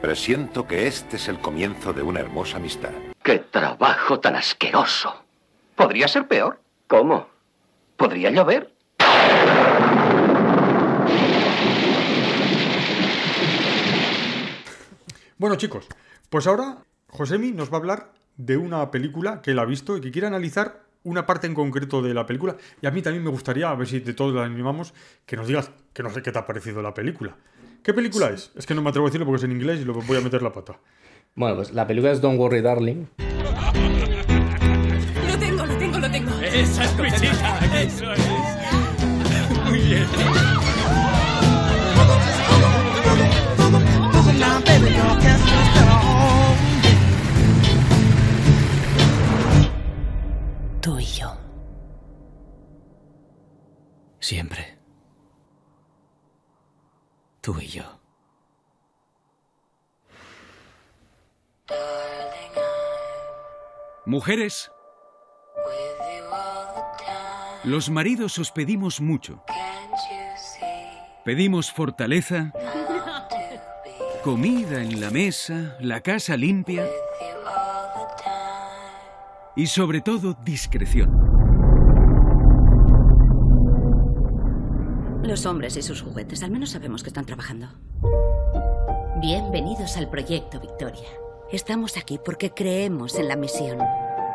presiento 0.01 0.67
que 0.67 0.89
este 0.89 1.15
es 1.15 1.29
el 1.29 1.39
comienzo 1.39 1.93
de 1.93 2.03
una 2.03 2.19
hermosa 2.19 2.57
amistad. 2.57 2.91
¡Qué 3.23 3.39
trabajo 3.39 4.19
tan 4.19 4.35
asqueroso! 4.35 5.23
¿Podría 5.77 6.09
ser 6.09 6.27
peor? 6.27 6.59
¿Cómo? 6.89 7.29
¿Podría 7.97 8.31
llover? 8.31 8.73
Bueno, 15.39 15.55
chicos, 15.57 15.87
pues 16.29 16.49
ahora 16.49 16.79
Josemi 17.09 17.53
nos 17.53 17.71
va 17.71 17.75
a 17.75 17.79
hablar 17.79 18.13
de 18.37 18.57
una 18.57 18.91
película 18.91 19.41
que 19.41 19.53
él 19.53 19.59
ha 19.61 19.65
visto 19.65 19.97
y 19.97 20.01
que 20.01 20.11
quiere 20.11 20.27
analizar 20.27 20.90
una 21.05 21.27
parte 21.27 21.47
en 21.47 21.55
concreto 21.55 22.03
de 22.03 22.15
la 22.15 22.27
película. 22.27 22.57
Y 22.81 22.87
a 22.87 22.91
mí 22.91 23.03
también 23.03 23.25
me 23.25 23.31
gustaría, 23.31 23.71
a 23.71 23.75
ver 23.75 23.87
si 23.87 24.01
de 24.01 24.15
todos 24.15 24.35
la 24.35 24.45
animamos, 24.45 24.95
que 25.27 25.37
nos 25.37 25.47
digas 25.47 25.71
que 25.93 26.03
no 26.03 26.11
sé 26.11 26.23
qué 26.23 26.33
te 26.33 26.39
ha 26.39 26.47
parecido 26.47 26.83
la 26.83 26.95
película. 26.95 27.37
¿Qué 27.83 27.95
película 27.95 28.29
es? 28.29 28.53
Es 28.57 28.67
que 28.67 28.75
no 28.75 28.83
me 28.83 28.91
atrevo 28.91 29.07
a 29.07 29.09
decirlo 29.09 29.27
porque 29.27 29.39
es 29.39 29.45
en 29.45 29.53
inglés 29.53 29.81
y 29.81 29.85
lo 29.85 29.95
voy 29.95 30.19
a 30.19 30.21
meter 30.21 30.43
la 30.43 30.53
pata. 30.53 30.79
Bueno, 31.35 31.57
pues 31.57 31.73
la 31.73 31.87
película 31.87 32.13
es 32.13 32.21
Don't 32.21 32.39
Worry 32.39 32.61
Darling. 32.61 33.07
Lo 35.27 35.39
tengo, 35.39 35.65
lo 35.65 35.77
tengo, 35.79 35.99
lo 35.99 36.11
tengo. 36.11 36.31
Esa 36.41 36.85
es 36.85 36.99
mi 36.99 37.11
chica, 37.13 37.81
eso 37.81 38.13
es. 38.13 38.30
Siempre. 54.31 54.79
Tú 57.41 57.59
y 57.59 57.67
yo. 57.67 58.01
Mujeres, 64.07 64.71
los 67.65 67.91
maridos 67.91 68.39
os 68.39 68.53
pedimos 68.53 69.01
mucho. 69.01 69.43
Pedimos 71.25 71.73
fortaleza, 71.73 72.53
comida 74.23 74.81
en 74.81 75.01
la 75.01 75.11
mesa, 75.11 75.77
la 75.81 76.03
casa 76.03 76.37
limpia 76.37 76.87
y 79.57 79.67
sobre 79.67 80.01
todo 80.01 80.35
discreción. 80.35 81.40
Los 85.23 85.45
hombres 85.45 85.77
y 85.77 85.83
sus 85.83 86.01
juguetes, 86.01 86.43
al 86.43 86.51
menos 86.51 86.71
sabemos 86.71 87.03
que 87.03 87.11
están 87.11 87.27
trabajando. 87.27 87.69
Bienvenidos 89.21 89.99
al 89.99 90.09
proyecto 90.09 90.59
Victoria. 90.61 91.09
Estamos 91.53 91.99
aquí 91.99 92.19
porque 92.25 92.51
creemos 92.51 93.17
en 93.17 93.29
la 93.29 93.37
misión. 93.37 93.79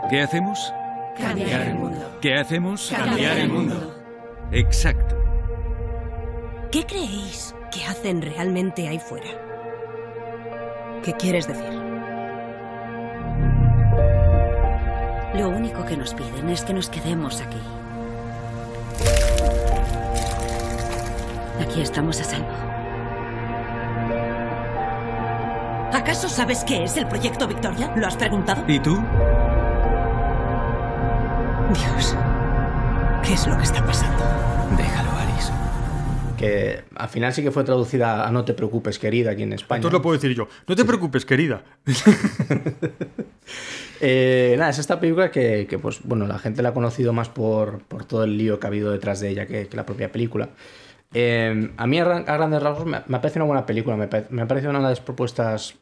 ¿Qué 0.09 0.21
hacemos? 0.21 0.71
Cambiar 1.17 1.61
el 1.61 1.75
mundo. 1.75 2.17
¿Qué 2.21 2.35
hacemos? 2.35 2.93
Cambiar 2.95 3.37
el 3.39 3.49
mundo. 3.49 3.95
Exacto. 4.51 5.15
¿Qué 6.71 6.85
creéis 6.85 7.55
que 7.71 7.83
hacen 7.85 8.21
realmente 8.21 8.87
ahí 8.87 8.99
fuera? 8.99 9.29
¿Qué 11.03 11.13
quieres 11.13 11.47
decir? 11.47 11.73
Lo 15.33 15.49
único 15.49 15.83
que 15.85 15.97
nos 15.97 16.13
piden 16.13 16.49
es 16.49 16.63
que 16.63 16.73
nos 16.73 16.89
quedemos 16.89 17.41
aquí. 17.41 17.61
Aquí 21.61 21.81
estamos 21.81 22.19
a 22.21 22.23
salvo. 22.23 22.47
¿Acaso 25.93 26.27
sabes 26.27 26.63
qué 26.65 26.83
es 26.83 26.97
el 26.97 27.07
proyecto 27.07 27.47
Victoria? 27.47 27.93
¿Lo 27.95 28.05
has 28.05 28.17
preguntado? 28.17 28.63
¿Y 28.67 28.79
tú? 28.79 28.95
Dios. 31.73 32.15
¿Qué 33.23 33.33
es 33.33 33.47
lo 33.47 33.57
que 33.57 33.63
está 33.63 33.83
pasando? 33.85 34.23
Déjalo, 34.77 35.09
Alice. 35.11 35.51
Que 36.37 36.83
al 36.95 37.09
final 37.09 37.33
sí 37.33 37.41
que 37.43 37.51
fue 37.51 37.63
traducida 37.63 38.27
a 38.27 38.31
No 38.31 38.43
te 38.43 38.53
preocupes, 38.53 38.99
querida, 38.99 39.31
aquí 39.31 39.43
en 39.43 39.53
España. 39.53 39.77
Entonces 39.77 39.93
lo 39.93 40.01
puedo 40.01 40.17
decir 40.17 40.35
yo. 40.35 40.47
No 40.67 40.75
te 40.75 40.85
preocupes, 40.85 41.25
querida. 41.25 41.63
Eh, 44.01 44.55
nada, 44.57 44.71
es 44.71 44.77
esta 44.77 44.99
película 44.99 45.31
que, 45.31 45.67
que, 45.69 45.79
pues, 45.79 46.01
bueno, 46.03 46.27
la 46.27 46.37
gente 46.37 46.61
la 46.61 46.69
ha 46.69 46.73
conocido 46.73 47.13
más 47.13 47.29
por, 47.29 47.79
por 47.83 48.03
todo 48.03 48.25
el 48.25 48.37
lío 48.37 48.59
que 48.59 48.67
ha 48.67 48.69
habido 48.69 48.91
detrás 48.91 49.21
de 49.21 49.29
ella 49.29 49.45
que, 49.47 49.67
que 49.67 49.77
la 49.77 49.85
propia 49.85 50.11
película. 50.11 50.49
Eh, 51.17 51.71
a 51.77 51.87
mí, 51.87 51.97
a, 51.99 52.03
gran- 52.03 52.25
a 52.29 52.33
grandes 52.35 52.61
rasgos, 52.61 52.85
me, 52.85 52.99
parece 53.19 53.39
una 53.39 53.45
buena 53.45 53.65
película. 53.65 53.95
Me, 53.95 54.09
me 54.29 54.41
ha 54.41 54.47
parecido 54.47 54.71
una 54.71 54.79
de 54.81 54.89
las 54.89 54.99
propuestas 54.99 55.75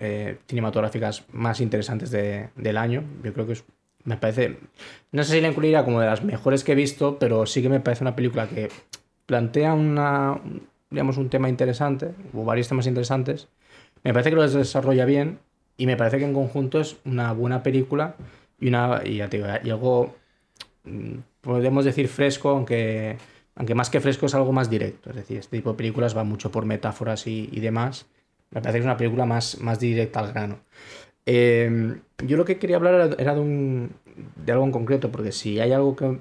eh, 0.00 0.38
cinematográficas 0.48 1.24
más 1.32 1.60
interesantes 1.60 2.10
de- 2.10 2.50
del 2.56 2.76
año. 2.76 3.04
Yo 3.22 3.32
creo 3.32 3.46
que 3.46 3.58
me 4.04 4.16
parece. 4.16 4.58
No 5.12 5.22
sé 5.24 5.34
si 5.34 5.40
la 5.40 5.48
incluiría 5.48 5.84
como 5.84 6.00
de 6.00 6.06
las 6.06 6.24
mejores 6.24 6.64
que 6.64 6.72
he 6.72 6.74
visto, 6.74 7.18
pero 7.18 7.46
sí 7.46 7.62
que 7.62 7.68
me 7.68 7.80
parece 7.80 8.04
una 8.04 8.16
película 8.16 8.48
que 8.48 8.68
plantea 9.26 9.74
una, 9.74 10.40
digamos, 10.90 11.18
un 11.18 11.30
tema 11.30 11.48
interesante, 11.48 12.12
o 12.34 12.44
varios 12.44 12.68
temas 12.68 12.86
interesantes. 12.86 13.48
Me 14.04 14.12
parece 14.12 14.30
que 14.30 14.36
los 14.36 14.52
desarrolla 14.54 15.04
bien 15.06 15.38
y 15.78 15.86
me 15.86 15.96
parece 15.96 16.18
que 16.18 16.24
en 16.24 16.34
conjunto 16.34 16.80
es 16.80 16.96
una 17.04 17.32
buena 17.32 17.62
película 17.62 18.16
y, 18.60 18.68
una, 18.68 19.02
y 19.04 19.20
algo, 19.70 20.14
mm, 20.84 21.18
podemos 21.40 21.84
decir 21.84 22.08
fresco, 22.08 22.50
aunque, 22.50 23.16
aunque 23.56 23.74
más 23.74 23.90
que 23.90 24.00
fresco 24.00 24.26
es 24.26 24.34
algo 24.34 24.52
más 24.52 24.70
directo. 24.70 25.10
Es 25.10 25.16
decir, 25.16 25.38
este 25.38 25.56
tipo 25.56 25.70
de 25.70 25.76
películas 25.76 26.16
va 26.16 26.24
mucho 26.24 26.50
por 26.50 26.64
metáforas 26.64 27.26
y, 27.26 27.48
y 27.52 27.60
demás. 27.60 28.06
Me 28.50 28.60
parece 28.60 28.78
que 28.78 28.80
es 28.80 28.86
una 28.86 28.96
película 28.96 29.26
más, 29.26 29.60
más 29.60 29.80
directa 29.80 30.20
al 30.20 30.32
grano. 30.32 30.60
Eh, 31.26 31.96
yo 32.24 32.36
lo 32.36 32.44
que 32.44 32.58
quería 32.58 32.76
hablar 32.76 33.16
era, 33.18 33.34
de, 33.34 33.40
un, 33.40 33.90
de 34.36 34.52
algo 34.52 34.64
en 34.64 34.72
concreto, 34.72 35.10
porque 35.10 35.32
si 35.32 35.60
hay 35.60 35.72
algo 35.72 35.96
que 35.96 36.18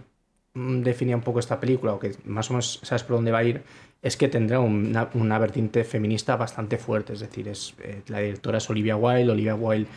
mm, 0.53 0.81
definía 0.81 1.15
un 1.15 1.21
poco 1.21 1.39
esta 1.39 1.59
película, 1.59 1.93
o 1.93 1.99
que 1.99 2.15
más 2.25 2.49
o 2.49 2.53
menos 2.53 2.79
sabes 2.84 3.03
por 3.03 3.17
dónde 3.17 3.31
va 3.31 3.39
a 3.39 3.43
ir, 3.43 3.63
es 4.01 4.17
que 4.17 4.27
tendrá 4.27 4.59
una, 4.59 5.09
una 5.13 5.39
vertiente 5.39 5.84
feminista 5.84 6.36
bastante 6.36 6.77
fuerte. 6.77 7.13
Es 7.13 7.19
decir, 7.19 7.47
es, 7.47 7.75
eh, 7.81 8.01
la 8.07 8.19
directora 8.19 8.57
es 8.57 8.69
Olivia 8.69 8.95
Wilde. 8.95 9.31
Olivia 9.31 9.55
Wilde 9.55 9.88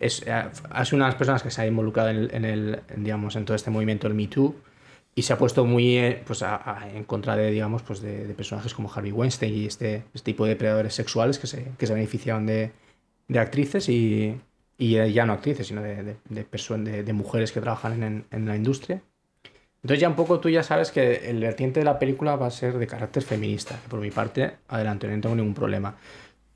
es, 0.00 0.22
eh, 0.26 0.44
sido 0.84 0.96
una 0.96 1.06
de 1.06 1.10
las 1.10 1.14
personas 1.16 1.42
que 1.42 1.50
se 1.50 1.62
ha 1.62 1.66
involucrado 1.66 2.10
en, 2.10 2.44
el, 2.44 2.80
en, 2.88 3.04
digamos, 3.04 3.36
en 3.36 3.44
todo 3.44 3.54
este 3.54 3.70
movimiento 3.70 4.08
del 4.08 4.16
Me 4.16 4.28
Too 4.28 4.54
y 5.18 5.22
se 5.22 5.32
ha 5.32 5.38
puesto 5.38 5.64
muy 5.64 5.96
eh, 5.96 6.22
pues, 6.26 6.44
en 6.94 7.04
contra 7.04 7.36
de, 7.36 7.50
digamos, 7.50 7.82
pues 7.82 8.02
de, 8.02 8.34
personajes 8.34 8.74
como 8.74 8.92
Harvey 8.92 9.12
Weinstein 9.12 9.54
y 9.54 9.64
este, 9.64 10.04
este 10.12 10.32
tipo 10.32 10.44
de 10.44 10.50
depredadores 10.50 10.94
sexuales 10.94 11.38
que 11.38 11.46
se, 11.46 11.72
que 11.78 11.86
se 11.86 11.94
beneficiaban 11.94 12.44
de, 12.44 12.72
de 13.26 13.38
actrices 13.38 13.88
y, 13.88 14.38
y 14.76 15.12
ya 15.12 15.24
no 15.24 15.32
actrices, 15.32 15.68
sino 15.68 15.80
de, 15.80 16.16
de, 16.28 17.12
mujeres 17.14 17.50
que 17.50 17.62
trabajan 17.62 18.02
en, 18.02 18.26
en, 18.30 18.46
la 18.46 18.56
industria. 18.56 19.00
Entonces 19.82 20.02
ya 20.02 20.08
un 20.10 20.16
poco 20.16 20.38
tú 20.38 20.50
ya 20.50 20.62
sabes 20.62 20.90
que 20.90 21.30
el 21.30 21.40
vertiente 21.40 21.80
de 21.80 21.86
la 21.86 21.98
película 21.98 22.36
va 22.36 22.48
a 22.48 22.50
ser 22.50 22.76
de 22.76 22.86
carácter 22.86 23.22
feminista. 23.22 23.80
Que 23.82 23.88
por 23.88 24.00
mi 24.00 24.10
parte, 24.10 24.56
adelante, 24.68 25.08
no 25.08 25.18
tengo 25.18 25.34
ningún 25.34 25.54
problema. 25.54 25.96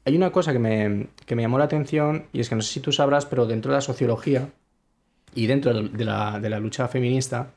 Hay 0.05 0.15
una 0.17 0.33
cosa 0.33 0.53
que 0.53 0.59
me, 0.59 1.07
que 1.25 1.35
me 1.35 1.41
llamó 1.41 1.57
la 1.57 1.65
atención 1.65 2.27
y 2.35 2.41
es 2.41 2.51
que 2.51 2.57
no 2.57 2.61
sé 2.61 2.75
si 2.75 2.81
tú 2.81 2.93
sabrás, 2.93 3.25
pero 3.25 3.47
dentro 3.47 3.73
de 3.73 3.79
la 3.79 3.83
sociología 3.83 4.51
y 5.35 5.47
dentro 5.47 5.73
de 5.73 6.05
la, 6.05 6.41
de 6.41 6.51
la 6.51 6.61
lucha 6.61 6.89
feminista 6.89 7.55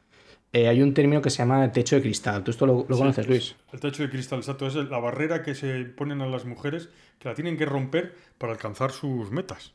eh, 0.53 0.67
hay 0.67 0.83
un 0.83 0.93
término 0.93 1.19
que 1.19 1.31
se 1.31 1.39
llama 1.39 1.71
techo 1.71 1.95
de 1.95 2.03
cristal. 2.03 2.43
¿Tú 2.43 2.51
esto 2.51 2.67
lo, 2.67 2.85
lo 2.87 2.95
sí, 2.95 3.01
conoces, 3.01 3.27
Luis? 3.27 3.55
El 3.71 3.79
techo 3.79 4.03
de 4.03 4.09
cristal, 4.11 4.39
exacto. 4.39 4.67
Es 4.67 4.75
la 4.75 4.99
barrera 4.99 5.41
que 5.41 5.55
se 5.55 5.83
ponen 5.85 6.21
a 6.21 6.27
las 6.27 6.45
mujeres 6.45 6.89
que 7.17 7.27
la 7.27 7.33
tienen 7.33 7.57
que 7.57 7.65
romper 7.65 8.15
para 8.37 8.53
alcanzar 8.53 8.91
sus 8.91 9.31
metas. 9.31 9.73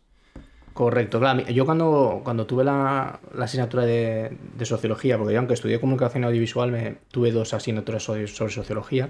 Correcto, 0.75 1.19
claro. 1.19 1.41
Yo 1.49 1.67
cuando, 1.67 2.21
cuando 2.23 2.47
tuve 2.47 2.63
la, 2.63 3.19
la 3.35 3.47
asignatura 3.47 3.85
de, 3.85 4.39
de, 4.57 4.65
sociología, 4.65 5.19
porque 5.19 5.33
yo 5.33 5.41
aunque 5.41 5.55
estudié 5.55 5.81
comunicación 5.81 6.23
audiovisual, 6.23 6.71
me, 6.71 6.99
tuve 7.11 7.33
dos 7.33 7.53
asignaturas 7.53 8.05
sobre, 8.05 8.29
sobre, 8.29 8.53
sociología, 8.53 9.09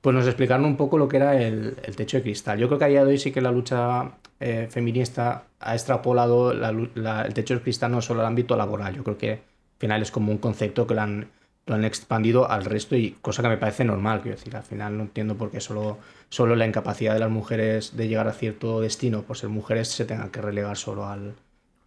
pues 0.00 0.14
nos 0.14 0.26
explicaron 0.26 0.64
un 0.64 0.76
poco 0.76 0.98
lo 0.98 1.08
que 1.08 1.16
era 1.16 1.42
el, 1.42 1.76
el, 1.82 1.96
techo 1.96 2.18
de 2.18 2.22
cristal. 2.22 2.60
Yo 2.60 2.68
creo 2.68 2.78
que 2.78 2.84
a 2.84 2.88
día 2.88 3.04
de 3.04 3.10
hoy 3.10 3.18
sí 3.18 3.32
que 3.32 3.40
la 3.40 3.50
lucha 3.50 4.12
eh, 4.38 4.68
feminista 4.70 5.46
ha 5.58 5.74
extrapolado 5.74 6.54
la, 6.54 6.72
la, 6.94 7.22
el 7.22 7.34
techo 7.34 7.54
de 7.54 7.62
cristal 7.62 7.90
no 7.90 8.00
solo 8.00 8.20
al 8.20 8.26
ámbito 8.26 8.54
laboral. 8.56 8.94
Yo 8.94 9.02
creo 9.02 9.18
que 9.18 9.51
final 9.82 10.00
es 10.00 10.12
como 10.12 10.30
un 10.30 10.38
concepto 10.38 10.86
que 10.86 10.94
lo 10.94 11.00
han, 11.00 11.26
lo 11.66 11.74
han 11.74 11.84
expandido 11.84 12.48
al 12.48 12.64
resto 12.64 12.94
y 12.94 13.16
cosa 13.20 13.42
que 13.42 13.48
me 13.48 13.56
parece 13.56 13.84
normal. 13.84 14.20
Quiero 14.22 14.36
decir, 14.36 14.54
al 14.54 14.62
final 14.62 14.96
no 14.96 15.02
entiendo 15.02 15.34
por 15.34 15.50
qué 15.50 15.60
solo, 15.60 15.98
solo 16.28 16.54
la 16.54 16.68
incapacidad 16.68 17.14
de 17.14 17.18
las 17.18 17.30
mujeres 17.30 17.96
de 17.96 18.06
llegar 18.06 18.28
a 18.28 18.32
cierto 18.32 18.80
destino 18.80 19.22
por 19.22 19.36
ser 19.36 19.48
mujeres 19.48 19.88
se 19.88 20.04
tenga 20.04 20.30
que 20.30 20.40
relegar 20.40 20.76
solo 20.76 21.08
al, 21.08 21.34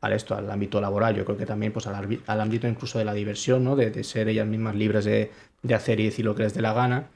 al 0.01 0.11
esto, 0.11 0.35
al 0.35 0.51
ámbito 0.51 0.81
laboral. 0.81 1.15
Yo 1.15 1.23
creo 1.23 1.37
que 1.37 1.45
también 1.45 1.71
pues, 1.71 1.87
al, 1.87 2.41
ámbito 2.41 2.67
incluso 2.67 2.99
de 2.99 3.05
la 3.05 3.13
diversión, 3.13 3.63
¿no? 3.63 3.77
de, 3.77 3.91
de 3.91 4.03
ser 4.03 4.27
ellas 4.27 4.45
mismas 4.45 4.75
libres 4.75 5.05
de, 5.05 5.31
de, 5.63 5.73
hacer 5.73 6.01
y 6.01 6.05
decir 6.05 6.25
lo 6.25 6.35
que 6.35 6.43
les 6.43 6.53
dé 6.53 6.61
la 6.61 6.73
gana. 6.73 7.07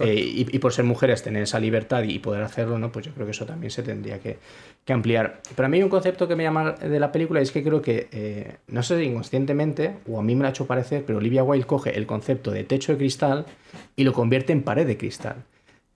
Eh, 0.00 0.14
y, 0.14 0.56
y, 0.56 0.58
por 0.58 0.72
ser 0.72 0.84
mujeres 0.84 1.22
tener 1.22 1.44
esa 1.44 1.60
libertad 1.60 2.02
y 2.02 2.18
poder 2.18 2.42
hacerlo, 2.42 2.80
¿no? 2.80 2.90
pues 2.90 3.06
yo 3.06 3.12
creo 3.12 3.26
que 3.26 3.30
eso 3.30 3.46
también 3.46 3.70
se 3.70 3.84
tendría 3.84 4.18
que, 4.18 4.38
que 4.84 4.92
ampliar. 4.92 5.40
Pero 5.54 5.66
a 5.66 5.68
mí 5.68 5.76
hay 5.76 5.84
un 5.84 5.88
concepto 5.88 6.26
que 6.26 6.34
me 6.34 6.42
llama 6.42 6.72
de 6.72 6.98
la 6.98 7.12
película 7.12 7.40
es 7.40 7.52
que 7.52 7.62
creo 7.62 7.80
que, 7.80 8.08
eh, 8.10 8.56
no 8.66 8.82
sé 8.82 9.02
inconscientemente, 9.04 9.98
o 10.08 10.18
a 10.18 10.22
mí 10.22 10.34
me 10.34 10.42
lo 10.42 10.48
ha 10.48 10.50
hecho 10.50 10.66
parecer, 10.66 11.04
pero 11.06 11.18
Olivia 11.18 11.44
Wilde 11.44 11.66
coge 11.66 11.96
el 11.96 12.06
concepto 12.06 12.50
de 12.50 12.64
techo 12.64 12.92
de 12.92 12.98
cristal 12.98 13.46
y 13.94 14.02
lo 14.02 14.12
convierte 14.12 14.52
en 14.52 14.62
pared 14.62 14.84
de 14.84 14.96
cristal. 14.96 15.44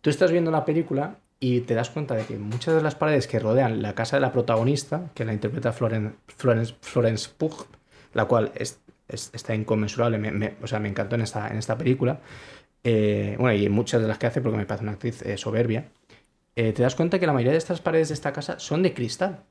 Tú 0.00 0.10
estás 0.10 0.30
viendo 0.30 0.52
la 0.52 0.64
película 0.64 1.16
y 1.40 1.62
te 1.62 1.74
das 1.74 1.90
cuenta 1.90 2.14
de 2.14 2.24
que 2.24 2.38
muchas 2.38 2.76
de 2.76 2.82
las 2.82 2.94
paredes 2.94 3.26
que 3.26 3.40
rodean 3.40 3.82
la 3.82 3.96
casa 3.96 4.16
de 4.16 4.20
la 4.20 4.32
protagonista, 4.32 5.10
que 5.14 5.24
la 5.24 5.32
interpreta 5.32 5.72
Florence, 5.72 6.14
Florence, 6.28 6.74
Florence 6.80 7.30
Pugh, 7.36 7.66
la 8.14 8.26
cual 8.26 8.52
es, 8.54 8.78
es, 9.08 9.30
está 9.34 9.52
inconmensurable, 9.56 10.18
me, 10.18 10.30
me, 10.30 10.54
o 10.62 10.68
sea, 10.68 10.78
me 10.78 10.88
encantó 10.88 11.16
en 11.16 11.22
esta, 11.22 11.48
en 11.48 11.58
esta 11.58 11.76
película, 11.76 12.20
eh, 12.84 13.36
bueno, 13.38 13.56
y 13.56 13.68
muchas 13.68 14.02
de 14.02 14.08
las 14.08 14.18
que 14.18 14.26
hace 14.26 14.40
porque 14.40 14.58
me 14.58 14.66
parece 14.66 14.84
una 14.84 14.92
actriz 14.92 15.22
eh, 15.22 15.36
soberbia, 15.36 15.86
eh, 16.54 16.72
te 16.72 16.82
das 16.82 16.94
cuenta 16.94 17.18
que 17.18 17.26
la 17.26 17.32
mayoría 17.32 17.52
de 17.52 17.58
estas 17.58 17.80
paredes 17.80 18.08
de 18.08 18.14
esta 18.14 18.32
casa 18.32 18.58
son 18.58 18.82
de 18.82 18.92
cristal. 18.92 19.44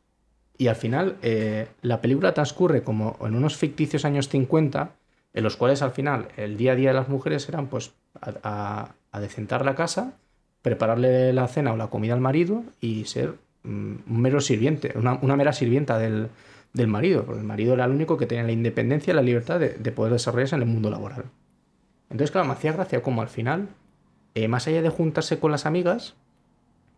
Y 0.57 0.67
al 0.67 0.75
final, 0.75 1.17
eh, 1.23 1.67
la 1.81 2.01
película 2.01 2.33
transcurre 2.33 2.83
como 2.83 3.17
en 3.21 3.35
unos 3.35 3.57
ficticios 3.57 4.05
años 4.05 4.29
50, 4.29 4.91
en 5.33 5.43
los 5.43 5.57
cuales 5.57 5.81
al 5.81 5.91
final 5.91 6.27
el 6.37 6.57
día 6.57 6.73
a 6.73 6.75
día 6.75 6.89
de 6.89 6.95
las 6.95 7.09
mujeres 7.09 7.47
eran 7.49 7.67
pues 7.67 7.93
a, 8.21 8.93
a, 9.11 9.63
la 9.63 9.75
casa, 9.75 10.13
prepararle 10.61 11.33
la 11.33 11.47
cena 11.47 11.73
o 11.73 11.77
la 11.77 11.87
comida 11.87 12.13
al 12.13 12.21
marido 12.21 12.63
y 12.79 13.05
ser 13.05 13.35
mm, 13.63 13.95
un 14.07 14.21
mero 14.21 14.41
sirviente, 14.41 14.93
una, 14.95 15.35
mera 15.35 15.53
sirvienta 15.53 15.97
del, 15.97 16.29
del, 16.73 16.87
marido, 16.87 17.23
porque 17.25 17.41
el 17.41 17.47
marido 17.47 17.73
era 17.73 17.85
el 17.85 17.91
único 17.91 18.17
que 18.17 18.27
tenía 18.27 18.43
la 18.43 18.51
independencia 18.51 19.13
y 19.13 19.15
la 19.15 19.23
libertad 19.23 19.59
de 19.59 19.91
poder 19.91 20.13
desarrollarse 20.13 20.55
en 20.55 20.61
el 20.61 20.67
mundo 20.67 20.91
laboral. 20.91 21.25
Entonces, 22.11 22.31
claro, 22.31 22.47
me 22.47 22.71
gracia 22.71 23.01
como 23.01 23.21
al 23.21 23.29
final, 23.29 23.69
eh, 24.35 24.47
más 24.47 24.67
allá 24.67 24.81
de 24.81 24.89
juntarse 24.89 25.39
con 25.39 25.51
las 25.51 25.65
amigas, 25.65 26.15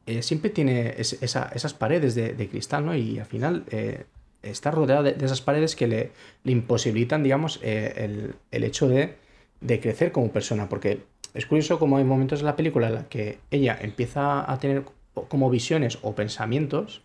eh, 0.05 0.22
siempre 0.22 0.49
tiene 0.49 0.95
es, 0.97 1.22
esa, 1.22 1.49
esas 1.53 1.74
paredes 1.74 2.16
de, 2.16 2.49
cristal, 2.49 2.86
¿no? 2.86 2.95
Y 2.95 3.20
al 3.20 3.26
final 3.26 3.64
eh, 3.70 4.05
está 4.41 4.72
rodeada 4.72 5.03
de, 5.03 5.26
esas 5.26 5.41
paredes 5.41 5.76
que 5.76 5.88
le, 5.88 6.11
imposibilitan, 6.43 7.24
digamos, 7.24 7.59
el, 7.61 8.36
el, 8.51 8.64
hecho 8.64 8.89
de, 8.89 9.16
de, 9.61 9.80
crecer 9.80 10.11
como 10.11 10.32
persona. 10.32 10.68
Porque 10.68 11.03
es 11.34 11.45
curioso 11.45 11.80
como 11.80 11.97
hay 11.97 12.03
momentos 12.03 12.39
en 12.39 12.47
la 12.47 12.55
película 12.55 12.88
en 12.88 12.95
la 12.95 13.07
que 13.07 13.38
ella 13.51 13.78
empieza 13.80 14.51
a 14.51 14.59
tener 14.59 14.84
como 15.14 15.49
visiones 15.49 15.99
o 16.01 16.16
pensamientos 16.16 17.03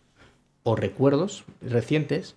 o 0.62 0.76
recuerdos 0.76 1.44
recientes 1.60 2.36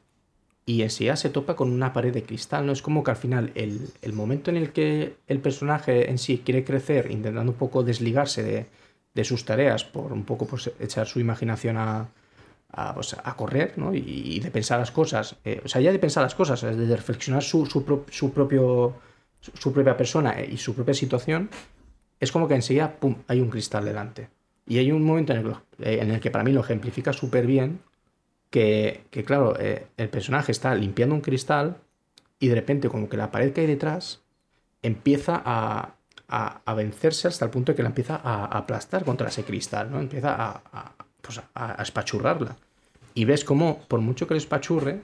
y 0.66 0.88
ya 0.88 1.16
se 1.16 1.30
topa 1.30 1.56
con 1.56 1.72
una 1.72 1.92
pared 1.92 2.14
de 2.14 2.24
cristal, 2.24 2.66
¿no? 2.66 2.72
Es 2.72 2.82
como 2.82 3.04
que 3.04 3.12
al 3.12 3.18
final 3.18 3.52
el, 3.56 3.90
el, 4.02 4.14
momento 4.14 4.52
en 4.52 4.58
el 4.58 4.72
que 4.72 5.16
el 5.28 5.40
personaje 5.40 6.10
en 6.10 6.18
sí 6.18 6.42
quiere 6.46 6.64
crecer, 6.64 7.10
intentando 7.10 7.52
un 7.52 7.58
poco 7.58 7.84
desligarse 7.84 8.68
de, 9.14 9.24
sus 9.24 9.44
tareas, 9.44 9.84
por 9.84 10.14
un 10.14 10.24
poco 10.24 10.46
pues, 10.46 10.72
echar 10.80 11.08
su 11.08 11.20
imaginación 11.20 11.78
a, 11.78 12.10
a, 12.72 12.94
pues, 12.94 13.16
a 13.22 13.36
correr, 13.36 13.74
¿no? 13.78 13.94
Y, 13.94 14.40
de 14.40 14.52
pensar 14.52 14.80
las 14.80 14.92
cosas, 14.92 15.36
eh, 15.44 15.62
o 15.66 15.68
sea, 15.68 15.82
ya 15.82 15.92
de 15.92 16.00
pensar 16.00 16.24
las 16.24 16.36
cosas, 16.36 16.62
de 16.62 16.96
reflexionar 16.96 17.44
su, 17.44 17.66
su, 17.66 18.06
su 18.10 18.32
propio, 18.32 18.96
propia 19.74 19.98
persona 19.98 20.36
y 20.42 20.58
su 20.58 20.76
propia 20.76 20.94
situación, 20.94 21.50
es 22.20 22.32
como 22.32 22.48
que 22.48 22.54
enseguida, 22.54 23.00
pum, 23.00 23.16
hay 23.28 23.42
un 23.42 23.50
cristal 23.50 23.84
delante. 23.84 24.30
Y 24.68 24.78
hay 24.78 24.92
un 24.92 25.04
momento 25.04 25.34
en 25.34 25.40
el, 25.40 25.56
en 25.80 26.12
el 26.12 26.20
que 26.20 26.30
para 26.30 26.44
mí 26.44 26.52
lo 26.54 26.62
ejemplifica 26.62 27.14
súper 27.14 27.48
bien, 27.48 27.80
que, 28.52 29.24
claro, 29.26 29.58
eh, 29.60 29.88
el 29.98 30.10
personaje 30.10 30.52
está 30.52 30.76
limpiando 30.76 31.16
un 31.16 31.22
cristal 31.22 31.78
y 32.38 32.50
de 32.50 32.56
repente 32.56 32.90
como 32.90 33.08
que 33.08 33.18
la 33.18 33.32
pared 33.32 33.54
que 33.54 33.62
hay 33.62 33.68
detrás 33.68 34.22
empieza 34.84 35.42
a, 35.44 35.96
a, 36.28 36.62
a 36.66 36.74
vencerse 36.74 37.30
hasta 37.30 37.46
el 37.46 37.52
punto 37.52 37.72
de 37.72 37.78
que 37.78 37.84
la 37.84 37.90
empieza 37.90 38.20
a, 38.22 38.46
aplastar 38.46 39.06
contra 39.06 39.30
ese 39.30 39.46
cristal, 39.46 39.90
¿no? 39.90 40.00
Empieza 40.00 40.36
a, 40.36 40.96
pues 41.22 41.42
espachurrarla. 41.80 42.58
Y 43.14 43.26
ves 43.26 43.46
como, 43.46 43.80
por 43.88 44.02
mucho 44.02 44.28
que 44.28 44.34
le 44.34 44.40
espachurre, 44.40 45.02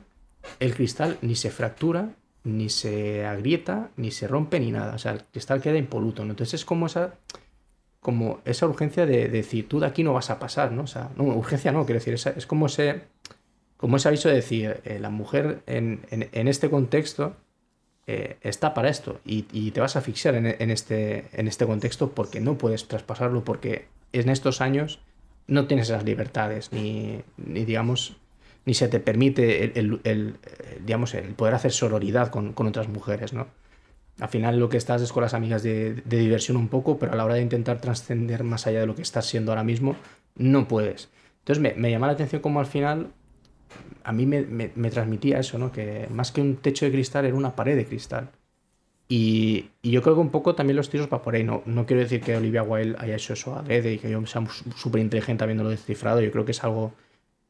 el 0.59 0.75
cristal 0.75 1.17
ni 1.21 1.35
se 1.35 1.49
fractura, 1.49 2.09
ni 2.43 2.69
se 2.69 3.25
agrieta, 3.25 3.91
ni 3.95 4.11
se 4.11 4.27
rompe, 4.27 4.59
ni 4.59 4.71
nada. 4.71 4.95
O 4.95 4.97
sea, 4.97 5.13
el 5.13 5.23
cristal 5.23 5.61
queda 5.61 5.77
impoluto, 5.77 6.25
¿no? 6.25 6.31
Entonces 6.31 6.61
es 6.61 6.65
como 6.65 6.87
esa, 6.87 7.15
como 8.01 8.41
esa 8.43 8.67
urgencia 8.67 9.05
de, 9.05 9.29
de 9.29 9.29
decir, 9.29 9.69
tú 9.69 9.79
de 9.79 9.87
aquí 9.87 10.03
no 10.03 10.13
vas 10.13 10.29
a 10.31 10.39
pasar, 10.39 10.73
¿no? 10.73 10.83
O 10.83 10.87
sea, 10.87 11.11
no, 11.15 11.23
urgencia 11.23 11.71
no, 11.71 11.85
quiero 11.85 11.99
decir, 11.99 12.13
es 12.13 12.47
como 12.47 12.65
ese, 12.65 13.03
como 13.77 13.97
ese 13.97 14.07
aviso 14.07 14.29
de 14.29 14.35
decir, 14.35 14.81
eh, 14.85 14.99
la 14.99 15.09
mujer 15.09 15.61
en, 15.67 16.01
en- 16.11 16.47
este 16.47 16.69
contexto 16.69 17.35
eh, 18.07 18.37
está 18.41 18.73
para 18.73 18.89
esto 18.89 19.19
y, 19.25 19.45
y 19.51 19.71
te 19.71 19.81
vas 19.81 19.95
a 19.95 19.99
asfixiar 19.99 20.35
en, 20.35 20.45
en 20.47 20.71
este, 20.71 21.25
en 21.33 21.47
este 21.47 21.65
contexto 21.65 22.11
porque 22.11 22.39
no 22.39 22.57
puedes 22.57 22.87
traspasarlo, 22.87 23.43
porque 23.43 23.87
en 24.13 24.29
estos 24.29 24.61
años 24.61 24.99
no 25.47 25.67
tienes 25.67 25.89
esas 25.89 26.03
libertades, 26.03 26.71
ni, 26.71 27.21
ni 27.37 27.65
digamos, 27.65 28.17
ni 28.65 28.73
se 28.73 28.87
te 28.87 28.99
permite 28.99 29.63
el, 29.65 29.71
el- 29.75 30.01
el, 30.03 30.35
eh, 30.45 30.81
digamos, 30.85 31.13
el 31.13 31.33
poder 31.33 31.53
hacer 31.53 31.71
sororidad 31.71 32.29
con, 32.29 32.53
con 32.53 32.67
otras 32.67 32.87
mujeres, 32.87 33.33
¿no? 33.33 33.47
Al 34.19 34.29
final 34.29 34.59
lo 34.59 34.67
que 34.69 34.77
estás 34.77 35.01
es 35.03 35.11
con 35.13 35.21
las 35.21 35.35
amigas 35.35 35.61
de, 35.61 35.93
de 35.93 36.17
diversión 36.17 36.57
un 36.57 36.69
poco, 36.69 36.97
pero 36.97 37.13
a 37.13 37.15
la 37.15 37.23
hora 37.25 37.35
de 37.35 37.41
intentar 37.41 37.79
trascender 37.79 38.43
más 38.43 38.65
allá 38.65 38.79
de 38.79 38.87
lo 38.87 38.95
que 38.95 39.03
estás 39.03 39.27
siendo 39.27 39.51
ahora 39.51 39.63
mismo, 39.63 39.95
no 40.35 40.67
puedes. 40.67 41.09
Entonces 41.39 41.61
me, 41.61 41.73
me 41.75 41.91
llama 41.91 42.07
la 42.07 42.13
atención 42.13 42.41
como 42.41 42.59
al 42.59 42.65
final 42.65 43.11
a 44.07 44.13
mí 44.13 44.25
me, 44.25 44.41
me- 44.43 44.71
me 44.75 44.89
transmitía 44.91 45.39
eso, 45.39 45.57
¿no? 45.59 45.71
Que 45.71 46.07
más 46.11 46.31
que 46.31 46.41
un 46.41 46.57
techo 46.57 46.85
de 46.85 46.91
cristal 46.91 47.25
era 47.25 47.35
una 47.35 47.55
pared 47.55 47.75
de 47.75 47.85
cristal. 47.85 48.29
Y, 49.09 49.69
y 49.81 49.91
yo 49.91 50.01
creo 50.01 50.15
que 50.15 50.21
un 50.21 50.31
poco 50.31 50.55
también 50.55 50.75
los 50.77 50.89
tiros 50.89 51.07
va 51.11 51.21
por 51.21 51.35
ahí. 51.35 51.43
No, 51.43 51.63
no 51.65 51.85
quiero 51.85 52.01
decir 52.01 52.21
que 52.21 52.35
Olivia 52.35 52.63
Wilde 52.63 52.97
haya 52.99 53.15
hecho 53.15 53.33
eso 53.33 53.55
adrede 53.55 53.93
y 53.93 53.99
que 53.99 54.09
yo 54.09 54.25
sea 54.25 54.43
súper 54.75 55.01
inteligente 55.01 55.43
habiéndolo 55.43 55.69
descifrado. 55.69 56.21
Yo 56.21 56.31
creo 56.31 56.45
que 56.45 56.51
es 56.51 56.63
algo 56.63 56.93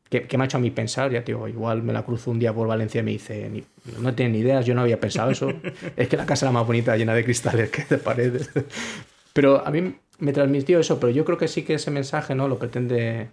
que, 0.09 0.27
que 0.27 0.37
me 0.37 0.43
ha 0.43 0.47
hecho 0.47 0.57
a 0.57 0.61
mí 0.61 0.71
pensar. 0.71 1.11
Ya 1.11 1.23
te 1.23 1.33
digo, 1.33 1.47
igual 1.47 1.83
me 1.83 1.93
la 1.93 2.03
cruzo 2.05 2.31
un 2.31 2.39
día 2.39 2.53
por 2.53 2.67
Valencia 2.67 3.01
y 3.01 3.03
me 3.03 3.11
dice, 3.11 3.49
"Ni- 3.49 3.63
no 4.01 4.13
tiene 4.15 4.33
ni 4.33 4.39
ideas, 4.39 4.65
yo 4.65 4.75
no 4.75 4.81
había 4.81 4.99
pensado 4.99 5.31
eso. 5.31 5.51
es 5.97 6.07
que 6.09 6.17
la 6.17 6.25
casa 6.27 6.45
era 6.47 6.53
más 6.53 6.67
bonita 6.67 6.95
llena 6.97 7.13
de 7.15 7.23
cristales 7.23 7.71
que 7.71 7.83
de 7.85 7.97
paredes. 7.97 8.49
pero 9.33 9.65
a 9.65 9.71
mí 9.71 9.95
me 10.19 10.33
transmitió 10.33 10.79
eso, 10.79 10.99
pero 10.99 11.11
yo 11.11 11.25
creo 11.25 11.37
que 11.37 11.47
sí 11.47 11.63
que 11.63 11.75
ese 11.75 11.91
mensaje 11.91 12.35
no 12.35 12.47
lo 12.47 12.57
pretende 12.59 13.29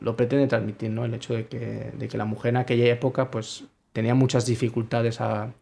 lo 0.00 0.16
pretende 0.16 0.46
transmitir, 0.46 0.90
¿no? 0.90 1.04
El 1.04 1.14
hecho 1.14 1.34
de 1.34 1.46
que, 1.46 1.92
de 1.96 2.08
que 2.08 2.18
la 2.18 2.24
mujer 2.24 2.50
en 2.50 2.58
aquella 2.58 2.86
época 2.86 3.30
pues 3.30 3.64
tenía 3.92 4.14
muchas 4.14 4.46
dificultades 4.46 5.20
a... 5.20 5.52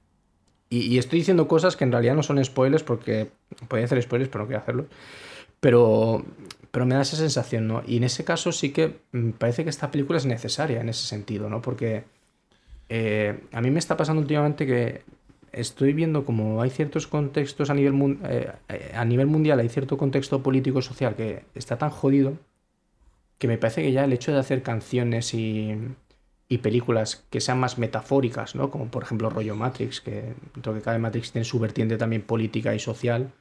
Y, 0.68 0.99
estoy 0.99 1.20
diciendo 1.20 1.47
cosas 1.47 1.76
que 1.76 1.84
en 1.84 1.93
realidad 1.93 2.16
no 2.16 2.24
son 2.24 2.45
spoilers 2.45 2.82
porque 2.82 3.28
podía 3.68 3.84
hacer 3.84 4.03
spoilers 4.03 4.28
pero 4.30 4.45
no 4.45 4.49
quiero 4.49 4.62
hacerlos. 4.62 4.87
Pero, 5.61 6.24
pero 6.72 6.87
me 6.87 6.97
da 6.97 7.03
esa 7.03 7.16
sensación, 7.16 7.68
¿no? 7.68 7.82
Y 7.87 7.99
en 7.99 8.05
ese 8.05 8.24
caso 8.24 8.51
sí 8.51 8.72
que 8.72 8.97
parece 9.39 9.62
que 9.62 9.70
esta 9.70 9.91
película 9.91 10.18
es 10.18 10.26
necesaria 10.26 10.80
en 10.80 10.89
ese 10.89 11.07
sentido, 11.07 11.49
¿no? 11.49 11.62
Porque 11.62 12.05
eh, 12.89 13.41
a 13.53 13.61
mí 13.61 13.70
me 13.70 13.78
está 13.78 13.97
pasando 13.97 14.20
últimamente 14.20 14.66
que 14.66 15.03
estoy 15.53 15.93
viendo 15.93 16.24
como 16.24 16.61
hay 16.61 16.70
ciertos 16.70 17.07
contextos 17.07 17.70
a 17.70 17.74
nivel, 17.74 18.18
eh, 18.24 18.53
eh, 18.68 18.93
a 18.95 19.05
nivel 19.05 19.28
mundial, 19.28 19.61
hay 19.61 19.68
cierto 19.68 19.97
contexto 19.97 20.43
político-social 20.43 21.14
que 21.14 21.45
está 21.55 21.78
tan 21.78 21.91
jodido 21.91 22.34
que 23.39 23.49
me 23.49 23.59
parece 23.59 23.82
que 23.82 23.93
ya 23.93 24.05
el 24.05 24.12
hecho 24.12 24.32
de 24.32 24.39
hacer 24.39 24.62
canciones 24.62 25.34
y, 25.34 25.74
y 26.49 26.59
películas 26.59 27.24
que 27.30 27.41
sean 27.41 27.59
más 27.61 27.78
metafóricas, 27.78 28.55
¿no? 28.55 28.70
Como 28.70 28.87
por 28.91 29.03
ejemplo 29.03 29.30
rollo 29.30 29.55
Matrix, 29.57 30.01
que 30.01 30.34
dentro 30.55 30.74
que 30.74 30.80
cabe 30.80 30.99
Matrix 30.99 31.32
tiene 31.32 31.45
su 31.45 31.59
vertiente 31.59 31.97
también 31.99 32.22
política 32.22 32.74
y 32.74 32.78
social, 32.78 33.32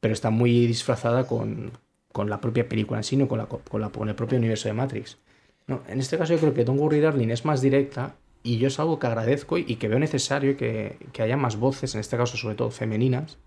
pero 0.00 0.12
está 0.14 0.30
muy 0.30 0.66
disfrazada 0.66 1.26
con, 1.26 1.72
con 2.12 2.28
la 2.30 2.40
propia 2.40 2.68
película 2.68 2.98
en 3.00 3.04
sí, 3.04 3.16
no 3.16 3.28
con, 3.28 3.38
la, 3.38 3.46
con, 3.46 3.80
la- 3.80 3.90
con 3.90 4.08
el 4.08 4.14
propio 4.14 4.38
universo 4.38 4.68
de 4.68 4.74
Matrix. 4.74 5.18
No, 5.66 5.82
en 5.88 6.00
este 6.00 6.18
caso 6.18 6.34
yo 6.34 6.40
creo 6.40 6.52
que 6.54 6.64
Don't 6.64 6.80
Worry 6.80 7.00
Darling 7.00 7.28
es 7.30 7.44
más 7.44 7.60
directa 7.62 8.16
y 8.42 8.58
yo 8.58 8.68
es 8.68 8.78
algo 8.78 8.98
que 8.98 9.06
agradezco 9.06 9.56
y, 9.56 9.64
y 9.66 9.76
que 9.76 9.88
veo 9.88 9.98
necesario 9.98 10.56
que, 10.56 10.98
que 11.12 11.22
haya 11.22 11.36
más 11.38 11.56
voces, 11.56 11.94
en 11.94 12.00
este 12.00 12.16
caso 12.18 12.36
sobre 12.36 12.54
todo 12.56 12.70
femeninas, 12.70 13.38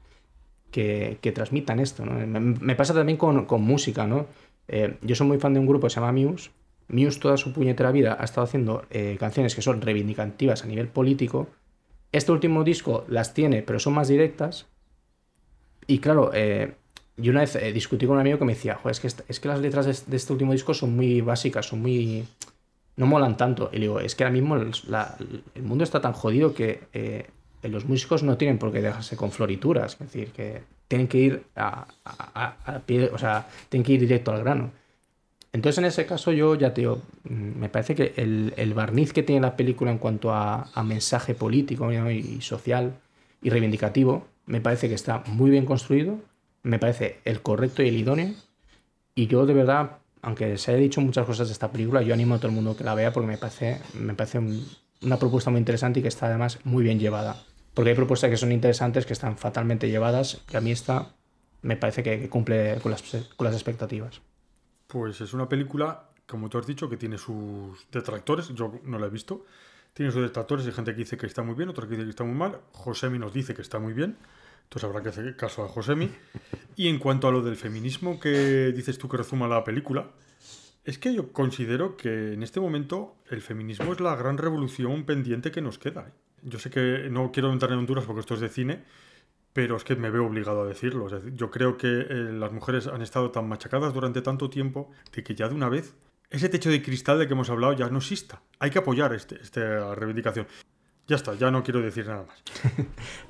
que, 0.72 1.18
que 1.22 1.32
transmitan 1.32 1.80
esto. 1.80 2.06
¿no? 2.06 2.14
Me, 2.14 2.40
me 2.40 2.76
pasa 2.76 2.94
también 2.94 3.18
con, 3.18 3.46
con 3.46 3.62
música, 3.62 4.08
¿no? 4.08 4.28
Eh, 4.68 4.98
yo 5.02 5.16
soy 5.16 5.28
muy 5.28 5.38
fan 5.40 5.54
de 5.54 5.60
un 5.60 5.66
grupo 5.66 5.88
que 5.88 5.92
se 5.92 6.00
llama 6.00 6.12
Muse. 6.12 6.52
Muse 6.90 7.20
toda 7.20 7.38
su 7.38 7.54
puñetera 7.54 7.92
vida 7.92 8.18
ha 8.20 8.24
estado 8.24 8.46
haciendo 8.46 8.86
eh, 8.90 9.18
canciones 9.20 9.56
que 9.56 9.62
son 9.62 9.82
reivindicativas 9.82 10.64
a 10.64 10.68
nivel 10.68 10.88
político. 10.88 11.48
Este 12.12 12.32
último 12.32 12.64
disco 12.64 13.06
las 13.08 13.34
tiene, 13.34 13.62
pero 13.62 13.80
son 13.80 13.94
más 13.94 14.08
directas. 14.08 14.68
Y 15.86 16.00
claro, 16.00 16.32
eh, 16.34 16.76
yo 17.18 17.32
una 17.32 17.42
vez 17.42 17.58
discutí 17.74 18.06
con 18.06 18.16
un 18.16 18.22
amigo 18.22 18.40
que 18.40 18.46
me 18.46 18.54
decía, 18.54 18.76
"Joder, 18.76 18.92
es 18.92 19.00
que, 19.00 19.24
es 19.28 19.40
que 19.40 19.48
las 19.48 19.60
letras 19.60 19.86
de, 19.86 20.16
este 20.16 20.34
último 20.34 20.54
disco 20.54 20.74
son 20.74 20.96
muy 20.96 21.22
básicas, 21.22 21.66
son 21.66 21.82
muy... 21.82 22.26
no 22.96 23.06
molan 23.06 23.38
tanto. 23.38 23.70
Y 23.72 23.78
le 23.78 23.82
digo, 23.82 24.00
es 24.00 24.16
que 24.16 24.24
ahora 24.24 24.34
mismo 24.34 24.56
el, 24.56 24.72
el 25.56 25.64
mundo 25.64 25.84
está 25.84 26.02
tan 26.02 26.14
jodido 26.14 26.54
que 26.54 26.82
los 27.64 27.86
músicos 27.86 28.24
no 28.24 28.38
tienen 28.38 28.58
por 28.60 28.72
qué 28.72 28.82
dejarse 28.82 29.18
con 29.18 29.32
florituras. 29.32 29.94
Es 29.94 30.00
decir, 30.00 30.32
que 30.32 30.62
tienen 30.88 31.08
que 31.08 31.18
ir 31.18 31.44
a, 31.56 31.88
a- 32.06 32.56
a- 32.66 32.80
pie, 32.80 33.10
o 33.14 33.18
sea, 33.18 33.48
tienen 33.70 33.86
que 33.86 33.94
ir 33.94 34.00
directo 34.02 34.32
al 34.32 34.42
grano. 34.44 34.72
Entonces, 35.54 35.80
en 35.80 35.86
ese 35.86 36.06
caso, 36.06 36.32
yo 36.32 36.56
ya 36.56 36.74
te 36.74 36.82
digo, 36.82 37.02
mm, 37.24 37.60
me 37.60 37.70
parece 37.70 37.96
que 37.96 38.14
el, 38.18 38.54
el 38.58 38.74
barniz 38.74 39.14
que 39.14 39.24
tiene 39.24 39.42
la 39.42 39.56
película 39.56 39.92
en 39.92 39.98
cuanto 39.98 40.34
a 40.34 40.70
mensaje 40.84 41.34
político 41.36 41.88
¿no? 41.92 42.12
y 42.12 42.42
social 42.42 42.94
y 43.42 43.50
reivindicativo, 43.50 44.28
me 44.46 44.62
parece 44.62 44.88
que 44.90 44.96
está 44.96 45.24
muy 45.28 45.50
bien 45.50 45.66
construido, 45.66 46.20
me 46.64 46.80
parece 46.80 47.20
el 47.26 47.42
correcto 47.42 47.82
y 47.84 47.88
el 47.90 47.98
idóneo. 47.98 48.34
Y 49.16 49.28
yo, 49.28 49.46
de 49.46 49.54
verdad, 49.54 49.98
aunque 50.22 50.58
se 50.58 50.72
haya 50.72 50.80
dicho 50.82 51.02
muchas 51.02 51.26
cosas 51.26 51.48
de 51.48 51.54
esta 51.54 51.72
película, 51.72 52.02
yo 52.02 52.14
animo 52.14 52.36
a 52.36 52.38
todo 52.38 52.50
el 52.50 52.56
mundo 52.56 52.76
que 52.78 52.84
la 52.84 52.96
vea 52.96 53.12
porque 53.14 53.28
me 53.28 53.38
parece, 53.38 53.80
me 53.94 54.14
parece 54.14 54.40
un- 54.40 54.66
una 55.02 55.18
propuesta 55.18 55.50
muy 55.52 55.60
interesante 55.60 56.00
y 56.00 56.04
que 56.04 56.10
está 56.10 56.28
además 56.28 56.60
muy 56.64 56.84
bien 56.84 57.00
llevada. 57.00 57.44
Porque 57.78 57.92
hay 57.92 57.96
propuestas 57.96 58.32
que 58.32 58.38
son 58.38 58.52
interesantes, 58.52 59.06
que 59.06 59.14
están 59.14 59.38
fatalmente 59.38 59.88
llevadas, 59.88 60.42
y 60.52 60.58
a 60.58 60.62
mí 60.62 60.72
esta 60.72 61.14
me 61.62 61.78
parece 61.78 62.02
que, 62.02 62.28
cumple 62.28 62.80
con 62.82 62.90
las, 62.90 63.04
con 63.36 63.46
las 63.46 63.54
expectativas. 63.54 64.20
Pues 64.88 65.22
es 65.22 65.32
una 65.36 65.48
película, 65.48 66.10
como 66.26 66.50
tú 66.50 66.58
has 66.58 66.66
dicho, 66.66 66.90
que 66.90 66.98
tiene 66.98 67.20
sus 67.20 67.86
detractores. 67.92 68.48
Yo 68.56 68.82
no 68.84 68.98
la 68.98 69.06
he 69.06 69.10
visto. 69.12 69.46
Tiene 69.94 70.12
sus 70.12 70.24
detractores. 70.24 70.66
Hay 70.66 70.72
gente 70.72 70.94
que 70.94 70.98
dice 70.98 71.18
que 71.18 71.28
está 71.28 71.44
muy 71.44 71.54
bien, 71.54 71.70
otra 71.70 71.86
que 71.86 71.92
dice 71.92 72.06
que 72.06 72.10
está 72.10 72.24
muy 72.24 72.34
mal. 72.34 72.60
Josemi 72.72 73.20
nos 73.20 73.32
dice 73.32 73.54
que 73.54 73.62
está 73.62 73.78
muy 73.78 73.94
bien. 73.94 74.18
Entonces 74.64 74.90
habrá 74.90 75.04
que 75.04 75.10
hacer 75.10 75.36
caso 75.36 75.64
a 75.64 75.68
Josemi. 75.68 76.10
Y 76.76 76.88
en 76.88 76.98
cuanto 76.98 77.28
a 77.28 77.32
lo 77.32 77.44
del 77.44 77.58
feminismo 77.58 78.20
que 78.20 78.74
dices 78.76 78.98
tú 78.98 79.08
que 79.08 79.18
rezuma 79.18 79.48
la 79.48 79.64
película, 79.64 80.10
es 80.84 80.98
que 80.98 81.14
yo 81.14 81.32
considero 81.32 81.96
que 81.96 82.34
en 82.34 82.42
este 82.42 82.60
momento 82.60 83.18
el 83.30 83.44
feminismo 83.44 83.94
es 83.94 84.00
la 84.00 84.16
gran 84.16 84.40
revolución 84.40 85.04
pendiente 85.04 85.52
que 85.52 85.62
nos 85.62 85.78
queda. 85.78 86.08
¿eh? 86.08 86.27
Yo 86.44 86.60
sé 86.60 86.70
que 86.70 87.08
no 87.10 87.32
quiero 87.32 87.52
entrar 87.52 87.72
en 87.72 87.80
Honduras 87.80 88.06
porque 88.06 88.22
esto 88.22 88.34
es 88.36 88.40
de 88.42 88.50
cine, 88.50 88.84
pero 89.54 89.76
es 89.76 89.84
que 89.84 89.96
me 89.96 90.10
veo 90.10 90.26
obligado 90.26 90.62
a 90.62 90.66
decirlo. 90.66 91.08
Es 91.08 91.14
decir, 91.14 91.34
yo 91.36 91.50
creo 91.52 91.78
que 91.78 91.88
eh, 91.88 92.06
las 92.34 92.52
mujeres 92.52 92.88
han 92.88 93.02
estado 93.02 93.32
tan 93.32 93.48
machacadas 93.48 93.94
durante 93.94 94.22
tanto 94.22 94.50
tiempo 94.50 94.92
de 95.16 95.24
que 95.24 95.36
ya 95.36 95.48
de 95.50 95.56
una 95.56 95.70
vez 95.70 95.96
ese 96.30 96.50
techo 96.50 96.70
de 96.70 96.82
cristal 96.84 97.20
de 97.20 97.28
que 97.28 97.34
hemos 97.34 97.50
hablado 97.50 97.74
ya 97.74 97.90
no 97.90 97.98
exista. 98.00 98.42
Hay 98.60 98.70
que 98.70 98.80
apoyar 98.80 99.14
este, 99.14 99.36
esta 99.42 99.96
reivindicación. 99.96 100.46
Ya 101.08 101.16
está, 101.16 101.34
ya 101.36 101.50
no 101.50 101.64
quiero 101.64 101.80
decir 101.82 102.06
nada 102.06 102.26
más. 102.28 102.44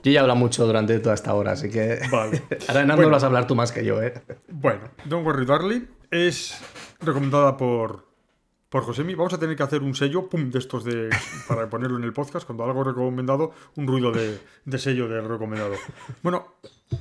Yo 0.03 0.11
ya 0.11 0.13
he 0.13 0.19
hablado 0.19 0.39
mucho 0.39 0.65
durante 0.65 0.97
toda 0.99 1.13
esta 1.13 1.33
hora, 1.35 1.51
así 1.51 1.69
que. 1.69 1.99
Vale. 2.11 2.41
Ahora 2.67 2.85
no 2.85 2.95
Bueno. 2.95 3.11
vas 3.11 3.23
a 3.23 3.27
hablar 3.27 3.45
tú 3.45 3.53
más 3.55 3.71
que 3.71 3.85
yo, 3.85 4.01
¿eh? 4.01 4.15
Bueno, 4.49 4.81
Don't 5.05 5.23
Worry 5.25 5.45
Darling 5.45 5.81
es 6.09 6.59
recomendada 6.99 7.55
por, 7.55 8.06
por 8.69 8.83
Josemi. 8.83 9.15
Vamos 9.15 9.33
a 9.33 9.39
tener 9.39 9.55
que 9.55 9.63
hacer 9.63 9.81
un 9.81 9.95
sello, 9.95 10.27
pum, 10.29 10.49
de 10.51 10.59
estos 10.59 10.83
de 10.83 11.09
para 11.47 11.69
ponerlo 11.69 11.97
en 11.97 12.03
el 12.03 12.13
podcast. 12.13 12.45
Cuando 12.45 12.63
algo 12.65 12.83
recomendado, 12.83 13.53
un 13.75 13.87
ruido 13.87 14.11
de, 14.11 14.39
de 14.65 14.77
sello 14.79 15.07
de 15.07 15.21
recomendado. 15.21 15.75
Bueno, 16.21 16.55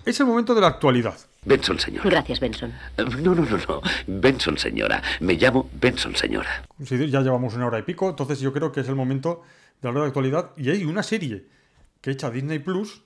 es 0.04 0.18
el 0.20 0.26
momento 0.26 0.54
de 0.54 0.60
la 0.60 0.68
actualidad. 0.68 1.16
Benson, 1.44 1.78
señora. 1.78 2.08
Gracias, 2.10 2.40
Benson. 2.40 2.70
Eh, 2.96 3.04
No, 3.22 3.34
no, 3.34 3.44
no, 3.44 3.56
no. 3.56 3.80
Benson, 4.06 4.58
señora. 4.58 5.02
Me 5.20 5.34
llamo 5.34 5.68
Benson, 5.72 6.14
señora. 6.16 6.64
Sí, 6.84 7.08
Ya 7.08 7.20
llevamos 7.20 7.54
una 7.54 7.66
hora 7.66 7.78
y 7.78 7.82
pico, 7.82 8.08
entonces 8.08 8.40
yo 8.40 8.52
creo 8.52 8.72
que 8.72 8.80
es 8.80 8.88
el 8.88 8.94
momento 8.96 9.42
de 9.82 9.88
hablar 9.88 10.02
de 10.04 10.08
actualidad. 10.08 10.50
Y 10.56 10.70
hay 10.70 10.84
una 10.84 11.02
serie 11.02 11.46
que 12.00 12.10
echa 12.10 12.30
Disney 12.30 12.58
Plus 12.58 13.02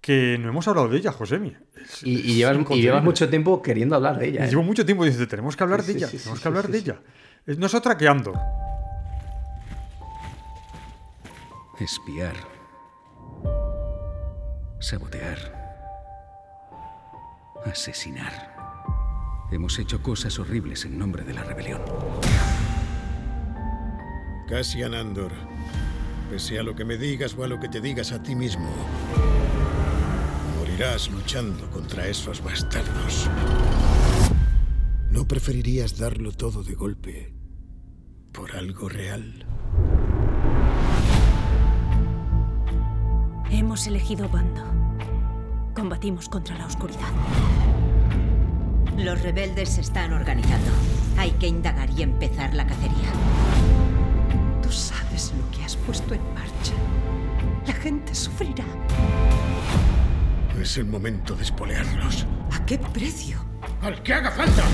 que 0.00 0.36
no 0.38 0.50
hemos 0.50 0.68
hablado 0.68 0.88
de 0.88 0.98
ella, 0.98 1.12
Josemi. 1.12 1.56
Es- 1.82 2.02
Y, 2.02 2.12
y 2.32 2.34
llevas, 2.36 2.58
y 2.70 2.82
llevas 2.82 3.02
mucho 3.02 3.28
tiempo 3.30 3.62
queriendo 3.62 3.96
hablar 3.96 4.18
de 4.18 4.28
ella. 4.28 4.44
¿eh? 4.44 4.48
llevo 4.50 4.62
mucho 4.62 4.84
tiempo 4.84 5.04
diciendo, 5.04 5.26
tenemos 5.28 5.56
que 5.56 5.62
hablar 5.64 5.80
Sí, 5.82 5.86
de 5.86 5.92
sí, 5.92 5.98
ella, 5.98 6.08
sí, 6.08 6.18
tenemos 6.18 6.38
sí, 6.38 6.42
que 6.42 6.48
hablar 6.48 6.66
sí, 6.66 6.72
de 6.72 6.78
sí. 6.78 6.84
ella. 6.84 7.00
Es- 7.46 7.58
No 7.58 7.66
es 7.66 7.74
otra 7.74 7.96
que 7.96 8.08
Andor. 8.08 8.38
Espiar. 11.78 12.34
Sabotear. 14.80 15.38
Asesinar. 17.66 18.54
Hemos 19.50 19.78
hecho 19.78 20.02
cosas 20.02 20.38
horribles 20.38 20.84
en 20.84 20.98
nombre 20.98 21.22
de 21.24 21.34
la 21.34 21.42
rebelión. 21.44 21.82
Cassian 24.48 24.94
Andor. 24.94 25.32
Pese 26.30 26.58
a 26.58 26.62
lo 26.62 26.74
que 26.74 26.84
me 26.84 26.96
digas 26.96 27.34
o 27.36 27.44
a 27.44 27.48
lo 27.48 27.60
que 27.60 27.68
te 27.68 27.80
digas 27.80 28.10
a 28.12 28.22
ti 28.22 28.34
mismo, 28.34 28.68
morirás 30.58 31.10
luchando 31.10 31.70
contra 31.70 32.06
esos 32.08 32.42
bastardos. 32.42 33.28
¿No 35.10 35.28
preferirías 35.28 35.98
darlo 35.98 36.32
todo 36.32 36.62
de 36.64 36.74
golpe 36.74 37.33
por 38.34 38.54
algo 38.56 38.88
real? 38.88 39.46
Hemos 43.50 43.86
elegido 43.86 44.28
bando. 44.28 44.62
Combatimos 45.74 46.28
contra 46.28 46.58
la 46.58 46.66
oscuridad. 46.66 47.08
Los 48.98 49.22
rebeldes 49.22 49.70
se 49.70 49.80
están 49.80 50.12
organizando. 50.12 50.70
Hay 51.16 51.30
que 51.32 51.46
indagar 51.46 51.88
y 51.90 52.02
empezar 52.02 52.52
la 52.54 52.66
cacería. 52.66 53.12
Tú 54.62 54.70
sabes 54.70 55.32
lo 55.38 55.48
que 55.56 55.64
has 55.64 55.76
puesto 55.76 56.14
en 56.14 56.34
marcha. 56.34 56.74
La 57.66 57.72
gente 57.74 58.14
sufrirá. 58.14 58.64
Es 60.60 60.76
el 60.76 60.86
momento 60.86 61.34
de 61.36 61.44
espolearlos. 61.44 62.26
¿A 62.50 62.66
qué 62.66 62.78
precio? 62.78 63.44
¡Al 63.80 64.02
que 64.02 64.14
haga 64.14 64.30
falta! 64.32 64.64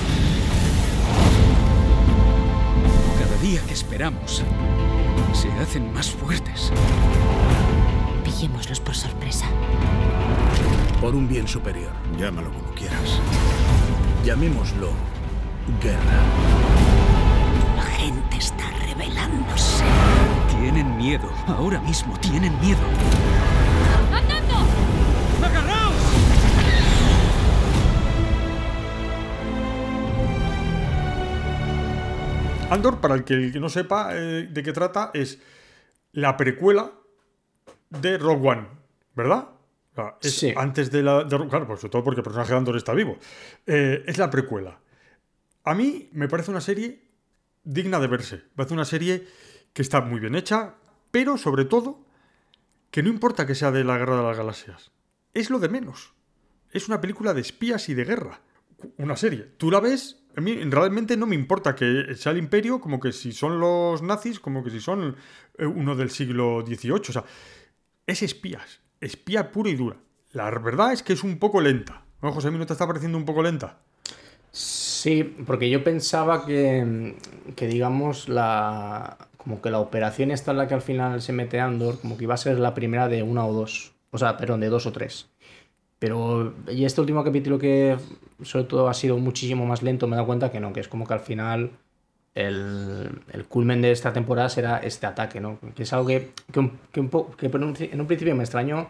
Día 3.41 3.59
que 3.65 3.73
esperamos, 3.73 4.43
se 5.33 5.51
hacen 5.53 5.91
más 5.91 6.11
fuertes. 6.11 6.71
Pillémoslos 8.23 8.79
por 8.79 8.95
sorpresa. 8.95 9.47
Por 11.01 11.15
un 11.15 11.27
bien 11.27 11.47
superior, 11.47 11.91
llámalo 12.19 12.51
como 12.53 12.71
quieras. 12.75 13.19
Llamémoslo 14.23 14.91
guerra. 15.81 16.21
La 17.75 17.83
gente 17.83 18.37
está 18.37 18.69
rebelándose. 18.85 19.85
Tienen 20.59 20.95
miedo. 20.97 21.27
Ahora 21.47 21.81
mismo 21.81 22.15
tienen 22.19 22.53
miedo. 22.61 22.77
Andor, 32.71 32.99
para 33.01 33.15
el 33.15 33.23
que, 33.23 33.33
el 33.33 33.51
que 33.51 33.59
no 33.59 33.69
sepa 33.69 34.15
eh, 34.15 34.47
de 34.49 34.63
qué 34.63 34.71
trata, 34.71 35.11
es 35.13 35.39
la 36.13 36.37
precuela 36.37 36.91
de 37.89 38.17
Rogue 38.17 38.47
One, 38.49 38.67
¿verdad? 39.15 39.49
O 39.91 39.95
sea, 39.95 40.15
es 40.21 40.35
Sí. 40.39 40.53
Antes 40.55 40.89
de 40.89 41.03
la. 41.03 41.23
de- 41.25 41.47
claro, 41.49 41.67
pues 41.67 41.81
sobre 41.81 41.91
todo 41.91 42.03
porque 42.03 42.21
el 42.21 42.23
personaje 42.23 42.51
de 42.53 42.57
Andor 42.57 42.77
está 42.77 42.93
vivo. 42.93 43.17
Eh, 43.67 44.03
es 44.07 44.17
la 44.17 44.29
precuela. 44.29 44.79
A 45.65 45.75
mí 45.75 46.09
me 46.13 46.27
parece 46.29 46.49
una 46.49 46.61
serie 46.61 47.07
digna 47.63 47.99
de 47.99 48.07
verse. 48.07 48.35
Me 48.37 48.55
parece 48.55 48.73
una 48.73 48.85
serie 48.85 49.27
que 49.73 49.81
está 49.81 49.99
muy 50.01 50.19
bien 50.21 50.35
hecha, 50.35 50.75
pero 51.11 51.37
sobre 51.37 51.65
todo 51.65 52.05
que 52.89 53.03
no 53.03 53.09
importa 53.09 53.45
que 53.45 53.53
sea 53.55 53.71
de 53.71 53.83
la 53.83 53.97
Guerra 53.97 54.17
de 54.17 54.23
las 54.23 54.37
Galaxias. 54.37 54.91
Es 55.33 55.49
lo 55.49 55.59
de 55.59 55.69
menos. 55.69 56.13
Es 56.71 56.87
una 56.87 57.01
película 57.01 57.33
de 57.33 57.41
espías 57.41 57.89
y 57.89 57.93
de 57.93 58.05
guerra. 58.05 58.39
Una 58.97 59.15
serie. 59.17 59.43
Tú 59.57 59.69
la 59.71 59.79
ves, 59.81 60.20
a 60.35 60.41
mí 60.41 60.55
realmente 60.63 61.17
no 61.17 61.27
me 61.27 61.35
importa 61.35 61.75
que 61.75 62.15
sea 62.15 62.31
el 62.31 62.37
imperio, 62.37 62.79
como 62.79 62.99
que 62.99 63.11
si 63.11 63.31
son 63.31 63.59
los 63.59 64.01
nazis, 64.01 64.39
como 64.39 64.63
que 64.63 64.69
si 64.69 64.79
son 64.79 65.15
eh, 65.57 65.65
uno 65.65 65.95
del 65.95 66.09
siglo 66.09 66.63
XVIII. 66.65 66.93
O 67.09 67.11
sea, 67.11 67.23
es 68.07 68.23
espías. 68.23 68.81
Espía 68.99 69.51
pura 69.51 69.69
y 69.69 69.75
dura. 69.75 69.97
La 70.31 70.49
verdad 70.49 70.93
es 70.93 71.03
que 71.03 71.13
es 71.13 71.23
un 71.23 71.37
poco 71.39 71.59
lenta. 71.59 72.03
¿No, 72.21 72.31
José? 72.31 72.47
¿A 72.47 72.51
mí 72.51 72.57
no 72.57 72.65
te 72.65 72.73
está 72.73 72.87
pareciendo 72.87 73.17
un 73.17 73.25
poco 73.25 73.41
lenta? 73.41 73.79
Sí, 74.51 75.23
porque 75.23 75.69
yo 75.69 75.83
pensaba 75.83 76.45
que, 76.45 77.15
que, 77.55 77.67
digamos, 77.67 78.29
la. 78.29 79.17
Como 79.37 79.59
que 79.59 79.71
la 79.71 79.79
operación 79.79 80.29
esta 80.29 80.51
en 80.51 80.57
la 80.57 80.67
que 80.67 80.75
al 80.75 80.83
final 80.83 81.21
se 81.21 81.33
mete 81.33 81.59
Andor, 81.59 81.99
como 81.99 82.15
que 82.15 82.25
iba 82.25 82.35
a 82.35 82.37
ser 82.37 82.59
la 82.59 82.75
primera 82.75 83.07
de 83.07 83.23
una 83.23 83.45
o 83.45 83.53
dos. 83.53 83.93
O 84.11 84.19
sea, 84.19 84.37
perdón, 84.37 84.59
de 84.59 84.69
dos 84.69 84.85
o 84.85 84.91
tres. 84.91 85.29
Pero. 85.99 86.53
Y 86.69 86.85
este 86.85 87.01
último 87.01 87.23
capítulo 87.23 87.57
que 87.57 87.97
sobre 88.43 88.65
todo 88.65 88.87
ha 88.89 88.93
sido 88.93 89.17
muchísimo 89.17 89.65
más 89.65 89.81
lento, 89.83 90.07
me 90.07 90.15
he 90.15 90.17
dado 90.17 90.27
cuenta 90.27 90.51
que 90.51 90.59
no, 90.59 90.73
que 90.73 90.79
es 90.81 90.87
como 90.87 91.05
que 91.07 91.13
al 91.13 91.19
final. 91.21 91.71
El, 92.33 93.09
el 93.33 93.45
culmen 93.45 93.81
de 93.81 93.91
esta 93.91 94.13
temporada 94.13 94.47
será 94.47 94.77
este 94.77 95.05
ataque, 95.05 95.41
¿no? 95.41 95.59
Que 95.75 95.83
es 95.83 95.91
algo 95.91 96.07
que, 96.07 96.31
que, 96.51 96.59
un- 96.61 96.79
que 96.91 96.99
un 97.01 97.09
po- 97.09 97.31
que 97.35 97.49
por 97.49 97.61
un- 97.61 97.75
en 97.77 97.99
un 97.99 98.07
principio 98.07 98.33
me 98.37 98.43
extrañó, 98.43 98.89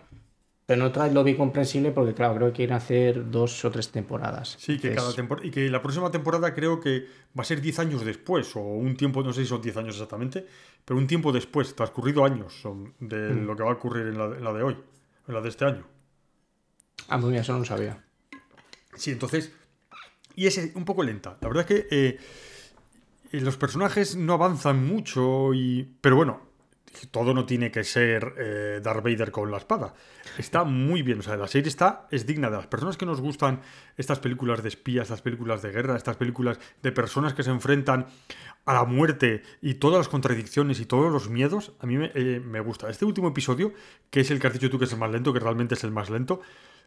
pero 0.67 0.81
en 0.81 0.87
otras 0.87 1.11
lo 1.11 1.23
vi 1.23 1.35
comprensible 1.35 1.91
porque, 1.91 2.13
claro, 2.13 2.35
creo 2.35 2.47
que 2.49 2.53
quieren 2.57 2.75
hacer 2.75 3.31
dos 3.31 3.65
o 3.65 3.71
tres 3.71 3.89
temporadas. 3.89 4.57
Sí, 4.59 4.77
que 4.77 4.89
Entonces, 4.89 4.95
cada 4.95 5.15
temporada. 5.15 5.47
Y 5.47 5.51
que 5.51 5.69
la 5.69 5.81
próxima 5.81 6.11
temporada 6.11 6.53
creo 6.53 6.79
que 6.79 7.07
va 7.37 7.41
a 7.41 7.45
ser 7.45 7.61
10 7.61 7.79
años 7.79 8.05
después, 8.05 8.55
o 8.55 8.59
un 8.61 8.95
tiempo, 8.95 9.23
no 9.23 9.33
sé 9.33 9.41
si 9.41 9.47
son 9.47 9.61
10 9.61 9.75
años 9.77 9.95
exactamente, 9.95 10.45
pero 10.85 10.99
un 10.99 11.07
tiempo 11.07 11.31
después, 11.31 11.75
transcurrido 11.75 12.23
años 12.23 12.61
de 12.99 13.17
Mm. 13.33 13.45
lo 13.47 13.55
que 13.55 13.63
va 13.63 13.71
a 13.71 13.73
ocurrir 13.73 14.07
en 14.07 14.17
la, 14.19 14.25
en 14.25 14.43
la 14.43 14.53
de 14.53 14.63
hoy, 14.63 14.77
en 15.27 15.33
la 15.33 15.41
de 15.41 15.49
este 15.49 15.65
año. 15.65 15.83
Ah, 17.07 17.17
pues 17.19 17.25
mira, 17.29 17.41
eso 17.41 17.53
no 17.53 17.59
lo 17.59 17.65
sabía. 17.65 18.03
Sí, 18.95 19.11
entonces. 19.11 19.51
Y 20.35 20.47
es 20.47 20.57
eh, 20.57 20.71
un 20.75 20.85
poco 20.85 21.03
lenta. 21.03 21.37
La 21.41 21.47
verdad 21.47 21.69
es 21.69 21.85
que 21.85 21.87
eh, 21.91 22.19
eh, 23.31 23.41
los 23.41 23.57
personajes 23.57 24.15
no 24.15 24.33
avanzan 24.33 24.85
mucho 24.85 25.53
y. 25.53 25.95
Pero 26.01 26.15
bueno, 26.15 26.41
todo 27.11 27.33
no 27.33 27.45
tiene 27.45 27.71
que 27.71 27.85
ser 27.85 28.81
Darth 28.83 29.03
Vader 29.03 29.31
con 29.31 29.49
la 29.49 29.57
espada. 29.57 29.93
Está 30.37 30.65
muy 30.65 31.03
bien. 31.03 31.19
O 31.19 31.21
sea, 31.21 31.37
la 31.37 31.47
serie 31.47 31.69
está, 31.69 32.07
es 32.11 32.25
digna 32.25 32.49
de 32.49 32.57
las 32.57 32.67
personas 32.67 32.97
que 32.97 33.05
nos 33.05 33.21
gustan 33.21 33.61
estas 33.95 34.19
películas 34.19 34.61
de 34.61 34.69
espías, 34.69 35.03
estas 35.03 35.21
películas 35.21 35.61
de 35.61 35.71
guerra, 35.71 35.95
estas 35.95 36.17
películas 36.17 36.59
de 36.81 36.91
personas 36.91 37.33
que 37.33 37.43
se 37.43 37.49
enfrentan 37.49 38.07
a 38.65 38.73
la 38.73 38.83
muerte 38.83 39.41
y 39.61 39.75
todas 39.75 39.99
las 39.99 40.09
contradicciones 40.09 40.81
y 40.81 40.85
todos 40.85 41.11
los 41.11 41.29
miedos. 41.29 41.71
A 41.79 41.85
mí 41.85 41.97
me, 41.97 42.11
me 42.41 42.59
gusta. 42.59 42.89
Este 42.89 43.05
último 43.05 43.29
episodio, 43.29 43.73
que 44.09 44.19
es 44.19 44.29
el 44.29 44.39
que 44.41 44.47
has 44.47 44.53
dicho 44.53 44.69
tú 44.69 44.77
que 44.77 44.85
es 44.85 44.91
el 44.91 44.99
más 44.99 45.11
lento, 45.11 45.31
que 45.31 45.39
realmente 45.39 45.75
es 45.75 45.83
el 45.85 45.91
más 45.91 46.09
lento, 46.09 46.41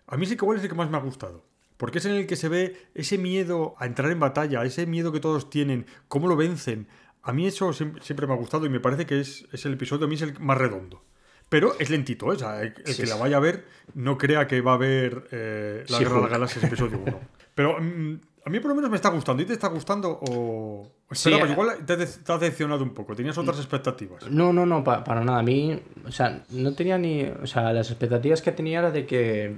a 0.06 0.16
mí 0.16 0.26
sí 0.26 0.36
que 0.36 0.44
igual 0.44 0.58
es 0.58 0.64
el 0.64 0.68
que 0.68 0.74
más 0.74 0.90
me 0.90 0.98
ha 0.98 1.00
gustado. 1.00 1.44
Porque 1.76 1.98
es 1.98 2.04
en 2.06 2.12
el 2.12 2.26
que 2.26 2.36
se 2.36 2.48
ve 2.48 2.76
ese 2.94 3.18
miedo 3.18 3.74
a 3.78 3.86
entrar 3.86 4.10
en 4.10 4.20
batalla, 4.20 4.64
ese 4.64 4.86
miedo 4.86 5.12
que 5.12 5.20
todos 5.20 5.50
tienen, 5.50 5.86
cómo 6.08 6.28
lo 6.28 6.36
vencen. 6.36 6.86
A 7.22 7.32
mí 7.32 7.46
eso 7.46 7.70
siem- 7.72 8.00
siempre, 8.00 8.26
me 8.26 8.34
ha 8.34 8.36
gustado 8.36 8.66
y 8.66 8.68
me 8.68 8.80
parece 8.80 9.06
que 9.06 9.20
es, 9.20 9.46
es 9.52 9.64
el 9.66 9.72
episodio, 9.74 10.06
a 10.06 10.08
mí 10.08 10.14
es 10.14 10.22
el 10.22 10.38
más 10.40 10.58
redondo. 10.58 11.02
Pero 11.48 11.74
es 11.78 11.90
lentito, 11.90 12.26
¿eh? 12.32 12.36
O 12.36 12.38
sea, 12.38 12.62
el, 12.62 12.74
Sí, 12.84 13.02
que 13.02 13.06
la 13.08 13.16
vaya 13.16 13.36
a 13.36 13.40
ver 13.40 13.64
no 13.94 14.16
crea 14.18 14.46
que 14.46 14.60
va 14.60 14.74
a 14.74 14.76
ver 14.78 15.28
eh, 15.30 15.84
La 15.88 15.98
Sí, 15.98 16.04
Guerra 16.04 16.16
de 16.16 16.22
las. 16.22 16.30
Galaxias 16.30 16.64
episodio 16.64 16.98
1. 17.04 17.20
Pero 17.54 17.76
mm, 17.80 18.20
a 18.46 18.50
mí 18.50 18.60
por 18.60 18.70
lo 18.70 18.74
menos 18.74 18.90
me 18.90 18.96
está 18.96 19.10
gustando. 19.10 19.42
¿Y 19.42 19.46
te 19.46 19.52
está 19.52 19.68
gustando 19.68 20.18
o...? 20.28 20.90
Sí, 21.12 21.28
esperabas? 21.30 21.50
igual 21.52 21.86
te, 21.86 21.96
te 21.96 22.32
ha 22.32 22.38
decepcionado 22.38 22.82
un 22.82 22.94
poco. 22.94 23.14
Tenías 23.14 23.36
otras 23.38 23.58
expectativas. 23.58 24.28
No, 24.30 24.52
no, 24.52 24.64
no, 24.66 24.82
pa- 24.82 25.04
para 25.04 25.22
nada. 25.22 25.38
A 25.40 25.42
mí, 25.42 25.80
o 26.06 26.10
sea, 26.10 26.44
no 26.50 26.74
tenía 26.74 26.98
ni. 26.98 27.24
O 27.24 27.46
sea, 27.46 27.72
las 27.72 27.90
expectativas 27.90 28.42
que 28.42 28.52
tenía 28.52 28.78
era 28.80 28.90
de 28.90 29.06
que. 29.06 29.56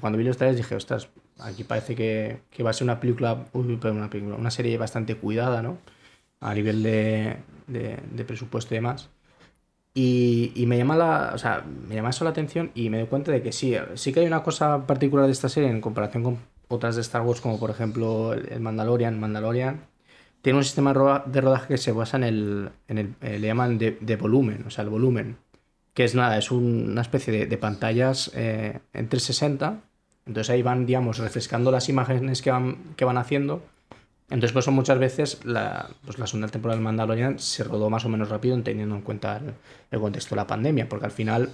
Cuando 0.00 0.18
vi 0.18 0.24
los 0.24 0.36
trailers 0.36 0.56
dije, 0.58 0.74
ostras, 0.74 1.08
aquí 1.38 1.64
parece 1.64 1.94
que, 1.94 2.40
que 2.50 2.62
va 2.62 2.70
a 2.70 2.72
ser 2.72 2.84
una 2.84 3.00
película. 3.00 3.46
Una 3.52 4.10
película. 4.10 4.36
Una 4.36 4.50
serie 4.50 4.78
bastante 4.78 5.16
cuidada, 5.16 5.62
¿no? 5.62 5.78
A 6.40 6.54
nivel 6.54 6.82
de, 6.82 7.36
de, 7.66 7.98
de 8.12 8.24
presupuesto 8.24 8.74
y 8.74 8.78
demás. 8.78 9.10
Y, 9.94 10.52
y 10.54 10.66
me 10.66 10.78
llama 10.78 10.96
la. 10.96 11.32
O 11.34 11.38
sea, 11.38 11.64
me 11.88 11.94
llama 11.96 12.10
eso 12.10 12.24
la 12.24 12.30
atención 12.30 12.70
y 12.74 12.90
me 12.90 12.98
doy 12.98 13.08
cuenta 13.08 13.32
de 13.32 13.42
que 13.42 13.52
sí, 13.52 13.74
sí 13.94 14.12
que 14.12 14.20
hay 14.20 14.26
una 14.26 14.42
cosa 14.42 14.86
particular 14.86 15.26
de 15.26 15.32
esta 15.32 15.48
serie 15.48 15.68
en 15.70 15.80
comparación 15.80 16.22
con 16.22 16.38
otras 16.68 16.94
de 16.94 17.02
Star 17.02 17.22
Wars, 17.22 17.40
como 17.40 17.58
por 17.58 17.70
ejemplo 17.70 18.32
el 18.32 18.60
Mandalorian. 18.60 19.18
Mandalorian 19.20 19.80
tiene 20.42 20.58
un 20.58 20.64
sistema 20.64 20.94
de 21.26 21.40
rodaje 21.40 21.68
que 21.68 21.78
se 21.78 21.92
basa 21.92 22.16
en 22.16 22.24
el, 22.24 22.70
en 22.88 22.98
el 22.98 23.14
eh, 23.20 23.38
le 23.38 23.48
llaman 23.48 23.78
de, 23.78 23.98
de 24.00 24.16
volumen, 24.16 24.64
o 24.66 24.70
sea, 24.70 24.84
el 24.84 24.90
volumen, 24.90 25.36
que 25.94 26.04
es 26.04 26.14
nada, 26.14 26.38
es 26.38 26.50
un- 26.50 26.90
una 26.92 27.02
especie 27.02 27.46
de, 27.46 27.58
pantallas 27.58 28.30
eh, 28.34 28.80
en 28.92 29.08
360, 29.08 29.80
entonces 30.26 30.50
ahí 30.50 30.62
van, 30.62 30.86
digamos, 30.86 31.18
refrescando 31.18 31.70
las 31.70 31.88
imágenes 31.88 32.42
que 32.42 32.50
van, 32.50 32.78
que 32.96 33.04
van 33.04 33.18
haciendo, 33.18 33.62
entonces 34.30 34.52
por 34.52 34.60
eso 34.60 34.70
muchas 34.70 34.98
veces 34.98 35.44
la, 35.44 35.90
pues 36.04 36.18
la 36.18 36.26
segunda 36.26 36.46
temporada 36.48 36.80
Mandalorian 36.80 37.38
se 37.40 37.64
rodó 37.64 37.90
más 37.90 38.04
o 38.04 38.08
menos 38.08 38.28
rápido 38.28 38.60
teniendo 38.62 38.94
en 38.94 39.02
cuenta 39.02 39.40
el, 39.90 40.00
contexto 40.00 40.34
de 40.34 40.40
la 40.40 40.46
pandemia, 40.46 40.88
porque 40.88 41.06
al 41.06 41.10
final 41.10 41.50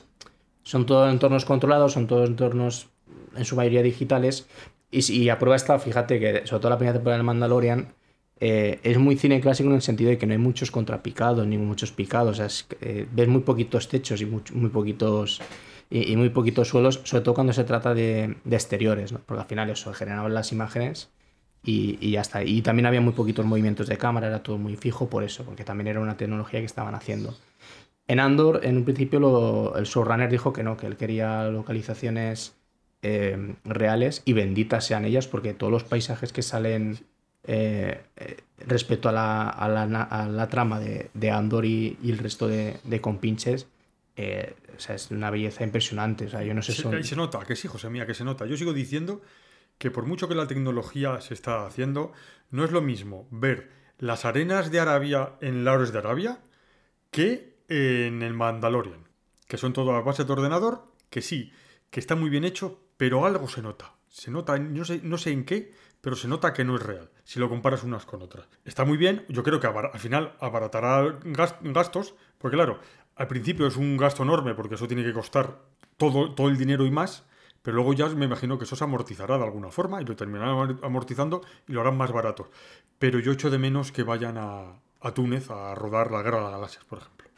son 0.62 0.84
todos 0.84 1.10
entornos 1.10 1.46
controlados, 1.46 1.92
son 1.94 2.06
todos 2.06 2.28
entornos 2.28 2.88
en 3.34 3.44
su 3.46 3.56
mayoría 3.56 3.82
digitales. 3.82 4.46
Y, 4.90 5.00
y 5.12 5.30
a 5.30 5.38
prueba 5.38 5.56
está, 5.56 5.78
fíjate 5.78 6.20
que 6.20 6.46
sobre 6.46 6.60
todo 6.60 6.70
la 6.70 6.76
primera 6.76 6.94
temporada 6.94 7.16
del 7.16 7.24
Mandalorian 7.24 7.94
eh, 8.38 8.80
es 8.82 8.98
muy 8.98 9.16
cine 9.16 9.40
clásico 9.40 9.68
en 9.70 9.76
el 9.76 9.82
sentido 9.82 10.10
de 10.10 10.18
que 10.18 10.26
no 10.26 10.32
hay 10.32 10.38
muchos 10.38 10.70
contrapicados 10.70 11.46
ni 11.46 11.58
muchos 11.58 11.92
picados. 11.92 12.40
O 12.40 12.74
eh, 12.80 13.06
ves 13.10 13.28
muy 13.28 13.40
poquitos 13.40 13.88
techos 13.88 14.20
y 14.20 14.26
muy 14.26 14.70
poquitos 14.70 15.40
y, 15.90 16.16
muy 16.16 16.30
poquitos 16.30 16.68
suelos, 16.68 17.00
sobre 17.04 17.22
todo 17.24 17.34
cuando 17.34 17.52
se 17.52 17.64
trata 17.64 17.94
de, 17.94 18.36
exteriores, 18.50 19.12
¿no? 19.12 19.20
porque 19.24 19.42
al 19.42 19.48
final 19.48 19.70
eso 19.70 19.92
generaban 19.94 20.34
las 20.34 20.52
imágenes 20.52 21.10
y, 21.64 21.98
y 22.00 22.12
ya 22.12 22.20
está. 22.22 22.42
Y 22.42 22.62
también 22.62 22.86
había 22.86 23.00
muy 23.00 23.12
poquitos 23.12 23.46
movimientos 23.46 23.86
de 23.86 23.96
cámara, 23.96 24.26
era 24.26 24.42
todo 24.42 24.58
muy 24.58 24.76
fijo 24.76 25.08
por 25.08 25.24
eso, 25.24 25.44
porque 25.44 25.64
también 25.64 25.88
era 25.88 26.00
una 26.00 26.16
tecnología 26.16 26.60
que 26.60 26.66
estaban 26.66 26.94
haciendo. 26.94 27.34
En 28.08 28.20
Andor, 28.20 28.60
en 28.64 28.76
un 28.76 28.84
principio, 28.84 29.76
el 29.76 29.84
showrunner 29.84 30.30
dijo 30.30 30.52
que 30.52 30.62
no, 30.62 30.76
que 30.76 30.86
él 30.86 30.96
quería 30.96 31.44
localizaciones 31.48 32.54
eh, 33.02 33.54
reales 33.64 34.22
y 34.24 34.32
benditas 34.32 34.86
sean 34.86 35.04
ellas, 35.04 35.26
porque 35.26 35.54
todos 35.54 35.72
los 35.72 35.84
paisajes 35.84 36.32
que 36.32 36.42
salen 36.42 36.98
eh, 37.46 38.02
eh, 38.16 38.36
respecto 38.66 39.08
a 39.08 39.12
la, 39.12 39.48
a 39.48 39.68
la, 39.68 40.02
a 40.02 40.28
la 40.28 40.48
trama 40.48 40.80
de, 40.80 41.10
de 41.14 41.30
Andor 41.30 41.64
y, 41.64 41.96
y, 42.02 42.10
el 42.10 42.18
resto 42.18 42.48
de, 42.48 42.78
de 42.82 43.00
compinches, 43.00 43.68
eh, 44.16 44.56
o 44.76 44.80
sea, 44.80 44.96
es 44.96 45.10
una 45.10 45.30
belleza 45.30 45.62
impresionante. 45.62 46.26
O 46.26 46.28
sea, 46.28 46.42
yo 46.42 46.54
no 46.54 46.62
sé 46.62 46.72
se, 46.72 46.82
son... 46.82 47.04
se 47.04 47.16
nota, 47.16 47.40
que 47.40 47.54
sí, 47.54 47.68
José 47.68 47.88
mía, 47.90 48.06
que 48.06 48.14
se 48.14 48.24
nota. 48.24 48.46
Yo 48.46 48.56
sigo 48.56 48.72
diciendo 48.72 49.22
que 49.78 49.90
por 49.90 50.06
mucho 50.06 50.28
que 50.28 50.34
la 50.34 50.46
tecnología 50.46 51.20
se 51.20 51.34
está 51.34 51.66
haciendo, 51.66 52.12
no 52.50 52.64
es 52.64 52.72
lo 52.72 52.82
mismo 52.82 53.28
ver 53.30 53.70
las 53.98 54.24
arenas 54.24 54.70
de 54.70 54.80
Arabia 54.80 55.34
en 55.40 55.64
Laures 55.64 55.92
de 55.92 55.98
Arabia 55.98 56.40
que 57.10 57.56
en 57.68 58.22
el 58.22 58.34
Mandalorian, 58.34 59.08
que 59.46 59.56
son 59.56 59.72
todo 59.72 59.94
a 59.94 60.00
base 60.00 60.24
de 60.24 60.32
ordenador, 60.32 60.84
que 61.10 61.22
sí, 61.22 61.52
que 61.90 62.00
está 62.00 62.14
muy 62.14 62.30
bien 62.30 62.44
hecho, 62.44 62.80
pero 62.96 63.24
algo 63.24 63.48
se 63.48 63.62
nota. 63.62 63.94
Se 64.08 64.30
nota, 64.30 64.58
no 64.58 64.84
sé, 64.84 65.00
no 65.02 65.18
sé 65.18 65.30
en 65.30 65.44
qué, 65.44 65.72
pero 66.06 66.14
se 66.14 66.28
nota 66.28 66.52
que 66.52 66.62
no 66.62 66.76
es 66.76 66.82
real, 66.84 67.10
si 67.24 67.40
lo 67.40 67.48
comparas 67.48 67.82
unas 67.82 68.06
con 68.06 68.22
otras. 68.22 68.46
Está 68.64 68.84
muy 68.84 68.96
bien, 68.96 69.24
yo 69.28 69.42
creo 69.42 69.58
que 69.58 69.66
al 69.66 69.98
final 69.98 70.34
abaratará 70.38 71.18
gastos, 71.24 72.14
porque 72.38 72.56
claro, 72.56 72.78
al 73.16 73.26
principio 73.26 73.66
es 73.66 73.76
un 73.76 73.96
gasto 73.96 74.22
enorme, 74.22 74.54
porque 74.54 74.76
eso 74.76 74.86
tiene 74.86 75.02
que 75.02 75.12
costar 75.12 75.58
todo, 75.96 76.32
todo 76.32 76.48
el 76.48 76.58
dinero 76.58 76.86
y 76.86 76.92
más, 76.92 77.24
pero 77.60 77.74
luego 77.74 77.92
ya 77.92 78.06
me 78.10 78.26
imagino 78.26 78.56
que 78.56 78.66
eso 78.66 78.76
se 78.76 78.84
amortizará 78.84 79.36
de 79.36 79.42
alguna 79.42 79.72
forma 79.72 80.00
y 80.00 80.04
lo 80.04 80.14
terminarán 80.14 80.78
amortizando 80.84 81.40
y 81.66 81.72
lo 81.72 81.80
harán 81.80 81.96
más 81.96 82.12
barato. 82.12 82.52
Pero 83.00 83.18
yo 83.18 83.32
echo 83.32 83.50
de 83.50 83.58
menos 83.58 83.90
que 83.90 84.04
vayan 84.04 84.38
a, 84.38 84.74
a 85.00 85.10
Túnez 85.12 85.50
a 85.50 85.74
rodar 85.74 86.12
la 86.12 86.22
Guerra 86.22 86.36
de 86.36 86.42
las 86.44 86.52
Galaxias, 86.52 86.84
por 86.84 86.98
ejemplo. 86.98 87.28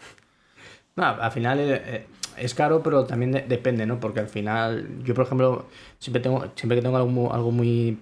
No, 0.94 1.06
al 1.06 1.32
final 1.32 1.58
eh, 1.58 2.06
es 2.40 2.55
caro, 2.55 2.82
pero 2.82 3.05
también 3.05 3.32
de, 3.32 3.43
depende, 3.43 3.86
¿no? 3.86 4.01
Porque 4.01 4.20
al 4.20 4.28
final, 4.28 5.02
yo 5.05 5.15
por 5.15 5.24
ejemplo, 5.24 5.66
siempre 5.98 6.23
tengo, 6.23 6.47
siempre 6.55 6.77
que 6.77 6.82
tengo 6.82 6.97
algo, 6.97 7.51
muy, 7.51 7.98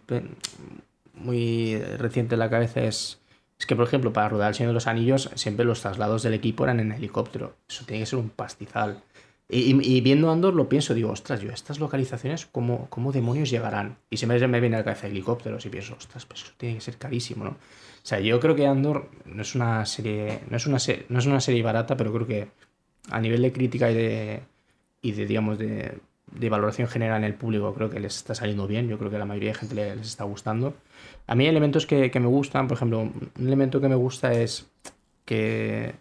muy 1.14 1.78
reciente 1.98 2.34
en 2.34 2.38
la 2.40 2.50
cabeza 2.50 2.82
es, 2.82 3.20
es 3.58 3.66
que, 3.66 3.76
por 3.76 3.86
ejemplo, 3.86 4.12
para 4.12 4.28
rodar 4.28 4.48
El 4.48 4.54
Señor 4.54 4.70
de 4.70 4.74
los 4.74 4.86
Anillos, 4.86 5.30
siempre 5.34 5.64
los 5.64 5.80
traslados 5.80 6.22
del 6.22 6.34
equipo 6.34 6.64
eran 6.64 6.80
en 6.80 6.92
helicóptero. 6.92 7.56
Eso 7.68 7.84
tiene 7.86 8.02
que 8.02 8.06
ser 8.06 8.18
un 8.18 8.30
pastizal. 8.30 9.02
Y, 9.48 9.80
y, 9.80 10.00
viendo 10.00 10.30
Andor 10.30 10.54
lo 10.54 10.68
pienso, 10.68 10.92
digo, 10.92 11.10
ostras, 11.12 11.40
yo 11.40 11.52
estas 11.52 11.78
localizaciones, 11.78 12.46
¿cómo, 12.46 12.88
cómo 12.90 13.12
demonios 13.12 13.48
llegarán? 13.48 13.96
Y 14.10 14.16
siempre 14.16 14.44
me 14.48 14.60
viene 14.60 14.74
a 14.74 14.80
la 14.80 14.84
cabeza 14.84 15.06
helicópteros 15.06 15.64
y 15.66 15.68
pienso, 15.68 15.94
ostras, 15.96 16.26
pues 16.26 16.42
eso 16.42 16.52
tiene 16.56 16.74
que 16.74 16.80
ser 16.80 16.98
carísimo, 16.98 17.44
¿no? 17.44 17.50
O 17.50 18.08
sea, 18.08 18.18
yo 18.20 18.40
creo 18.40 18.56
que 18.56 18.66
Andor 18.66 19.08
no 19.24 19.42
es 19.42 19.54
una 19.54 19.86
serie, 19.86 20.40
no 20.50 20.56
es 20.56 20.66
una, 20.66 20.80
serie, 20.80 21.06
no 21.08 21.20
es 21.20 21.26
una 21.26 21.40
serie 21.40 21.62
barata, 21.62 21.96
pero 21.96 22.12
creo 22.12 22.26
que 22.26 22.48
a 23.10 23.20
nivel 23.20 23.42
de 23.42 23.52
crítica 23.52 23.90
y 23.90 23.94
de, 23.94 24.42
y 25.02 25.12
de 25.12 25.26
digamos, 25.26 25.58
de, 25.58 25.98
de, 26.32 26.48
valoración 26.48 26.88
general 26.88 27.18
en 27.18 27.24
el 27.24 27.34
público, 27.34 27.74
creo 27.74 27.90
que 27.90 28.00
les 28.00 28.16
está 28.16 28.34
saliendo 28.34 28.66
bien. 28.66 28.88
Yo 28.88 28.98
creo 28.98 29.10
que 29.10 29.16
a 29.16 29.20
la 29.20 29.24
mayoría 29.24 29.50
de 29.50 29.58
gente 29.58 29.74
les 29.74 30.06
está 30.06 30.24
gustando. 30.24 30.74
A 31.26 31.34
mí 31.34 31.44
hay 31.44 31.50
elementos 31.50 31.86
que, 31.86 32.10
que 32.10 32.20
me 32.20 32.28
gustan, 32.28 32.68
por 32.68 32.76
ejemplo, 32.76 33.00
un 33.00 33.30
elemento 33.38 33.80
que 33.80 33.88
me 33.88 33.94
gusta 33.94 34.32
es 34.32 34.68
que 35.24 35.94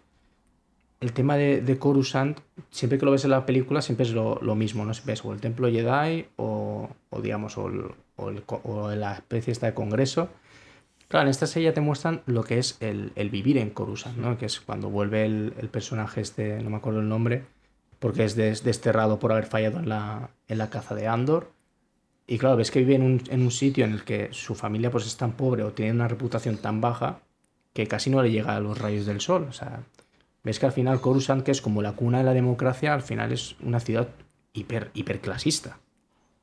el 1.00 1.12
tema 1.12 1.36
de, 1.36 1.60
de 1.60 1.78
Coruscant, 1.78 2.38
siempre 2.70 2.98
que 2.98 3.04
lo 3.04 3.12
ves 3.12 3.24
en 3.24 3.30
la 3.30 3.44
película, 3.44 3.82
siempre 3.82 4.06
es 4.06 4.12
lo, 4.12 4.38
lo 4.40 4.54
mismo, 4.54 4.84
¿no? 4.84 4.94
Siempre 4.94 5.14
es 5.14 5.24
o 5.24 5.32
el 5.32 5.40
templo 5.40 5.70
Jedi 5.70 6.26
o, 6.36 6.88
o 7.10 7.20
digamos, 7.20 7.58
o, 7.58 7.70
o, 8.16 8.30
el, 8.30 8.42
o, 8.46 8.90
la 8.92 9.14
especie 9.14 9.52
esta 9.52 9.66
de 9.66 9.74
congreso. 9.74 10.30
Claro, 11.08 11.26
en 11.26 11.30
esta 11.30 11.46
serie 11.46 11.70
ya 11.70 11.74
te 11.74 11.80
muestran 11.80 12.22
lo 12.26 12.42
que 12.42 12.58
es 12.58 12.76
el, 12.80 13.12
el 13.14 13.30
vivir 13.30 13.58
en 13.58 13.70
Coruscant, 13.70 14.16
¿no? 14.16 14.36
Que 14.36 14.46
es 14.46 14.60
cuando 14.60 14.90
vuelve 14.90 15.24
el, 15.24 15.54
el, 15.58 15.68
personaje 15.68 16.20
este, 16.20 16.60
no 16.62 16.70
me 16.70 16.76
acuerdo 16.76 17.00
el 17.00 17.08
nombre, 17.08 17.44
porque 18.00 18.24
es 18.24 18.34
des, 18.34 18.64
desterrado 18.64 19.18
por 19.18 19.30
haber 19.30 19.46
fallado 19.46 19.78
en 19.78 19.88
la, 19.88 20.30
en 20.48 20.58
la 20.58 20.68
caza 20.68 20.94
de 20.94 21.06
Andor. 21.06 21.52
Y 22.26 22.38
claro, 22.38 22.56
ves 22.56 22.72
que 22.72 22.80
vive 22.80 22.96
en 22.96 23.02
un, 23.02 23.22
en 23.30 23.42
un 23.42 23.52
sitio 23.52 23.84
en 23.84 23.92
el 23.92 24.02
que 24.02 24.30
su 24.32 24.56
familia 24.56 24.90
pues 24.90 25.06
es 25.06 25.16
tan 25.16 25.32
pobre 25.32 25.62
o 25.62 25.72
tiene 25.72 25.92
una 25.92 26.08
reputación 26.08 26.56
tan 26.56 26.80
baja 26.80 27.20
que 27.72 27.86
casi 27.86 28.10
no 28.10 28.20
le 28.22 28.32
llega 28.32 28.56
a 28.56 28.60
los 28.60 28.76
rayos 28.76 29.06
del 29.06 29.20
sol. 29.20 29.46
O 29.48 29.52
sea, 29.52 29.84
ves 30.42 30.58
que 30.58 30.66
al 30.66 30.72
final 30.72 31.00
Coruscant, 31.00 31.44
que 31.44 31.52
es 31.52 31.62
como 31.62 31.82
la 31.82 31.92
cuna 31.92 32.18
de 32.18 32.24
la 32.24 32.34
democracia, 32.34 32.92
al 32.92 33.02
final 33.02 33.30
es 33.30 33.54
una 33.60 33.78
ciudad 33.78 34.08
hiper, 34.54 34.90
hiperclasista. 34.94 35.78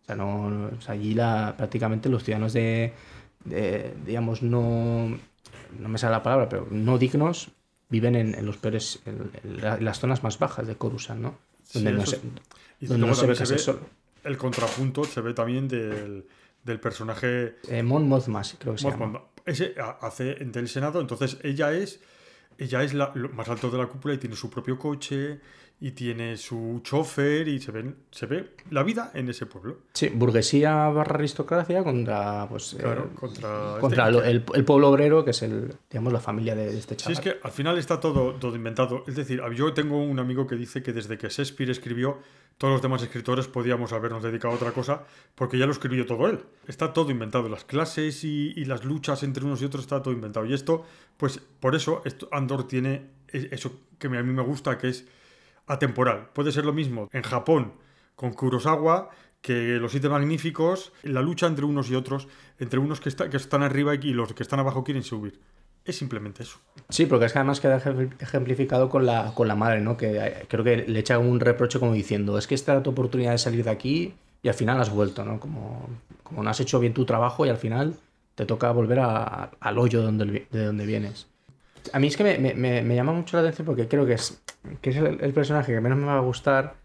O 0.03 0.05
sea, 0.05 0.15
no, 0.15 0.69
o 0.77 0.81
sea, 0.81 0.93
allí 0.93 1.13
la, 1.15 1.55
prácticamente 1.57 2.07
los 2.07 2.23
ciudadanos 2.23 2.53
de, 2.53 2.93
de, 3.45 3.93
digamos, 4.05 4.41
no, 4.41 5.17
no 5.79 5.89
me 5.89 5.97
sale 5.97 6.11
la 6.11 6.23
palabra, 6.23 6.49
pero 6.49 6.67
no 6.69 6.97
dignos, 6.97 7.51
viven 7.89 8.15
en, 8.15 8.35
en 8.35 8.45
los 8.45 8.57
peores, 8.57 9.01
en, 9.05 9.31
en, 9.43 9.85
las 9.85 9.99
zonas 9.99 10.23
más 10.23 10.39
bajas 10.39 10.67
de 10.67 10.75
Coruscant, 10.75 11.21
¿no? 11.21 11.37
Donde 11.73 11.91
sí, 11.91 11.97
no 11.97 12.05
se, 12.05 12.19
y 12.79 12.85
donde 12.87 13.07
no 13.07 13.15
se 13.15 13.27
ve, 13.27 13.35
se 13.35 13.45
ve 13.51 13.59
sol. 13.59 13.79
El 14.23 14.37
contrapunto 14.37 15.03
se 15.03 15.21
ve 15.21 15.33
también 15.33 15.67
del, 15.67 16.25
del 16.63 16.79
personaje... 16.79 17.57
Eh, 17.67 17.83
Mon 17.83 18.07
Mothma, 18.07 18.41
creo 18.41 18.57
que 18.57 18.65
Mon 18.67 18.77
se 18.77 18.89
llama. 18.89 19.05
Mothma. 19.07 19.21
Ese 19.45 19.75
hace 19.99 20.35
del 20.35 20.69
Senado, 20.69 21.01
entonces 21.01 21.37
ella 21.43 21.73
es 21.73 21.99
ella 22.57 22.83
es 22.83 22.93
la, 22.93 23.11
lo 23.15 23.29
más 23.29 23.49
alto 23.49 23.69
de 23.69 23.77
la 23.77 23.87
cúpula 23.87 24.13
y 24.13 24.17
tiene 24.17 24.35
su 24.35 24.49
propio 24.49 24.77
coche 24.77 25.39
y 25.83 25.91
tiene 25.91 26.37
su 26.37 26.79
chofer 26.81 27.45
y 27.49 27.59
se, 27.59 27.73
ven, 27.73 27.97
se 28.09 28.25
ve 28.25 28.51
la 28.69 28.83
vida 28.83 29.11
en 29.13 29.27
ese 29.27 29.45
pueblo. 29.45 29.79
Sí, 29.91 30.07
burguesía 30.07 30.87
barra 30.87 31.15
aristocracia 31.15 31.83
contra 31.83 32.47
pues 32.47 32.77
claro, 32.79 33.09
eh, 33.11 33.15
contra, 33.19 33.75
contra 33.81 34.09
este, 34.09 34.31
el, 34.31 34.45
el, 34.53 34.63
pueblo 34.63 34.89
obrero 34.89 35.25
que 35.25 35.31
es 35.31 35.41
el 35.41 35.75
digamos 35.91 36.13
la 36.13 36.21
familia 36.21 36.55
de, 36.55 36.77
este 36.77 36.95
chaval. 36.95 37.15
Sí, 37.17 37.19
es 37.19 37.33
que 37.33 37.37
al 37.45 37.51
final 37.51 37.77
está 37.77 37.99
todo, 37.99 38.35
todo 38.35 38.55
inventado. 38.55 39.03
Es 39.07 39.17
decir, 39.17 39.41
yo 39.55 39.73
tengo 39.73 40.01
un 40.01 40.19
amigo 40.19 40.47
que 40.47 40.55
dice 40.55 40.81
que 40.81 40.93
desde 40.93 41.17
que 41.17 41.27
Shakespeare 41.27 41.69
escribió 41.69 42.19
todos 42.57 42.75
los 42.75 42.81
demás 42.81 43.03
escritores 43.03 43.49
podíamos 43.49 43.91
habernos 43.91 44.23
dedicado 44.23 44.53
a 44.53 44.55
otra 44.55 44.71
cosa 44.71 45.03
porque 45.35 45.57
ya 45.57 45.65
lo 45.65 45.73
escribió 45.73 46.05
todo 46.05 46.29
él. 46.29 46.39
Está 46.65 46.93
todo 46.93 47.11
inventado. 47.11 47.49
Las 47.49 47.65
clases 47.65 48.23
y, 48.23 48.53
y, 48.55 48.63
las 48.63 48.85
luchas 48.85 49.21
entre 49.23 49.43
unos 49.43 49.61
y 49.61 49.65
otros 49.65 49.83
está 49.83 50.01
todo 50.01 50.13
inventado. 50.13 50.45
Y 50.45 50.53
esto, 50.53 50.85
pues 51.17 51.41
por 51.59 51.75
eso 51.75 52.01
esto, 52.05 52.29
Andor 52.31 52.69
tiene 52.69 53.09
eso 53.33 53.81
que 53.99 54.07
a 54.07 54.23
mí 54.23 54.31
me 54.31 54.43
gusta, 54.43 54.77
que 54.77 54.87
es 54.87 55.05
atemporal. 55.67 56.29
Puede 56.33 56.51
ser 56.51 56.65
lo 56.65 56.73
mismo 56.73 57.09
en 57.11 57.23
Japón 57.23 57.73
con 58.15 58.33
Kurosawa 58.33 59.09
que 59.41 59.77
los 59.79 59.91
siete 59.91 60.07
magníficos, 60.07 60.93
la 61.03 61.21
lucha 61.21 61.47
entre 61.47 61.65
unos 61.65 61.89
y 61.89 61.95
otros, 61.95 62.29
entre 62.59 62.79
unos 62.79 63.01
que, 63.01 63.09
está, 63.09 63.29
que 63.29 63.37
están 63.37 63.61
arriba 63.61 63.93
y 63.95 64.13
los 64.13 64.33
que 64.33 64.41
están 64.41 64.59
abajo 64.59 64.83
quieren 64.83 65.03
subir. 65.03 65.39
Es 65.83 65.97
simplemente 65.97 66.43
eso. 66.43 66.59
Sí, 66.87 67.05
porque 67.05 67.25
es 67.25 67.33
que 67.33 67.39
además 67.39 67.59
queda 67.59 67.81
ejemplificado 68.19 68.87
con 68.89 69.05
la, 69.05 69.33
con 69.33 69.49
la 69.49 69.55
madre, 69.55 69.81
¿no? 69.81 69.97
Que 69.97 70.45
creo 70.47 70.63
que 70.63 70.77
le 70.77 70.97
echa 70.97 71.19
un 71.19 71.41
reproche 71.41 71.77
como 71.77 71.93
diciendo, 71.93 72.37
es 72.37 72.47
que 72.47 72.55
esta 72.55 72.71
era 72.71 72.83
tu 72.83 72.91
oportunidad 72.91 73.31
de 73.31 73.37
salir 73.37 73.65
de 73.65 73.71
aquí 73.71 74.13
y 74.41 74.47
al 74.47 74.53
final 74.53 74.79
has 74.79 74.89
vuelto, 74.89 75.25
¿no? 75.25 75.41
Como, 75.41 75.89
como 76.23 76.41
no 76.41 76.49
has 76.49 76.61
hecho 76.61 76.79
bien 76.79 76.93
tu 76.93 77.05
trabajo 77.05 77.45
y 77.45 77.49
al 77.49 77.57
final 77.57 77.97
te 78.35 78.45
toca 78.45 78.71
volver 78.71 78.99
al 78.99 79.77
hoyo 79.77 79.99
de 79.99 80.05
donde, 80.05 80.47
de 80.49 80.65
donde 80.65 80.85
vienes. 80.85 81.27
A 81.91 81.99
mí 81.99 82.07
es 82.07 82.15
que 82.15 82.23
me, 82.23 82.37
me, 82.37 82.81
me, 82.81 82.95
llama 82.95 83.11
mucho 83.11 83.35
la 83.35 83.43
atención 83.43 83.65
porque 83.65 83.89
creo 83.89 84.05
que 84.05 84.13
es, 84.13 84.41
que 84.81 84.89
es 84.89 84.97
el, 84.97 85.19
el 85.21 85.33
personaje 85.33 85.73
que 85.73 85.81
menos 85.81 85.97
me 85.97 86.05
va 86.05 86.17
a 86.17 86.21
gustar. 86.21 86.75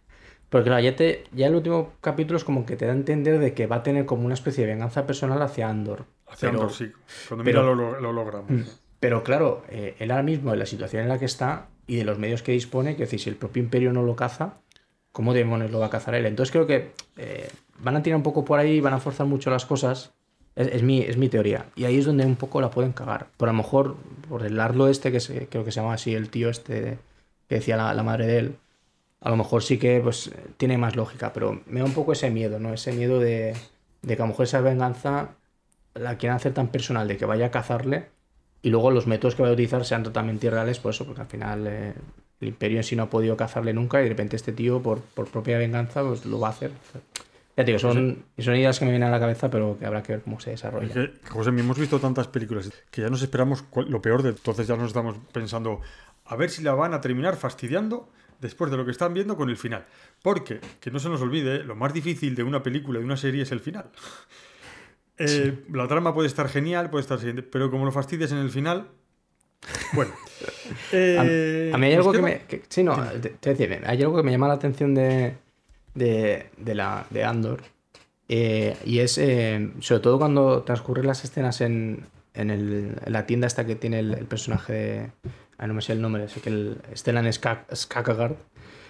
Porque 0.49 0.71
claro, 0.71 0.83
ya, 0.83 0.97
te, 0.97 1.25
ya 1.33 1.47
el 1.47 1.55
último 1.55 1.93
capítulo 2.01 2.39
es 2.39 2.45
como 2.45 2.65
que 2.65 2.77
te 2.77 2.87
da 2.87 2.93
a 2.93 2.95
entender 2.95 3.39
de 3.39 3.53
que 3.53 3.67
va 3.67 3.77
a 3.77 3.83
tener 3.83 4.07
como 4.07 4.25
una 4.25 4.35
especie 4.35 4.65
de 4.65 4.73
venganza 4.73 5.07
personal 5.07 5.43
hacia 5.43 5.69
Andor. 5.69 6.07
Hacia 6.27 6.51
pero, 6.51 6.63
Andor, 6.63 6.75
sí. 6.75 6.91
Cuando 7.29 7.45
pero, 7.45 7.63
mira 7.63 7.75
lo, 7.75 8.01
lo, 8.01 8.13
logramos. 8.13 8.51
Mm, 8.51 8.63
pero 8.99 9.23
claro, 9.23 9.63
eh, 9.69 9.95
él 9.99 10.11
ahora 10.11 10.23
mismo, 10.23 10.53
en 10.53 10.59
la 10.59 10.67
situación 10.67 11.03
en 11.03 11.09
la 11.09 11.19
que 11.19 11.27
está 11.27 11.69
y 11.87 11.97
de 11.97 12.05
los 12.05 12.19
medios 12.19 12.43
que 12.43 12.53
dispone, 12.53 12.97
que 12.97 13.03
decir, 13.03 13.21
si 13.21 13.29
el 13.29 13.37
propio 13.37 13.63
imperio 13.63 13.93
no 13.93 14.03
lo 14.03 14.17
caza, 14.17 14.55
¿cómo 15.13 15.35
demonios 15.35 15.71
lo 15.71 15.81
va 15.81 15.87
a 15.87 15.91
cazar 15.91 16.15
él? 16.15 16.25
Entonces 16.25 16.51
creo 16.51 16.67
que 16.67 16.93
eh, 17.17 17.49
van 17.81 17.97
a 17.97 18.03
tirar 18.03 18.17
un 18.17 18.23
poco 18.23 18.45
por 18.45 18.59
ahí, 18.59 18.81
van 18.81 18.95
a 18.95 19.01
forzar 19.01 19.27
mucho 19.27 19.51
las 19.51 19.67
cosas. 19.67 20.15
Es, 20.57 20.69
es, 20.69 20.83
mi, 20.83 21.03
es 21.03 21.19
mi 21.19 21.29
teoría. 21.29 21.67
Y 21.77 21.85
ahí 21.85 21.99
es 21.99 22.07
donde 22.07 22.25
un 22.25 22.37
poco 22.37 22.61
la 22.63 22.71
pueden 22.71 22.93
cagar. 22.93 23.29
Por 23.37 23.49
a 23.49 23.53
lo 23.53 23.59
mejor, 23.59 23.97
por 24.29 24.45
el 24.45 24.59
Arlo 24.59 24.89
este, 24.89 25.13
que 25.13 25.21
se, 25.21 25.47
creo 25.47 25.65
que 25.65 25.73
se 25.73 25.81
llama 25.81 25.93
así 25.93 26.15
el 26.15 26.31
tío 26.31 26.49
este 26.49 26.99
que 27.49 27.57
decía 27.57 27.77
la, 27.77 27.93
la, 27.95 28.03
madre 28.03 28.27
de 28.27 28.39
él, 28.39 28.57
a 29.21 29.31
lo 29.31 29.37
mejor 29.37 29.63
sí 29.63 29.79
que 29.79 30.01
pues 30.01 30.31
tiene 30.57 30.79
más 30.79 30.97
lógica, 30.97 31.33
pero 31.33 31.63
me 31.67 31.81
da 31.81 31.87
un 31.87 31.95
poco 31.95 32.13
ese 32.13 32.31
miedo, 32.31 32.59
¿no? 32.59 32.73
Ese 32.73 32.93
miedo 32.93 33.19
de, 33.21 33.57
de 34.03 34.17
que 34.17 34.23
a 34.23 34.25
lo 34.25 34.29
mejor 34.29 34.45
esa 34.45 34.61
venganza 34.61 35.31
la 35.95 36.17
quieran 36.19 36.37
hacer 36.37 36.55
tan 36.55 36.69
personal, 36.69 37.09
de 37.09 37.17
que 37.17 37.25
vaya 37.25 37.47
a 37.47 37.51
cazarle 37.51 38.07
y 38.63 38.71
luego 38.71 38.91
los 38.91 39.07
métodos 39.07 39.35
que 39.35 39.43
vaya 39.43 39.51
a 39.51 39.55
utilizar 39.55 39.85
sean 39.85 40.03
totalmente 40.03 40.47
irreales, 40.47 40.79
por 40.79 40.93
eso, 40.93 41.05
porque 41.05 41.21
al 41.21 41.27
final 41.29 41.67
eh, 41.67 41.95
el 42.41 42.49
imperio 42.49 42.79
en 42.79 42.85
sí 42.85 42.97
no 42.97 43.05
ha 43.05 43.11
podido 43.11 43.37
cazarle 43.37 43.73
nunca 43.73 44.01
y 44.01 44.05
de 44.05 44.09
repente 44.11 44.37
este 44.37 44.53
tío, 44.53 44.83
por, 44.83 45.01
por 45.01 45.29
propia 45.29 45.59
venganza, 45.59 46.03
pues 46.03 46.25
lo 46.27 46.41
va 46.41 46.49
a 46.49 46.51
hacer. 46.51 46.71
Ya 47.57 47.65
te 47.65 47.73
digo, 47.73 47.81
son, 47.81 48.25
son 48.39 48.55
ideas 48.55 48.79
que 48.79 48.85
me 48.85 48.93
vienen 48.93 49.09
a 49.09 49.11
la 49.11 49.19
cabeza, 49.19 49.51
pero 49.51 49.77
que 49.79 49.87
habrá 49.87 50.01
que 50.03 50.13
ver 50.13 50.23
cómo 50.23 50.39
se 50.39 50.51
desarrolla. 50.51 50.87
Es 50.87 50.93
que, 50.93 51.29
José, 51.29 51.51
hemos 51.51 51.77
visto 51.77 51.99
tantas 51.99 52.29
películas 52.29 52.71
que 52.91 53.03
ya 53.03 53.11
nos 53.11 53.21
esperamos 53.21 53.65
lo 53.75 54.01
peor 54.01 54.23
de 54.23 54.31
entonces 54.31 54.69
ya 54.69 54.77
nos 54.77 54.89
estamos 54.89 55.17
pensando 55.33 55.81
a 56.29 56.37
ver 56.37 56.51
si 56.51 56.63
la 56.63 56.75
van 56.75 56.95
a 56.95 57.01
terminar 57.01 57.37
fastidiando 57.37 58.09
después 58.41 58.71
de 58.71 58.77
lo 58.77 58.85
que 58.85 58.91
están 58.93 59.15
viendo 59.15 59.37
con 59.37 59.51
el 59.51 59.57
final. 59.57 59.85
Porque, 60.23 60.61
que 60.81 60.91
no 60.91 60.99
se 61.01 61.09
nos 61.09 61.21
olvide, 61.21 61.65
lo 61.65 61.75
más 61.75 61.93
difícil 61.93 62.35
de 62.35 62.43
una 62.45 62.63
película, 62.63 62.99
de 63.01 63.05
una 63.05 63.17
serie, 63.17 63.43
es 63.43 63.51
el 63.53 63.61
final. 63.61 63.91
Eh, 65.17 65.27
sí. 65.29 65.65
La 65.73 65.89
trama 65.89 66.15
puede 66.15 66.29
estar 66.29 66.49
genial, 66.49 66.91
puede 66.91 67.03
estar 67.03 67.19
pero 67.51 67.71
como 67.71 67.85
lo 67.85 67.91
fastidies 67.93 68.31
en 68.33 68.39
el 68.39 68.51
final. 68.51 68.89
Bueno. 69.93 70.13
Eh, 70.93 71.71
a, 71.73 71.75
a, 71.75 71.79
mí 71.79 71.87
hay 71.87 71.95
algo 71.95 72.13
que 72.13 72.23
me. 72.23 72.39
Que, 72.43 72.63
sí, 72.69 72.85
no, 72.85 72.97
te, 73.21 73.31
te 73.31 73.55
decir, 73.55 73.83
hay 73.85 74.03
algo 74.03 74.17
que 74.17 74.23
me 74.23 74.31
llama 74.31 74.47
la 74.49 74.55
atención 74.55 74.95
de, 74.95 75.35
de, 75.95 76.51
de, 76.57 76.75
la, 76.75 77.07
de 77.11 77.25
Andor. 77.25 77.63
Eh, 78.29 78.77
y 78.85 79.01
es, 79.01 79.19
eh, 79.19 79.73
sobre 79.81 80.01
todo 80.03 80.19
cuando 80.19 80.63
transcurren 80.63 81.07
las 81.07 81.25
escenas 81.25 81.61
en, 81.63 82.07
en, 82.35 82.51
el- 82.51 82.95
en 83.05 83.13
la 83.13 83.27
tienda 83.27 83.47
esta 83.47 83.67
que 83.67 83.75
tiene 83.75 83.99
el, 84.01 84.15
el 84.15 84.27
personaje 84.27 84.73
de... 84.73 85.11
ah, 85.59 85.67
no 85.67 85.75
me 85.75 85.83
sé 85.83 85.93
el 85.93 86.01
nombre, 86.01 86.29
sé 86.29 86.41
que 86.41 86.51
el 86.51 86.79
Stellan 86.95 87.27
Skarsgård. 87.27 88.37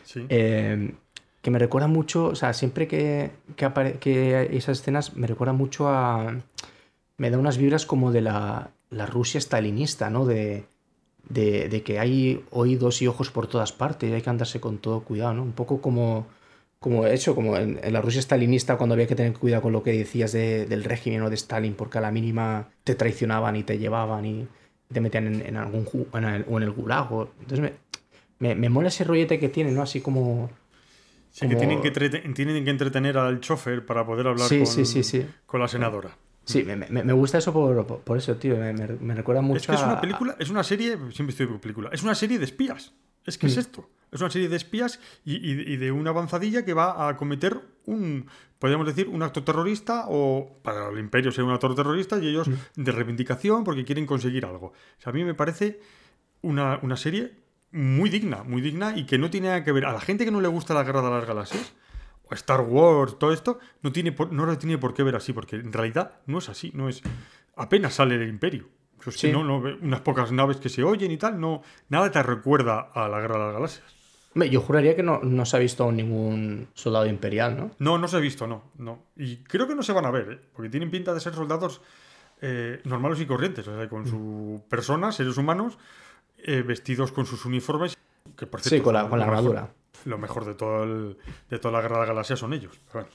Sí. 0.05 0.25
eh, 0.29 0.95
que 1.43 1.51
me 1.51 1.59
recuerda 1.59 1.87
mucho, 1.87 2.27
o 2.27 2.35
sea, 2.35 2.53
siempre 2.53 2.89
que, 2.89 3.31
que, 3.57 3.67
apare- 3.67 3.99
que 3.99 4.49
esas 4.57 4.81
escenas 4.81 5.15
me 5.17 5.27
recuerda 5.27 5.53
mucho 5.53 5.89
a... 5.89 6.35
Me 7.17 7.31
da 7.31 7.39
unas 7.39 7.59
vibras 7.59 7.87
como 7.87 8.11
de 8.13 8.21
la, 8.23 8.71
la 8.91 9.07
Rusia 9.07 9.41
stalinista, 9.41 10.09
¿no? 10.11 10.25
De, 10.27 10.65
de, 11.29 11.69
de 11.69 11.83
que 11.83 11.99
hay 11.99 12.45
oídos 12.51 13.03
y 13.03 13.07
ojos 13.07 13.31
por 13.31 13.47
todas 13.47 13.73
partes 13.73 14.11
y 14.11 14.13
hay 14.15 14.23
que 14.23 14.31
andarse 14.31 14.61
con 14.61 14.79
todo 14.79 15.01
cuidado, 15.03 15.35
¿no? 15.35 15.43
Un 15.43 15.53
poco 15.53 15.81
como, 15.81 16.27
como 16.81 17.07
eso, 17.07 17.35
como 17.35 17.57
en, 17.57 17.79
en 17.83 17.93
la 17.93 18.01
Rusia 18.01 18.21
stalinista 18.23 18.77
cuando 18.77 18.95
había 18.95 19.07
que 19.07 19.15
tener 19.17 19.33
cuidado 19.35 19.63
con 19.63 19.73
lo 19.73 19.83
que 19.83 19.93
decías 19.93 20.33
de- 20.33 20.67
del 20.67 20.85
régimen 20.85 21.23
o 21.23 21.29
de 21.31 21.37
Stalin, 21.37 21.75
porque 21.75 21.99
a 21.99 22.01
la 22.01 22.11
mínima 22.11 22.69
te 22.85 22.95
traicionaban 22.95 23.57
y 23.57 23.63
te 23.63 23.79
llevaban 23.79 24.25
y 24.27 24.49
te 24.93 25.01
metían 25.01 25.27
en, 25.27 25.47
en 25.47 25.57
algún 25.57 25.87
en 26.15 26.25
el- 26.25 26.45
o 26.49 26.57
en 26.59 26.63
el 26.65 26.71
gulag. 26.71 27.13
o- 27.13 27.31
Entonces 27.41 27.61
me, 27.61 27.73
me, 28.39 28.55
me 28.55 28.69
mola 28.69 28.89
ese 28.89 29.05
rollete 29.05 29.39
que 29.39 29.49
tiene, 29.49 29.71
¿no? 29.73 29.83
Así 29.83 30.01
como... 30.01 30.51
Sí, 31.31 31.47
que 31.47 31.57
tienen 31.57 31.81
que, 31.83 31.91
tienen 31.91 32.65
que 32.65 32.71
entretener 32.71 33.17
al 33.19 33.41
chofer 33.41 33.85
para 33.85 34.05
poder 34.05 34.27
hablar 34.27 34.49
Sí, 34.49 34.59
con, 34.59 34.67
sí, 34.67 34.85
sí, 34.85 35.03
sí. 35.05 35.27
con 35.47 35.61
la 35.61 35.69
senadora. 35.69 36.11
Sí, 36.45 36.65
me, 36.65 36.75
me- 36.77 37.05
me 37.05 37.13
gusta 37.13 37.39
eso 37.39 37.53
por, 37.53 37.87
por- 37.87 38.01
por 38.01 38.17
eso, 38.19 38.35
tío. 38.37 38.57
Me, 38.57 38.73
me- 38.73 38.87
me 38.89 39.15
recuerda 39.15 39.43
mucho 39.43 39.59
Es 39.61 39.67
que 39.67 39.75
es 39.75 39.83
una 39.83 40.01
película, 40.01 40.35
es 40.39 40.49
una 40.51 40.65
serie, 40.65 40.97
siempre 41.13 41.31
estoy 41.33 41.47
con 41.47 41.59
película, 41.61 41.91
es 41.93 42.03
una 42.03 42.15
serie 42.15 42.39
de 42.39 42.45
espías. 42.47 42.95
Es 43.29 43.39
que 43.39 43.47
es 43.47 43.57
Mm. 43.57 43.61
esto. 43.61 43.91
Es 44.11 44.21
una 44.23 44.31
serie 44.31 44.49
de 44.49 44.57
espías 44.57 45.01
y, 45.25 45.37
y- 45.37 45.73
y 45.75 45.77
de 45.77 45.93
una 45.93 46.11
avanzadilla 46.11 46.65
que 46.65 46.73
va 46.73 47.09
a 47.09 47.17
cometer 47.17 47.61
un, 47.85 48.27
podríamos 48.59 48.87
decir, 48.87 49.07
un 49.09 49.23
acto 49.23 49.45
terrorista 49.45 50.07
o 50.09 50.59
para 50.63 50.89
el 50.89 50.99
imperio 50.99 51.31
ser 51.31 51.45
un 51.45 51.51
acto 51.53 51.75
terrorista 51.75 52.19
y 52.19 52.29
ellos 52.29 52.49
de 52.75 52.93
reivindicación 52.93 53.65
porque 53.65 53.85
quieren 53.85 54.07
conseguir 54.07 54.47
algo. 54.47 54.69
O 54.69 55.01
sea, 55.03 55.11
a 55.11 55.13
mí 55.13 55.25
me 55.25 55.35
parece 55.35 55.81
una, 56.41 56.79
una 56.83 56.97
serie 56.97 57.35
muy 57.71 58.09
digna, 58.09 58.45
muy 58.45 58.63
digna 58.63 58.97
y 58.97 59.05
que 59.05 59.19
no 59.19 59.29
tiene 59.29 59.49
nada 59.49 59.63
que 59.63 59.73
ver. 59.73 59.85
A 59.85 59.93
la 59.93 60.01
gente 60.01 60.25
que 60.25 60.31
no 60.31 60.41
le 60.41 60.49
gusta 60.49 60.73
la 60.73 60.85
Guerra 60.85 61.03
de 61.03 61.11
las 61.11 61.27
Galaxias 61.27 61.75
o 62.25 62.35
Star 62.35 62.63
Wars, 62.63 63.19
todo 63.19 63.33
esto, 63.33 63.59
no, 63.83 63.93
tiene 63.93 64.13
por, 64.13 64.33
no 64.33 64.47
lo 64.47 64.57
tiene 64.57 64.79
por 64.79 64.95
qué 64.95 65.03
ver 65.03 65.17
así, 65.17 65.35
porque 65.35 65.57
en 65.57 65.73
realidad 65.73 66.21
no 66.27 66.39
es 66.39 66.49
así, 66.49 66.71
no 66.75 66.89
es... 66.89 67.03
Apenas 67.57 67.95
sale 67.95 68.15
el 68.15 68.29
imperio. 68.29 68.69
Es 69.07 69.15
que 69.15 69.29
Sí. 69.29 69.33
no, 69.33 69.45
no, 69.45 69.57
unas 69.59 70.01
pocas 70.01 70.33
naves 70.33 70.59
que 70.59 70.69
se 70.69 70.83
oyen 70.83 71.11
y 71.11 71.17
tal, 71.17 71.41
no, 71.41 71.63
nada 71.89 72.11
te 72.11 72.23
recuerda 72.23 72.91
a 72.93 73.09
la 73.09 73.21
Guerra 73.21 73.39
de 73.39 73.45
las 73.45 73.55
Galaxias. 73.55 73.95
Yo 74.51 74.61
juraría 74.61 74.95
que 74.95 75.03
no, 75.03 75.21
no 75.23 75.45
se 75.47 75.57
ha 75.57 75.61
visto 75.61 75.91
ningún 75.91 76.69
soldado 76.75 77.07
imperial, 77.07 77.57
¿no? 77.57 77.71
No, 77.79 77.99
no 77.99 78.07
se 78.07 78.17
ha 78.19 78.21
visto, 78.21 78.47
no, 78.47 78.65
no. 78.77 79.03
Y 79.17 79.39
creo 79.39 79.67
que 79.67 79.75
no 79.75 79.83
se 79.83 79.93
van 79.93 80.05
a 80.07 80.11
ver, 80.11 80.31
¿eh? 80.33 80.41
porque 80.53 80.69
tienen 80.69 80.91
pinta 80.91 81.13
de 81.15 81.21
ser 81.21 81.35
soldados 81.35 81.81
eh, 82.41 82.81
normales 82.85 83.21
y 83.21 83.27
corrientes, 83.27 83.67
o 83.67 83.77
sea, 83.77 83.89
con 83.89 84.07
su 84.07 84.63
persona, 84.69 85.11
seres 85.11 85.37
humanos, 85.39 85.77
eh, 86.39 86.63
vestidos 86.63 87.11
con 87.11 87.27
sus 87.27 87.45
uniformes. 87.47 87.97
Que 88.37 88.47
por 88.47 88.61
Sí, 88.61 88.69
cierto, 88.69 88.85
con 88.85 88.95
la- 88.95 89.09
con 89.09 89.19
la 89.19 89.25
armadura. 89.25 89.71
Lo 90.05 90.19
mejor 90.19 90.45
de, 90.45 90.55
todo 90.55 90.85
el- 90.85 91.17
de 91.51 91.59
toda 91.59 91.73
la 91.73 91.81
Guerra 91.81 91.97
de 91.97 92.01
las 92.03 92.09
Galaxias 92.11 92.39
son 92.39 92.53
ellos. 92.53 92.79
Pero 92.93 93.05
bueno. 93.05 93.09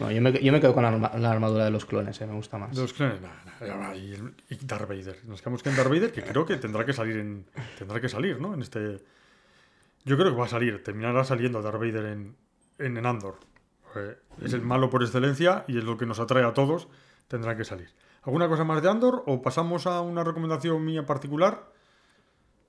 No, 0.00 0.10
yo, 0.10 0.20
me, 0.20 0.32
yo 0.32 0.52
me 0.52 0.60
quedo 0.60 0.74
con 0.74 0.82
la, 0.82 0.88
arma- 0.90 1.12
la 1.18 1.30
armadura 1.30 1.64
de 1.64 1.70
los 1.70 1.84
clones, 1.86 2.20
eh, 2.20 2.26
me 2.26 2.34
gusta 2.34 2.58
más. 2.58 2.76
Los 2.76 2.92
clones, 2.92 3.20
nada, 3.20 3.42
nada, 3.60 3.96
y, 3.96 4.14
y 4.50 4.56
Darth 4.66 4.88
Vader. 4.88 5.20
Nos 5.24 5.40
quedamos 5.40 5.62
con 5.62 5.76
Darth 5.76 5.88
Vader, 5.88 6.12
que 6.12 6.22
creo 6.22 6.44
que 6.44 6.56
tendrá 6.56 6.84
que 6.84 6.92
salir 6.92 7.16
en. 7.18 7.46
Tendrá 7.78 8.00
que 8.00 8.08
salir, 8.08 8.40
¿no? 8.40 8.54
En 8.54 8.62
este. 8.62 9.02
Yo 10.04 10.16
creo 10.18 10.30
que 10.32 10.38
va 10.38 10.46
a 10.46 10.48
salir, 10.48 10.82
terminará 10.82 11.24
saliendo 11.24 11.62
Darth 11.62 11.78
Vader 11.78 12.06
en, 12.06 12.36
en, 12.78 12.96
en 12.96 13.06
Andor. 13.06 13.38
Eh, 13.96 14.16
es 14.42 14.52
el 14.52 14.62
malo 14.62 14.90
por 14.90 15.02
excelencia 15.02 15.64
y 15.68 15.78
es 15.78 15.84
lo 15.84 15.96
que 15.96 16.06
nos 16.06 16.18
atrae 16.18 16.44
a 16.44 16.52
todos. 16.52 16.88
Tendrá 17.28 17.56
que 17.56 17.64
salir. 17.64 17.88
¿Alguna 18.24 18.48
cosa 18.48 18.64
más 18.64 18.82
de 18.82 18.90
Andor? 18.90 19.22
¿O 19.26 19.40
pasamos 19.42 19.86
a 19.86 20.00
una 20.00 20.24
recomendación 20.24 20.84
mía 20.84 21.06
particular? 21.06 21.64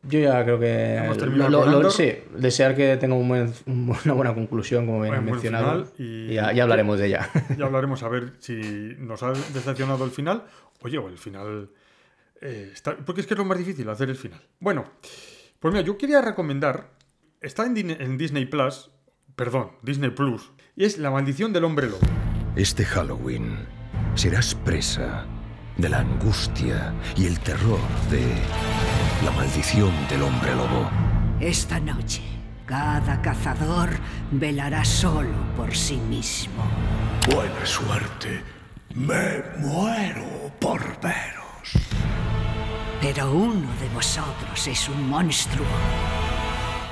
Yo 0.08 0.20
ya 0.20 0.44
creo 0.44 0.60
que. 0.60 0.96
Hemos 0.98 1.18
terminado 1.18 1.50
lo- 1.66 1.82
lo- 1.82 1.90
sí, 1.92 2.12
desear 2.38 2.76
que 2.76 2.96
tenga 2.98 3.16
un 3.16 3.28
buen- 3.28 3.54
un- 3.66 3.96
una 4.06 4.14
buena 4.14 4.34
conclusión, 4.36 4.86
como 4.86 5.02
bien 5.02 5.24
mencionado. 5.26 5.86
final 5.86 5.94
y- 5.98 6.32
y 6.32 6.34
ya, 6.36 6.52
ya 6.54 6.64
hablaremos 6.64 7.00
de 7.00 7.08
ella. 7.08 7.30
Ya 7.58 7.66
hablaremos 7.66 8.04
a 8.04 8.10
ver 8.10 8.34
si 8.40 8.96
nos 9.00 9.24
ha 9.24 9.32
decepcionado 9.32 10.06
el 10.06 10.12
final. 10.12 10.44
Oye, 10.82 10.98
o 10.98 11.08
el 11.10 11.18
final. 11.18 11.70
eh, 12.42 12.70
está- 12.74 12.96
porque 12.98 13.22
es 13.22 13.28
que 13.28 13.34
es 13.34 13.38
lo 13.38 13.46
más 13.46 13.58
difícil, 13.58 13.88
hacer 13.90 14.10
el 14.10 14.16
final. 14.18 14.40
Bueno, 14.60 14.84
pues 15.60 15.74
mira, 15.74 15.84
yo 15.86 15.98
quería 15.98 16.22
recomendar. 16.22 16.90
Está 17.42 17.66
en 17.66 18.18
Disney 18.18 18.46
Plus. 18.46 18.92
Perdón, 19.36 19.72
Disney 19.82 20.12
Plus. 20.12 20.52
Y 20.76 20.84
es 20.86 20.98
La 20.98 21.10
maldición 21.12 21.52
del 21.54 21.64
hombre 21.64 21.88
lobo. 21.88 22.00
Este 22.56 22.86
Halloween 22.86 23.56
serás 24.16 24.54
presa 24.54 25.26
de 25.78 25.90
la 25.90 26.00
angustia 26.00 26.94
y 27.18 27.26
el 27.26 27.40
terror 27.40 27.80
de 28.12 28.22
la 29.24 29.32
maldición 29.32 29.92
del 30.10 30.24
hombre 30.24 30.56
lobo. 30.56 30.90
Esta 31.40 31.80
noche, 31.80 32.22
cada 32.66 33.22
cazador 33.22 33.90
velará 34.32 34.84
solo 34.84 35.36
por 35.56 35.76
sí 35.76 35.98
mismo. 35.98 36.64
Buena 37.34 37.66
suerte. 37.66 38.44
Me 38.94 39.44
muero 39.60 40.52
por 40.60 40.82
veros. 41.02 41.46
Pero 43.02 43.32
uno 43.32 43.68
de 43.80 43.90
vosotros 43.94 44.68
es 44.68 44.90
un 44.90 45.10
monstruo 45.10 45.66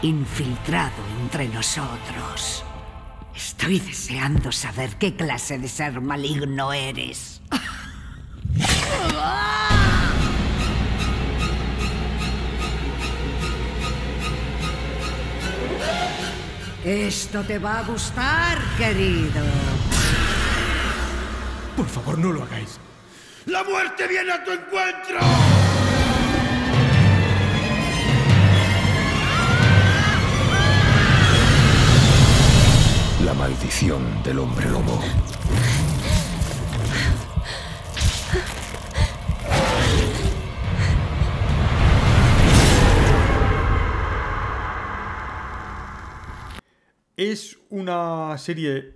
infiltrado 0.02 1.02
entre 1.22 1.48
nosotros. 1.48 2.64
Estoy 3.36 3.80
deseando 3.80 4.52
saber 4.52 4.98
qué 4.98 5.16
clase 5.16 5.58
de 5.58 5.68
ser 5.68 6.02
maligno 6.02 6.74
eres. 6.74 7.42
Esto 16.84 17.42
te 17.44 17.60
va 17.60 17.80
a 17.80 17.84
gustar, 17.84 18.58
querido. 18.78 19.42
Por 21.78 21.88
favor, 21.88 22.18
no 22.18 22.34
lo 22.34 22.44
hagáis. 22.44 22.78
¡La 23.46 23.64
muerte 23.64 24.06
viene 24.06 24.34
a 24.34 24.44
tu 24.44 24.52
encuentro! 24.52 25.20
La 33.24 33.34
maldición 33.34 34.22
del 34.24 34.40
hombre 34.40 34.70
lobo. 34.70 35.02
Es 47.18 47.58
una 47.70 48.38
serie. 48.38 48.96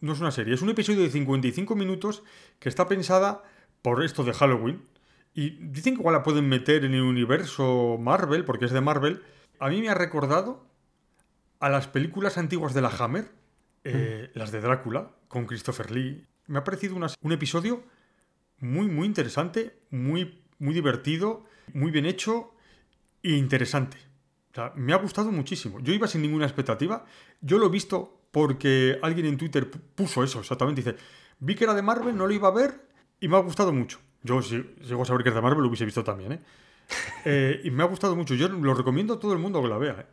No 0.00 0.12
es 0.12 0.20
una 0.20 0.30
serie, 0.32 0.54
es 0.54 0.62
un 0.62 0.68
episodio 0.70 1.00
de 1.02 1.10
55 1.10 1.74
minutos 1.76 2.22
que 2.58 2.68
está 2.68 2.86
pensada 2.88 3.42
por 3.80 4.04
esto 4.04 4.22
de 4.24 4.34
Halloween. 4.34 4.82
Y 5.34 5.50
dicen 5.66 5.94
que 5.94 6.00
igual 6.00 6.14
la 6.14 6.22
pueden 6.22 6.48
meter 6.48 6.84
en 6.84 6.94
el 6.94 7.02
universo 7.02 7.96
Marvel, 7.98 8.44
porque 8.44 8.66
es 8.66 8.70
de 8.72 8.80
Marvel. 8.80 9.22
A 9.58 9.68
mí 9.68 9.80
me 9.80 9.88
ha 9.88 9.94
recordado 9.94 10.66
a 11.58 11.68
las 11.70 11.88
películas 11.88 12.36
antiguas 12.38 12.74
de 12.74 12.82
la 12.82 12.88
Hammer, 12.90 13.30
eh, 13.84 14.30
las 14.34 14.52
de 14.52 14.60
Drácula, 14.60 15.10
con 15.28 15.46
Christopher 15.46 15.90
Lee. 15.90 16.26
Me 16.46 16.58
ha 16.58 16.64
parecido 16.64 16.94
una- 16.96 17.08
un 17.22 17.32
episodio 17.32 17.82
muy, 18.60 18.86
muy 18.86 19.06
interesante, 19.06 19.78
muy, 19.90 20.42
muy 20.58 20.74
divertido, 20.74 21.44
muy 21.72 21.90
bien 21.90 22.04
hecho 22.06 22.52
e 23.22 23.32
interesante. 23.32 23.96
O 24.54 24.56
sea, 24.56 24.72
me 24.76 24.92
ha 24.92 24.96
gustado 24.96 25.32
muchísimo. 25.32 25.80
Yo 25.80 25.92
iba 25.92 26.06
sin 26.06 26.22
ninguna 26.22 26.44
expectativa. 26.46 27.04
Yo 27.40 27.58
lo 27.58 27.66
he 27.66 27.70
visto 27.70 28.20
porque 28.30 28.98
alguien 29.02 29.26
en 29.26 29.36
Twitter 29.36 29.68
pu- 29.68 29.80
puso 29.96 30.22
eso, 30.22 30.38
exactamente. 30.40 30.80
Dice, 30.82 30.96
vi 31.40 31.56
que 31.56 31.64
era 31.64 31.74
de 31.74 31.82
Marvel, 31.82 32.16
no 32.16 32.26
lo 32.26 32.32
iba 32.32 32.48
a 32.48 32.52
ver 32.52 32.86
y 33.20 33.26
me 33.26 33.36
ha 33.36 33.40
gustado 33.40 33.72
mucho. 33.72 33.98
Yo, 34.22 34.40
si 34.42 34.62
llego 34.82 35.02
a 35.02 35.04
saber 35.06 35.24
que 35.24 35.30
es 35.30 35.34
de 35.34 35.40
Marvel, 35.42 35.60
lo 35.60 35.68
hubiese 35.68 35.84
visto 35.84 36.04
también, 36.04 36.32
¿eh? 36.32 36.40
Eh, 37.24 37.62
y 37.64 37.70
me 37.72 37.82
ha 37.82 37.86
gustado 37.86 38.14
mucho. 38.14 38.34
Yo 38.34 38.48
lo 38.48 38.74
recomiendo 38.74 39.14
a 39.14 39.18
todo 39.18 39.32
el 39.32 39.38
mundo 39.40 39.60
que 39.60 39.68
la 39.68 39.78
vea, 39.78 39.96
¿eh? 40.00 40.06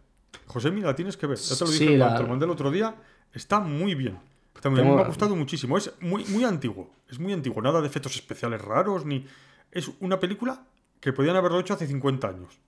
José, 0.47 0.71
mira, 0.71 0.95
tienes 0.95 1.17
que 1.17 1.27
ver. 1.27 1.37
Ya 1.37 1.55
te 1.55 1.65
lo 1.65 1.71
dije 1.71 1.85
Sí, 1.87 1.97
la- 1.97 2.15
te 2.15 2.23
lo 2.23 2.29
mandé 2.29 2.45
el 2.45 2.51
otro 2.51 2.71
día. 2.71 2.95
Está 3.33 3.59
muy 3.59 3.93
bien. 3.95 4.17
Está 4.55 4.69
muy 4.69 4.77
bien. 4.77 4.85
Tengo- 4.87 4.95
Me 4.97 5.03
ha 5.03 5.07
gustado 5.07 5.35
muchísimo. 5.35 5.77
Es 5.77 5.93
muy, 6.01 6.25
muy 6.25 6.43
antiguo. 6.45 6.89
Es 7.09 7.19
muy 7.19 7.31
antiguo. 7.33 7.61
Nada 7.61 7.79
de 7.81 7.87
efectos 7.87 8.15
especiales 8.15 8.59
raros, 8.61 9.05
ni... 9.05 9.25
Es 9.71 9.91
una 9.99 10.19
película 10.19 10.63
que 10.99 11.13
podían 11.13 11.35
haberlo 11.35 11.59
hecho 11.59 11.73
hace 11.75 11.85
50 11.87 12.27
años. 12.27 12.59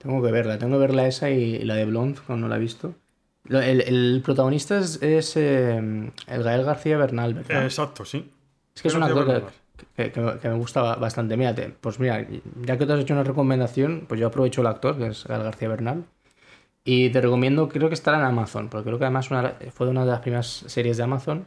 Tengo 0.00 0.22
que 0.22 0.32
verla, 0.32 0.58
tengo 0.58 0.76
que 0.76 0.80
verla 0.80 1.06
esa 1.06 1.28
y, 1.30 1.58
la 1.64 1.74
de 1.74 1.84
Blonde, 1.84 2.20
cuando 2.26 2.46
no 2.46 2.50
la 2.50 2.56
he 2.56 2.60
visto. 2.60 2.94
El, 3.48 3.80
el 3.82 4.22
protagonista 4.24 4.78
es, 4.78 5.02
es, 5.02 5.36
eh, 5.36 5.76
el 5.76 6.42
Gael 6.42 6.64
García 6.64 6.96
Bernal, 6.96 7.34
¿verdad? 7.34 7.64
Exacto, 7.64 8.04
sí. 8.04 8.30
Es 8.74 8.82
que 8.82 8.88
es 8.88 8.94
un 8.94 9.02
actor 9.02 9.50
que, 9.96 10.12
que- 10.12 10.38
que 10.40 10.48
me- 10.48 10.56
gusta 10.56 10.82
ba- 10.82 10.96
bastante. 10.96 11.36
Mira, 11.36 11.54
te- 11.54 11.68
pues 11.68 11.98
mira, 12.00 12.26
ya 12.62 12.78
que 12.78 12.86
te 12.86 12.92
has 12.92 13.00
hecho 13.00 13.12
una 13.14 13.24
recomendación, 13.24 14.04
pues 14.08 14.20
yo 14.20 14.26
aprovecho 14.28 14.60
el 14.62 14.68
actor, 14.68 14.96
que 14.96 15.08
es 15.08 15.24
Gael 15.24 15.42
García 15.42 15.68
Bernal. 15.68 16.04
Y 16.84 17.10
te 17.10 17.20
recomiendo, 17.20 17.68
creo 17.68 17.88
que 17.88 17.94
estará 17.94 18.18
en 18.18 18.24
Amazon, 18.24 18.68
porque 18.68 18.86
creo 18.86 18.98
que 18.98 19.04
además 19.04 19.30
una- 19.30 19.54
fue 19.72 19.88
una 19.88 20.04
de 20.04 20.10
las 20.12 20.20
primeras 20.20 20.46
series 20.66 20.96
de 20.96 21.02
Amazon. 21.02 21.46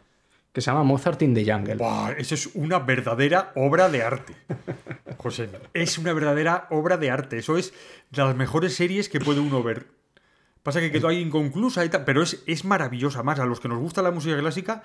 Que 0.54 0.62
se 0.62 0.70
llama 0.72 0.84
Mozart 0.84 1.22
in 1.24 1.34
the 1.34 1.44
Jungle. 1.52 1.76
Buah, 1.76 2.12
eso 2.12 2.36
es 2.36 2.48
una 2.54 2.80
verdadera 2.80 3.52
obra 3.56 3.90
de 3.90 4.04
arte. 4.04 4.34
José, 5.18 5.50
es 5.74 5.98
una 5.98 6.14
verdadera 6.14 6.68
obra 6.70 6.98
de 6.98 7.10
arte. 7.12 7.40
Eso 7.40 7.58
es 7.58 7.74
de 8.12 8.22
las 8.24 8.36
mejores 8.36 8.76
series 8.76 9.10
que 9.10 9.20
puede 9.20 9.40
uno 9.40 9.64
ver. 9.64 9.88
Pasa 10.62 10.80
que 10.80 10.92
quedó 10.92 11.10
ahí 11.10 11.20
inconclusa 11.20 11.84
y 11.84 11.90
tal, 11.90 12.06
pero 12.06 12.22
es, 12.22 12.42
es 12.48 12.64
maravillosa. 12.66 13.22
Más 13.24 13.40
a 13.40 13.46
los 13.46 13.60
que 13.60 13.68
nos 13.68 13.80
gusta 13.80 14.02
la 14.02 14.12
música 14.12 14.38
clásica, 14.38 14.84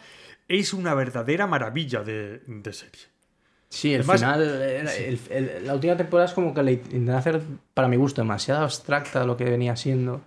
es 0.49 0.73
una 0.73 0.95
verdadera 0.95 1.47
maravilla 1.47 2.03
de, 2.03 2.41
de 2.47 2.73
serie. 2.73 3.03
Sí, 3.69 3.93
el 3.95 4.01
Además, 4.01 4.21
final, 4.21 4.43
el- 4.43 4.89
el- 4.89 5.21
el- 5.31 5.67
la 5.67 5.75
última 5.75 5.97
temporada 5.97 6.27
es 6.29 6.35
como 6.35 6.55
que 6.55 6.63
le 6.63 6.73
intentan 6.73 7.15
hacer, 7.17 7.43
para 7.75 7.87
mi 7.87 7.97
gusto, 7.97 8.23
demasiado 8.23 8.63
abstracta 8.65 9.25
lo 9.25 9.37
que 9.37 9.45
venía 9.45 9.77
siendo. 9.77 10.23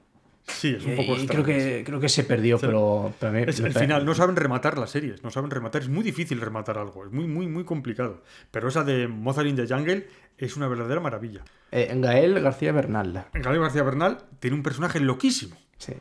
Sí, 0.48 0.76
es 0.78 0.84
un 0.86 0.96
poco 0.96 1.16
y, 1.18 1.28
creo 1.28 1.44
que 1.44 1.84
creo 1.86 2.00
que 2.00 2.10
se 2.10 2.24
perdió, 2.24 2.58
Sí. 2.58 2.66
pero, 2.66 3.14
pero 3.20 3.32
mí 3.32 3.44
Es 3.48 3.62
me 3.62 3.68
el 3.70 3.74
final, 3.74 4.06
no 4.06 4.16
saben 4.16 4.36
rematar 4.36 4.78
las 4.78 4.90
series, 4.90 5.24
no 5.24 5.30
saben 5.30 5.52
rematar, 5.52 5.82
es 5.84 5.88
muy 5.90 6.04
difícil 6.04 6.42
rematar 6.42 6.78
algo, 6.78 7.06
es 7.06 7.12
muy, 7.12 7.28
muy, 7.28 7.48
muy 7.48 7.64
complicado. 7.64 8.22
Pero 8.50 8.68
esa 8.68 8.84
de 8.84 9.08
Mozart 9.08 9.48
in 9.48 9.56
the 9.56 9.68
Jungle 9.68 10.08
es 10.38 10.58
una 10.58 10.68
verdadera 10.68 11.00
maravilla. 11.00 11.42
Eh, 11.72 11.92
Gael 11.96 12.40
García 12.42 12.72
Bernal. 12.72 13.26
Gabriel 13.34 13.62
García 13.62 13.84
Bernal 13.84 14.18
tiene 14.40 14.56
un 14.58 14.64
personaje 14.64 15.00
loquísimo. 15.00 15.56
Sí. 15.78 15.94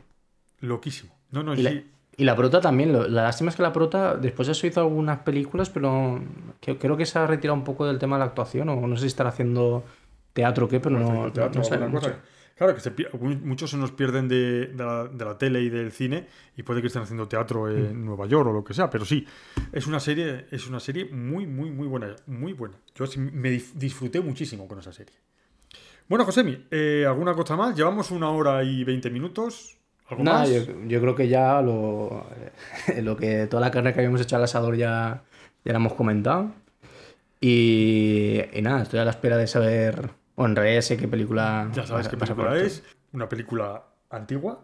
Loquísimo. 0.59 1.13
No, 1.31 1.43
no, 1.43 1.53
Y 1.53 1.61
la, 1.61 1.69
sí. 1.71 1.85
y 2.17 2.23
la 2.25 2.35
prota 2.35 2.59
también. 2.61 2.91
lo- 2.91 3.07
La 3.07 3.23
lástima 3.23 3.49
es 3.51 3.55
que 3.55 3.63
la 3.63 3.71
prota 3.73 4.15
después 4.15 4.47
de 4.47 4.51
eso 4.53 4.67
hizo 4.67 4.81
algunas 4.81 5.19
películas, 5.19 5.69
pero 5.69 6.21
que- 6.59 6.77
creo 6.77 6.97
que 6.97 7.05
se 7.05 7.17
ha 7.19 7.27
retirado 7.27 7.55
un 7.57 7.63
poco 7.63 7.85
del 7.85 7.99
tema 7.99 8.15
de 8.17 8.19
la 8.19 8.25
actuación, 8.25 8.69
o 8.69 8.87
no 8.87 8.95
sé 8.95 9.01
si 9.03 9.07
estará 9.07 9.29
haciendo 9.29 9.83
teatro 10.33 10.65
o 10.65 10.69
qué, 10.69 10.79
pero 10.79 10.97
no, 10.99 11.25
no, 11.25 11.31
Teatro, 11.31 11.61
no 11.79 11.89
mucho. 11.89 12.13
Claro, 12.61 12.75
que 12.75 12.79
se 12.81 12.93
muchos 13.43 13.71
se 13.71 13.77
nos 13.77 13.91
pierden 13.91 14.27
de, 14.27 14.67
de 14.67 14.83
la, 14.85 15.07
de 15.07 15.25
la 15.25 15.35
tele 15.35 15.61
y 15.61 15.69
del 15.69 15.91
cine 15.91 16.27
y 16.55 16.61
puede 16.61 16.79
que 16.79 16.85
estén 16.85 17.01
haciendo 17.01 17.27
teatro 17.27 17.67
en 17.67 18.03
Mm. 18.03 18.05
Nueva 18.05 18.27
York 18.27 18.47
o 18.49 18.53
lo 18.53 18.63
que 18.63 18.75
sea, 18.75 18.87
pero 18.87 19.03
sí, 19.03 19.25
es 19.71 19.87
una 19.87 19.99
serie, 19.99 20.45
es 20.51 20.67
una 20.67 20.79
serie 20.79 21.05
muy, 21.05 21.47
muy, 21.47 21.71
muy 21.71 21.87
buena, 21.87 22.15
muy 22.27 22.53
buena. 22.53 22.75
Yo 22.93 23.05
me 23.17 23.49
disfruté 23.49 24.21
muchísimo 24.21 24.67
con 24.67 24.77
esa 24.77 24.93
serie. 24.93 25.15
Bueno, 26.07 26.23
Josemi, 26.23 26.67
eh, 26.69 27.03
¿alguna 27.07 27.33
cosa 27.33 27.55
más? 27.55 27.75
Llevamos 27.75 28.11
una 28.11 28.29
hora 28.29 28.63
y 28.63 28.83
veinte 28.83 29.09
minutos. 29.09 29.79
¿Algo 30.07 30.23
Nada, 30.23 30.41
más? 30.41 30.51
yo, 30.51 30.61
yo 30.85 31.01
creo 31.01 31.15
que 31.15 31.27
ya 31.27 31.63
lo, 31.63 32.27
lo 33.01 33.17
que 33.17 33.47
toda 33.47 33.61
la 33.61 33.71
carne 33.71 33.91
que 33.91 34.01
habíamos 34.01 34.21
hecho 34.21 34.35
al 34.35 34.43
asador 34.43 34.75
ya, 34.75 35.23
ya 35.65 35.71
la 35.71 35.79
hemos 35.79 35.93
comentado. 35.93 36.51
Y, 37.39 38.39
y 38.53 38.61
nada, 38.61 38.83
estoy 38.83 38.99
a 38.99 39.05
la 39.05 39.09
espera 39.09 39.37
de 39.37 39.47
saber. 39.47 40.20
En 40.45 40.81
sé 40.81 40.97
qué 40.97 41.07
película. 41.07 41.69
Ya 41.73 41.85
sabes 41.85 42.07
qué 42.07 42.17
película 42.17 42.57
es. 42.57 42.83
Una 43.13 43.27
película 43.27 43.83
antigua, 44.09 44.63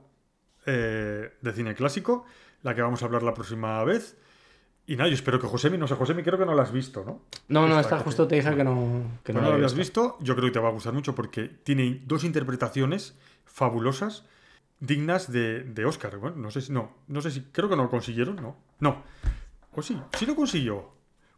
eh, 0.66 1.34
de 1.42 1.54
cine 1.54 1.76
clásico, 1.76 2.26
la 2.64 2.76
que 2.76 2.82
vamos 2.82 3.02
a 3.02 3.06
hablar 3.06 3.24
la 3.24 3.34
próxima 3.34 3.84
vez. 3.84 4.18
Y 4.86 4.96
nada, 4.96 5.10
yo 5.10 5.16
espero 5.16 5.40
que 5.40 5.48
Josemi, 5.48 5.78
no 5.78 5.86
sé, 5.86 5.96
Josemi, 5.96 6.24
creo 6.24 6.40
que 6.40 6.46
no 6.46 6.56
la 6.56 6.64
has 6.64 6.72
visto, 6.72 7.04
¿no? 7.04 7.22
No, 7.50 7.68
no, 7.68 7.78
Esta 7.78 7.98
esta 7.98 8.00
justo 8.00 8.26
te 8.26 8.36
dije 8.36 8.56
que 8.56 8.64
no, 8.64 9.20
que 9.24 9.34
no 9.34 9.40
no 9.40 9.44
la 9.44 9.50
la 9.50 9.56
había 9.56 9.66
habías 9.66 9.76
visto, 9.76 10.18
yo 10.22 10.34
creo 10.36 10.48
que 10.48 10.54
te 10.54 10.60
va 10.60 10.70
a 10.70 10.72
gustar 10.72 10.94
mucho 10.94 11.14
porque 11.14 11.50
tiene 11.50 12.02
dos 12.06 12.24
interpretaciones 12.24 13.20
fabulosas, 13.44 14.24
dignas 14.80 15.30
de, 15.30 15.64
de 15.64 15.86
Oscar. 15.86 16.18
Bueno, 16.18 16.38
no 16.38 16.52
sé 16.52 16.62
si, 16.62 16.72
no, 16.72 16.96
no 17.08 17.20
sé 17.22 17.32
si, 17.32 17.42
creo 17.52 17.68
que 17.68 17.76
no 17.76 17.84
lo 17.84 17.90
consiguieron, 17.90 18.38
¿no? 18.38 18.56
No. 18.80 19.04
O 19.74 19.82
sí, 19.82 20.02
sí 20.18 20.26
lo 20.26 20.36
consiguió. 20.36 20.90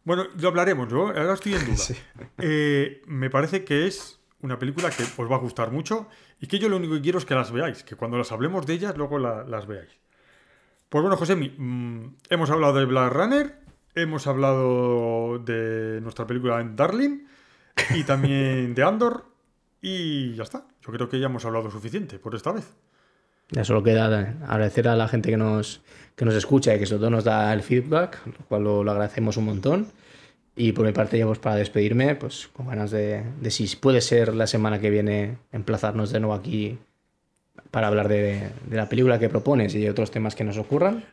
Bueno, 0.04 0.26
lo 0.38 0.48
hablaremos, 0.48 0.88
yo 0.88 1.08
ahora 1.08 1.34
estoy 1.34 1.54
en 1.54 1.66
duda. 1.66 1.84
Eh, 2.38 3.02
me 3.06 3.30
parece 3.30 3.64
que 3.64 3.86
es 3.88 4.19
una 4.42 4.58
película 4.58 4.90
que 4.90 5.02
os 5.02 5.30
va 5.30 5.36
a 5.36 5.38
gustar 5.40 5.70
mucho 5.70 6.08
y 6.40 6.46
que 6.46 6.58
yo 6.58 6.68
lo 6.68 6.76
único 6.76 6.94
que 6.94 7.00
quiero 7.02 7.18
es 7.18 7.24
que 7.24 7.34
las 7.34 7.52
veáis, 7.52 7.82
que 7.84 7.96
cuando 7.96 8.18
las 8.18 8.32
hablemos 8.32 8.66
de 8.66 8.74
ellas, 8.74 8.96
luego 8.96 9.18
la- 9.18 9.44
las 9.44 9.66
veáis. 9.66 9.90
Pues 10.88 11.02
bueno, 11.02 11.16
Josemi, 11.16 11.50
mm, 11.56 12.16
hemos 12.30 12.50
hablado 12.50 12.74
de 12.74 12.84
Black 12.84 13.12
Runner, 13.12 13.54
hemos 13.94 14.26
hablado 14.26 15.38
de 15.38 16.00
nuestra 16.00 16.26
película 16.26 16.62
Darling 16.74 17.24
y 17.94 18.02
también 18.04 18.74
de 18.74 18.82
Andor 18.82 19.24
y 19.80 20.34
ya 20.34 20.42
está. 20.42 20.64
Yo 20.82 20.92
creo 20.92 21.08
que 21.08 21.20
ya 21.20 21.26
hemos 21.26 21.44
hablado 21.44 21.70
suficiente 21.70 22.18
por 22.18 22.34
esta 22.34 22.52
vez. 22.52 22.66
Ya 23.50 23.64
solo 23.64 23.82
queda 23.82 24.06
agradecer 24.48 24.88
a 24.88 24.94
la 24.96 25.08
gente 25.08 25.28
que 25.30 25.36
nos, 25.36 25.80
que 26.16 26.24
nos 26.24 26.34
escucha 26.34 26.74
y 26.74 26.78
que 26.78 26.86
sobre 26.86 27.00
todo 27.00 27.10
nos 27.10 27.24
da 27.24 27.52
el 27.52 27.62
feedback, 27.62 28.24
lo 28.26 28.44
cual 28.46 28.64
lo 28.64 28.90
agradecemos 28.90 29.36
un 29.36 29.44
montón. 29.46 29.88
Y 30.56 30.72
por 30.72 30.84
mi 30.84 30.92
parte, 30.92 31.16
ya 31.18 31.26
pues 31.26 31.38
para 31.38 31.56
despedirme, 31.56 32.14
pues 32.16 32.48
con 32.52 32.66
ganas 32.66 32.90
de, 32.90 33.22
de 33.40 33.50
si 33.50 33.66
puede 33.76 34.00
ser 34.00 34.34
la 34.34 34.46
semana 34.46 34.78
que 34.80 34.90
viene 34.90 35.38
emplazarnos 35.52 36.10
de 36.10 36.20
nuevo 36.20 36.34
aquí 36.34 36.78
para 37.70 37.86
hablar 37.86 38.08
de, 38.08 38.50
de 38.66 38.76
la 38.76 38.88
película 38.88 39.18
que 39.18 39.28
propones 39.28 39.74
y 39.74 39.80
de 39.80 39.90
otros 39.90 40.10
temas 40.10 40.34
que 40.34 40.44
nos 40.44 40.58
ocurran. 40.58 41.04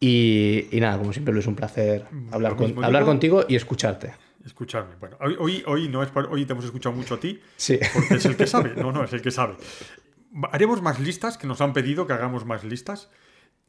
Y, 0.00 0.66
y 0.72 0.80
nada, 0.80 0.98
como 0.98 1.12
siempre, 1.12 1.32
Luis, 1.32 1.46
un 1.46 1.54
placer 1.56 2.04
hablar, 2.32 2.56
con- 2.56 2.82
hablar 2.84 3.04
contigo 3.04 3.44
y 3.48 3.56
escucharte. 3.56 4.12
Escucharme. 4.44 4.94
Bueno, 5.00 5.16
hoy, 5.20 5.36
hoy, 5.38 5.62
hoy 5.66 5.88
no 5.88 6.02
es 6.02 6.10
hoy 6.30 6.44
te 6.44 6.52
hemos 6.52 6.64
escuchado 6.64 6.94
mucho 6.94 7.14
a 7.14 7.20
ti, 7.20 7.40
Sí. 7.56 7.78
porque 7.94 8.14
es 8.14 8.24
el 8.26 8.36
que 8.36 8.46
sabe. 8.46 8.74
No, 8.76 8.92
no, 8.92 9.04
es 9.04 9.12
el 9.12 9.22
que 9.22 9.30
sabe. 9.30 9.54
Haremos 10.52 10.82
más 10.82 11.00
listas, 11.00 11.38
que 11.38 11.46
nos 11.46 11.60
han 11.60 11.72
pedido 11.72 12.06
que 12.06 12.12
hagamos 12.12 12.44
más 12.44 12.62
listas. 12.62 13.10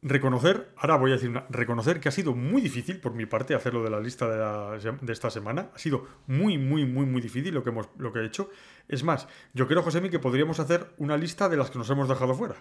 Reconocer, 0.00 0.68
ahora 0.76 0.96
voy 0.96 1.10
a 1.10 1.14
decir 1.14 1.28
una, 1.28 1.44
reconocer 1.50 1.98
que 1.98 2.08
ha 2.08 2.12
sido 2.12 2.32
muy 2.34 2.60
difícil 2.62 3.00
por 3.00 3.14
mi 3.14 3.26
parte 3.26 3.54
hacerlo 3.56 3.82
de 3.82 3.90
la 3.90 3.98
lista 3.98 4.28
de, 4.30 4.38
la 4.38 4.76
sem- 4.80 5.00
de 5.00 5.12
esta 5.12 5.28
semana. 5.28 5.70
Ha 5.74 5.78
sido 5.78 6.06
muy, 6.28 6.56
muy, 6.56 6.84
muy, 6.84 7.04
muy 7.04 7.20
difícil 7.20 7.52
lo 7.52 7.64
que, 7.64 7.70
hemos, 7.70 7.88
lo 7.98 8.12
que 8.12 8.20
he 8.20 8.24
hecho. 8.24 8.48
Es 8.88 9.02
más, 9.02 9.26
yo 9.54 9.66
creo, 9.66 9.82
Josemi, 9.82 10.08
que 10.08 10.20
podríamos 10.20 10.60
hacer 10.60 10.86
una 10.98 11.16
lista 11.16 11.48
de 11.48 11.56
las 11.56 11.70
que 11.70 11.78
nos 11.78 11.90
hemos 11.90 12.08
dejado 12.08 12.34
fuera. 12.34 12.54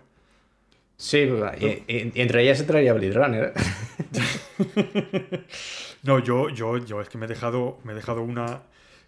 Sí, 0.95 1.29
y, 1.59 1.65
y- 1.65 2.11
y 2.15 2.21
entre 2.21 2.41
ellas 2.41 2.57
se 2.57 2.63
traería 2.63 2.93
Blade 2.93 3.13
Runner. 3.13 3.53
¿eh? 3.55 5.43
No, 6.03 6.19
yo, 6.19 6.49
yo, 6.49 6.77
yo 6.77 7.01
es 7.01 7.09
que 7.09 7.17
me 7.17 7.25
he 7.25 7.29
dejado, 7.29 7.79
me 7.83 7.91
he 7.91 7.95
dejado 7.95 8.21
una 8.21 8.61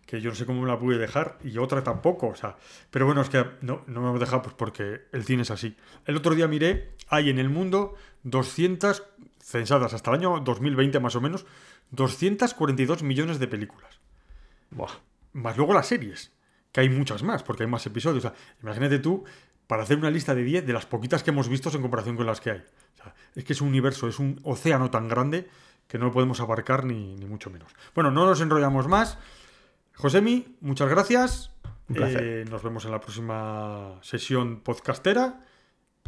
que 0.10 0.22
yo 0.22 0.32
no 0.32 0.36
sé 0.36 0.48
cómo 0.48 0.64
me 0.64 0.68
la 0.68 0.80
pude 0.80 0.98
dejar 0.98 1.38
y 1.44 1.60
otra 1.60 1.84
tampoco, 1.84 2.30
o 2.30 2.36
sea, 2.36 2.58
pero 2.90 3.06
bueno, 3.06 3.22
es 3.22 3.30
que 3.30 3.46
no, 3.62 3.84
no 3.86 4.12
me 4.12 4.18
he 4.18 4.20
dejado 4.20 4.42
pues 4.42 4.56
porque 4.56 5.02
el 5.12 5.24
cine 5.24 5.44
es 5.44 5.52
así. 5.52 5.78
El 6.04 6.16
otro 6.16 6.34
día 6.34 6.48
miré, 6.48 6.96
hay 7.10 7.30
en 7.30 7.38
el 7.38 7.50
mundo 7.50 7.94
200, 8.24 9.04
censadas 9.40 9.94
hasta 9.94 10.10
el 10.10 10.18
año 10.18 10.40
2020 10.40 11.00
más 11.00 11.16
o 11.16 11.22
menos, 11.22 11.46
242 11.92 13.04
millones 13.04 13.38
de 13.38 13.48
películas. 13.48 14.00
Más 15.34 15.58
luego 15.58 15.76
las 15.76 15.86
series, 15.86 16.32
que 16.72 16.82
hay 16.82 16.90
muchas 16.90 17.22
más, 17.22 17.44
porque 17.44 17.66
hay 17.66 17.70
más 17.70 17.86
episodios. 17.86 18.26
O 18.26 18.30
sea, 18.30 18.38
imagínate 18.64 18.98
tú, 18.98 19.26
para 19.68 19.84
hacer 19.84 20.00
una 20.00 20.10
lista 20.10 20.34
de 20.34 20.44
10 20.44 20.66
de 20.66 20.74
las 20.74 20.88
poquitas 20.88 21.22
que 21.22 21.30
hemos 21.30 21.48
visto 21.48 21.70
en 21.70 21.84
comparación 21.84 22.16
con 22.16 22.26
las 22.26 22.42
que 22.42 22.50
hay. 22.50 22.58
O 22.58 23.04
sea, 23.04 23.14
es 23.36 23.44
que 23.44 23.54
es 23.54 23.62
un 23.62 23.68
universo, 23.68 24.08
es 24.08 24.18
un 24.18 24.40
océano 24.44 24.90
tan 24.90 25.08
grande 25.08 25.48
que 25.88 26.00
no 26.00 26.06
lo 26.06 26.12
podemos 26.12 26.40
abarcar 26.40 26.84
ni, 26.84 27.16
ni 27.16 27.28
mucho 27.28 27.52
menos. 27.52 27.72
Bueno, 27.94 28.10
no 28.10 28.26
nos 28.26 28.42
enrollamos 28.42 28.88
más. 28.88 29.20
Josemi, 30.00 30.56
muchas 30.62 30.90
gracias. 30.90 31.52
Un 31.90 31.96
placer. 31.96 32.24
Eh, 32.24 32.46
nos 32.50 32.64
vemos 32.64 32.86
en 32.86 32.92
la 32.92 33.02
próxima 33.02 34.00
sesión 34.02 34.62
podcastera. 34.62 35.46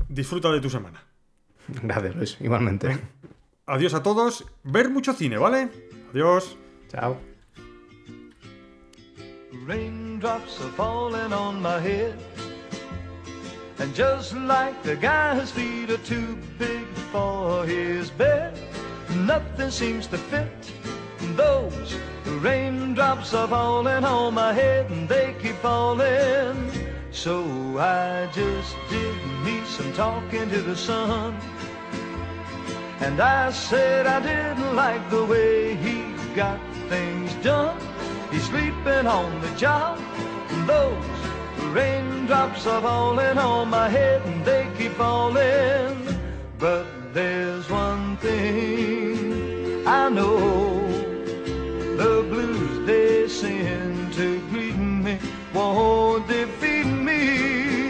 Disfruta 0.08 0.50
de 0.50 0.62
tu 0.62 0.70
semana. 0.70 1.04
Gracias, 1.68 2.16
Luis. 2.16 2.38
Igualmente. 2.40 2.98
Adiós 3.66 3.94
a 3.94 4.02
todos. 4.02 4.46
Ver 4.64 4.90
mucho 4.90 5.12
cine, 5.12 5.38
¿vale? 5.38 5.70
Adiós. 6.12 6.58
Chao. 6.88 7.18
Raindrops 9.68 10.62
are 10.62 10.72
falling 10.78 11.34
on 11.34 11.62
my 11.62 11.78
head. 11.82 12.16
And 13.80 13.94
just 13.94 14.34
like 14.34 14.82
the 14.84 14.96
guy 14.96 15.36
whose 15.36 15.52
feet 15.52 15.90
are 15.90 16.04
too 16.08 16.38
big 16.58 16.88
for 17.12 17.66
his 17.66 18.10
bed, 18.12 18.58
nothing 19.26 19.70
seems 19.70 20.08
to 20.08 20.18
fit. 20.18 20.48
Those 21.36 21.96
raindrops 22.26 23.34
are 23.34 23.48
falling 23.48 24.04
on 24.04 24.34
my 24.34 24.54
head 24.54 24.90
and 24.92 25.08
they 25.08 25.36
keep 25.42 25.56
falling. 25.56 26.72
So 27.12 27.78
I 27.78 28.30
just 28.34 28.76
did 28.90 29.16
me 29.44 29.62
some 29.66 29.92
talking 29.94 30.50
to 30.50 30.62
the 30.62 30.76
sun. 30.76 31.36
And 33.00 33.20
I 33.20 33.52
said 33.52 34.08
I 34.08 34.20
didn't 34.22 34.76
like 34.76 35.10
the 35.10 35.26
way 35.26 35.76
he 35.76 36.04
got 36.36 36.60
things 36.88 37.34
done. 37.44 37.78
He's 38.32 38.44
sleeping 38.44 39.08
on 39.08 39.42
the 39.42 39.50
job. 39.56 40.00
And 40.50 40.70
those 40.70 41.06
raindrops 41.74 42.66
are 42.68 42.82
falling 42.82 43.38
on 43.38 43.70
my 43.70 43.90
head 43.90 44.22
and 44.26 44.46
they 44.46 44.68
keep 44.78 44.94
falling. 44.94 45.98
But 46.60 46.86
there's 47.14 47.70
one 47.70 48.18
thing 48.18 49.86
I 49.88 50.10
know. 50.10 50.91
The 52.02 52.26
blues 52.28 52.84
they 52.88 53.28
send 53.28 54.12
to 54.14 54.40
greet 54.50 54.76
me 54.76 55.20
won't 55.54 56.28
defeat 56.28 56.88
me. 56.88 57.90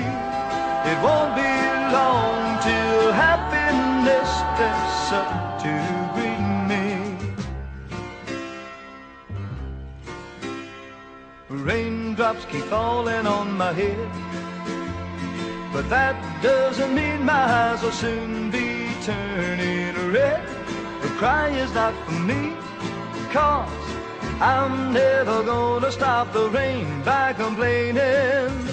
It 0.92 0.98
won't 1.02 1.34
be 1.34 1.54
long 1.96 2.60
till 2.62 3.14
happiness 3.14 4.30
steps 4.42 5.14
up 5.22 5.62
to 5.64 5.74
greet 6.14 6.46
me. 6.72 6.86
Raindrops 11.48 12.44
keep 12.52 12.66
falling 12.66 13.26
on 13.26 13.54
my 13.56 13.72
head. 13.72 14.10
But 15.72 15.90
that 15.90 16.18
doesn't 16.44 16.94
mean 16.94 17.24
my 17.24 17.46
eyes 17.62 17.82
will 17.82 17.94
soon 17.94 18.52
be 18.52 18.90
turning 19.04 20.12
red. 20.12 20.46
The 21.02 21.08
cry 21.22 21.48
is 21.48 21.74
not 21.74 21.94
for 22.04 22.12
me, 22.12 22.58
cause 23.32 23.72
I'm 24.42 24.92
never 24.92 25.44
gonna 25.44 25.92
stop 25.92 26.34
the 26.34 26.50
rain 26.50 27.04
by 27.04 27.34
complaining, 27.34 28.68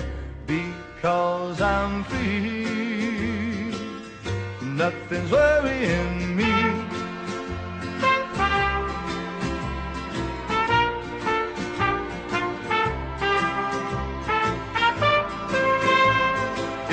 because 0.46 1.60
I'm 1.60 2.04
free. 2.04 3.74
Nothing's 4.62 5.30
worrying 5.30 6.36
me. 6.36 6.52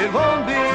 It 0.04 0.14
won't 0.14 0.46
be 0.48 0.75